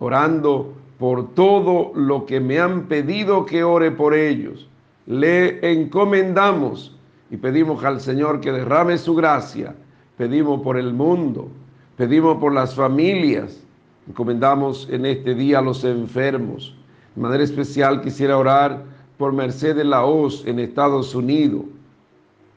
orando 0.00 0.74
por 0.98 1.32
todo 1.34 1.92
lo 1.94 2.26
que 2.26 2.40
me 2.40 2.58
han 2.58 2.82
pedido 2.82 3.46
que 3.46 3.62
ore 3.62 3.92
por 3.92 4.14
ellos. 4.14 4.68
Le 5.06 5.72
encomendamos 5.72 6.96
y 7.30 7.36
pedimos 7.36 7.84
al 7.84 8.00
Señor 8.00 8.40
que 8.40 8.52
derrame 8.52 8.98
su 8.98 9.14
gracia. 9.14 9.74
Pedimos 10.16 10.60
por 10.62 10.76
el 10.76 10.92
mundo, 10.92 11.48
pedimos 11.96 12.38
por 12.38 12.52
las 12.52 12.74
familias, 12.74 13.61
Encomendamos 14.08 14.88
en 14.90 15.06
este 15.06 15.32
día 15.32 15.60
a 15.60 15.62
los 15.62 15.84
enfermos. 15.84 16.74
De 17.14 17.22
manera 17.22 17.44
especial 17.44 18.00
quisiera 18.00 18.36
orar 18.36 18.82
por 19.16 19.32
Mercedes 19.32 19.86
Laos 19.86 20.42
en 20.44 20.58
Estados 20.58 21.14
Unidos. 21.14 21.62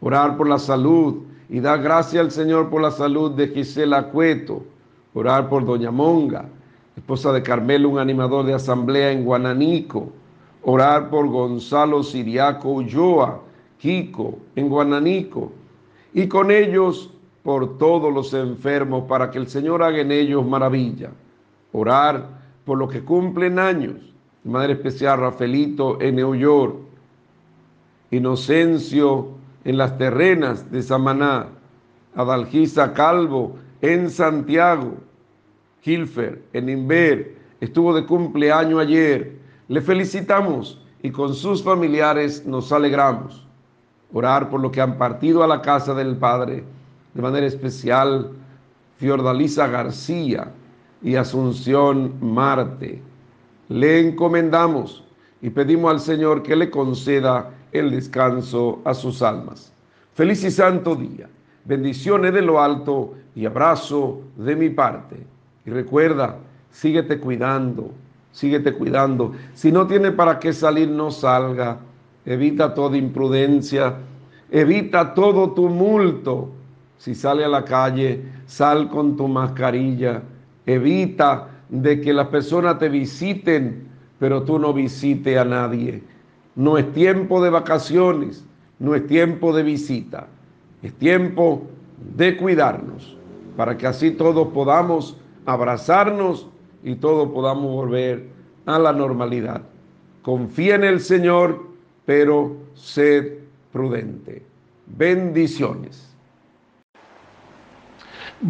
Orar 0.02 0.38
por 0.38 0.50
la 0.50 0.58
salud 0.58 1.18
y 1.48 1.60
dar 1.60 1.84
gracias 1.84 2.24
al 2.24 2.32
Señor 2.32 2.70
por 2.72 2.82
la 2.82 2.90
salud 2.90 3.32
de 3.32 3.50
Gisela 3.50 4.08
Cueto. 4.08 4.64
Orar 5.14 5.48
por 5.48 5.64
Doña 5.66 5.92
Monga, 5.92 6.46
esposa 6.98 7.32
de 7.32 7.44
Carmelo, 7.44 7.90
un 7.90 8.00
animador 8.00 8.46
de 8.46 8.56
asamblea 8.56 9.12
en 9.12 9.24
Guananico. 9.24 10.10
Orar 10.64 11.12
por 11.12 11.28
Gonzalo 11.28 12.02
Siriaco 12.02 12.70
Ulloa, 12.70 13.40
Kiko, 13.78 14.40
en 14.56 14.68
Guananico. 14.68 15.52
Y 16.12 16.28
con 16.28 16.50
ellos 16.50 17.12
por 17.44 17.78
todos 17.78 18.12
los 18.12 18.34
enfermos 18.34 19.04
para 19.04 19.30
que 19.30 19.38
el 19.38 19.48
Señor 19.48 19.84
haga 19.84 20.00
en 20.00 20.12
ellos 20.12 20.44
maravilla 20.44 21.12
orar 21.76 22.28
por 22.64 22.78
los 22.78 22.92
que 22.92 23.04
cumplen 23.04 23.60
años, 23.60 23.96
de 24.44 24.50
manera 24.50 24.74
especial 24.74 25.20
Rafaelito 25.20 26.02
en 26.02 26.16
New 26.16 26.36
York, 26.36 26.76
Inocencio 28.12 29.30
en 29.66 29.78
las 29.78 29.98
terrenas 29.98 30.72
de 30.72 30.82
Samaná, 30.82 31.48
Adalgisa 32.16 32.94
Calvo 32.94 33.58
en 33.82 34.10
Santiago, 34.10 34.96
Hilfer 35.84 36.42
en 36.54 36.70
Inver, 36.70 37.36
estuvo 37.60 37.94
de 37.94 38.06
cumpleaños 38.06 38.80
ayer. 38.80 39.38
Le 39.68 39.82
felicitamos 39.82 40.82
y 41.04 41.12
con 41.12 41.34
sus 41.34 41.62
familiares 41.62 42.46
nos 42.46 42.72
alegramos. 42.72 43.46
Orar 44.14 44.50
por 44.50 44.62
lo 44.62 44.72
que 44.72 44.82
han 44.82 44.98
partido 44.98 45.44
a 45.44 45.48
la 45.48 45.62
casa 45.62 45.94
del 45.94 46.16
Padre, 46.16 46.64
de 47.14 47.22
manera 47.22 47.46
especial 47.46 48.32
Fiordalisa 48.98 49.68
García, 49.68 50.52
y 51.02 51.16
Asunción 51.16 52.14
Marte. 52.22 53.02
Le 53.70 54.00
encomendamos 54.00 55.04
y 55.42 55.50
pedimos 55.50 55.92
al 55.92 56.00
Señor 56.00 56.44
que 56.44 56.56
le 56.56 56.70
conceda 56.70 57.52
el 57.72 57.92
descanso 57.92 58.80
a 58.86 58.94
sus 58.94 59.22
almas. 59.22 59.72
Feliz 60.14 60.44
y 60.44 60.52
santo 60.52 60.96
día. 60.96 61.28
Bendiciones 61.66 62.34
de 62.34 62.42
lo 62.42 62.62
alto 62.62 63.16
y 63.36 63.46
abrazo 63.46 64.22
de 64.38 64.56
mi 64.56 64.70
parte. 64.70 65.18
Y 65.66 65.72
recuerda, 65.72 66.38
síguete 66.72 67.20
cuidando, 67.20 67.92
síguete 68.32 68.74
cuidando. 68.74 69.34
Si 69.56 69.72
no 69.72 69.88
tiene 69.88 70.12
para 70.12 70.40
qué 70.40 70.54
salir, 70.54 70.90
no 70.90 71.12
salga. 71.12 71.80
Evita 72.26 72.74
toda 72.74 72.98
imprudencia, 72.98 73.96
evita 74.52 75.14
todo 75.14 75.52
tumulto. 75.52 76.52
Si 76.98 77.14
sale 77.14 77.44
a 77.44 77.50
la 77.50 77.66
calle, 77.66 78.24
sal 78.46 78.90
con 78.90 79.18
tu 79.18 79.28
mascarilla 79.28 80.22
Evita 80.66 81.50
de 81.70 82.02
que 82.02 82.14
las 82.14 82.28
personas 82.28 82.80
te 82.80 82.90
visiten, 82.90 83.88
pero 84.20 84.44
tú 84.44 84.60
no 84.60 84.74
visites 84.74 85.38
a 85.38 85.46
nadie. 85.46 86.02
No 86.56 86.78
es 86.78 86.92
tiempo 86.94 87.44
de 87.44 87.50
vacaciones, 87.50 88.46
no 88.80 88.96
es 88.96 89.06
tiempo 89.08 89.54
de 89.54 89.64
visita. 89.64 90.28
Es 90.82 90.94
tiempo 90.94 91.64
de 92.16 92.38
cuidarnos, 92.38 93.18
para 93.58 93.78
que 93.78 93.88
así 93.88 94.12
todos 94.12 94.50
podamos 94.50 95.18
abrazarnos 95.46 96.48
y 96.84 96.96
todos 96.96 97.30
podamos 97.32 97.74
volver 97.74 98.28
a 98.66 98.80
la 98.80 98.94
normalidad. 98.94 99.62
Confía 100.22 100.76
en 100.76 100.84
el 100.84 101.00
Señor, 101.00 101.64
pero 102.06 102.56
sed 102.74 103.40
prudente. 103.72 104.44
Bendiciones. 104.86 106.15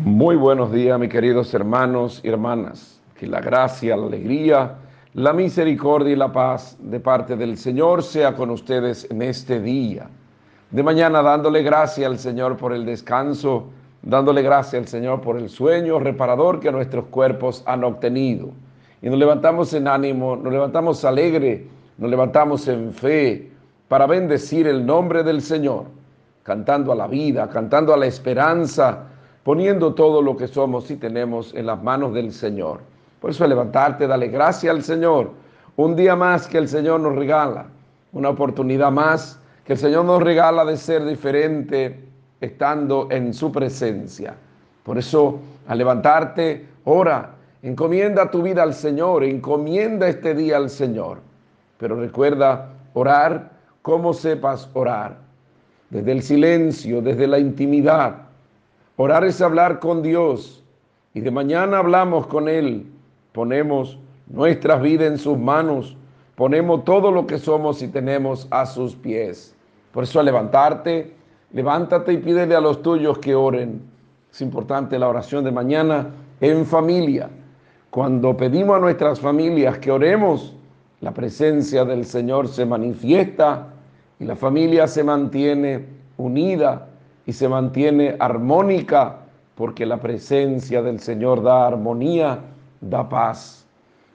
Muy 0.04 0.36
buenos 0.36 0.74
días, 0.74 1.00
mis 1.00 1.10
queridos 1.10 1.54
hermanos 1.54 2.20
y 2.22 2.28
hermanas. 2.28 3.00
Que 3.18 3.28
la 3.28 3.40
gracia, 3.40 3.96
la 3.96 4.08
alegría, 4.08 4.76
la 5.14 5.32
misericordia 5.32 6.12
y 6.12 6.18
la 6.18 6.34
paz 6.34 6.78
de 6.82 7.00
parte 7.00 7.38
del 7.38 7.58
Señor 7.58 8.04
sea 8.04 8.36
con 8.36 8.50
ustedes 8.50 9.10
en 9.10 9.22
este 9.22 9.62
día. 9.62 10.10
De 10.70 10.84
mañana 10.84 11.22
dándole 11.22 11.64
gracias 11.64 12.06
al 12.12 12.20
Señor 12.20 12.58
por 12.58 12.74
el 12.74 12.86
descanso, 12.86 13.70
dándole 14.02 14.42
gracias 14.42 14.82
al 14.82 14.88
Señor 14.90 15.22
por 15.22 15.38
el 15.38 15.48
sueño 15.48 15.98
reparador 15.98 16.60
que 16.60 16.74
nuestros 16.74 17.06
cuerpos 17.06 17.64
han 17.66 17.86
obtenido. 17.86 18.50
Y 19.02 19.10
nos 19.10 19.18
levantamos 19.18 19.74
en 19.74 19.88
ánimo, 19.88 20.36
nos 20.36 20.52
levantamos 20.52 21.06
alegre, 21.06 21.70
nos 21.98 22.10
levantamos 22.10 22.68
en 22.68 22.94
fe 22.94 23.50
para 23.88 24.08
bendecir 24.08 24.68
el 24.68 24.86
nombre 24.86 25.24
del 25.24 25.42
Señor, 25.42 25.86
cantando 26.44 26.92
a 26.92 26.96
la 26.96 27.08
vida, 27.08 27.48
cantando 27.48 27.94
a 27.94 27.98
la 27.98 28.08
esperanza, 28.08 29.06
poniendo 29.46 29.94
todo 29.94 30.24
lo 30.24 30.36
que 30.36 30.48
somos 30.48 30.90
y 30.90 30.96
tenemos 30.96 31.54
en 31.54 31.68
las 31.68 31.84
manos 31.84 32.16
del 32.16 32.34
Señor. 32.34 32.80
Por 33.22 33.30
eso 33.30 33.46
levantarte, 33.46 34.08
dale 34.08 34.30
gracias 34.30 34.76
al 34.76 34.82
Señor. 34.82 35.30
Un 35.76 35.96
día 35.96 36.16
más 36.16 36.48
que 36.48 36.58
el 36.58 36.68
Señor 36.68 37.00
nos 37.02 37.16
regala, 37.16 37.68
una 38.12 38.30
oportunidad 38.30 38.92
más 38.92 39.40
que 39.64 39.74
el 39.74 39.80
Señor 39.80 40.04
nos 40.06 40.24
regala 40.24 40.66
de 40.66 40.76
ser 40.78 41.06
diferente 41.06 42.08
estando 42.42 43.08
en 43.12 43.36
su 43.36 43.52
presencia. 43.52 44.36
Por 44.82 44.98
eso, 44.98 45.38
al 45.68 45.78
levantarte, 45.78 46.66
ora, 46.86 47.36
encomienda 47.62 48.32
tu 48.32 48.42
vida 48.42 48.64
al 48.64 48.74
Señor, 48.74 49.24
encomienda 49.24 50.08
este 50.08 50.34
día 50.34 50.58
al 50.58 50.72
Señor. 50.72 51.20
Pero 51.78 52.00
recuerda 52.00 52.70
orar 52.96 53.52
como 53.84 54.12
sepas 54.12 54.72
orar, 54.74 55.18
desde 55.92 56.14
el 56.14 56.24
silencio, 56.24 57.00
desde 57.00 57.28
la 57.28 57.38
intimidad. 57.38 58.24
Orar 58.98 59.24
es 59.24 59.42
hablar 59.42 59.80
con 59.80 60.02
Dios 60.02 60.64
y 61.14 61.22
de 61.22 61.32
mañana 61.32 61.80
hablamos 61.80 62.28
con 62.28 62.48
Él 62.48 62.88
ponemos 63.36 64.00
nuestras 64.28 64.82
vidas 64.82 65.12
en 65.12 65.18
sus 65.18 65.38
manos, 65.38 65.98
ponemos 66.36 66.86
todo 66.86 67.12
lo 67.12 67.28
que 67.28 67.38
somos 67.38 67.82
y 67.84 67.90
tenemos 67.90 68.48
a 68.50 68.66
sus 68.66 68.96
pies. 68.96 69.54
Por 69.92 70.06
eso 70.06 70.20
al 70.20 70.26
levantarte, 70.26 71.14
levántate 71.52 72.14
y 72.14 72.18
pídele 72.18 72.56
a 72.56 72.62
los 72.62 72.82
tuyos 72.82 73.20
que 73.20 73.36
oren. 73.36 73.82
Es 74.32 74.42
importante 74.42 74.98
la 74.98 75.10
oración 75.10 75.44
de 75.44 75.52
mañana 75.52 76.08
en 76.40 76.66
familia. 76.66 77.30
Cuando 77.90 78.36
pedimos 78.36 78.78
a 78.78 78.80
nuestras 78.80 79.20
familias 79.20 79.78
que 79.80 79.92
oremos, 79.92 80.56
la 81.02 81.14
presencia 81.14 81.84
del 81.84 82.06
Señor 82.06 82.48
se 82.48 82.66
manifiesta 82.66 83.68
y 84.18 84.24
la 84.24 84.38
familia 84.38 84.88
se 84.88 85.04
mantiene 85.04 85.86
unida 86.18 86.88
y 87.26 87.34
se 87.34 87.47
mantiene 87.47 88.15
armónica 88.19 89.18
porque 89.56 89.85
la 89.85 89.97
presencia 89.97 90.81
del 90.81 90.99
Señor 90.99 91.41
da 91.41 91.68
armonía 91.68 92.39
da 92.81 93.07
paz. 93.07 93.65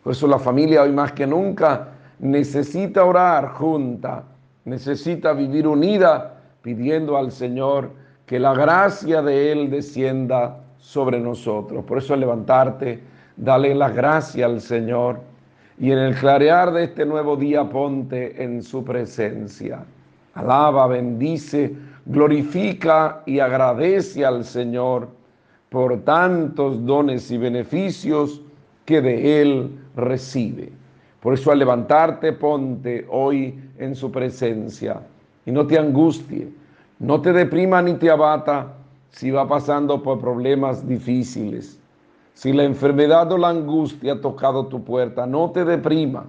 Por 0.02 0.12
eso 0.12 0.26
la 0.26 0.38
familia 0.38 0.82
hoy 0.82 0.92
más 0.92 1.12
que 1.12 1.26
nunca 1.26 1.88
necesita 2.18 3.04
orar 3.04 3.48
junta, 3.48 4.24
necesita 4.64 5.32
vivir 5.32 5.66
unida, 5.66 6.36
pidiendo 6.62 7.16
al 7.16 7.32
Señor 7.32 7.90
que 8.26 8.38
la 8.38 8.54
gracia 8.54 9.22
de 9.22 9.52
Él 9.52 9.70
descienda 9.70 10.58
sobre 10.78 11.18
nosotros. 11.18 11.84
Por 11.84 11.98
eso 11.98 12.14
levantarte, 12.16 13.00
dale 13.36 13.74
la 13.74 13.90
gracia 13.90 14.46
al 14.46 14.60
Señor 14.60 15.20
y 15.78 15.90
en 15.90 15.98
el 15.98 16.14
clarear 16.14 16.72
de 16.72 16.84
este 16.84 17.06
nuevo 17.06 17.36
día 17.36 17.64
ponte 17.68 18.42
en 18.42 18.62
su 18.62 18.84
presencia. 18.84 19.82
Alaba, 20.34 20.86
bendice, 20.86 21.74
glorifica 22.06 23.22
y 23.26 23.38
agradece 23.40 24.24
al 24.24 24.44
Señor 24.44 25.08
por 25.68 26.00
tantos 26.00 26.84
dones 26.84 27.30
y 27.30 27.38
beneficios 27.38 28.40
que 28.84 29.00
de 29.00 29.42
Él 29.42 29.70
recibe. 29.94 30.72
Por 31.20 31.34
eso 31.34 31.52
al 31.52 31.58
levantarte, 31.58 32.32
ponte 32.32 33.06
hoy 33.10 33.58
en 33.78 33.94
su 33.94 34.10
presencia 34.10 35.00
y 35.46 35.52
no 35.52 35.66
te 35.66 35.78
angustie, 35.78 36.48
no 36.98 37.20
te 37.20 37.32
deprima 37.32 37.82
ni 37.82 37.94
te 37.94 38.10
abata 38.10 38.74
si 39.10 39.30
va 39.30 39.46
pasando 39.46 40.02
por 40.02 40.20
problemas 40.20 40.86
difíciles. 40.86 41.78
Si 42.34 42.52
la 42.52 42.64
enfermedad 42.64 43.30
o 43.32 43.38
la 43.38 43.50
angustia 43.50 44.14
ha 44.14 44.20
tocado 44.20 44.66
tu 44.66 44.82
puerta, 44.82 45.26
no 45.26 45.50
te 45.50 45.64
deprima. 45.64 46.24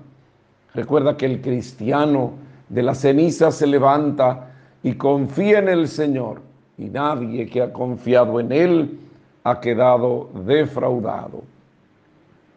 Recuerda 0.73 1.15
que 1.15 1.25
el 1.25 1.41
cristiano 1.41 2.33
de 2.69 2.83
la 2.83 2.95
ceniza 2.95 3.51
se 3.51 3.67
levanta 3.67 4.50
y 4.83 4.93
confía 4.93 5.59
en 5.59 5.69
el 5.69 5.87
Señor 5.87 6.41
y 6.77 6.85
nadie 6.85 7.45
que 7.45 7.61
ha 7.61 7.71
confiado 7.71 8.39
en 8.39 8.51
Él 8.51 8.99
ha 9.43 9.59
quedado 9.59 10.29
defraudado. 10.45 11.43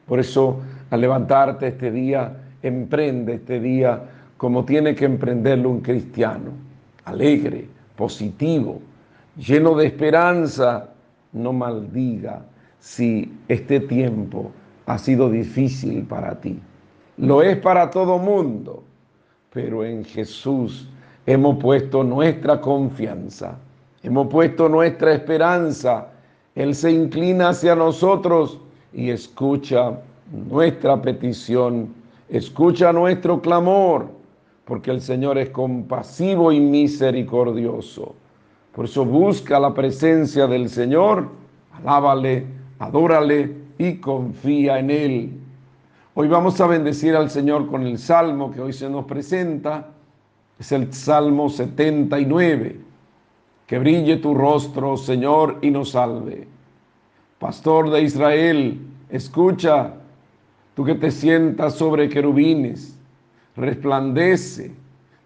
Por 0.06 0.20
eso, 0.20 0.60
al 0.90 1.00
levantarte 1.00 1.68
este 1.68 1.90
día, 1.90 2.36
emprende 2.62 3.34
este 3.34 3.60
día 3.60 4.02
como 4.36 4.64
tiene 4.64 4.94
que 4.94 5.04
emprenderlo 5.04 5.70
un 5.70 5.80
cristiano, 5.80 6.50
alegre, 7.04 7.68
positivo, 7.96 8.80
lleno 9.36 9.74
de 9.74 9.86
esperanza, 9.86 10.90
no 11.32 11.52
maldiga 11.52 12.42
si 12.78 13.32
este 13.48 13.80
tiempo 13.80 14.50
ha 14.86 14.98
sido 14.98 15.30
difícil 15.30 16.04
para 16.04 16.38
ti. 16.40 16.60
Lo 17.16 17.42
es 17.42 17.56
para 17.58 17.90
todo 17.90 18.18
mundo, 18.18 18.82
pero 19.52 19.84
en 19.84 20.04
Jesús 20.04 20.88
hemos 21.26 21.56
puesto 21.62 22.04
nuestra 22.04 22.60
confianza, 22.60 23.56
hemos 24.02 24.28
puesto 24.28 24.68
nuestra 24.68 25.14
esperanza. 25.14 26.08
Él 26.54 26.74
se 26.74 26.92
inclina 26.92 27.48
hacia 27.48 27.74
nosotros 27.74 28.60
y 28.92 29.10
escucha 29.10 29.98
nuestra 30.48 31.00
petición, 31.00 31.88
escucha 32.28 32.92
nuestro 32.92 33.40
clamor, 33.40 34.08
porque 34.64 34.90
el 34.90 35.00
Señor 35.00 35.38
es 35.38 35.50
compasivo 35.50 36.52
y 36.52 36.60
misericordioso. 36.60 38.14
Por 38.74 38.86
eso 38.86 39.04
busca 39.04 39.58
la 39.60 39.72
presencia 39.72 40.46
del 40.46 40.68
Señor, 40.68 41.28
alábale, 41.72 42.46
adórale 42.78 43.54
y 43.78 43.96
confía 43.96 44.78
en 44.78 44.90
Él. 44.90 45.40
Hoy 46.14 46.28
vamos 46.28 46.60
a 46.60 46.66
bendecir 46.66 47.16
al 47.16 47.30
Señor 47.30 47.66
con 47.66 47.86
el 47.86 47.98
salmo 47.98 48.52
que 48.52 48.60
hoy 48.60 48.72
se 48.72 48.88
nos 48.88 49.04
presenta. 49.04 49.93
Es 50.58 50.72
el 50.72 50.92
Salmo 50.92 51.48
79. 51.48 52.80
Que 53.66 53.78
brille 53.78 54.16
tu 54.18 54.34
rostro, 54.34 54.96
Señor, 54.96 55.58
y 55.62 55.70
nos 55.70 55.90
salve. 55.90 56.46
Pastor 57.38 57.90
de 57.90 58.02
Israel, 58.02 58.80
escucha, 59.08 59.94
tú 60.74 60.84
que 60.84 60.94
te 60.94 61.10
sientas 61.10 61.74
sobre 61.74 62.08
querubines, 62.08 62.98
resplandece, 63.56 64.72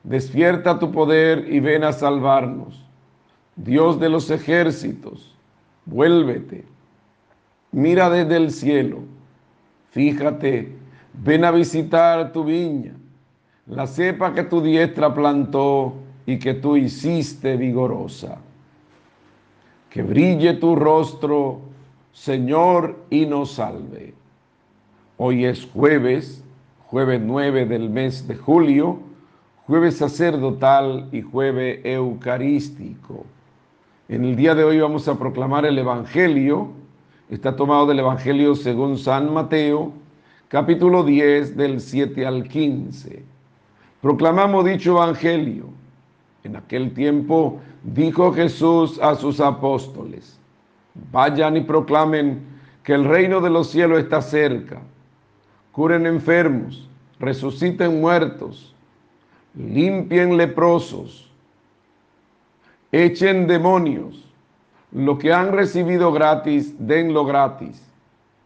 despierta 0.03 0.79
tu 0.79 0.91
poder 0.91 1.53
y 1.53 1.61
ven 1.61 1.85
a 1.85 1.93
salvarnos. 1.93 2.85
Dios 3.57 3.99
de 3.99 4.09
los 4.09 4.31
ejércitos, 4.31 5.35
vuélvete, 5.85 6.65
mira 7.73 8.09
desde 8.09 8.37
el 8.37 8.51
cielo, 8.51 9.01
fíjate, 9.91 10.73
ven 11.13 11.45
a 11.45 11.51
visitar 11.51 12.33
tu 12.33 12.45
viña, 12.45 12.95
la 13.69 13.87
cepa 13.87 14.33
que 14.33 14.45
tu 14.45 14.61
diestra 14.61 15.13
plantó 15.13 15.95
y 16.27 16.39
que 16.39 16.55
tú 16.55 16.77
hiciste 16.77 17.57
vigorosa. 17.57 18.39
Que 19.91 20.03
brille 20.03 20.55
tu 20.55 20.77
rostro 20.77 21.69
Señor, 22.19 22.97
y 23.11 23.27
nos 23.27 23.53
salve. 23.53 24.13
Hoy 25.19 25.45
es 25.45 25.69
jueves, 25.73 26.43
jueves 26.87 27.21
9 27.25 27.65
del 27.67 27.91
mes 27.91 28.27
de 28.27 28.35
julio, 28.35 28.99
jueves 29.67 29.99
sacerdotal 29.99 31.09
y 31.13 31.23
jueves 31.23 31.81
eucarístico. 31.85 33.25
En 34.09 34.25
el 34.25 34.35
día 34.35 34.57
de 34.57 34.65
hoy 34.65 34.81
vamos 34.81 35.07
a 35.07 35.17
proclamar 35.17 35.65
el 35.65 35.79
Evangelio, 35.79 36.71
está 37.31 37.55
tomado 37.55 37.87
del 37.87 38.01
Evangelio 38.01 38.57
según 38.57 38.99
San 38.99 39.33
Mateo, 39.33 39.93
capítulo 40.49 41.05
10 41.05 41.57
del 41.57 41.81
7 41.81 42.27
al 42.27 42.49
15. 42.49 43.23
Proclamamos 44.01 44.65
dicho 44.65 44.93
Evangelio. 44.93 45.67
En 46.45 46.57
aquel 46.57 46.95
tiempo 46.95 47.61
dijo 47.83 48.33
Jesús 48.33 48.99
a 49.01 49.17
sus 49.17 49.41
apóstoles, 49.41 50.39
Vayan 51.13 51.57
y 51.57 51.61
proclamen 51.61 52.43
que 52.83 52.95
el 52.95 53.05
reino 53.05 53.41
de 53.41 53.51
los 53.51 53.71
cielos 53.71 54.01
está 54.01 54.21
cerca. 54.21 54.81
Curen 55.73 56.07
enfermos, 56.07 56.89
resuciten 57.21 58.01
muertos, 58.01 58.75
limpien 59.55 60.37
leprosos, 60.37 61.31
echen 62.91 63.47
demonios. 63.47 64.25
Lo 64.91 65.19
que 65.19 65.33
han 65.33 65.53
recibido 65.53 66.13
gratis, 66.13 66.75
denlo 66.79 67.25
gratis. 67.25 67.83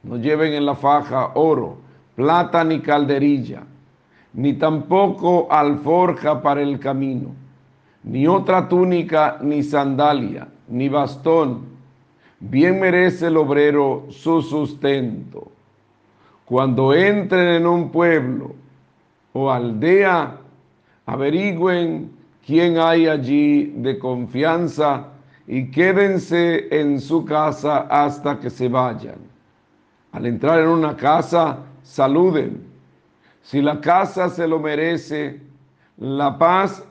No 0.03 0.17
lleven 0.17 0.53
en 0.53 0.67
la 0.67 0.75
faja 0.75 1.31
oro, 1.35 1.77
plata 2.17 2.65
ni 2.65 2.81
calderilla, 2.81 3.63
ni 4.35 4.55
tampoco 4.55 5.47
alforja 5.51 6.41
para 6.41 6.63
el 6.63 6.79
camino, 6.79 7.35
ni 8.03 8.27
otra 8.27 8.69
túnica 8.69 9.39
ni 9.43 9.63
sandalia, 9.63 10.49
ni 10.69 10.89
bastón. 10.89 11.67
Bien 12.41 12.81
merece 12.81 13.29
el 13.29 13.37
obrero 13.37 14.07
su 14.11 14.43
sustento. 14.43 15.53
Cuando 16.45 16.93
entren 16.93 17.49
en 17.49 17.67
un 17.67 17.91
pueblo 17.91 18.55
o 19.33 19.51
aldea, 19.51 20.37
averigüen 21.07 22.11
quién 22.45 22.79
hay 22.79 23.07
allí 23.07 23.73
de 23.77 23.99
confianza 23.99 25.09
y 25.47 25.71
quédense 25.71 26.69
en 26.71 27.01
su 27.01 27.25
casa 27.25 27.87
hasta 27.89 28.39
que 28.41 28.51
se 28.51 28.69
vayan. 28.69 29.19
Al 30.13 30.27
entrar 30.27 30.61
en 30.61 30.69
una 30.69 30.97
casa, 30.97 31.59
saluden. 31.83 32.72
Si 33.43 33.61
la 33.61 33.81
casa 33.81 34.29
se 34.29 34.47
lo 34.47 34.59
merece, 34.59 35.41
la 35.99 36.39
paz 36.39 36.85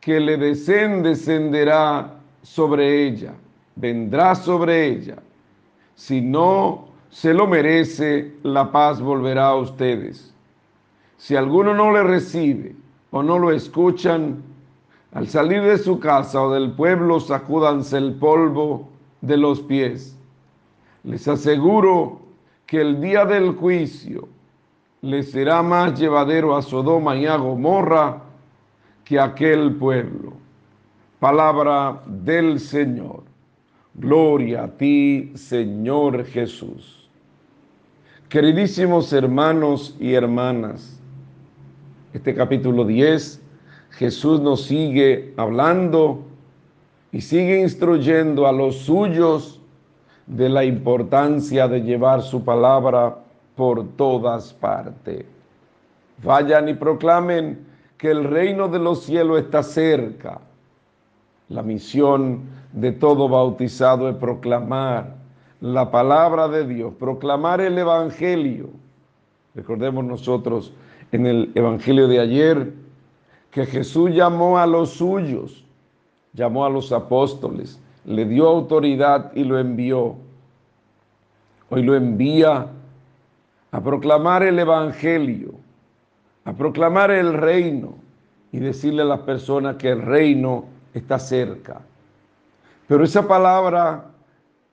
que 0.00 0.20
le 0.20 0.36
deseen 0.36 1.02
descenderá 1.02 2.12
sobre 2.42 3.06
ella, 3.06 3.32
vendrá 3.76 4.34
sobre 4.34 4.86
ella. 4.86 5.16
Si 5.94 6.20
no 6.20 6.88
se 7.08 7.32
lo 7.32 7.46
merece, 7.46 8.34
la 8.42 8.70
paz 8.70 9.00
volverá 9.00 9.48
a 9.48 9.56
ustedes. 9.56 10.34
Si 11.16 11.36
alguno 11.36 11.72
no 11.72 11.92
le 11.92 12.02
recibe 12.02 12.74
o 13.12 13.22
no 13.22 13.38
lo 13.38 13.50
escuchan, 13.52 14.42
al 15.12 15.28
salir 15.28 15.62
de 15.62 15.78
su 15.78 16.00
casa 16.00 16.42
o 16.42 16.52
del 16.52 16.72
pueblo, 16.72 17.20
sacúdanse 17.20 17.96
el 17.96 18.14
polvo 18.14 18.88
de 19.20 19.36
los 19.36 19.60
pies. 19.60 20.18
Les 21.04 21.28
aseguro 21.28 22.20
que 22.66 22.80
el 22.80 23.00
día 23.00 23.24
del 23.24 23.52
juicio 23.52 24.28
les 25.04 25.30
será 25.32 25.62
más 25.62 26.00
llevadero 26.00 26.56
a 26.56 26.62
Sodoma 26.62 27.14
y 27.14 27.26
a 27.26 27.36
Gomorra 27.36 28.22
que 29.04 29.20
aquel 29.20 29.74
pueblo. 29.74 30.32
Palabra 31.20 32.00
del 32.06 32.58
Señor. 32.58 33.22
Gloria 33.92 34.64
a 34.64 34.68
ti, 34.68 35.30
Señor 35.34 36.24
Jesús. 36.24 37.10
Queridísimos 38.30 39.12
hermanos 39.12 39.94
y 40.00 40.14
hermanas, 40.14 40.98
este 42.14 42.34
capítulo 42.34 42.84
10 42.84 43.42
Jesús 43.90 44.40
nos 44.40 44.64
sigue 44.64 45.34
hablando 45.36 46.24
y 47.12 47.20
sigue 47.20 47.60
instruyendo 47.60 48.46
a 48.46 48.52
los 48.52 48.78
suyos 48.78 49.60
de 50.26 50.48
la 50.48 50.64
importancia 50.64 51.68
de 51.68 51.82
llevar 51.82 52.22
su 52.22 52.42
palabra 52.42 53.23
por 53.56 53.86
todas 53.96 54.52
partes. 54.52 55.24
Vayan 56.22 56.68
y 56.68 56.74
proclamen 56.74 57.66
que 57.98 58.10
el 58.10 58.24
reino 58.24 58.68
de 58.68 58.78
los 58.78 59.04
cielos 59.04 59.40
está 59.40 59.62
cerca. 59.62 60.40
La 61.48 61.62
misión 61.62 62.42
de 62.72 62.92
todo 62.92 63.28
bautizado 63.28 64.08
es 64.08 64.16
proclamar 64.16 65.14
la 65.60 65.90
palabra 65.90 66.48
de 66.48 66.66
Dios, 66.66 66.94
proclamar 66.98 67.60
el 67.60 67.78
Evangelio. 67.78 68.70
Recordemos 69.54 70.04
nosotros 70.04 70.72
en 71.12 71.26
el 71.26 71.52
Evangelio 71.54 72.08
de 72.08 72.20
ayer, 72.20 72.72
que 73.50 73.66
Jesús 73.66 74.10
llamó 74.10 74.58
a 74.58 74.66
los 74.66 74.90
suyos, 74.90 75.64
llamó 76.32 76.64
a 76.64 76.70
los 76.70 76.90
apóstoles, 76.90 77.80
le 78.04 78.24
dio 78.24 78.48
autoridad 78.48 79.30
y 79.34 79.44
lo 79.44 79.58
envió. 79.58 80.16
Hoy 81.70 81.84
lo 81.84 81.94
envía 81.94 82.68
a 83.74 83.80
proclamar 83.80 84.44
el 84.44 84.56
Evangelio, 84.60 85.54
a 86.44 86.52
proclamar 86.52 87.10
el 87.10 87.32
reino 87.32 87.96
y 88.52 88.60
decirle 88.60 89.02
a 89.02 89.04
las 89.04 89.20
personas 89.22 89.74
que 89.74 89.90
el 89.90 90.00
reino 90.00 90.66
está 90.94 91.18
cerca. 91.18 91.80
Pero 92.86 93.02
esa 93.02 93.26
palabra 93.26 94.12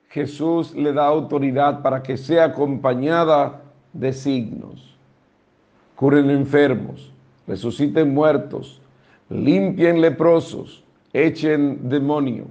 Jesús 0.10 0.76
le 0.76 0.94
da 0.94 1.08
autoridad 1.08 1.82
para 1.82 2.04
que 2.04 2.16
sea 2.16 2.46
acompañada 2.46 3.64
de 3.92 4.14
signos. 4.14 4.96
Curen 5.96 6.30
enfermos, 6.30 7.12
resuciten 7.48 8.14
muertos, 8.14 8.84
limpien 9.32 10.00
leprosos, 10.00 10.84
echen 11.12 11.90
demonio. 11.90 12.46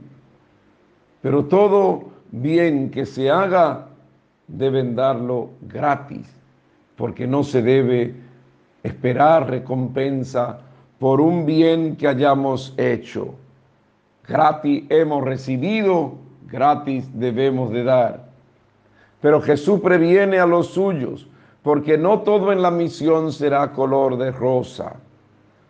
Pero 1.23 1.45
todo 1.45 2.07
bien 2.33 2.91
que 2.91 3.07
se 3.07 3.31
haga 3.31 3.87
deben 4.49 4.97
darlo 4.97 5.51
gratis, 5.61 6.40
porque 7.01 7.27
no 7.27 7.45
se 7.45 7.63
debe 7.63 8.15
esperar 8.83 9.49
recompensa 9.49 10.59
por 10.99 11.23
un 11.23 11.47
bien 11.47 11.97
que 11.97 12.07
hayamos 12.07 12.75
hecho. 12.77 13.37
Gratis 14.29 14.85
hemos 14.91 15.25
recibido, 15.25 16.13
gratis 16.47 17.09
debemos 17.19 17.71
de 17.73 17.85
dar. 17.85 18.29
Pero 19.23 19.41
Jesús 19.41 19.81
previene 19.81 20.39
a 20.39 20.45
los 20.45 20.67
suyos 20.67 21.27
porque 21.63 21.97
no 21.97 22.21
todo 22.21 22.53
en 22.53 22.61
la 22.61 22.71
misión 22.71 23.33
será 23.33 23.73
color 23.73 24.19
de 24.19 24.31
rosa. 24.31 24.97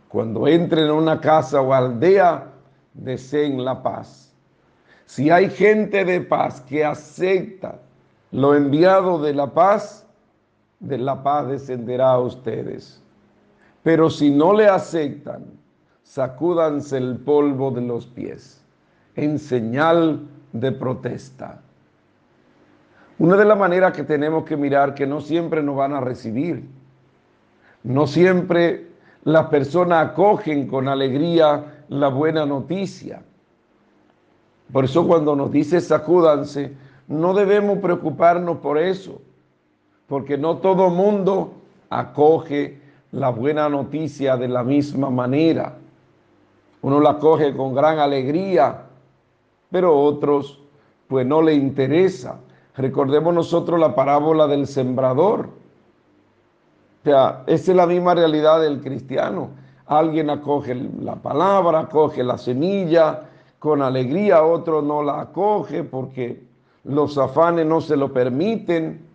Cuando 0.08 0.48
entren 0.48 0.86
en 0.86 0.90
una 0.90 1.20
casa 1.20 1.60
o 1.60 1.72
aldea, 1.72 2.48
deseen 2.92 3.64
la 3.64 3.80
paz. 3.80 4.34
Si 5.06 5.30
hay 5.30 5.48
gente 5.48 6.04
de 6.04 6.22
paz 6.22 6.60
que 6.62 6.84
acepta 6.84 7.78
lo 8.32 8.56
enviado 8.56 9.22
de 9.22 9.32
la 9.32 9.46
paz, 9.46 9.99
de 10.80 10.98
la 10.98 11.22
paz 11.22 11.46
descenderá 11.48 12.12
a 12.12 12.18
ustedes. 12.18 13.02
Pero 13.82 14.10
si 14.10 14.30
no 14.30 14.52
le 14.52 14.66
aceptan, 14.66 15.44
sacúdanse 16.02 16.96
el 16.96 17.16
polvo 17.16 17.70
de 17.70 17.82
los 17.82 18.06
pies 18.06 18.64
en 19.14 19.38
señal 19.38 20.26
de 20.52 20.72
protesta. 20.72 21.60
Una 23.18 23.36
de 23.36 23.44
las 23.44 23.58
maneras 23.58 23.92
que 23.92 24.02
tenemos 24.02 24.44
que 24.44 24.56
mirar 24.56 24.94
que 24.94 25.06
no 25.06 25.20
siempre 25.20 25.62
nos 25.62 25.76
van 25.76 25.92
a 25.92 26.00
recibir. 26.00 26.68
No 27.82 28.06
siempre 28.06 28.88
las 29.24 29.46
personas 29.46 30.08
acogen 30.08 30.66
con 30.66 30.88
alegría 30.88 31.84
la 31.88 32.08
buena 32.08 32.46
noticia. 32.46 33.22
Por 34.72 34.84
eso 34.84 35.06
cuando 35.06 35.36
nos 35.36 35.50
dice 35.50 35.80
sacúdanse, 35.80 36.72
no 37.08 37.34
debemos 37.34 37.78
preocuparnos 37.78 38.58
por 38.58 38.78
eso, 38.78 39.20
porque 40.10 40.36
no 40.36 40.58
todo 40.58 40.90
mundo 40.90 41.54
acoge 41.88 42.82
la 43.12 43.30
buena 43.30 43.70
noticia 43.70 44.36
de 44.36 44.48
la 44.48 44.62
misma 44.62 45.08
manera. 45.08 45.78
Uno 46.82 47.00
la 47.00 47.10
acoge 47.10 47.56
con 47.56 47.74
gran 47.74 47.98
alegría, 47.98 48.82
pero 49.70 49.98
otros 49.98 50.60
pues 51.08 51.26
no 51.26 51.40
le 51.40 51.54
interesa 51.54 52.38
Recordemos 52.76 53.34
nosotros 53.34 53.78
la 53.78 53.94
parábola 53.94 54.46
del 54.46 54.66
sembrador. 54.66 55.48
O 57.00 57.04
sea, 57.04 57.42
esa 57.46 57.72
es 57.72 57.76
la 57.76 57.86
misma 57.86 58.14
realidad 58.14 58.60
del 58.60 58.80
cristiano. 58.80 59.50
Alguien 59.86 60.30
acoge 60.30 60.74
la 60.74 61.16
palabra, 61.16 61.80
acoge 61.80 62.22
la 62.22 62.38
semilla 62.38 63.28
con 63.58 63.82
alegría, 63.82 64.44
otro 64.44 64.80
no 64.80 65.02
la 65.02 65.20
acoge 65.20 65.84
porque 65.84 66.42
los 66.84 67.18
afanes 67.18 67.66
no 67.66 67.80
se 67.80 67.96
lo 67.96 68.12
permiten. 68.12 69.09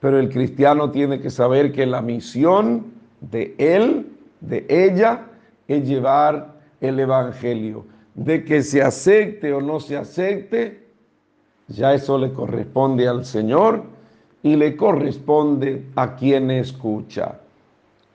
Pero 0.00 0.18
el 0.18 0.30
cristiano 0.30 0.90
tiene 0.90 1.20
que 1.20 1.30
saber 1.30 1.72
que 1.72 1.86
la 1.86 2.02
misión 2.02 2.86
de 3.20 3.54
él, 3.58 4.06
de 4.40 4.66
ella, 4.68 5.26
es 5.68 5.86
llevar 5.86 6.54
el 6.80 6.98
evangelio. 6.98 7.84
De 8.14 8.44
que 8.44 8.62
se 8.62 8.82
acepte 8.82 9.52
o 9.52 9.60
no 9.60 9.78
se 9.78 9.96
acepte, 9.96 10.88
ya 11.68 11.94
eso 11.94 12.18
le 12.18 12.32
corresponde 12.32 13.06
al 13.06 13.24
Señor 13.24 13.84
y 14.42 14.56
le 14.56 14.76
corresponde 14.76 15.86
a 15.94 16.16
quien 16.16 16.50
escucha. 16.50 17.38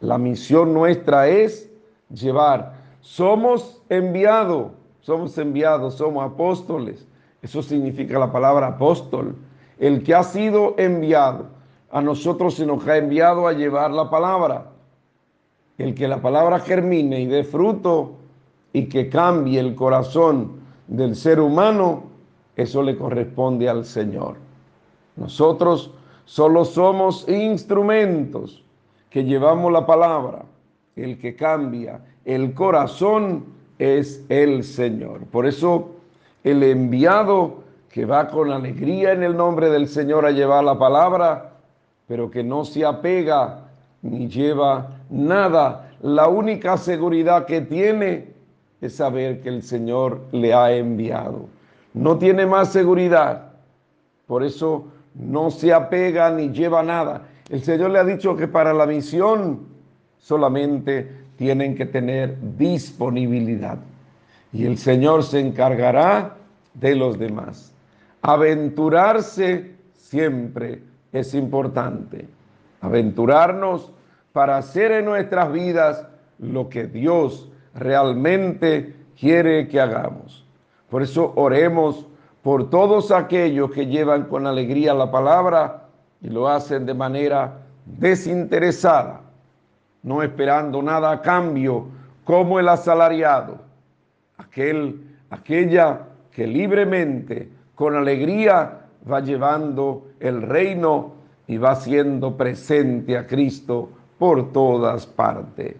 La 0.01 0.17
misión 0.17 0.73
nuestra 0.73 1.27
es 1.27 1.69
llevar. 2.13 2.73
Somos 3.01 3.81
enviados, 3.89 4.71
somos 5.01 5.37
enviados, 5.37 5.95
somos 5.95 6.25
apóstoles. 6.25 7.07
Eso 7.41 7.61
significa 7.61 8.17
la 8.19 8.31
palabra 8.31 8.67
apóstol. 8.67 9.35
El 9.79 10.03
que 10.03 10.15
ha 10.15 10.23
sido 10.23 10.73
enviado, 10.77 11.45
a 11.91 12.01
nosotros 12.01 12.55
se 12.55 12.65
nos 12.65 12.85
ha 12.87 12.97
enviado 12.97 13.47
a 13.47 13.53
llevar 13.53 13.91
la 13.91 14.09
palabra. 14.09 14.71
El 15.77 15.93
que 15.93 16.07
la 16.07 16.21
palabra 16.21 16.59
germine 16.59 17.21
y 17.21 17.25
dé 17.25 17.43
fruto 17.43 18.15
y 18.73 18.85
que 18.85 19.09
cambie 19.09 19.59
el 19.59 19.75
corazón 19.75 20.59
del 20.87 21.15
ser 21.15 21.39
humano 21.39 22.15
eso 22.55 22.81
le 22.83 22.97
corresponde 22.97 23.67
al 23.67 23.85
Señor. 23.85 24.37
Nosotros 25.15 25.91
solo 26.25 26.65
somos 26.65 27.27
instrumentos 27.27 28.63
que 29.09 29.23
llevamos 29.23 29.71
la 29.71 29.85
palabra. 29.85 30.45
El 30.95 31.17
que 31.19 31.35
cambia 31.35 32.01
el 32.23 32.53
corazón 32.53 33.45
es 33.77 34.23
el 34.29 34.63
Señor. 34.63 35.25
Por 35.25 35.45
eso 35.45 35.89
el 36.43 36.63
enviado 36.63 37.63
que 37.89 38.05
va 38.05 38.27
con 38.29 38.51
alegría 38.51 39.11
en 39.11 39.23
el 39.23 39.35
nombre 39.35 39.69
del 39.69 39.87
Señor 39.87 40.25
a 40.25 40.31
llevar 40.31 40.63
la 40.63 40.77
palabra, 40.77 41.54
pero 42.07 42.29
que 42.29 42.43
no 42.43 42.65
se 42.65 42.85
apega 42.85 43.65
ni 44.01 44.27
lleva 44.27 44.91
nada. 45.09 45.91
La 46.01 46.27
única 46.27 46.77
seguridad 46.77 47.45
que 47.45 47.61
tiene 47.61 48.27
es 48.81 48.95
saber 48.95 49.41
que 49.41 49.49
el 49.49 49.63
Señor 49.63 50.21
le 50.31 50.53
ha 50.53 50.71
enviado. 50.71 51.47
No 51.93 52.17
tiene 52.17 52.45
más 52.45 52.71
seguridad. 52.71 53.53
Por 54.27 54.43
eso 54.43 54.85
no 55.15 55.49
se 55.49 55.73
apega 55.73 56.29
ni 56.29 56.49
lleva 56.49 56.83
nada. 56.83 57.23
El 57.49 57.63
Señor 57.63 57.91
le 57.91 57.99
ha 57.99 58.03
dicho 58.03 58.35
que 58.35 58.47
para 58.47 58.73
la 58.73 58.85
misión 58.85 59.61
solamente 60.19 61.09
tienen 61.37 61.75
que 61.75 61.85
tener 61.85 62.37
disponibilidad. 62.57 63.77
Y 64.51 64.65
el 64.65 64.77
Señor 64.77 65.23
se 65.23 65.39
encargará 65.39 66.35
de 66.73 66.95
los 66.95 67.17
demás. 67.17 67.73
Aventurarse 68.21 69.71
siempre 69.93 70.81
es 71.19 71.33
importante. 71.33 72.27
Aventurarnos 72.81 73.91
para 74.33 74.57
hacer 74.57 74.91
en 74.91 75.05
nuestras 75.05 75.51
vidas 75.51 76.05
lo 76.39 76.67
que 76.67 76.87
Dios 76.87 77.49
realmente 77.73 78.95
quiere 79.17 79.67
que 79.67 79.79
hagamos. 79.79 80.45
Por 80.89 81.01
eso 81.01 81.31
oremos 81.35 82.05
por 82.43 82.69
todos 82.69 83.11
aquellos 83.11 83.71
que 83.71 83.87
llevan 83.87 84.25
con 84.25 84.45
alegría 84.45 84.93
la 84.93 85.09
palabra 85.09 85.85
y 86.21 86.29
lo 86.29 86.49
hacen 86.49 86.85
de 86.85 86.93
manera 86.93 87.59
desinteresada, 87.85 89.21
no 90.03 90.21
esperando 90.21 90.81
nada 90.81 91.11
a 91.11 91.21
cambio, 91.21 91.87
como 92.23 92.59
el 92.59 92.67
asalariado, 92.67 93.59
aquel, 94.37 95.01
aquella 95.29 96.01
que 96.31 96.45
libremente, 96.45 97.49
con 97.73 97.95
alegría, 97.95 98.84
va 99.09 99.19
llevando 99.19 100.07
el 100.19 100.41
reino 100.41 101.13
y 101.47 101.57
va 101.57 101.75
siendo 101.75 102.35
presente 102.35 103.17
a 103.17 103.27
Cristo 103.27 103.89
por 104.17 104.51
todas 104.51 105.05
partes. 105.05 105.75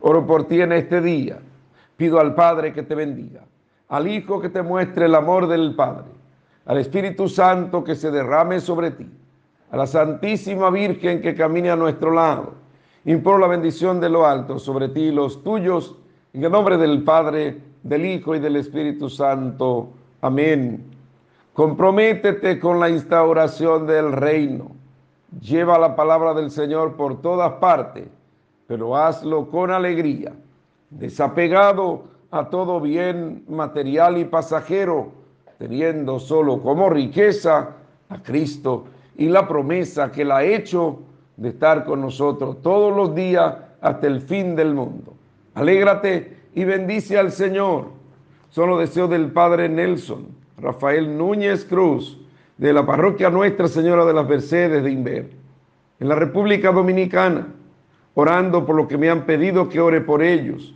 Oro 0.00 0.26
por 0.26 0.48
ti 0.48 0.60
en 0.60 0.72
este 0.72 1.00
día. 1.00 1.38
Pido 1.96 2.18
al 2.18 2.34
Padre 2.34 2.72
que 2.72 2.82
te 2.82 2.94
bendiga, 2.94 3.42
al 3.88 4.08
Hijo 4.08 4.40
que 4.40 4.48
te 4.48 4.62
muestre 4.62 5.06
el 5.06 5.14
amor 5.14 5.46
del 5.46 5.74
Padre, 5.74 6.06
al 6.66 6.78
Espíritu 6.78 7.28
Santo 7.28 7.84
que 7.84 7.94
se 7.94 8.10
derrame 8.10 8.60
sobre 8.60 8.90
ti, 8.92 9.08
a 9.70 9.76
la 9.76 9.86
Santísima 9.86 10.70
Virgen 10.70 11.20
que 11.20 11.34
camine 11.34 11.70
a 11.70 11.76
nuestro 11.76 12.10
lado. 12.10 12.54
Imploro 13.04 13.38
la 13.38 13.46
bendición 13.46 14.00
de 14.00 14.08
lo 14.08 14.26
alto 14.26 14.58
sobre 14.58 14.88
ti 14.88 15.02
y 15.02 15.12
los 15.12 15.44
tuyos, 15.44 15.96
en 16.32 16.44
el 16.44 16.50
nombre 16.50 16.76
del 16.76 17.02
Padre, 17.02 17.60
del 17.82 18.04
Hijo 18.04 18.34
y 18.34 18.40
del 18.40 18.56
Espíritu 18.56 19.08
Santo. 19.08 19.90
Amén. 20.22 20.91
Comprométete 21.54 22.58
con 22.58 22.80
la 22.80 22.88
instauración 22.88 23.86
del 23.86 24.12
reino. 24.12 24.72
Lleva 25.40 25.78
la 25.78 25.94
palabra 25.96 26.34
del 26.34 26.50
Señor 26.50 26.96
por 26.96 27.20
todas 27.20 27.52
partes 27.54 28.08
pero 28.72 28.96
hazlo 28.96 29.50
con 29.50 29.70
alegría, 29.70 30.32
desapegado 30.88 32.04
a 32.30 32.48
todo 32.48 32.80
bien 32.80 33.44
material 33.46 34.16
y 34.16 34.24
pasajero, 34.24 35.12
teniendo 35.58 36.18
solo 36.18 36.62
como 36.62 36.88
riqueza 36.88 37.76
a 38.08 38.22
Cristo 38.22 38.86
y 39.14 39.28
la 39.28 39.46
promesa 39.46 40.10
que 40.10 40.22
Él 40.22 40.32
ha 40.32 40.42
hecho 40.42 41.00
de 41.36 41.50
estar 41.50 41.84
con 41.84 42.00
nosotros 42.00 42.62
todos 42.62 42.96
los 42.96 43.14
días 43.14 43.56
hasta 43.82 44.06
el 44.06 44.22
fin 44.22 44.56
del 44.56 44.74
mundo. 44.74 45.12
Alégrate 45.52 46.38
y 46.54 46.64
bendice 46.64 47.18
al 47.18 47.30
Señor. 47.30 47.88
Son 48.48 48.70
los 48.70 48.80
deseos 48.80 49.10
del 49.10 49.32
Padre 49.32 49.68
Nelson, 49.68 50.28
Rafael 50.62 51.18
Núñez 51.18 51.64
Cruz, 51.64 52.18
de 52.56 52.72
la 52.72 52.86
parroquia 52.86 53.28
Nuestra 53.28 53.68
Señora 53.68 54.04
de 54.04 54.14
las 54.14 54.28
Mercedes 54.28 54.82
de 54.82 54.90
Inver, 54.90 55.30
en 56.00 56.08
la 56.08 56.14
República 56.14 56.70
Dominicana 56.70 57.48
orando 58.14 58.66
por 58.66 58.76
lo 58.76 58.88
que 58.88 58.98
me 58.98 59.10
han 59.10 59.22
pedido 59.22 59.68
que 59.68 59.80
ore 59.80 60.00
por 60.00 60.22
ellos, 60.22 60.74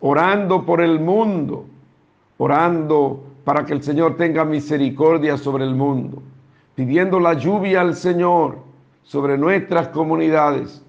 orando 0.00 0.64
por 0.64 0.80
el 0.80 1.00
mundo, 1.00 1.66
orando 2.38 3.24
para 3.44 3.64
que 3.64 3.74
el 3.74 3.82
Señor 3.82 4.16
tenga 4.16 4.44
misericordia 4.44 5.36
sobre 5.36 5.64
el 5.64 5.74
mundo, 5.74 6.22
pidiendo 6.74 7.20
la 7.20 7.34
lluvia 7.34 7.80
al 7.80 7.94
Señor 7.94 8.58
sobre 9.02 9.36
nuestras 9.38 9.88
comunidades, 9.88 10.82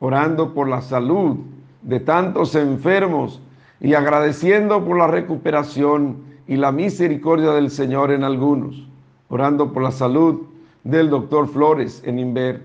orando 0.00 0.54
por 0.54 0.68
la 0.68 0.80
salud 0.80 1.36
de 1.82 2.00
tantos 2.00 2.54
enfermos 2.54 3.40
y 3.80 3.94
agradeciendo 3.94 4.84
por 4.84 4.98
la 4.98 5.06
recuperación 5.06 6.27
y 6.48 6.56
la 6.56 6.72
misericordia 6.72 7.52
del 7.52 7.70
Señor 7.70 8.10
en 8.10 8.24
algunos, 8.24 8.88
orando 9.28 9.72
por 9.72 9.82
la 9.82 9.92
salud 9.92 10.46
del 10.82 11.10
doctor 11.10 11.46
Flores 11.46 12.02
en 12.04 12.18
Inver, 12.18 12.62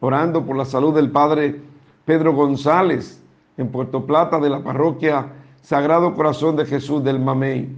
orando 0.00 0.44
por 0.44 0.56
la 0.56 0.64
salud 0.64 0.92
del 0.92 1.10
Padre 1.10 1.60
Pedro 2.04 2.34
González 2.34 3.22
en 3.56 3.68
Puerto 3.68 4.04
Plata 4.04 4.40
de 4.40 4.50
la 4.50 4.62
parroquia 4.62 5.28
Sagrado 5.62 6.14
Corazón 6.14 6.56
de 6.56 6.66
Jesús 6.66 7.04
del 7.04 7.20
Mamey. 7.20 7.68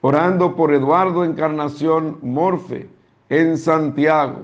Orando 0.00 0.56
por 0.56 0.74
Eduardo 0.74 1.24
Encarnación 1.24 2.18
Morfe 2.20 2.88
en 3.28 3.56
Santiago. 3.56 4.40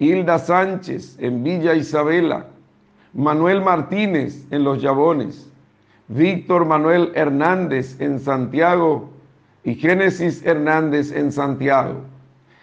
Hilda 0.00 0.40
Sánchez 0.40 1.16
en 1.20 1.44
Villa 1.44 1.74
Isabela. 1.74 2.46
Manuel 3.12 3.62
Martínez 3.62 4.44
en 4.50 4.64
Los 4.64 4.82
Llabones. 4.82 5.48
Víctor 6.08 6.66
Manuel 6.66 7.12
Hernández 7.14 8.00
en 8.00 8.20
Santiago 8.20 9.10
y 9.62 9.74
Génesis 9.74 10.44
Hernández 10.44 11.12
en 11.12 11.32
Santiago. 11.32 12.02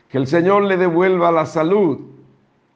Que 0.09 0.17
el 0.17 0.27
Señor 0.27 0.63
le 0.63 0.77
devuelva 0.77 1.31
la 1.31 1.45
salud 1.45 1.99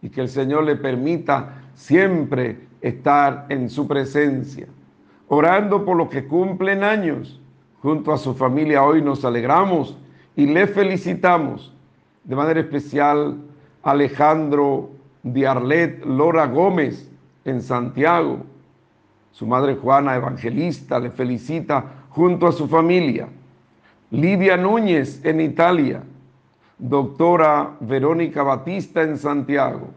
y 0.02 0.10
que 0.10 0.22
el 0.22 0.30
Señor 0.30 0.64
le 0.64 0.76
permita 0.76 1.62
siempre 1.76 2.58
estar 2.82 3.46
en 3.50 3.70
su 3.70 3.88
presencia. 3.88 4.68
Orando 5.28 5.86
por 5.86 5.98
los 5.98 6.10
que 6.10 6.28
cumplen 6.28 6.84
años. 6.84 7.40
Junto 7.82 8.12
a 8.12 8.18
su 8.18 8.34
familia 8.34 8.84
hoy 8.84 9.02
nos 9.02 9.24
alegramos 9.26 9.98
y 10.36 10.48
le 10.48 10.66
felicitamos. 10.66 11.74
De 12.24 12.36
manera 12.36 12.60
especial 12.60 13.38
Alejandro 13.84 14.90
Diarlet 15.22 16.04
Lora 16.06 16.48
Gómez 16.48 17.12
en 17.44 17.62
Santiago. 17.62 18.40
Su 19.36 19.46
madre 19.46 19.76
Juana 19.76 20.16
Evangelista 20.16 20.98
le 20.98 21.10
felicita 21.10 22.06
junto 22.08 22.48
a 22.48 22.54
su 22.54 22.70
familia. 22.70 23.28
Lidia 24.12 24.56
Núñez 24.56 25.20
en 25.26 25.42
Italia. 25.42 26.02
Doctora 26.78 27.76
Verónica 27.82 28.44
Batista 28.44 29.02
en 29.02 29.18
Santiago. 29.18 29.90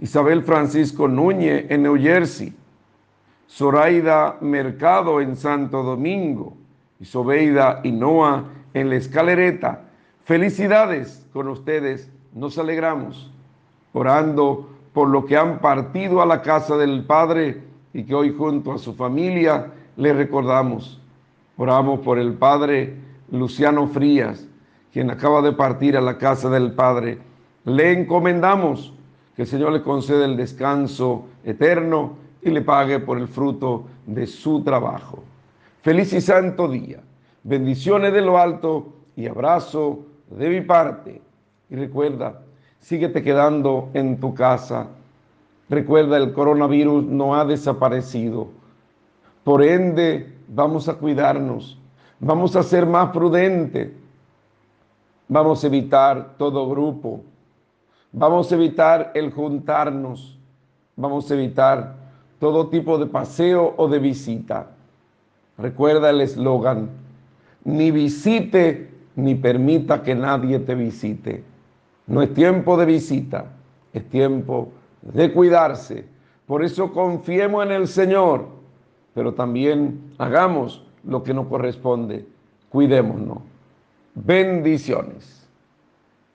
Isabel 0.00 0.42
Francisco 0.42 1.06
Núñez 1.06 1.66
en 1.68 1.84
New 1.84 1.96
Jersey, 1.96 2.52
Zoraida 3.48 4.38
Mercado 4.40 5.20
en 5.20 5.36
Santo 5.36 5.84
Domingo, 5.84 6.56
y 6.98 7.04
Sobeida 7.04 7.80
en 7.84 8.90
La 8.90 8.96
Escalereta. 8.96 9.82
Felicidades 10.24 11.24
con 11.32 11.46
ustedes, 11.46 12.10
nos 12.32 12.58
alegramos, 12.58 13.32
orando 13.92 14.68
por 14.92 15.08
lo 15.10 15.24
que 15.26 15.36
han 15.36 15.60
partido 15.60 16.20
a 16.20 16.26
la 16.26 16.42
casa 16.42 16.76
del 16.76 17.04
Padre 17.04 17.73
y 17.94 18.02
que 18.04 18.14
hoy 18.14 18.34
junto 18.36 18.72
a 18.72 18.78
su 18.78 18.92
familia 18.92 19.72
le 19.96 20.12
recordamos. 20.12 21.00
Oramos 21.56 22.00
por 22.00 22.18
el 22.18 22.34
Padre 22.34 22.94
Luciano 23.30 23.86
Frías, 23.86 24.46
quien 24.92 25.10
acaba 25.10 25.40
de 25.40 25.52
partir 25.52 25.96
a 25.96 26.00
la 26.00 26.18
casa 26.18 26.50
del 26.50 26.72
Padre. 26.72 27.18
Le 27.64 27.92
encomendamos 27.92 28.92
que 29.36 29.42
el 29.42 29.48
Señor 29.48 29.72
le 29.72 29.82
conceda 29.82 30.24
el 30.24 30.36
descanso 30.36 31.26
eterno 31.44 32.16
y 32.42 32.50
le 32.50 32.60
pague 32.60 32.98
por 32.98 33.16
el 33.18 33.28
fruto 33.28 33.84
de 34.06 34.26
su 34.26 34.62
trabajo. 34.62 35.22
Feliz 35.80 36.12
y 36.12 36.20
santo 36.20 36.68
día. 36.68 37.00
Bendiciones 37.44 38.12
de 38.12 38.22
lo 38.22 38.38
alto 38.38 38.92
y 39.16 39.26
abrazo 39.26 40.04
de 40.30 40.48
mi 40.48 40.60
parte. 40.62 41.22
Y 41.70 41.76
recuerda, 41.76 42.42
síguete 42.80 43.22
quedando 43.22 43.90
en 43.94 44.18
tu 44.18 44.34
casa. 44.34 44.88
Recuerda, 45.68 46.16
el 46.16 46.32
coronavirus 46.32 47.04
no 47.04 47.34
ha 47.34 47.44
desaparecido. 47.44 48.48
Por 49.42 49.62
ende, 49.62 50.36
vamos 50.48 50.88
a 50.88 50.94
cuidarnos. 50.94 51.78
Vamos 52.20 52.56
a 52.56 52.62
ser 52.62 52.86
más 52.86 53.10
prudentes. 53.10 53.90
Vamos 55.28 55.64
a 55.64 55.66
evitar 55.66 56.34
todo 56.36 56.68
grupo 56.68 57.22
Vamos 58.16 58.52
a 58.52 58.54
evitar 58.54 59.10
el 59.16 59.32
juntarnos. 59.32 60.38
Vamos 60.94 61.28
a 61.28 61.34
evitar 61.34 61.96
todo 62.38 62.68
tipo 62.68 62.96
de 62.96 63.06
paseo 63.06 63.74
o 63.76 63.88
de 63.88 63.98
visita. 63.98 64.68
Recuerda 65.58 66.10
el 66.10 66.20
eslogan, 66.20 66.90
ni 67.64 67.90
visite 67.90 68.88
ni 69.16 69.34
permita 69.34 70.04
que 70.04 70.14
nadie 70.14 70.60
te 70.60 70.76
visite. 70.76 71.42
No 72.06 72.22
es 72.22 72.32
tiempo 72.34 72.76
de 72.76 72.86
visita, 72.86 73.46
es 73.92 74.08
tiempo 74.08 74.68
de 75.12 75.32
cuidarse. 75.32 76.04
Por 76.46 76.64
eso 76.64 76.92
confiemos 76.92 77.64
en 77.64 77.72
el 77.72 77.88
Señor, 77.88 78.46
pero 79.14 79.34
también 79.34 80.12
hagamos 80.18 80.84
lo 81.04 81.22
que 81.22 81.34
nos 81.34 81.46
corresponde. 81.46 82.26
Cuidémonos. 82.68 83.38
Bendiciones. 84.14 85.43